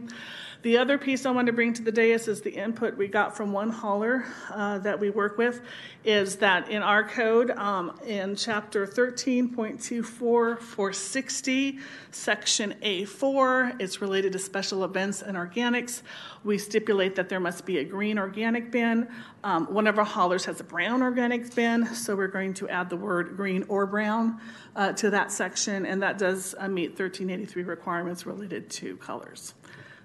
The 0.63 0.79
other 0.79 0.97
piece 0.97 1.27
I 1.27 1.31
want 1.31 1.45
to 1.47 1.53
bring 1.53 1.73
to 1.73 1.83
the 1.83 1.91
dais 1.91 2.27
is 2.27 2.41
the 2.41 2.49
input 2.49 2.97
we 2.97 3.07
got 3.07 3.37
from 3.37 3.53
one 3.53 3.69
hauler 3.69 4.25
uh, 4.49 4.79
that 4.79 4.99
we 4.99 5.11
work 5.11 5.37
with 5.37 5.61
is 6.03 6.37
that 6.37 6.71
in 6.71 6.81
our 6.81 7.07
code, 7.07 7.51
um, 7.51 7.95
in 8.07 8.35
chapter 8.35 8.87
13.24, 8.87 11.79
section 12.11 12.73
A4, 12.81 13.79
it's 13.79 14.01
related 14.01 14.33
to 14.33 14.39
special 14.39 14.83
events 14.83 15.21
and 15.21 15.37
organics. 15.37 16.01
We 16.43 16.57
stipulate 16.57 17.15
that 17.17 17.29
there 17.29 17.39
must 17.39 17.63
be 17.65 17.77
a 17.77 17.83
green 17.83 18.17
organic 18.17 18.71
bin. 18.71 19.07
Um, 19.43 19.71
one 19.71 19.85
of 19.85 19.99
our 19.99 20.05
haulers 20.05 20.45
has 20.45 20.59
a 20.59 20.63
brown 20.63 21.03
organic 21.03 21.53
bin, 21.53 21.85
so 21.93 22.15
we're 22.15 22.25
going 22.27 22.55
to 22.55 22.67
add 22.67 22.89
the 22.89 22.97
word 22.97 23.37
green 23.37 23.63
or 23.67 23.85
brown 23.85 24.41
uh, 24.75 24.93
to 24.93 25.11
that 25.11 25.31
section, 25.31 25.85
and 25.85 26.01
that 26.01 26.17
does 26.17 26.55
uh, 26.57 26.67
meet 26.67 26.89
1383 26.89 27.61
requirements 27.61 28.25
related 28.25 28.71
to 28.71 28.97
colors. 28.97 29.53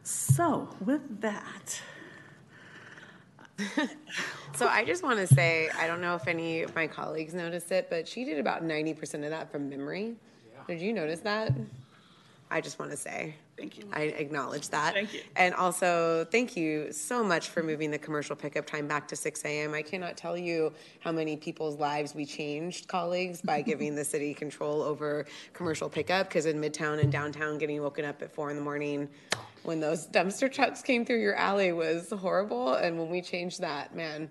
So, 0.04 0.68
with 0.84 1.20
that, 1.20 1.80
so 4.54 4.66
I 4.66 4.84
just 4.84 5.02
want 5.02 5.18
to 5.18 5.32
say, 5.32 5.70
I 5.78 5.86
don't 5.86 6.00
know 6.00 6.14
if 6.14 6.26
any 6.26 6.62
of 6.62 6.74
my 6.74 6.86
colleagues 6.86 7.34
noticed 7.34 7.70
it, 7.70 7.88
but 7.90 8.08
she 8.08 8.24
did 8.24 8.38
about 8.38 8.64
90% 8.64 9.24
of 9.24 9.30
that 9.30 9.50
from 9.50 9.68
memory. 9.68 10.14
Yeah. 10.52 10.60
Did 10.66 10.80
you 10.80 10.92
notice 10.92 11.20
that? 11.20 11.52
I 12.50 12.60
just 12.60 12.78
want 12.78 12.90
to 12.90 12.96
say. 12.96 13.34
Thank 13.62 13.78
you. 13.78 13.84
I 13.93 14.02
acknowledge 14.02 14.70
that. 14.70 14.93
Thank 14.93 15.14
you. 15.14 15.20
And 15.36 15.55
also, 15.55 16.26
thank 16.32 16.56
you 16.56 16.90
so 16.90 17.22
much 17.22 17.51
for 17.51 17.62
moving 17.62 17.93
the 17.93 17.98
commercial 17.98 18.34
pickup 18.34 18.66
time 18.66 18.89
back 18.89 19.06
to 19.06 19.14
6 19.14 19.44
a.m. 19.44 19.72
I 19.72 19.82
cannot 19.82 20.16
tell 20.16 20.36
you 20.36 20.72
how 20.98 21.12
many 21.12 21.36
people's 21.36 21.78
lives 21.78 22.12
we 22.12 22.26
changed, 22.26 22.89
colleagues, 22.89 23.40
by 23.40 23.62
giving 23.70 23.94
the 23.94 24.05
city 24.05 24.34
control 24.34 24.82
over 24.82 25.26
commercial 25.52 25.89
pickup. 25.89 26.28
Because 26.28 26.47
in 26.47 26.60
Midtown 26.60 27.01
and 27.01 27.12
downtown, 27.12 27.56
getting 27.56 27.80
woken 27.80 28.05
up 28.05 28.20
at 28.20 28.34
4 28.34 28.51
in 28.51 28.56
the 28.56 28.62
morning 28.62 29.09
when 29.62 29.78
those 29.78 30.09
dumpster 30.09 30.52
trucks 30.52 30.82
came 30.82 31.05
through 31.05 31.20
your 31.20 31.36
alley 31.36 31.70
was 31.70 32.10
horrible. 32.10 32.74
And 32.74 32.98
when 32.98 33.10
we 33.10 33.22
changed 33.22 33.60
that, 33.60 33.94
man, 33.94 34.28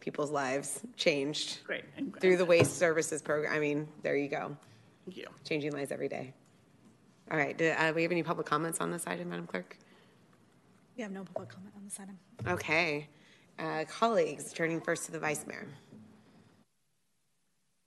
people's 0.00 0.30
lives 0.30 0.80
changed. 0.96 1.62
Great. 1.64 1.84
Through 2.18 2.38
the 2.38 2.46
waste 2.46 2.78
services 2.78 3.20
program. 3.20 3.52
I 3.52 3.58
mean, 3.58 3.88
there 4.00 4.16
you 4.16 4.28
go. 4.28 4.56
Thank 5.04 5.18
you. 5.18 5.26
Changing 5.44 5.72
lives 5.72 5.92
every 5.92 6.08
day. 6.08 6.32
All 7.30 7.36
right. 7.36 7.56
Do 7.56 7.70
uh, 7.70 7.92
we 7.94 8.02
have 8.02 8.10
any 8.10 8.22
public 8.22 8.46
comments 8.46 8.80
on 8.80 8.90
this 8.90 9.06
item, 9.06 9.28
Madam 9.28 9.46
Clerk? 9.46 9.76
We 10.96 11.02
have 11.02 11.12
no 11.12 11.22
public 11.22 11.48
comment 11.48 11.72
on 11.76 11.84
this 11.84 11.98
item. 12.00 12.18
Okay. 12.46 13.08
Uh, 13.58 13.84
colleagues, 13.88 14.52
turning 14.52 14.80
first 14.80 15.06
to 15.06 15.12
the 15.12 15.18
Vice 15.20 15.46
Mayor. 15.46 15.68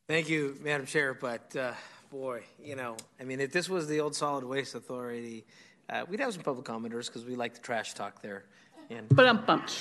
Thank 0.08 0.30
you, 0.30 0.58
Madam 0.62 0.86
Chair. 0.86 1.14
But 1.14 1.56
uh, 1.56 1.74
boy, 2.10 2.44
you 2.64 2.76
know, 2.76 2.96
I 3.20 3.24
mean, 3.24 3.42
if 3.42 3.52
this 3.52 3.68
was 3.68 3.88
the 3.88 4.00
old 4.00 4.16
Solid 4.16 4.46
Waste 4.46 4.76
Authority, 4.76 5.46
uh, 5.90 6.06
we'd 6.08 6.22
have 6.22 6.34
some 6.34 6.44
public 6.44 6.66
commenters 6.66 7.08
because 7.08 7.26
we 7.26 7.36
like 7.36 7.54
the 7.54 7.60
trash 7.60 7.94
talk 7.94 8.22
there. 8.22 8.46
And 8.90 9.08
but 9.10 9.26
I'm 9.28 9.44
pumped. 9.44 9.78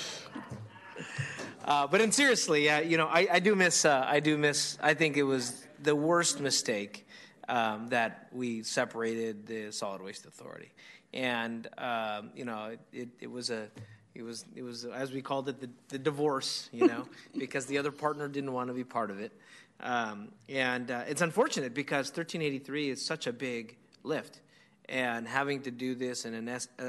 Uh, 1.63 1.87
but 1.87 2.01
in 2.01 2.11
seriously, 2.11 2.69
uh, 2.69 2.81
you 2.81 2.97
know, 2.97 3.07
I, 3.07 3.27
I 3.31 3.39
do 3.39 3.55
miss. 3.55 3.85
Uh, 3.85 4.05
I 4.05 4.19
do 4.19 4.37
miss. 4.37 4.77
I 4.81 4.93
think 4.93 5.15
it 5.15 5.23
was 5.23 5.65
the 5.81 5.95
worst 5.95 6.41
mistake 6.41 7.07
um, 7.47 7.87
that 7.89 8.27
we 8.31 8.63
separated 8.63 9.47
the 9.47 9.71
Solid 9.71 10.01
Waste 10.01 10.25
Authority, 10.25 10.71
and 11.13 11.67
um, 11.77 12.31
you 12.35 12.45
know, 12.45 12.75
it, 12.91 13.09
it 13.19 13.31
was 13.31 13.49
a. 13.49 13.67
It 14.15 14.21
was, 14.21 14.45
it 14.55 14.61
was, 14.61 14.85
as 14.85 15.11
we 15.11 15.23
called 15.23 15.49
it, 15.49 15.59
the, 15.59 15.71
the 15.87 15.97
divorce, 15.97 16.69
you 16.71 16.85
know, 16.85 17.07
because 17.35 17.65
the 17.65 17.79
other 17.79 17.91
partner 17.91 18.27
didn't 18.27 18.53
want 18.53 18.67
to 18.67 18.75
be 18.75 18.83
part 18.83 19.09
of 19.09 19.19
it. 19.19 19.31
Um, 19.79 20.27
and 20.47 20.91
uh, 20.91 21.01
it's 21.07 21.23
unfortunate 21.23 21.73
because 21.73 22.09
1383 22.09 22.91
is 22.91 23.03
such 23.03 23.25
a 23.25 23.33
big 23.33 23.75
lift 24.03 24.39
and 24.89 25.27
having 25.27 25.61
to 25.61 25.71
do 25.71 25.95
this 25.95 26.25
in 26.25 26.33
an, 26.33 26.49
uh, 26.49 26.59
uh, 26.79 26.83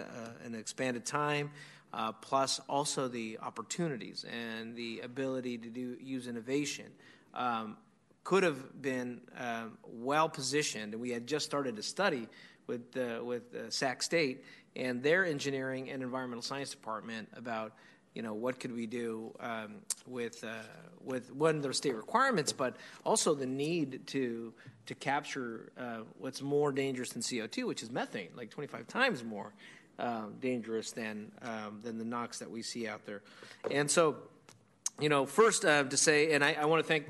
an 0.45 0.55
expanded 0.55 1.05
time, 1.05 1.51
uh, 1.93 2.13
plus 2.13 2.61
also 2.69 3.09
the 3.09 3.39
opportunities 3.41 4.25
and 4.25 4.75
the 4.75 5.01
ability 5.01 5.59
to 5.59 5.69
do 5.69 5.97
use 6.01 6.27
innovation, 6.27 6.87
um, 7.35 7.77
could 8.25 8.43
have 8.43 8.81
been 8.83 9.21
um, 9.39 9.79
well 9.87 10.29
positioned. 10.29 10.95
And 10.95 11.01
we 11.01 11.11
had 11.11 11.27
just 11.27 11.47
started 11.47 11.79
a 11.79 11.83
study 11.83 12.29
with 12.67 12.97
uh, 12.97 13.23
with 13.23 13.55
uh, 13.55 13.71
Sac 13.71 14.03
State 14.03 14.45
and 14.75 15.03
their 15.03 15.25
engineering 15.25 15.91
and 15.91 16.03
environmental 16.03 16.43
science 16.43 16.71
department 16.71 17.29
about 17.37 17.75
you 18.15 18.23
know, 18.23 18.33
what 18.33 18.61
could 18.61 18.75
we 18.75 18.87
do 18.87 19.35
um, 19.41 19.77
with, 20.07 20.45
uh, 20.45 20.63
with 21.03 21.33
one, 21.33 21.57
of 21.57 21.63
the 21.63 21.75
state 21.75 21.97
requirements, 21.97 22.53
but 22.53 22.77
also 23.05 23.35
the 23.35 23.47
need 23.47 24.07
to, 24.07 24.53
to 24.87 24.95
capture 24.95 25.73
uh, 25.77 25.99
what's 26.19 26.41
more 26.41 26.71
dangerous 26.71 27.11
than 27.11 27.23
CO2, 27.23 27.67
which 27.67 27.83
is 27.83 27.91
methane, 27.91 28.29
like 28.37 28.51
25 28.51 28.87
times 28.87 29.25
more 29.25 29.53
um, 29.99 30.35
dangerous 30.41 30.93
than, 30.93 31.33
um, 31.43 31.81
than 31.83 31.99
the 31.99 32.05
NOx 32.05 32.39
that 32.39 32.51
we 32.51 32.63
see 32.63 32.87
out 32.87 33.05
there. 33.05 33.23
And 33.71 33.91
so, 33.91 34.17
you 35.01 35.09
know, 35.09 35.27
first 35.27 35.65
uh, 35.65 35.83
to 35.83 35.97
say, 35.97 36.33
and 36.35 36.45
I, 36.45 36.53
I 36.53 36.65
want 36.67 36.83
to 36.83 36.87
thank 36.87 37.07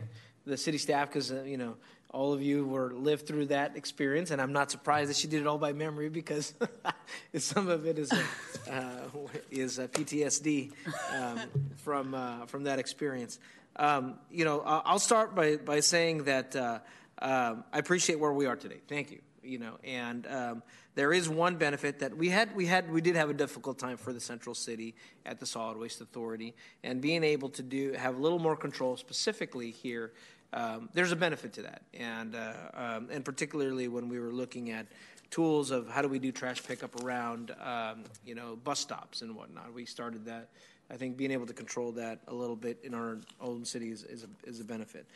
the 0.47 0.57
city 0.57 0.79
staff 0.79 1.09
because, 1.09 1.33
uh, 1.33 1.43
you 1.43 1.57
know, 1.57 1.77
all 2.15 2.33
of 2.33 2.41
you 2.41 2.65
were 2.65 2.93
lived 2.93 3.27
through 3.27 3.47
that 3.47 3.77
experience, 3.77 4.31
and 4.31 4.41
I'm 4.41 4.53
not 4.53 4.71
surprised 4.71 5.11
that 5.11 5.17
she 5.17 5.27
did 5.27 5.41
it 5.41 5.47
all 5.49 5.59
by 5.59 5.73
memory 5.73 6.09
because 6.09 6.55
some 7.37 7.69
of 7.69 7.87
it 7.87 7.99
is 7.99 8.13
uh, 8.13 9.09
is 9.51 9.79
PTSD 9.79 10.71
um, 11.13 11.41
from 11.77 12.15
uh, 12.15 12.47
from 12.47 12.65
that 12.65 12.79
experience. 12.79 13.41
Um, 13.77 14.15
you 14.31 14.45
know, 14.45 14.61
I'll 14.61 15.01
start 15.01 15.35
by 15.35 15.57
by 15.57 15.81
saying 15.81 16.25
that 16.25 16.55
uh, 16.55 16.79
um, 17.21 17.65
I 17.73 17.79
appreciate 17.79 18.21
where 18.21 18.33
we 18.33 18.47
are 18.47 18.57
today. 18.57 18.79
Thank 18.89 19.11
you. 19.11 19.19
You 19.43 19.59
know, 19.59 19.75
and 19.83 20.27
um, 20.29 20.63
there 20.95 21.13
is 21.13 21.29
one 21.29 21.57
benefit 21.57 21.99
that 21.99 22.17
we 22.17 22.29
had 22.29 22.55
we 22.55 22.67
had 22.67 22.91
we 22.91 23.01
did 23.01 23.17
have 23.17 23.29
a 23.29 23.35
difficult 23.35 23.79
time 23.79 23.97
for 23.97 24.13
the 24.13 24.21
central 24.21 24.55
city 24.55 24.95
at 25.27 25.41
the 25.41 25.47
solid 25.47 25.77
waste 25.77 26.01
authority 26.01 26.55
and 26.83 27.01
being 27.01 27.25
able 27.25 27.49
to 27.51 27.63
do 27.63 27.93
have 27.93 28.17
a 28.17 28.21
little 28.21 28.39
more 28.39 28.57
control 28.57 28.97
specifically 28.97 29.71
here 29.71 30.13
um, 30.55 30.89
there's 30.95 31.11
a 31.11 31.17
benefit 31.17 31.53
to 31.55 31.63
that, 31.63 31.83
and 31.93 32.35
uh, 32.37 32.53
um, 32.75 33.09
and 33.11 33.25
particularly 33.25 33.89
when 33.89 34.09
we 34.09 34.21
were 34.21 34.33
looking 34.33 34.71
at 34.71 34.87
tools 35.31 35.73
of 35.73 35.89
how 35.89 36.01
do 36.01 36.09
we 36.09 36.21
do 36.21 36.31
trash 36.31 36.63
pickup 36.63 37.05
around 37.05 37.51
um, 37.61 38.05
you 38.25 38.37
know 38.37 38.57
bus 38.63 38.79
stops 38.79 39.23
and 39.23 39.35
whatnot. 39.35 39.75
We 39.75 39.85
started 39.85 40.25
that. 40.27 40.49
I 40.91 40.97
think 40.97 41.17
being 41.17 41.33
able 41.33 41.47
to 41.47 41.53
control 41.53 41.91
that 41.93 42.21
a 42.29 42.35
little 42.35 42.55
bit 42.55 42.79
in 42.85 42.95
our 42.95 43.19
own 43.41 43.65
cities 43.65 44.05
is 44.05 44.25
a, 44.25 44.49
is 44.49 44.61
a 44.61 44.65
benefit. 44.65 45.07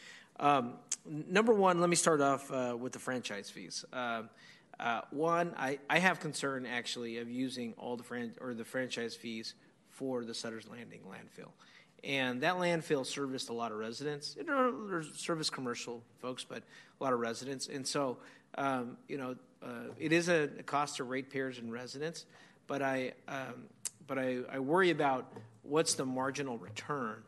Um, 0.40 0.74
number 1.06 1.52
one, 1.52 1.80
let 1.80 1.88
me 1.88 1.96
start 1.96 2.20
off 2.20 2.50
uh, 2.50 2.76
with 2.78 2.92
the 2.92 2.98
franchise 2.98 3.48
fees. 3.48 3.84
Uh, 3.92 4.22
uh, 4.80 5.02
one, 5.10 5.54
I, 5.56 5.78
I 5.90 5.98
have 5.98 6.20
concern 6.20 6.66
actually 6.66 7.18
of 7.18 7.30
using 7.30 7.74
all 7.78 7.96
the 7.96 8.04
fran- 8.04 8.34
or 8.40 8.54
the 8.54 8.64
franchise 8.64 9.14
fees 9.14 9.54
for 9.88 10.24
the 10.24 10.34
Sutter's 10.34 10.68
Landing 10.68 11.00
landfill. 11.00 11.50
And 12.04 12.42
that 12.42 12.54
landfill 12.54 13.04
serviced 13.04 13.48
a 13.48 13.52
lot 13.52 13.72
of 13.72 13.78
residents. 13.78 14.36
It 14.38 14.46
serviced 15.14 15.52
commercial 15.52 16.02
folks, 16.20 16.44
but 16.44 16.62
a 17.00 17.04
lot 17.04 17.12
of 17.12 17.20
residents. 17.20 17.68
And 17.68 17.86
so, 17.86 18.18
um, 18.56 18.96
you 19.08 19.18
know, 19.18 19.36
uh, 19.62 19.92
it 19.98 20.12
is 20.12 20.28
a, 20.28 20.48
cost 20.66 20.96
to 20.96 21.04
ratepayers 21.04 21.58
and 21.58 21.72
residents. 21.72 22.26
But 22.66 22.82
I, 22.82 23.12
um, 23.26 23.64
but 24.06 24.18
I, 24.18 24.38
I 24.50 24.58
worry 24.60 24.90
about 24.90 25.32
what's 25.62 25.94
the 25.94 26.06
marginal 26.06 26.58
return 26.58 27.22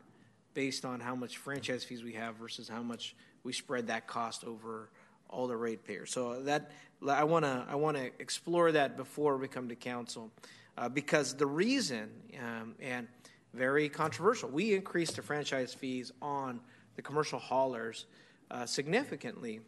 based 0.54 0.84
on 0.84 1.00
how 1.00 1.14
much 1.14 1.38
franchise 1.38 1.84
fees 1.84 2.02
we 2.02 2.12
have 2.12 2.36
versus 2.36 2.68
how 2.68 2.82
much 2.82 3.14
we 3.44 3.52
spread 3.52 3.86
that 3.88 4.06
cost 4.06 4.44
over 4.44 4.90
all 5.28 5.46
the 5.46 5.56
ratepayers. 5.56 6.10
So 6.10 6.42
that 6.42 6.70
I 7.08 7.24
want 7.24 7.44
to 7.44 7.64
I 7.68 7.76
want 7.76 7.96
to 7.96 8.10
explore 8.18 8.72
that 8.72 8.96
before 8.96 9.36
we 9.36 9.48
come 9.48 9.68
to 9.68 9.76
council, 9.76 10.30
uh, 10.76 10.88
because 10.88 11.34
the 11.34 11.46
reason 11.46 12.10
um, 12.38 12.74
and 12.80 13.08
very 13.54 13.88
controversial. 13.88 14.48
We 14.48 14.74
increased 14.74 15.16
the 15.16 15.22
franchise 15.22 15.74
fees 15.74 16.12
on 16.22 16.60
the 16.96 17.02
commercial 17.02 17.38
haulers 17.38 18.06
uh, 18.50 18.66
significantly 18.66 19.60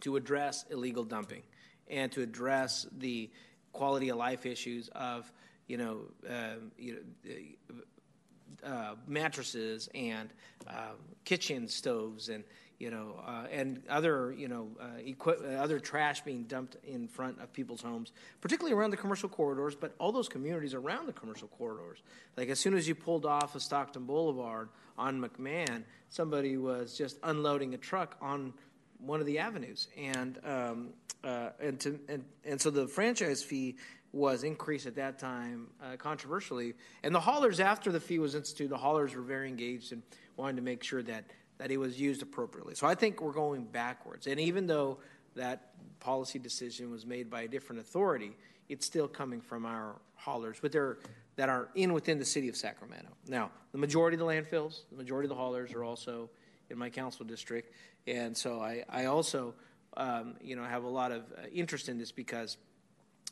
to 0.00 0.16
address 0.16 0.64
illegal 0.70 1.04
dumping 1.04 1.42
and 1.88 2.10
to 2.12 2.22
address 2.22 2.86
the 2.98 3.30
quality 3.72 4.08
of 4.08 4.16
life 4.16 4.46
issues 4.46 4.88
of 4.88 5.30
you 5.66 5.78
know, 5.78 6.00
uh, 6.28 6.56
you 6.78 6.92
know 6.92 8.68
uh, 8.68 8.94
mattresses 9.06 9.88
and 9.94 10.30
um, 10.68 10.96
kitchen 11.24 11.68
stoves 11.68 12.28
and 12.28 12.44
you 12.78 12.90
know, 12.90 13.20
uh, 13.26 13.46
and 13.50 13.82
other, 13.88 14.34
you 14.36 14.48
know, 14.48 14.68
uh, 14.80 14.98
equi- 15.06 15.36
uh, 15.44 15.62
other 15.62 15.78
trash 15.78 16.22
being 16.22 16.42
dumped 16.44 16.76
in 16.84 17.06
front 17.08 17.40
of 17.40 17.52
people's 17.52 17.82
homes, 17.82 18.12
particularly 18.40 18.74
around 18.74 18.90
the 18.90 18.96
commercial 18.96 19.28
corridors, 19.28 19.74
but 19.74 19.94
all 19.98 20.12
those 20.12 20.28
communities 20.28 20.74
around 20.74 21.06
the 21.06 21.12
commercial 21.12 21.48
corridors. 21.48 22.02
Like 22.36 22.48
as 22.48 22.58
soon 22.58 22.74
as 22.74 22.88
you 22.88 22.94
pulled 22.94 23.26
off 23.26 23.54
of 23.54 23.62
Stockton 23.62 24.04
Boulevard 24.04 24.68
on 24.98 25.20
McMahon, 25.20 25.84
somebody 26.08 26.56
was 26.56 26.96
just 26.96 27.18
unloading 27.22 27.74
a 27.74 27.78
truck 27.78 28.16
on 28.20 28.52
one 28.98 29.20
of 29.20 29.26
the 29.26 29.38
avenues, 29.38 29.88
and 29.96 30.38
um, 30.44 30.88
uh, 31.22 31.50
and 31.60 31.78
to 31.80 31.98
and 32.08 32.24
and 32.44 32.60
so 32.60 32.70
the 32.70 32.88
franchise 32.88 33.42
fee 33.42 33.76
was 34.12 34.44
increased 34.44 34.86
at 34.86 34.94
that 34.94 35.18
time 35.18 35.66
uh, 35.82 35.96
controversially, 35.96 36.74
and 37.02 37.14
the 37.14 37.20
haulers 37.20 37.60
after 37.60 37.90
the 37.90 38.00
fee 38.00 38.18
was 38.18 38.34
instituted, 38.34 38.70
the 38.70 38.76
haulers 38.76 39.14
were 39.14 39.22
very 39.22 39.48
engaged 39.48 39.92
and 39.92 40.02
wanted 40.36 40.56
to 40.56 40.62
make 40.62 40.82
sure 40.82 41.02
that 41.02 41.24
that 41.58 41.70
it 41.70 41.76
was 41.76 42.00
used 42.00 42.22
appropriately. 42.22 42.74
So 42.74 42.86
I 42.86 42.94
think 42.94 43.20
we're 43.20 43.32
going 43.32 43.64
backwards. 43.64 44.26
And 44.26 44.40
even 44.40 44.66
though 44.66 44.98
that 45.34 45.72
policy 46.00 46.38
decision 46.38 46.90
was 46.90 47.06
made 47.06 47.30
by 47.30 47.42
a 47.42 47.48
different 47.48 47.80
authority, 47.80 48.36
it's 48.68 48.86
still 48.86 49.08
coming 49.08 49.40
from 49.40 49.66
our 49.66 49.96
haulers 50.16 50.62
with 50.62 50.72
their, 50.72 50.98
that 51.36 51.48
are 51.48 51.68
in 51.74 51.92
within 51.92 52.18
the 52.18 52.24
city 52.24 52.48
of 52.48 52.56
Sacramento. 52.56 53.10
Now, 53.28 53.50
the 53.72 53.78
majority 53.78 54.16
of 54.16 54.20
the 54.20 54.26
landfills, 54.26 54.82
the 54.90 54.96
majority 54.96 55.26
of 55.26 55.30
the 55.30 55.36
haulers 55.36 55.72
are 55.72 55.84
also 55.84 56.30
in 56.70 56.78
my 56.78 56.90
council 56.90 57.24
district. 57.24 57.74
And 58.06 58.36
so 58.36 58.60
I, 58.60 58.84
I 58.88 59.04
also 59.06 59.54
um, 59.96 60.34
you 60.40 60.56
know, 60.56 60.64
have 60.64 60.84
a 60.84 60.88
lot 60.88 61.12
of 61.12 61.22
uh, 61.36 61.46
interest 61.52 61.88
in 61.88 61.98
this 61.98 62.12
because 62.12 62.56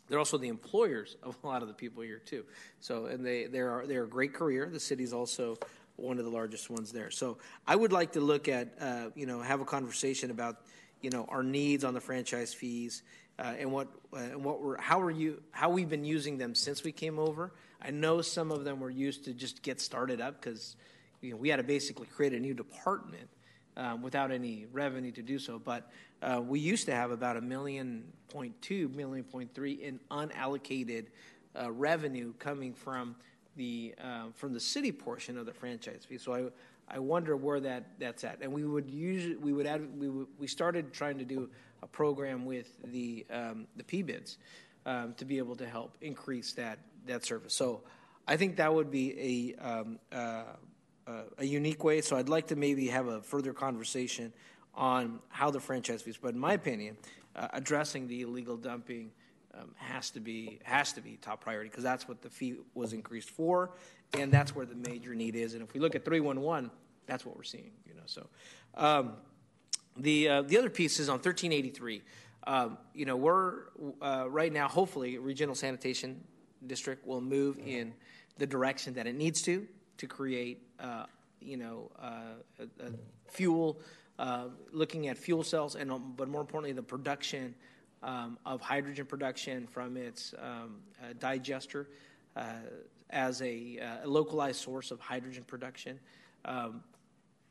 they're 0.08 0.18
also 0.18 0.38
the 0.38 0.48
employers 0.48 1.16
of 1.22 1.36
a 1.42 1.46
lot 1.46 1.62
of 1.62 1.68
the 1.68 1.74
people 1.74 2.02
here 2.02 2.18
too. 2.18 2.44
So, 2.80 3.06
and 3.06 3.24
they 3.24 3.46
they're 3.46 3.84
they're 3.86 4.04
a 4.04 4.08
great 4.08 4.34
career. 4.34 4.68
The 4.70 4.80
city's 4.80 5.12
also 5.12 5.58
one 5.96 6.18
of 6.18 6.24
the 6.24 6.30
largest 6.30 6.70
ones 6.70 6.92
there. 6.92 7.10
So 7.10 7.38
I 7.66 7.76
would 7.76 7.92
like 7.92 8.12
to 8.12 8.20
look 8.20 8.48
at, 8.48 8.74
uh, 8.80 9.10
you 9.14 9.26
know, 9.26 9.40
have 9.40 9.60
a 9.60 9.64
conversation 9.64 10.30
about, 10.30 10.56
you 11.00 11.10
know, 11.10 11.26
our 11.28 11.42
needs 11.42 11.84
on 11.84 11.94
the 11.94 12.00
franchise 12.00 12.54
fees 12.54 13.02
uh, 13.38 13.54
and 13.58 13.72
what 13.72 13.88
uh, 14.12 14.18
and 14.18 14.44
what 14.44 14.62
we're 14.62 14.80
how 14.80 15.00
are 15.00 15.10
you 15.10 15.42
how 15.50 15.70
we've 15.70 15.88
been 15.88 16.04
using 16.04 16.38
them 16.38 16.54
since 16.54 16.84
we 16.84 16.92
came 16.92 17.18
over. 17.18 17.52
I 17.80 17.90
know 17.90 18.22
some 18.22 18.50
of 18.50 18.64
them 18.64 18.80
were 18.80 18.90
used 18.90 19.24
to 19.24 19.34
just 19.34 19.62
get 19.62 19.80
started 19.80 20.20
up 20.20 20.40
because 20.40 20.76
you 21.20 21.32
know 21.32 21.36
we 21.36 21.48
had 21.48 21.56
to 21.56 21.62
basically 21.62 22.06
create 22.06 22.32
a 22.32 22.38
new 22.38 22.54
department 22.54 23.28
um, 23.76 24.02
without 24.02 24.30
any 24.30 24.66
revenue 24.72 25.12
to 25.12 25.22
do 25.22 25.38
so. 25.38 25.58
But 25.58 25.90
uh, 26.22 26.40
we 26.44 26.60
used 26.60 26.86
to 26.86 26.94
have 26.94 27.10
about 27.10 27.36
a 27.36 27.40
million 27.40 28.04
point 28.28 28.60
two, 28.60 28.88
million 28.90 29.24
point 29.24 29.54
three 29.54 29.72
in 29.72 29.98
unallocated 30.10 31.06
uh, 31.60 31.72
revenue 31.72 32.32
coming 32.38 32.74
from 32.74 33.16
the 33.56 33.94
uh, 34.02 34.26
from 34.34 34.52
the 34.52 34.60
city 34.60 34.92
portion 34.92 35.38
of 35.38 35.46
the 35.46 35.52
franchise 35.52 36.04
fee. 36.08 36.18
So 36.18 36.34
I 36.34 36.96
I 36.96 36.98
wonder 36.98 37.36
where 37.36 37.60
that 37.60 37.84
that's 37.98 38.24
at. 38.24 38.38
And 38.42 38.52
we 38.52 38.64
would 38.64 38.90
use 38.90 39.38
we 39.40 39.52
would 39.52 39.66
add 39.66 39.86
we 39.98 40.08
would, 40.08 40.26
we 40.38 40.46
started 40.46 40.92
trying 40.92 41.18
to 41.18 41.24
do 41.24 41.48
a 41.82 41.86
program 41.86 42.44
with 42.44 42.68
the 42.84 43.26
um, 43.30 43.66
the 43.76 43.84
PBIDs 43.84 44.36
um, 44.86 45.14
to 45.14 45.24
be 45.24 45.38
able 45.38 45.56
to 45.56 45.66
help 45.66 45.96
increase 46.00 46.52
that 46.54 46.78
that 47.06 47.24
service. 47.24 47.54
So 47.54 47.82
I 48.26 48.36
think 48.36 48.56
that 48.56 48.72
would 48.72 48.90
be 48.90 49.54
a 49.60 49.64
um, 49.64 49.98
uh, 50.12 50.44
uh, 51.06 51.22
a 51.38 51.44
unique 51.44 51.82
way. 51.82 52.00
So 52.00 52.16
I'd 52.16 52.28
like 52.28 52.48
to 52.48 52.56
maybe 52.56 52.88
have 52.88 53.08
a 53.08 53.20
further 53.22 53.52
conversation 53.52 54.32
on 54.74 55.18
how 55.28 55.50
the 55.50 55.60
franchise 55.60 56.02
fees. 56.02 56.18
But 56.20 56.34
in 56.34 56.40
my 56.40 56.54
opinion, 56.54 56.96
uh, 57.34 57.48
addressing 57.52 58.06
the 58.06 58.22
illegal 58.22 58.56
dumping 58.56 59.10
um, 59.54 59.74
has 59.76 60.10
to 60.10 60.20
be 60.20 60.58
has 60.64 60.92
to 60.94 61.00
be 61.00 61.16
top 61.16 61.42
priority 61.42 61.68
because 61.68 61.84
that's 61.84 62.08
what 62.08 62.22
the 62.22 62.30
fee 62.30 62.56
was 62.74 62.92
increased 62.92 63.30
for, 63.30 63.70
and 64.14 64.32
that's 64.32 64.54
where 64.54 64.66
the 64.66 64.74
major 64.74 65.14
need 65.14 65.36
is. 65.36 65.54
And 65.54 65.62
if 65.62 65.74
we 65.74 65.80
look 65.80 65.94
at 65.94 66.04
311, 66.04 66.70
that's 67.06 67.26
what 67.26 67.36
we're 67.36 67.42
seeing. 67.42 67.72
You 67.86 67.94
know, 67.94 68.02
so 68.06 68.26
um, 68.74 69.14
the 69.96 70.28
uh, 70.28 70.42
the 70.42 70.58
other 70.58 70.70
piece 70.70 70.98
is 70.98 71.08
on 71.08 71.14
1383. 71.14 72.02
Um, 72.44 72.78
you 72.94 73.04
know, 73.04 73.16
we're 73.16 73.64
uh, 74.00 74.26
right 74.28 74.52
now. 74.52 74.68
Hopefully, 74.68 75.18
regional 75.18 75.54
sanitation 75.54 76.22
district 76.66 77.06
will 77.06 77.20
move 77.20 77.58
in 77.64 77.94
the 78.38 78.46
direction 78.46 78.94
that 78.94 79.06
it 79.06 79.14
needs 79.14 79.42
to 79.42 79.66
to 79.98 80.06
create. 80.06 80.62
Uh, 80.80 81.04
you 81.40 81.56
know, 81.56 81.90
uh, 82.00 82.60
a, 82.60 82.86
a 82.86 82.92
fuel. 83.30 83.80
Uh, 84.18 84.44
looking 84.72 85.08
at 85.08 85.16
fuel 85.16 85.42
cells, 85.42 85.74
and 85.74 85.90
um, 85.90 86.12
but 86.16 86.28
more 86.28 86.42
importantly, 86.42 86.72
the 86.72 86.82
production 86.82 87.54
um, 88.02 88.38
of 88.44 88.60
hydrogen 88.60 89.06
production 89.06 89.66
from 89.66 89.96
its 89.96 90.34
um, 90.38 90.76
uh, 91.02 91.12
digester 91.18 91.88
uh, 92.36 92.42
as 93.10 93.42
a, 93.42 93.78
uh, 93.78 94.08
localized 94.08 94.60
source 94.60 94.90
of 94.90 95.00
hydrogen 95.00 95.44
production. 95.44 95.98
Um, 96.44 96.82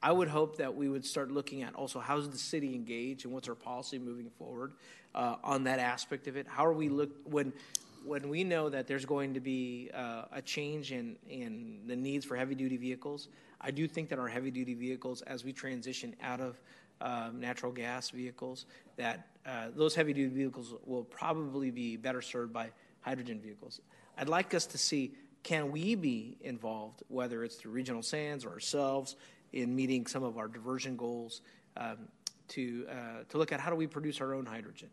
I 0.03 0.11
would 0.11 0.27
hope 0.27 0.57
that 0.57 0.75
we 0.75 0.89
would 0.89 1.05
start 1.05 1.31
looking 1.31 1.61
at 1.61 1.75
also 1.75 1.99
how's 1.99 2.27
the 2.29 2.37
city 2.37 2.73
engaged 2.73 3.25
and 3.25 3.33
what's 3.33 3.47
our 3.47 3.55
policy 3.55 3.99
moving 3.99 4.31
forward 4.31 4.73
uh, 5.13 5.35
on 5.43 5.65
that 5.65 5.79
aspect 5.79 6.27
of 6.27 6.35
it. 6.35 6.47
How 6.47 6.65
are 6.65 6.73
we 6.73 6.89
look 6.89 7.11
when 7.23 7.53
when 8.03 8.29
we 8.29 8.43
know 8.43 8.67
that 8.67 8.87
there's 8.87 9.05
going 9.05 9.35
to 9.35 9.39
be 9.39 9.91
uh, 9.93 10.23
a 10.31 10.41
change 10.41 10.91
in 10.91 11.17
in 11.29 11.81
the 11.85 11.95
needs 11.95 12.25
for 12.25 12.35
heavy 12.35 12.55
duty 12.55 12.77
vehicles. 12.77 13.27
I 13.59 13.69
do 13.69 13.87
think 13.87 14.09
that 14.09 14.17
our 14.17 14.27
heavy 14.27 14.49
duty 14.49 14.73
vehicles, 14.73 15.21
as 15.21 15.45
we 15.45 15.53
transition 15.53 16.15
out 16.23 16.41
of 16.41 16.59
um, 16.99 17.39
natural 17.39 17.71
gas 17.71 18.09
vehicles, 18.09 18.65
that 18.97 19.27
uh, 19.45 19.67
those 19.75 19.95
heavy 19.95 20.13
duty 20.13 20.33
vehicles 20.33 20.73
will 20.85 21.03
probably 21.03 21.71
be 21.71 21.97
better 21.97 22.21
served 22.21 22.53
by 22.53 22.69
hydrogen 23.01 23.39
vehicles. 23.39 23.81
I'd 24.17 24.29
like 24.29 24.53
us 24.53 24.65
to 24.67 24.77
see 24.77 25.13
can 25.43 25.71
we 25.71 25.95
be 25.95 26.37
involved, 26.41 27.01
whether 27.07 27.43
it's 27.43 27.55
through 27.55 27.71
regional 27.71 28.03
sands 28.03 28.45
or 28.45 28.51
ourselves, 28.51 29.15
in 29.53 29.75
meeting 29.75 30.05
some 30.05 30.23
of 30.23 30.37
our 30.37 30.47
diversion 30.47 30.95
goals 30.95 31.41
um, 31.77 31.97
to, 32.49 32.85
uh, 32.89 33.23
to 33.29 33.37
look 33.37 33.51
at 33.51 33.59
how 33.59 33.69
do 33.69 33.75
we 33.75 33.87
produce 33.87 34.21
our 34.21 34.33
own 34.33 34.45
hydrogen. 34.45 34.89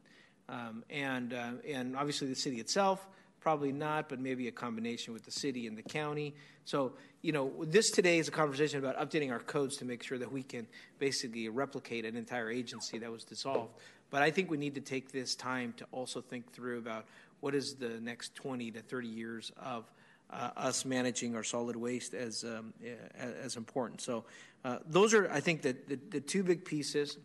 Um, 0.48 0.82
and, 0.88 1.34
uh, 1.34 1.52
and 1.68 1.96
obviously 1.96 2.28
the 2.28 2.34
city 2.34 2.58
itself, 2.58 3.06
probably 3.40 3.72
not, 3.72 4.08
but 4.08 4.18
maybe 4.18 4.48
a 4.48 4.52
combination 4.52 5.12
with 5.12 5.24
the 5.24 5.30
city 5.30 5.66
and 5.66 5.76
the 5.76 5.82
county. 5.82 6.34
So, 6.64 6.92
you 7.22 7.32
know, 7.32 7.52
this 7.64 7.90
today 7.90 8.18
is 8.18 8.28
a 8.28 8.30
conversation 8.30 8.78
about 8.78 8.96
updating 8.98 9.30
our 9.30 9.38
codes 9.38 9.76
to 9.78 9.84
make 9.84 10.02
sure 10.02 10.18
that 10.18 10.30
we 10.30 10.42
can 10.42 10.66
basically 10.98 11.48
replicate 11.48 12.04
an 12.04 12.16
entire 12.16 12.50
agency 12.50 12.98
that 12.98 13.10
was 13.10 13.24
dissolved. 13.24 13.74
But 14.10 14.22
I 14.22 14.30
think 14.30 14.50
we 14.50 14.56
need 14.56 14.74
to 14.74 14.80
take 14.80 15.12
this 15.12 15.34
time 15.34 15.74
to 15.76 15.86
also 15.92 16.20
think 16.20 16.52
through 16.52 16.78
about 16.78 17.06
what 17.40 17.54
is 17.54 17.74
the 17.74 18.00
next 18.00 18.34
20 18.34 18.70
to 18.72 18.80
30 18.80 19.08
years 19.08 19.52
of 19.62 19.90
uh, 20.30 20.50
us 20.56 20.84
managing 20.84 21.34
our 21.34 21.44
solid 21.44 21.76
waste 21.76 22.14
as 22.14 22.44
um, 22.44 22.72
as 23.16 23.56
important. 23.56 24.00
So 24.00 24.24
uh, 24.64 24.78
those 24.86 25.14
are, 25.14 25.30
I 25.30 25.40
think, 25.40 25.62
the, 25.62 25.76
the, 25.86 25.98
the 26.10 26.20
two 26.20 26.42
big 26.42 26.64
pieces 26.64 27.18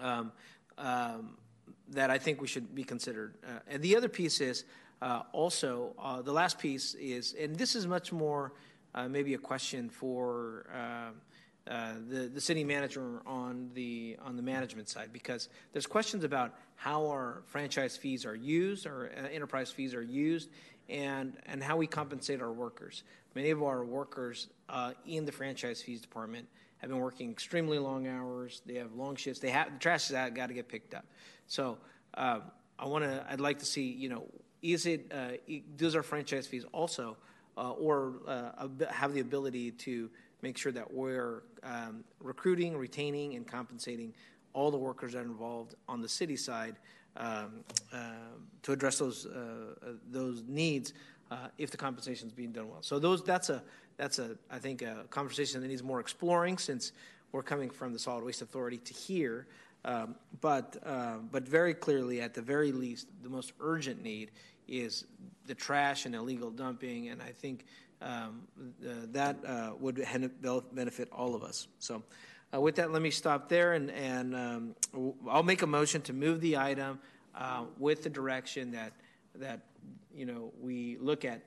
um, 0.00 0.32
um, 0.78 1.36
that 1.88 2.10
I 2.10 2.18
think 2.18 2.40
we 2.40 2.46
should 2.46 2.74
be 2.74 2.84
considered. 2.84 3.34
Uh, 3.44 3.58
and 3.68 3.82
the 3.82 3.96
other 3.96 4.08
piece 4.08 4.40
is 4.40 4.64
uh, 5.00 5.22
also 5.32 5.94
uh, 5.98 6.22
the 6.22 6.32
last 6.32 6.58
piece 6.58 6.94
is, 6.94 7.34
and 7.40 7.56
this 7.56 7.74
is 7.74 7.86
much 7.86 8.12
more 8.12 8.52
uh, 8.94 9.08
maybe 9.08 9.34
a 9.34 9.38
question 9.38 9.88
for. 9.88 10.66
Uh, 11.70 11.92
the, 12.08 12.28
the 12.28 12.40
city 12.40 12.64
manager 12.64 13.22
on 13.24 13.70
the 13.74 14.16
on 14.20 14.34
the 14.34 14.42
management 14.42 14.88
side 14.88 15.10
because 15.12 15.48
there's 15.72 15.86
questions 15.86 16.24
about 16.24 16.56
how 16.74 17.06
our 17.06 17.44
franchise 17.46 17.96
fees 17.96 18.26
are 18.26 18.34
used 18.34 18.84
or 18.84 19.12
uh, 19.16 19.28
enterprise 19.28 19.70
fees 19.70 19.94
are 19.94 20.02
used 20.02 20.50
and 20.88 21.36
and 21.46 21.62
how 21.62 21.76
we 21.76 21.86
compensate 21.86 22.42
our 22.42 22.50
workers. 22.50 23.04
Many 23.36 23.50
of 23.50 23.62
our 23.62 23.84
workers 23.84 24.48
uh, 24.68 24.94
in 25.06 25.24
the 25.24 25.30
franchise 25.30 25.80
fees 25.80 26.00
department 26.00 26.48
have 26.78 26.90
been 26.90 26.98
working 26.98 27.30
extremely 27.30 27.78
long 27.78 28.08
hours. 28.08 28.60
They 28.66 28.74
have 28.74 28.92
long 28.94 29.14
shifts. 29.14 29.38
They 29.38 29.50
have 29.50 29.72
the 29.72 29.78
trash 29.78 30.08
has 30.08 30.32
got 30.32 30.48
to 30.48 30.54
get 30.54 30.66
picked 30.66 30.94
up. 30.94 31.04
So 31.46 31.78
uh, 32.14 32.40
I 32.76 32.86
want 32.86 33.04
to. 33.04 33.24
I'd 33.30 33.40
like 33.40 33.60
to 33.60 33.66
see. 33.66 33.84
You 33.84 34.08
know, 34.08 34.24
is 34.62 34.84
it 34.86 35.12
uh, 35.14 35.34
does 35.76 35.94
our 35.94 36.02
franchise 36.02 36.48
fees 36.48 36.64
also 36.72 37.16
or 37.56 38.14
have 38.90 39.14
the 39.14 39.20
ability 39.20 39.70
to 39.70 40.10
make 40.42 40.58
sure 40.58 40.72
that 40.72 40.92
we're 40.92 41.44
um, 41.62 42.04
recruiting, 42.20 42.76
retaining, 42.76 43.34
and 43.34 43.46
compensating 43.46 44.12
all 44.52 44.70
the 44.70 44.76
workers 44.76 45.12
that 45.12 45.20
are 45.20 45.22
involved 45.22 45.74
on 45.88 46.02
the 46.02 46.08
city 46.08 46.36
side 46.36 46.76
um, 47.16 47.64
uh, 47.92 47.98
to 48.62 48.72
address 48.72 48.98
those 48.98 49.26
uh, 49.26 49.74
uh, 49.82 49.90
those 50.10 50.42
needs 50.46 50.94
uh, 51.30 51.48
if 51.58 51.70
the 51.70 51.76
compensation 51.76 52.26
is 52.26 52.32
being 52.32 52.52
done 52.52 52.68
well. 52.68 52.82
So 52.82 52.98
those 52.98 53.22
that's 53.22 53.50
a 53.50 53.62
that's 53.96 54.18
a 54.18 54.36
I 54.50 54.58
think 54.58 54.82
a 54.82 55.04
conversation 55.10 55.60
that 55.60 55.68
needs 55.68 55.82
more 55.82 56.00
exploring 56.00 56.58
since 56.58 56.92
we're 57.30 57.42
coming 57.42 57.70
from 57.70 57.92
the 57.92 57.98
Solid 57.98 58.24
Waste 58.24 58.42
Authority 58.42 58.78
to 58.78 58.94
here. 58.94 59.46
Um, 59.84 60.14
but 60.40 60.76
uh, 60.84 61.16
but 61.30 61.46
very 61.46 61.74
clearly, 61.74 62.20
at 62.20 62.34
the 62.34 62.42
very 62.42 62.72
least, 62.72 63.08
the 63.22 63.28
most 63.28 63.52
urgent 63.60 64.02
need 64.02 64.30
is 64.68 65.04
the 65.46 65.54
trash 65.54 66.06
and 66.06 66.14
illegal 66.14 66.50
dumping, 66.50 67.08
and 67.08 67.20
I 67.20 67.30
think 67.30 67.64
um, 68.02 68.42
uh, 68.58 68.92
that 69.12 69.36
uh, 69.46 69.72
would 69.78 70.04
benefit 70.72 71.08
all 71.12 71.34
of 71.34 71.42
us. 71.42 71.68
So, 71.78 72.02
uh, 72.54 72.60
with 72.60 72.76
that, 72.76 72.92
let 72.92 73.00
me 73.00 73.10
stop 73.10 73.48
there, 73.48 73.72
and, 73.72 73.90
and 73.90 74.34
um, 74.34 74.74
I'll 75.28 75.42
make 75.42 75.62
a 75.62 75.66
motion 75.66 76.02
to 76.02 76.12
move 76.12 76.40
the 76.40 76.56
item 76.58 76.98
with 77.78 78.02
the 78.02 78.10
direction 78.10 78.72
that 78.72 78.92
that 79.36 79.60
you 80.14 80.26
know 80.26 80.52
we 80.60 80.98
look 81.00 81.24
at 81.24 81.42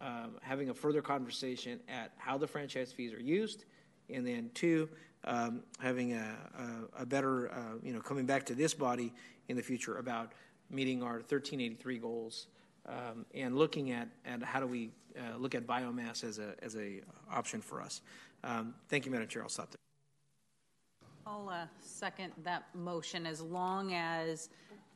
um, 0.00 0.36
having 0.40 0.70
a 0.70 0.74
further 0.74 1.02
conversation 1.02 1.80
at 1.88 2.12
how 2.16 2.38
the 2.38 2.46
franchise 2.46 2.92
fees 2.92 3.12
are 3.12 3.20
used, 3.20 3.64
and 4.08 4.26
then 4.26 4.50
two, 4.54 4.88
um, 5.24 5.62
having 5.78 6.14
a, 6.14 6.36
a, 6.96 7.02
a 7.02 7.06
better 7.06 7.50
uh, 7.50 7.78
you 7.82 7.92
know 7.92 8.00
coming 8.00 8.26
back 8.26 8.46
to 8.46 8.54
this 8.54 8.74
body 8.74 9.12
in 9.48 9.56
the 9.56 9.62
future 9.62 9.98
about 9.98 10.32
meeting 10.70 11.02
our 11.02 11.14
1383 11.14 11.98
goals 11.98 12.46
um, 12.88 13.26
and 13.34 13.56
looking 13.56 13.90
at, 13.90 14.08
at 14.24 14.42
how 14.42 14.60
do 14.60 14.66
we 14.66 14.90
uh, 15.18 15.36
look 15.38 15.54
at 15.54 15.66
biomass 15.66 16.24
as 16.24 16.38
a 16.38 16.54
as 16.62 16.76
a 16.76 17.00
option 17.30 17.60
for 17.60 17.80
us. 17.80 18.02
Um, 18.44 18.74
thank 18.88 19.06
you, 19.06 19.12
Madam 19.12 19.28
Chair. 19.28 19.42
I'll 19.42 19.48
stop 19.48 19.70
there. 19.70 19.76
I'll 21.26 21.48
uh, 21.48 21.66
second 21.80 22.32
that 22.44 22.64
motion 22.74 23.26
as 23.26 23.40
long 23.40 23.92
as 23.94 24.48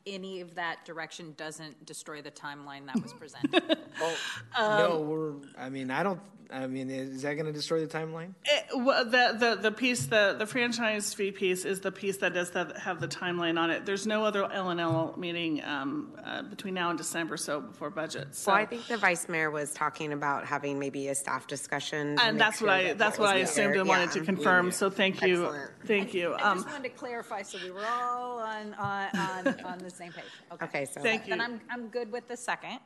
any 0.05 0.41
of 0.41 0.55
that 0.55 0.83
direction 0.85 1.33
doesn't 1.37 1.85
destroy 1.85 2.21
the 2.21 2.31
timeline 2.31 2.85
that 2.87 3.01
was 3.01 3.13
presented. 3.13 3.77
oh, 4.01 4.15
um, 4.57 4.77
no, 4.77 4.99
we're. 5.01 5.33
I 5.57 5.69
mean, 5.69 5.91
I 5.91 6.03
don't. 6.03 6.19
I 6.51 6.67
mean, 6.67 6.89
is 6.89 7.21
that 7.21 7.33
going 7.35 7.45
to 7.45 7.51
destroy 7.51 7.79
the 7.85 7.87
timeline? 7.87 8.33
It, 8.45 8.65
well, 8.75 9.05
the, 9.05 9.35
the 9.37 9.57
the 9.61 9.71
piece, 9.71 10.07
the 10.07 10.35
the 10.37 10.45
franchise 10.45 11.13
fee 11.13 11.31
piece, 11.31 11.65
is 11.65 11.79
the 11.79 11.91
piece 11.91 12.17
that 12.17 12.33
does 12.33 12.51
that 12.51 12.77
have 12.77 12.99
the 12.99 13.07
timeline 13.07 13.57
on 13.59 13.69
it. 13.69 13.85
There's 13.85 14.05
no 14.05 14.25
other 14.25 14.51
L 14.51 14.69
and 14.69 14.79
L 14.79 15.15
meeting 15.17 15.63
um, 15.63 16.11
uh, 16.23 16.41
between 16.43 16.73
now 16.73 16.89
and 16.89 16.97
December, 16.97 17.37
so 17.37 17.61
before 17.61 17.89
budget. 17.89 18.35
So. 18.35 18.51
Well, 18.51 18.61
I 18.61 18.65
think 18.65 18.85
the 18.87 18.97
vice 18.97 19.29
mayor 19.29 19.49
was 19.49 19.73
talking 19.73 20.13
about 20.13 20.45
having 20.45 20.77
maybe 20.77 21.07
a 21.07 21.15
staff 21.15 21.47
discussion, 21.47 22.17
and 22.19 22.39
that's 22.39 22.59
sure 22.59 22.67
what 22.67 22.75
I 22.75 22.83
that 22.83 22.97
that's 22.97 23.17
what 23.17 23.29
I 23.29 23.39
assumed 23.39 23.75
and 23.75 23.87
yeah. 23.87 23.97
wanted 23.97 24.11
to 24.11 24.21
confirm. 24.21 24.67
Yeah. 24.67 24.71
So 24.73 24.89
thank 24.89 25.21
you, 25.21 25.45
Excellent. 25.45 25.71
thank 25.85 26.13
you. 26.13 26.33
I, 26.33 26.35
I 26.35 26.53
just 26.53 26.65
um, 26.67 26.73
wanted 26.73 26.89
to 26.89 26.95
clarify 26.95 27.41
so 27.43 27.59
we 27.63 27.71
were 27.71 27.85
all 27.85 28.39
on 28.39 28.73
on 28.73 29.09
on, 29.15 29.59
on 29.65 29.77
the 29.79 29.89
same 29.89 30.11
page. 30.11 30.25
Okay, 30.51 30.65
okay 30.65 30.85
so 30.85 31.01
thank 31.01 31.23
you. 31.25 31.29
Then 31.29 31.41
I'm 31.41 31.61
I'm 31.69 31.87
good 31.87 32.11
with 32.11 32.27
the 32.27 32.35
second, 32.35 32.79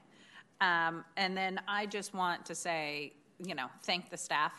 um, 0.61 1.03
and 1.17 1.35
then 1.35 1.59
I 1.67 1.87
just 1.87 2.13
want 2.13 2.45
to 2.45 2.55
say 2.55 3.13
you 3.43 3.55
know, 3.55 3.67
thank 3.83 4.09
the 4.09 4.17
staff. 4.17 4.53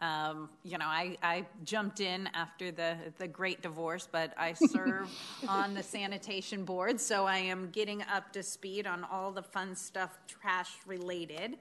Um, 0.00 0.48
you 0.64 0.78
know, 0.78 0.86
I, 0.86 1.18
I 1.22 1.44
jumped 1.64 2.00
in 2.00 2.28
after 2.32 2.70
the, 2.70 2.96
the 3.18 3.28
great 3.28 3.60
divorce, 3.60 4.08
but 4.10 4.32
I 4.38 4.52
serve 4.72 5.10
on 5.46 5.74
the 5.74 5.82
sanitation 5.82 6.64
board, 6.64 6.98
so 7.00 7.26
I 7.26 7.38
am 7.38 7.68
getting 7.70 8.02
up 8.02 8.32
to 8.32 8.42
speed 8.42 8.86
on 8.86 9.04
all 9.04 9.30
the 9.30 9.42
fun 9.42 9.76
stuff, 9.76 10.18
trash 10.26 10.72
related. 10.86 11.58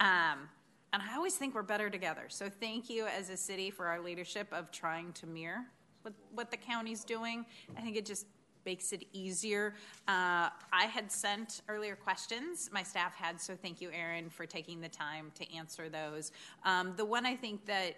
Um, 0.00 0.48
and 0.92 1.02
I 1.02 1.14
always 1.14 1.36
think 1.36 1.54
we're 1.54 1.62
better 1.62 1.90
together. 1.90 2.24
So 2.28 2.48
thank 2.48 2.90
you 2.90 3.06
as 3.06 3.30
a 3.30 3.36
city 3.36 3.70
for 3.70 3.86
our 3.86 4.00
leadership 4.00 4.48
of 4.52 4.72
trying 4.72 5.12
to 5.14 5.26
mirror 5.26 5.64
what, 6.02 6.14
what 6.34 6.50
the 6.50 6.56
county's 6.56 7.04
doing. 7.04 7.44
I 7.76 7.82
think 7.82 7.96
it 7.96 8.06
just 8.06 8.26
makes 8.66 8.92
it 8.92 9.04
easier. 9.12 9.74
Uh, 10.08 10.50
I 10.72 10.84
had 10.90 11.10
sent 11.10 11.62
earlier 11.68 11.96
questions, 11.96 12.68
my 12.72 12.82
staff 12.82 13.14
had, 13.14 13.40
so 13.40 13.56
thank 13.56 13.80
you, 13.80 13.90
Erin, 13.92 14.28
for 14.28 14.44
taking 14.44 14.80
the 14.80 14.88
time 14.88 15.30
to 15.36 15.56
answer 15.56 15.88
those. 15.88 16.32
Um, 16.64 16.92
the 16.96 17.04
one 17.04 17.24
I 17.24 17.36
think 17.36 17.64
that 17.66 17.96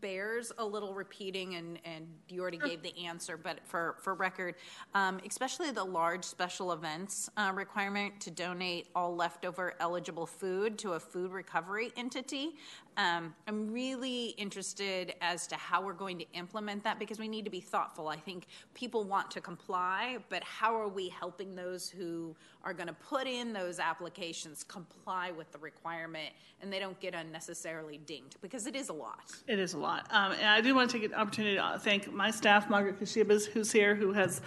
bears 0.00 0.52
a 0.58 0.64
little 0.64 0.94
repeating, 0.94 1.54
and, 1.54 1.78
and 1.84 2.06
you 2.28 2.42
already 2.42 2.58
gave 2.58 2.82
the 2.82 2.94
answer, 3.06 3.36
but 3.36 3.60
for, 3.64 3.96
for 4.00 4.14
record, 4.14 4.56
um, 4.94 5.20
especially 5.26 5.70
the 5.70 5.82
large 5.82 6.24
special 6.24 6.72
events 6.72 7.30
uh, 7.36 7.50
requirement 7.54 8.20
to 8.20 8.30
donate 8.30 8.88
all 8.94 9.16
leftover 9.16 9.74
eligible 9.80 10.26
food 10.26 10.78
to 10.78 10.92
a 10.92 11.00
food 11.00 11.32
recovery 11.32 11.92
entity. 11.96 12.56
Um, 12.96 13.34
I'm 13.46 13.72
really 13.72 14.26
interested 14.30 15.14
as 15.20 15.46
to 15.48 15.56
how 15.56 15.82
we're 15.82 15.92
going 15.92 16.18
to 16.18 16.26
implement 16.34 16.84
that 16.84 16.98
because 16.98 17.18
we 17.18 17.28
need 17.28 17.44
to 17.44 17.50
be 17.50 17.60
thoughtful. 17.60 18.08
I 18.08 18.16
think 18.16 18.46
people 18.74 19.04
want 19.04 19.30
to 19.32 19.40
comply, 19.40 20.18
but 20.28 20.42
how 20.44 20.74
are 20.74 20.88
we 20.88 21.08
helping 21.08 21.54
those 21.54 21.88
who 21.88 22.34
are 22.62 22.74
going 22.74 22.88
to 22.88 22.92
put 22.92 23.26
in 23.26 23.52
those 23.52 23.78
applications 23.78 24.64
comply 24.64 25.30
with 25.30 25.50
the 25.52 25.58
requirement 25.58 26.30
and 26.60 26.72
they 26.72 26.78
don't 26.78 26.98
get 27.00 27.14
unnecessarily 27.14 27.98
dinged 28.04 28.36
because 28.42 28.66
it 28.66 28.76
is 28.76 28.90
a 28.90 28.92
lot. 28.92 29.32
It 29.46 29.58
is 29.58 29.74
a 29.74 29.78
lot. 29.78 30.06
Um, 30.10 30.32
and 30.32 30.46
I 30.46 30.60
do 30.60 30.74
want 30.74 30.90
to 30.90 30.98
take 30.98 31.10
an 31.10 31.14
opportunity 31.14 31.56
to 31.56 31.78
thank 31.78 32.12
my 32.12 32.30
staff, 32.30 32.68
Margaret 32.68 33.00
Kashibas, 33.00 33.46
who's 33.46 33.72
here, 33.72 33.94
who 33.94 34.12
has 34.12 34.42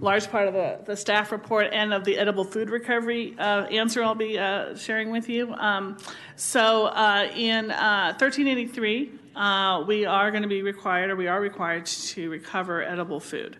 large 0.00 0.30
part 0.30 0.48
of 0.48 0.54
the, 0.54 0.78
the 0.84 0.96
staff 0.96 1.32
report 1.32 1.68
and 1.72 1.94
of 1.94 2.04
the 2.04 2.18
edible 2.18 2.44
food 2.44 2.70
recovery 2.70 3.34
uh, 3.38 3.64
answer 3.66 4.02
I'll 4.02 4.14
be 4.14 4.38
uh, 4.38 4.76
sharing 4.76 5.10
with 5.10 5.28
you. 5.28 5.52
Um, 5.54 5.96
so 6.36 6.86
uh, 6.86 7.30
in 7.34 7.70
1383, 7.76 9.10
uh, 9.34 9.38
uh, 9.38 9.84
we 9.84 10.06
are 10.06 10.30
going 10.30 10.42
to 10.42 10.48
be 10.48 10.62
required, 10.62 11.10
or 11.10 11.16
we 11.16 11.26
are 11.26 11.40
required 11.40 11.86
to 11.86 12.30
recover 12.30 12.82
edible 12.82 13.20
food. 13.20 13.56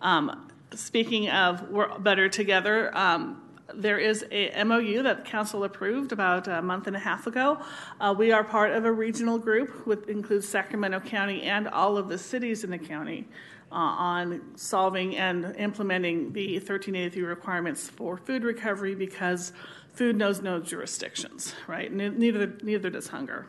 Um, 0.00 0.48
speaking 0.74 1.30
of 1.30 1.70
we're 1.70 1.98
better 1.98 2.28
together, 2.28 2.96
um, 2.96 3.42
there 3.74 3.98
is 3.98 4.24
a 4.30 4.62
MOU 4.64 5.02
that 5.02 5.24
council 5.24 5.64
approved 5.64 6.12
about 6.12 6.48
a 6.48 6.62
month 6.62 6.86
and 6.86 6.94
a 6.94 6.98
half 6.98 7.26
ago. 7.26 7.58
Uh, 8.00 8.14
we 8.16 8.30
are 8.30 8.44
part 8.44 8.72
of 8.72 8.84
a 8.84 8.92
regional 8.92 9.38
group 9.38 9.86
which 9.86 10.04
includes 10.06 10.48
Sacramento 10.48 11.00
County 11.00 11.42
and 11.42 11.68
all 11.68 11.96
of 11.96 12.08
the 12.08 12.18
cities 12.18 12.62
in 12.62 12.70
the 12.70 12.78
county 12.78 13.26
uh, 13.72 13.74
on 13.74 14.42
solving 14.54 15.16
and 15.16 15.56
implementing 15.56 16.32
the 16.32 16.54
1383 16.54 17.22
requirements 17.22 17.88
for 17.88 18.16
food 18.16 18.44
recovery 18.44 18.94
because 18.94 19.52
food 19.96 20.16
knows 20.16 20.42
no 20.42 20.60
jurisdictions, 20.60 21.54
right? 21.66 21.92
Neither, 21.92 22.52
neither 22.62 22.90
does 22.90 23.08
hunger. 23.08 23.48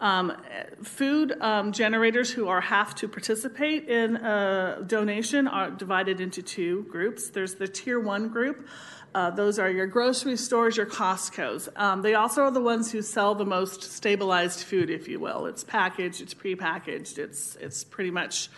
Um, 0.00 0.36
food 0.82 1.40
um, 1.40 1.72
generators 1.72 2.30
who 2.30 2.48
are 2.48 2.60
have 2.60 2.94
to 2.96 3.08
participate 3.08 3.88
in 3.88 4.16
a 4.16 4.82
donation 4.86 5.46
are 5.48 5.70
divided 5.70 6.20
into 6.20 6.42
two 6.42 6.84
groups. 6.84 7.30
There's 7.30 7.54
the 7.54 7.68
tier 7.68 8.00
one 8.00 8.28
group. 8.28 8.68
Uh, 9.14 9.30
those 9.30 9.58
are 9.58 9.70
your 9.70 9.86
grocery 9.86 10.36
stores, 10.36 10.76
your 10.76 10.86
Costco's. 10.86 11.68
Um, 11.76 12.02
they 12.02 12.14
also 12.14 12.42
are 12.42 12.50
the 12.50 12.60
ones 12.60 12.92
who 12.92 13.00
sell 13.00 13.34
the 13.34 13.46
most 13.46 13.82
stabilized 13.82 14.60
food, 14.60 14.90
if 14.90 15.08
you 15.08 15.18
will. 15.20 15.46
It's 15.46 15.64
packaged, 15.64 16.20
it's 16.20 16.34
prepackaged, 16.34 17.16
it's 17.18 17.56
it's 17.56 17.84
pretty 17.84 18.10
much 18.10 18.50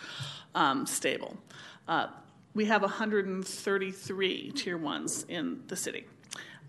um, 0.55 0.85
stable. 0.85 1.37
Uh, 1.87 2.07
we 2.53 2.65
have 2.65 2.81
133 2.81 4.51
tier 4.51 4.77
ones 4.77 5.25
in 5.29 5.61
the 5.67 5.77
city. 5.77 6.05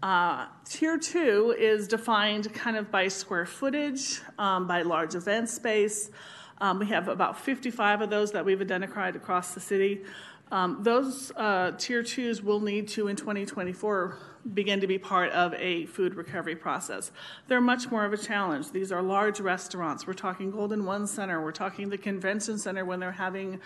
Uh, 0.03 0.47
tier 0.65 0.97
two 0.97 1.55
is 1.59 1.87
defined 1.87 2.53
kind 2.55 2.77
of 2.77 2.91
by 2.91 3.07
square 3.07 3.45
footage, 3.45 4.21
um, 4.39 4.67
by 4.67 4.81
large 4.81 5.15
event 5.15 5.49
space. 5.49 6.11
Um, 6.59 6.79
we 6.79 6.87
have 6.87 7.09
about 7.09 7.39
55 7.39 8.03
of 8.03 8.11
those 8.11 8.33
that 8.33 8.45
we've 8.45 8.61
identified 8.61 9.15
across 9.15 9.53
the 9.53 9.61
city. 9.61 10.03
Um, 10.51 10.79
those 10.83 11.31
uh, 11.37 11.73
tier 11.79 12.03
twos 12.03 12.43
will 12.43 12.61
need 12.61 12.89
to, 12.89 13.09
in 13.09 13.17
2024, 13.17 14.17
begin 14.55 14.81
to 14.81 14.87
be 14.87 14.99
part 14.99 15.31
of 15.33 15.55
a 15.55 15.87
food 15.87 16.15
recovery 16.15 16.57
process. 16.57 17.13
They're 17.47 17.61
much 17.61 17.91
more 17.91 18.05
of 18.05 18.13
a 18.13 18.17
challenge. 18.17 18.73
These 18.73 18.91
are 18.91 19.03
large 19.03 19.39
restaurants. 19.39 20.07
We're 20.07 20.15
talking 20.15 20.51
Golden 20.51 20.85
One 20.85 21.07
Center. 21.07 21.43
We're 21.43 21.53
talking 21.53 21.89
the 21.89 21.99
convention 21.99 22.59
center 22.59 22.85
when 22.85 23.01
they're 23.01 23.13
having, 23.13 23.61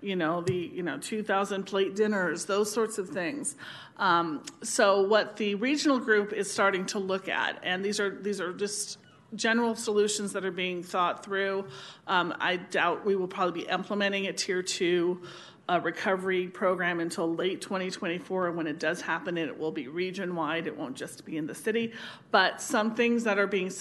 you 0.00 0.16
know, 0.16 0.42
the 0.42 0.54
you 0.74 0.82
know 0.82 0.98
2,000 0.98 1.64
plate 1.64 1.94
dinners, 1.94 2.44
those 2.44 2.70
sorts 2.70 2.98
of 2.98 3.08
things. 3.08 3.56
Um, 3.98 4.42
so 4.62 5.02
what 5.02 5.36
the 5.36 5.54
regional 5.54 5.98
group 5.98 6.32
is 6.32 6.50
starting 6.50 6.86
to 6.86 6.98
look 6.98 7.28
at, 7.28 7.60
and 7.62 7.84
these 7.84 8.00
are 8.00 8.10
these 8.10 8.40
are 8.40 8.52
just 8.52 8.98
general 9.34 9.74
solutions 9.74 10.32
that 10.32 10.44
are 10.44 10.52
being 10.52 10.82
thought 10.82 11.24
through. 11.24 11.66
Um, 12.06 12.34
I 12.40 12.56
doubt 12.56 13.04
we 13.04 13.16
will 13.16 13.26
probably 13.28 13.62
be 13.62 13.68
implementing 13.68 14.26
a 14.26 14.32
tier 14.32 14.62
two 14.62 15.22
a 15.68 15.80
recovery 15.80 16.46
program 16.46 17.00
until 17.00 17.34
late 17.34 17.60
2024. 17.60 18.48
And 18.48 18.56
when 18.56 18.66
it 18.66 18.78
does 18.78 19.00
happen, 19.00 19.36
it 19.36 19.58
will 19.58 19.72
be 19.72 19.88
region 19.88 20.34
wide. 20.34 20.66
It 20.66 20.76
won't 20.76 20.96
just 20.96 21.24
be 21.24 21.36
in 21.36 21.46
the 21.46 21.54
city. 21.54 21.92
But 22.30 22.60
some 22.60 22.94
things 22.94 23.24
that 23.24 23.38
are 23.38 23.46
being 23.46 23.72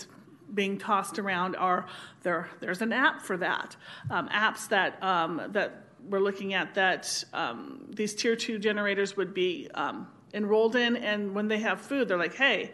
being 0.53 0.77
tossed 0.77 1.17
around 1.17 1.55
are 1.55 1.85
there. 2.23 2.49
There's 2.59 2.81
an 2.81 2.93
app 2.93 3.21
for 3.21 3.37
that. 3.37 3.75
Um, 4.09 4.29
apps 4.29 4.67
that 4.69 5.01
um, 5.03 5.41
that 5.49 5.85
we're 6.07 6.19
looking 6.19 6.53
at 6.53 6.75
that 6.75 7.23
um, 7.33 7.85
these 7.89 8.13
tier 8.13 8.35
two 8.35 8.59
generators 8.59 9.17
would 9.17 9.33
be 9.33 9.67
um, 9.73 10.07
enrolled 10.33 10.75
in, 10.75 10.97
and 10.97 11.33
when 11.33 11.47
they 11.47 11.59
have 11.59 11.81
food, 11.81 12.07
they're 12.07 12.17
like, 12.17 12.35
"Hey, 12.35 12.73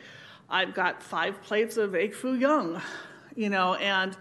I've 0.49 0.73
got 0.73 1.01
five 1.01 1.41
plates 1.41 1.77
of 1.77 1.95
egg 1.95 2.13
foo 2.13 2.35
young," 2.35 2.81
you 3.35 3.49
know, 3.49 3.75
and 3.75 4.15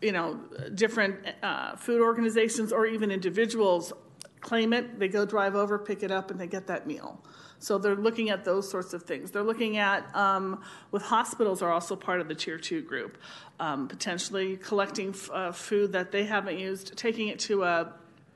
you 0.00 0.12
know, 0.12 0.40
different 0.74 1.16
uh, 1.42 1.74
food 1.76 2.00
organizations 2.00 2.72
or 2.72 2.86
even 2.86 3.10
individuals 3.10 3.92
claim 4.40 4.72
it, 4.72 4.98
they 4.98 5.08
go 5.08 5.24
drive 5.24 5.54
over, 5.54 5.78
pick 5.78 6.02
it 6.02 6.10
up, 6.10 6.30
and 6.30 6.40
they 6.40 6.46
get 6.46 6.66
that 6.66 6.86
meal. 6.86 7.20
So 7.60 7.76
they're 7.76 7.96
looking 7.96 8.30
at 8.30 8.44
those 8.44 8.70
sorts 8.70 8.94
of 8.94 9.02
things. 9.02 9.30
They're 9.30 9.42
looking 9.42 9.78
at, 9.78 10.14
um, 10.14 10.62
with 10.92 11.02
hospitals 11.02 11.60
are 11.60 11.72
also 11.72 11.96
part 11.96 12.20
of 12.20 12.28
the 12.28 12.34
tier 12.34 12.58
two 12.58 12.82
group, 12.82 13.18
um, 13.58 13.88
potentially 13.88 14.56
collecting 14.56 15.10
f- 15.10 15.30
uh, 15.32 15.52
food 15.52 15.92
that 15.92 16.12
they 16.12 16.24
haven't 16.24 16.58
used, 16.58 16.96
taking 16.96 17.28
it 17.28 17.38
to 17.40 17.64
a 17.64 17.92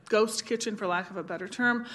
ghost 0.08 0.44
kitchen, 0.44 0.76
for 0.76 0.86
lack 0.86 1.08
of 1.10 1.16
a 1.16 1.22
better 1.22 1.48
term, 1.48 1.86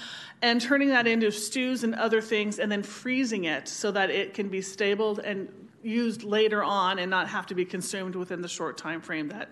and 0.41 0.61
turning 0.61 0.89
that 0.89 1.05
into 1.05 1.31
stews 1.31 1.83
and 1.83 1.93
other 1.95 2.21
things, 2.21 2.59
and 2.59 2.71
then 2.71 2.81
freezing 2.81 3.43
it 3.43 3.67
so 3.67 3.91
that 3.91 4.09
it 4.09 4.33
can 4.33 4.47
be 4.47 4.61
stabled 4.61 5.19
and 5.19 5.49
used 5.83 6.23
later 6.23 6.63
on 6.63 6.97
and 6.99 7.11
not 7.11 7.27
have 7.27 7.45
to 7.45 7.55
be 7.55 7.65
consumed 7.65 8.15
within 8.15 8.41
the 8.41 8.47
short 8.47 8.77
time 8.77 9.01
frame 9.01 9.27
that 9.29 9.49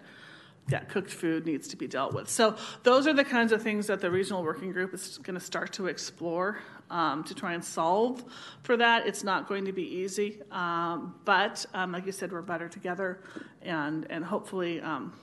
that 0.67 0.89
cooked 0.89 1.11
food 1.11 1.45
needs 1.45 1.67
to 1.67 1.75
be 1.75 1.87
dealt 1.87 2.13
with. 2.13 2.29
So 2.29 2.55
those 2.83 3.05
are 3.07 3.13
the 3.13 3.23
kinds 3.23 3.51
of 3.51 3.61
things 3.61 3.87
that 3.87 4.01
the 4.01 4.09
regional 4.09 4.43
working 4.43 4.71
group 4.71 4.93
is 4.93 5.19
going 5.19 5.35
to 5.35 5.45
start 5.45 5.73
to 5.73 5.87
explore 5.87 6.59
um, 6.89 7.23
to 7.25 7.35
try 7.35 7.53
and 7.53 7.63
solve 7.63 8.23
for 8.63 8.77
that. 8.77 9.07
It's 9.07 9.23
not 9.23 9.47
going 9.47 9.65
to 9.65 9.73
be 9.73 9.83
easy, 9.83 10.41
um, 10.51 11.15
but 11.25 11.65
um, 11.73 11.91
like 11.91 12.05
you 12.05 12.11
said, 12.11 12.31
we're 12.31 12.41
better 12.41 12.69
together, 12.69 13.21
and 13.61 14.05
and 14.09 14.23
hopefully. 14.23 14.81
Um, 14.81 15.13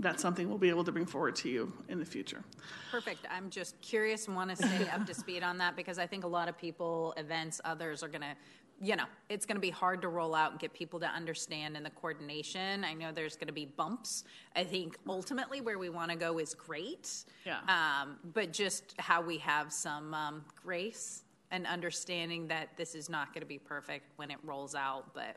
that's 0.00 0.22
something 0.22 0.48
we'll 0.48 0.58
be 0.58 0.68
able 0.68 0.84
to 0.84 0.92
bring 0.92 1.06
forward 1.06 1.34
to 1.34 1.48
you 1.48 1.72
in 1.88 1.98
the 1.98 2.04
future. 2.04 2.44
Perfect. 2.90 3.26
I'm 3.30 3.50
just 3.50 3.80
curious 3.80 4.28
and 4.28 4.36
want 4.36 4.50
to 4.50 4.56
stay 4.56 4.88
up 4.88 5.04
to 5.06 5.14
speed 5.22 5.42
on 5.42 5.58
that 5.58 5.74
because 5.74 5.98
I 5.98 6.06
think 6.06 6.22
a 6.22 6.28
lot 6.28 6.48
of 6.48 6.56
people, 6.56 7.14
events, 7.16 7.60
others 7.64 8.04
are 8.04 8.08
going 8.08 8.20
to 8.20 8.36
you 8.80 8.96
know, 8.96 9.04
it's 9.28 9.44
going 9.44 9.56
to 9.56 9.60
be 9.60 9.70
hard 9.70 10.02
to 10.02 10.08
roll 10.08 10.34
out 10.34 10.52
and 10.52 10.60
get 10.60 10.72
people 10.72 11.00
to 11.00 11.06
understand 11.06 11.76
and 11.76 11.84
the 11.84 11.90
coordination. 11.90 12.84
I 12.84 12.94
know 12.94 13.10
there's 13.12 13.34
going 13.34 13.48
to 13.48 13.52
be 13.52 13.66
bumps. 13.66 14.24
I 14.54 14.64
think 14.64 14.96
ultimately 15.08 15.60
where 15.60 15.78
we 15.78 15.88
want 15.88 16.10
to 16.10 16.16
go 16.16 16.38
is 16.38 16.54
great. 16.54 17.24
Yeah. 17.44 17.58
Um, 17.68 18.16
but 18.34 18.52
just 18.52 18.94
how 18.98 19.20
we 19.20 19.38
have 19.38 19.72
some 19.72 20.14
um, 20.14 20.44
grace 20.64 21.24
and 21.50 21.66
understanding 21.66 22.46
that 22.48 22.68
this 22.76 22.94
is 22.94 23.08
not 23.08 23.32
going 23.32 23.40
to 23.40 23.46
be 23.46 23.58
perfect 23.58 24.12
when 24.16 24.30
it 24.30 24.38
rolls 24.44 24.74
out, 24.74 25.12
but 25.14 25.36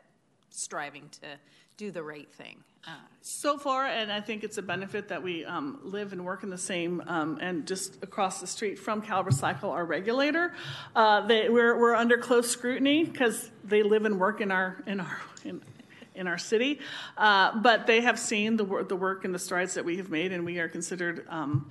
striving 0.50 1.08
to 1.20 1.38
do 1.76 1.90
the 1.90 2.02
right 2.02 2.30
thing. 2.32 2.62
Uh, 2.86 2.90
so 3.20 3.56
far, 3.56 3.86
and 3.86 4.10
I 4.10 4.20
think 4.20 4.42
it's 4.42 4.58
a 4.58 4.62
benefit 4.62 5.08
that 5.08 5.22
we 5.22 5.44
um, 5.44 5.78
live 5.84 6.12
and 6.12 6.24
work 6.24 6.42
in 6.42 6.50
the 6.50 6.58
same, 6.58 7.00
um, 7.06 7.38
and 7.40 7.64
just 7.64 8.02
across 8.02 8.40
the 8.40 8.46
street 8.46 8.76
from 8.76 9.00
CalRecycle, 9.00 9.70
our 9.70 9.84
regulator, 9.84 10.52
uh, 10.96 11.24
they, 11.26 11.48
we're, 11.48 11.78
we're 11.78 11.94
under 11.94 12.18
close 12.18 12.50
scrutiny 12.50 13.04
because 13.04 13.50
they 13.62 13.84
live 13.84 14.04
and 14.04 14.18
work 14.18 14.40
in 14.40 14.50
our 14.50 14.82
in 14.86 14.98
our 14.98 15.20
in, 15.44 15.62
in 16.16 16.26
our 16.26 16.38
city, 16.38 16.80
uh, 17.16 17.56
but 17.60 17.86
they 17.86 18.00
have 18.00 18.18
seen 18.18 18.56
the, 18.56 18.64
the 18.88 18.96
work 18.96 19.24
and 19.24 19.32
the 19.32 19.38
strides 19.38 19.74
that 19.74 19.84
we 19.84 19.96
have 19.98 20.10
made, 20.10 20.32
and 20.32 20.44
we 20.44 20.58
are 20.58 20.68
considered. 20.68 21.24
Um, 21.28 21.70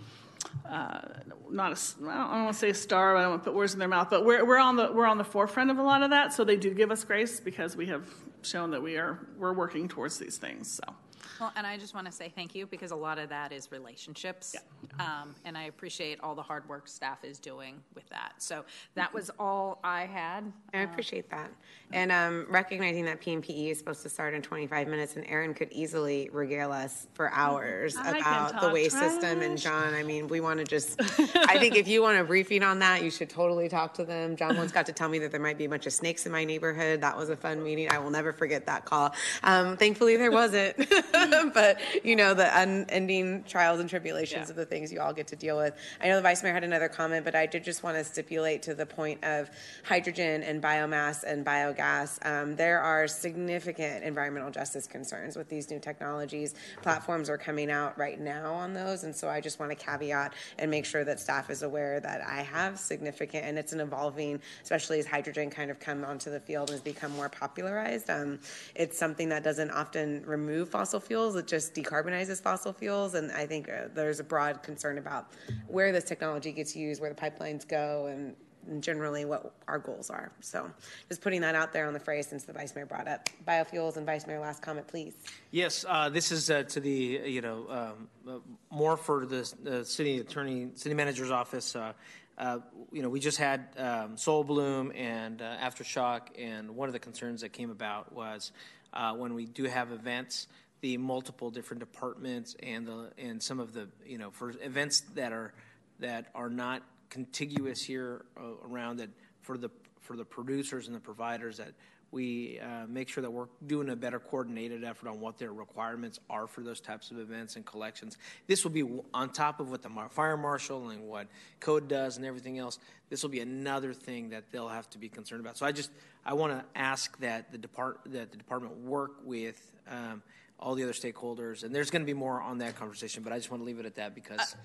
uh, 0.67 1.01
not 1.49 1.71
a, 1.71 2.09
I 2.09 2.17
don't 2.17 2.43
want 2.45 2.53
to 2.53 2.59
say 2.59 2.69
a 2.69 2.73
star, 2.73 3.13
but 3.13 3.19
I 3.19 3.21
don't 3.23 3.31
want 3.31 3.43
to 3.43 3.49
put 3.49 3.55
words 3.55 3.73
in 3.73 3.79
their 3.79 3.87
mouth, 3.87 4.09
but 4.09 4.25
we're, 4.25 4.43
we're 4.45 4.57
on 4.57 4.75
the 4.75 4.91
we're 4.91 5.05
on 5.05 5.17
the 5.17 5.23
forefront 5.23 5.69
of 5.69 5.77
a 5.77 5.83
lot 5.83 6.01
of 6.01 6.09
that. 6.09 6.33
So 6.33 6.43
they 6.43 6.57
do 6.57 6.73
give 6.73 6.89
us 6.89 7.03
grace 7.03 7.39
because 7.39 7.75
we 7.75 7.85
have 7.87 8.05
shown 8.43 8.71
that 8.71 8.81
we 8.81 8.97
are 8.97 9.19
we're 9.37 9.53
working 9.53 9.87
towards 9.87 10.17
these 10.19 10.37
things. 10.37 10.79
So. 10.83 10.93
Well, 11.41 11.51
and 11.55 11.65
I 11.65 11.75
just 11.75 11.95
want 11.95 12.05
to 12.05 12.11
say 12.11 12.31
thank 12.35 12.53
you 12.53 12.67
because 12.67 12.91
a 12.91 12.95
lot 12.95 13.17
of 13.17 13.29
that 13.29 13.51
is 13.51 13.71
relationships. 13.71 14.55
Yeah. 14.55 15.03
Um, 15.03 15.33
and 15.43 15.57
I 15.57 15.63
appreciate 15.63 16.19
all 16.21 16.35
the 16.35 16.43
hard 16.43 16.69
work 16.69 16.87
staff 16.87 17.23
is 17.23 17.39
doing 17.39 17.81
with 17.95 18.07
that. 18.09 18.33
So 18.37 18.63
that 18.93 19.11
was 19.11 19.31
all 19.39 19.79
I 19.83 20.05
had. 20.05 20.53
I 20.71 20.81
appreciate 20.81 21.31
that. 21.31 21.49
And 21.93 22.11
um, 22.11 22.45
recognizing 22.47 23.05
that 23.05 23.21
PMPE 23.21 23.71
is 23.71 23.79
supposed 23.79 24.03
to 24.03 24.09
start 24.09 24.35
in 24.35 24.43
25 24.43 24.87
minutes, 24.87 25.15
and 25.15 25.25
Erin 25.27 25.55
could 25.55 25.71
easily 25.71 26.29
regale 26.31 26.71
us 26.71 27.07
for 27.13 27.31
hours 27.31 27.95
I 27.97 28.19
about 28.19 28.61
the 28.61 28.69
waste 28.69 28.95
trash. 28.97 29.13
system. 29.13 29.41
And 29.41 29.57
John, 29.57 29.95
I 29.95 30.03
mean, 30.03 30.27
we 30.27 30.41
want 30.41 30.59
to 30.59 30.65
just, 30.65 31.01
I 31.35 31.57
think 31.57 31.75
if 31.75 31.87
you 31.87 32.03
want 32.03 32.19
a 32.19 32.23
briefing 32.23 32.61
on 32.61 32.77
that, 32.79 33.03
you 33.03 33.09
should 33.09 33.31
totally 33.31 33.67
talk 33.67 33.95
to 33.95 34.05
them. 34.05 34.35
John 34.35 34.55
once 34.57 34.71
got 34.71 34.85
to 34.85 34.93
tell 34.93 35.09
me 35.09 35.17
that 35.19 35.31
there 35.31 35.41
might 35.41 35.57
be 35.57 35.65
a 35.65 35.69
bunch 35.69 35.87
of 35.87 35.93
snakes 35.93 36.27
in 36.27 36.31
my 36.31 36.45
neighborhood. 36.45 37.01
That 37.01 37.17
was 37.17 37.29
a 37.29 37.35
fun 37.35 37.63
meeting. 37.63 37.89
I 37.89 37.97
will 37.97 38.11
never 38.11 38.31
forget 38.31 38.67
that 38.67 38.85
call. 38.85 39.13
Um, 39.41 39.75
thankfully, 39.75 40.17
there 40.17 40.31
wasn't. 40.31 40.77
but 41.53 41.79
you 42.03 42.15
know 42.15 42.33
the 42.33 42.49
unending 42.59 43.43
trials 43.43 43.79
and 43.79 43.89
tribulations 43.89 44.47
Yeah. 44.47 44.51
of 44.51 44.55
the 44.55 44.65
things 44.65 44.91
you 44.91 44.99
all 44.99 45.13
get 45.13 45.27
to 45.27 45.35
deal 45.35 45.57
with. 45.57 45.73
I 46.01 46.07
know 46.07 46.15
the 46.15 46.21
vice 46.21 46.43
mayor 46.43 46.53
had 46.53 46.63
another 46.63 46.89
comment, 46.89 47.25
but 47.25 47.35
I 47.35 47.45
did 47.45 47.63
just 47.63 47.83
want 47.83 47.97
to 47.97 48.03
stipulate 48.03 48.61
to 48.63 48.73
the 48.73 48.85
point 48.85 49.23
of 49.23 49.49
hydrogen 49.83 50.43
and 50.43 50.61
biomass 50.61 51.23
and 51.23 51.45
biogas. 51.45 52.23
Um, 52.25 52.55
there 52.55 52.79
are 52.81 53.07
significant 53.07 54.03
environmental 54.03 54.51
justice 54.51 54.87
concerns 54.87 55.35
with 55.35 55.49
these 55.49 55.69
new 55.69 55.79
technologies. 55.79 56.53
Platforms 56.81 57.29
are 57.29 57.37
coming 57.37 57.71
out 57.71 57.97
right 57.97 58.19
now 58.19 58.53
on 58.53 58.73
those, 58.73 59.03
and 59.03 59.15
so 59.15 59.29
I 59.29 59.41
just 59.41 59.59
want 59.59 59.71
to 59.71 59.75
caveat 59.75 60.33
and 60.59 60.69
make 60.69 60.85
sure 60.85 61.03
that 61.03 61.19
staff 61.19 61.49
is 61.49 61.63
aware 61.63 61.99
that 61.99 62.21
I 62.21 62.41
have 62.41 62.79
significant, 62.79 63.45
and 63.45 63.57
it's 63.57 63.73
an 63.73 63.79
evolving, 63.79 64.41
especially 64.63 64.99
as 64.99 65.05
hydrogen 65.05 65.49
kind 65.49 65.71
of 65.71 65.79
come 65.79 66.03
onto 66.03 66.29
the 66.29 66.39
field 66.39 66.69
and 66.69 66.75
has 66.75 66.81
become 66.81 67.11
more 67.11 67.29
popularized. 67.29 68.09
Um, 68.09 68.39
it's 68.75 68.97
something 68.97 69.29
that 69.29 69.43
doesn't 69.43 69.71
often 69.71 70.23
remove 70.25 70.69
fossil 70.69 70.99
fuels; 70.99 71.20
it 71.29 71.47
just 71.47 71.73
decarbonizes 71.73 72.41
fossil 72.41 72.73
fuels, 72.73 73.13
and 73.13 73.31
I 73.31 73.45
think 73.45 73.69
uh, 73.69 73.87
there's 73.93 74.19
a 74.19 74.23
broad 74.23 74.63
concern 74.63 74.97
about 74.97 75.31
where 75.67 75.91
this 75.91 76.03
technology 76.03 76.51
gets 76.51 76.75
used, 76.75 77.01
where 77.01 77.13
the 77.13 77.15
pipelines 77.15 77.67
go, 77.67 78.07
and 78.07 78.35
and 78.67 78.83
generally 78.83 79.25
what 79.25 79.53
our 79.67 79.79
goals 79.79 80.09
are. 80.09 80.31
So 80.39 80.69
just 81.07 81.21
putting 81.21 81.41
that 81.41 81.55
out 81.55 81.73
there 81.73 81.87
on 81.87 81.93
the 81.93 81.99
phrase 81.99 82.27
since 82.27 82.43
the 82.43 82.53
vice 82.53 82.75
mayor 82.75 82.85
brought 82.85 83.07
up 83.07 83.27
biofuels 83.47 83.97
and 83.97 84.05
vice 84.05 84.27
mayor 84.27 84.39
last 84.39 84.61
comment, 84.61 84.87
please. 84.87 85.15
Yes, 85.49 85.85
uh, 85.87 86.09
this 86.09 86.31
is 86.31 86.49
uh, 86.49 86.63
to 86.63 86.79
the, 86.79 87.21
you 87.25 87.41
know, 87.41 87.65
um, 87.69 88.07
uh, 88.27 88.39
more 88.69 88.97
for 88.97 89.25
the 89.25 89.83
city 89.83 90.19
attorney, 90.19 90.69
city 90.75 90.95
manager's 90.95 91.31
office. 91.31 91.75
Uh, 91.75 91.93
uh, 92.37 92.59
you 92.91 93.01
know, 93.01 93.09
we 93.09 93.19
just 93.19 93.37
had 93.37 93.67
um, 93.77 94.17
Sol 94.17 94.43
Blume 94.43 94.91
and 94.95 95.41
uh, 95.41 95.57
Aftershock, 95.57 96.21
and 96.37 96.75
one 96.75 96.89
of 96.89 96.93
the 96.93 96.99
concerns 96.99 97.41
that 97.41 97.53
came 97.53 97.69
about 97.69 98.13
was 98.13 98.51
uh, 98.93 99.13
when 99.13 99.33
we 99.33 99.45
do 99.45 99.65
have 99.65 99.91
events, 99.91 100.47
the 100.81 100.97
multiple 100.97 101.49
different 101.49 101.79
departments 101.79 102.55
and 102.61 102.87
the 102.87 103.11
and 103.17 103.41
some 103.41 103.59
of 103.59 103.73
the, 103.73 103.87
you 104.05 104.17
know, 104.17 104.31
for 104.31 104.53
events 104.61 105.01
that 105.15 105.31
are 105.31 105.53
that 105.99 106.27
are 106.35 106.49
not 106.49 106.83
contiguous 107.09 107.83
here 107.83 108.25
uh, 108.37 108.67
around 108.67 108.97
that 108.97 109.09
for 109.41 109.57
the 109.57 109.69
for 109.99 110.15
the 110.15 110.25
producers 110.25 110.87
and 110.87 110.95
the 110.95 110.99
providers 110.99 111.57
that 111.57 111.73
we 112.11 112.59
uh, 112.59 112.85
make 112.87 113.07
sure 113.07 113.21
that 113.21 113.31
we're 113.31 113.47
doing 113.65 113.89
a 113.89 113.95
better 113.95 114.19
coordinated 114.19 114.83
effort 114.83 115.07
on 115.07 115.21
what 115.21 115.37
their 115.37 115.53
requirements 115.53 116.19
are 116.29 116.45
for 116.45 116.61
those 116.61 116.81
types 116.81 117.09
of 117.09 117.17
events 117.17 117.55
and 117.55 117.65
collections. 117.65 118.17
This 118.47 118.65
will 118.65 118.71
be 118.71 118.83
on 119.13 119.29
top 119.29 119.61
of 119.61 119.71
what 119.71 119.81
the 119.81 119.89
fire 120.09 120.35
marshal 120.35 120.89
and 120.89 121.07
what 121.07 121.27
code 121.61 121.87
does 121.87 122.17
and 122.17 122.25
everything 122.25 122.59
else. 122.59 122.79
This 123.09 123.23
will 123.23 123.29
be 123.29 123.39
another 123.39 123.93
thing 123.93 124.29
that 124.31 124.51
they'll 124.51 124.67
have 124.67 124.89
to 124.89 124.97
be 124.97 125.07
concerned 125.07 125.39
about. 125.39 125.57
So 125.57 125.65
I 125.65 125.71
just 125.71 125.91
I 126.25 126.33
want 126.33 126.51
to 126.51 126.65
ask 126.79 127.17
that 127.19 127.51
the 127.51 127.57
depart 127.57 128.01
that 128.07 128.31
the 128.31 128.37
department 128.37 128.77
work 128.79 129.13
with 129.23 129.71
um, 129.89 130.21
all 130.61 130.75
the 130.75 130.83
other 130.83 130.93
stakeholders, 130.93 131.63
and 131.63 131.73
there's 131.73 131.89
going 131.89 132.01
to 132.01 132.05
be 132.05 132.13
more 132.13 132.41
on 132.41 132.59
that 132.59 132.75
conversation. 132.75 133.23
But 133.23 133.33
I 133.33 133.37
just 133.37 133.49
want 133.49 133.61
to 133.61 133.65
leave 133.65 133.79
it 133.79 133.85
at 133.85 133.95
that 133.95 134.13
because 134.13 134.55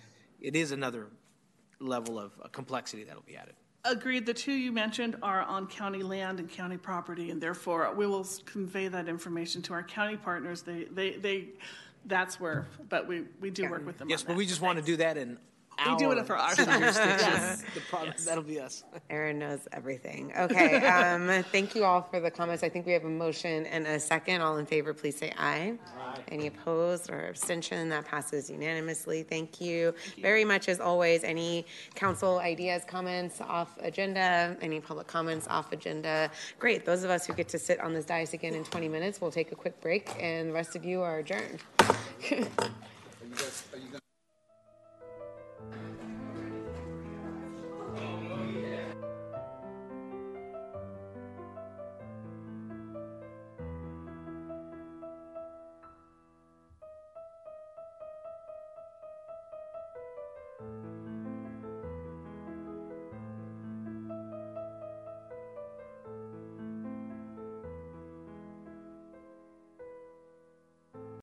it 0.40 0.54
is 0.54 0.72
another 0.72 1.06
level 1.80 2.18
of 2.18 2.32
uh, 2.42 2.48
complexity 2.48 3.04
that'll 3.04 3.22
be 3.22 3.36
added. 3.36 3.54
Agreed. 3.84 4.26
The 4.26 4.34
two 4.34 4.52
you 4.52 4.72
mentioned 4.72 5.16
are 5.22 5.42
on 5.42 5.66
county 5.68 6.02
land 6.02 6.40
and 6.40 6.50
county 6.50 6.76
property, 6.76 7.30
and 7.30 7.40
therefore 7.40 7.92
we 7.94 8.06
will 8.06 8.26
convey 8.44 8.88
that 8.88 9.08
information 9.08 9.62
to 9.62 9.72
our 9.72 9.82
county 9.82 10.16
partners. 10.16 10.62
They, 10.62 10.84
they, 10.84 11.12
they, 11.12 11.48
that's 12.04 12.40
where, 12.40 12.66
but 12.88 13.06
we, 13.06 13.24
we 13.40 13.50
do 13.50 13.70
work 13.70 13.86
with 13.86 13.98
them 13.98 14.10
Yes, 14.10 14.22
but 14.22 14.30
that. 14.30 14.38
we 14.38 14.46
just 14.46 14.60
want 14.60 14.78
to 14.78 14.84
do 14.84 14.96
that 14.96 15.16
in 15.16 15.38
We 15.84 15.96
do 15.96 16.10
it 16.12 16.26
for 16.26 16.36
our 16.36 16.54
jurisdiction. 16.54 16.94
Yes. 16.94 17.62
The 17.74 17.80
problem, 17.82 18.14
That'll 18.24 18.42
be 18.42 18.58
us. 18.58 18.84
Erin 19.10 19.38
knows 19.38 19.68
everything. 19.72 20.32
Okay, 20.36 20.76
um, 20.86 21.44
thank 21.52 21.74
you 21.74 21.84
all 21.84 22.00
for 22.02 22.20
the 22.20 22.30
comments. 22.30 22.62
I 22.62 22.70
think 22.70 22.86
we 22.86 22.92
have 22.92 23.04
a 23.04 23.08
motion 23.08 23.66
and 23.66 23.86
a 23.86 24.00
second. 24.00 24.40
All 24.40 24.56
in 24.56 24.64
favor, 24.64 24.94
please 24.94 25.16
say 25.16 25.32
aye. 25.36 25.74
Any 26.28 26.46
opposed 26.46 27.10
or 27.10 27.28
abstention? 27.28 27.90
That 27.90 28.06
passes 28.06 28.48
unanimously. 28.48 29.24
Thank 29.24 29.60
you 29.60 29.94
very 30.22 30.44
much, 30.44 30.68
as 30.68 30.80
always. 30.80 31.22
Any 31.22 31.66
council 31.94 32.38
ideas, 32.38 32.82
comments 32.86 33.40
off 33.42 33.76
agenda? 33.80 34.56
Any 34.62 34.80
public 34.80 35.06
comments 35.06 35.46
off 35.48 35.72
agenda? 35.72 36.30
Great. 36.58 36.86
Those 36.86 37.04
of 37.04 37.10
us 37.10 37.26
who 37.26 37.34
get 37.34 37.48
to 37.48 37.58
sit 37.58 37.78
on 37.80 37.92
this 37.92 38.06
dais 38.06 38.32
again 38.32 38.54
in 38.54 38.64
20 38.64 38.88
minutes, 38.88 39.20
we'll 39.20 39.30
take 39.30 39.52
a 39.52 39.56
quick 39.56 39.78
break, 39.82 40.10
and 40.18 40.48
the 40.48 40.54
rest 40.54 40.76
of 40.76 40.84
you 40.84 41.02
are 41.02 41.18
adjourned. 41.18 41.60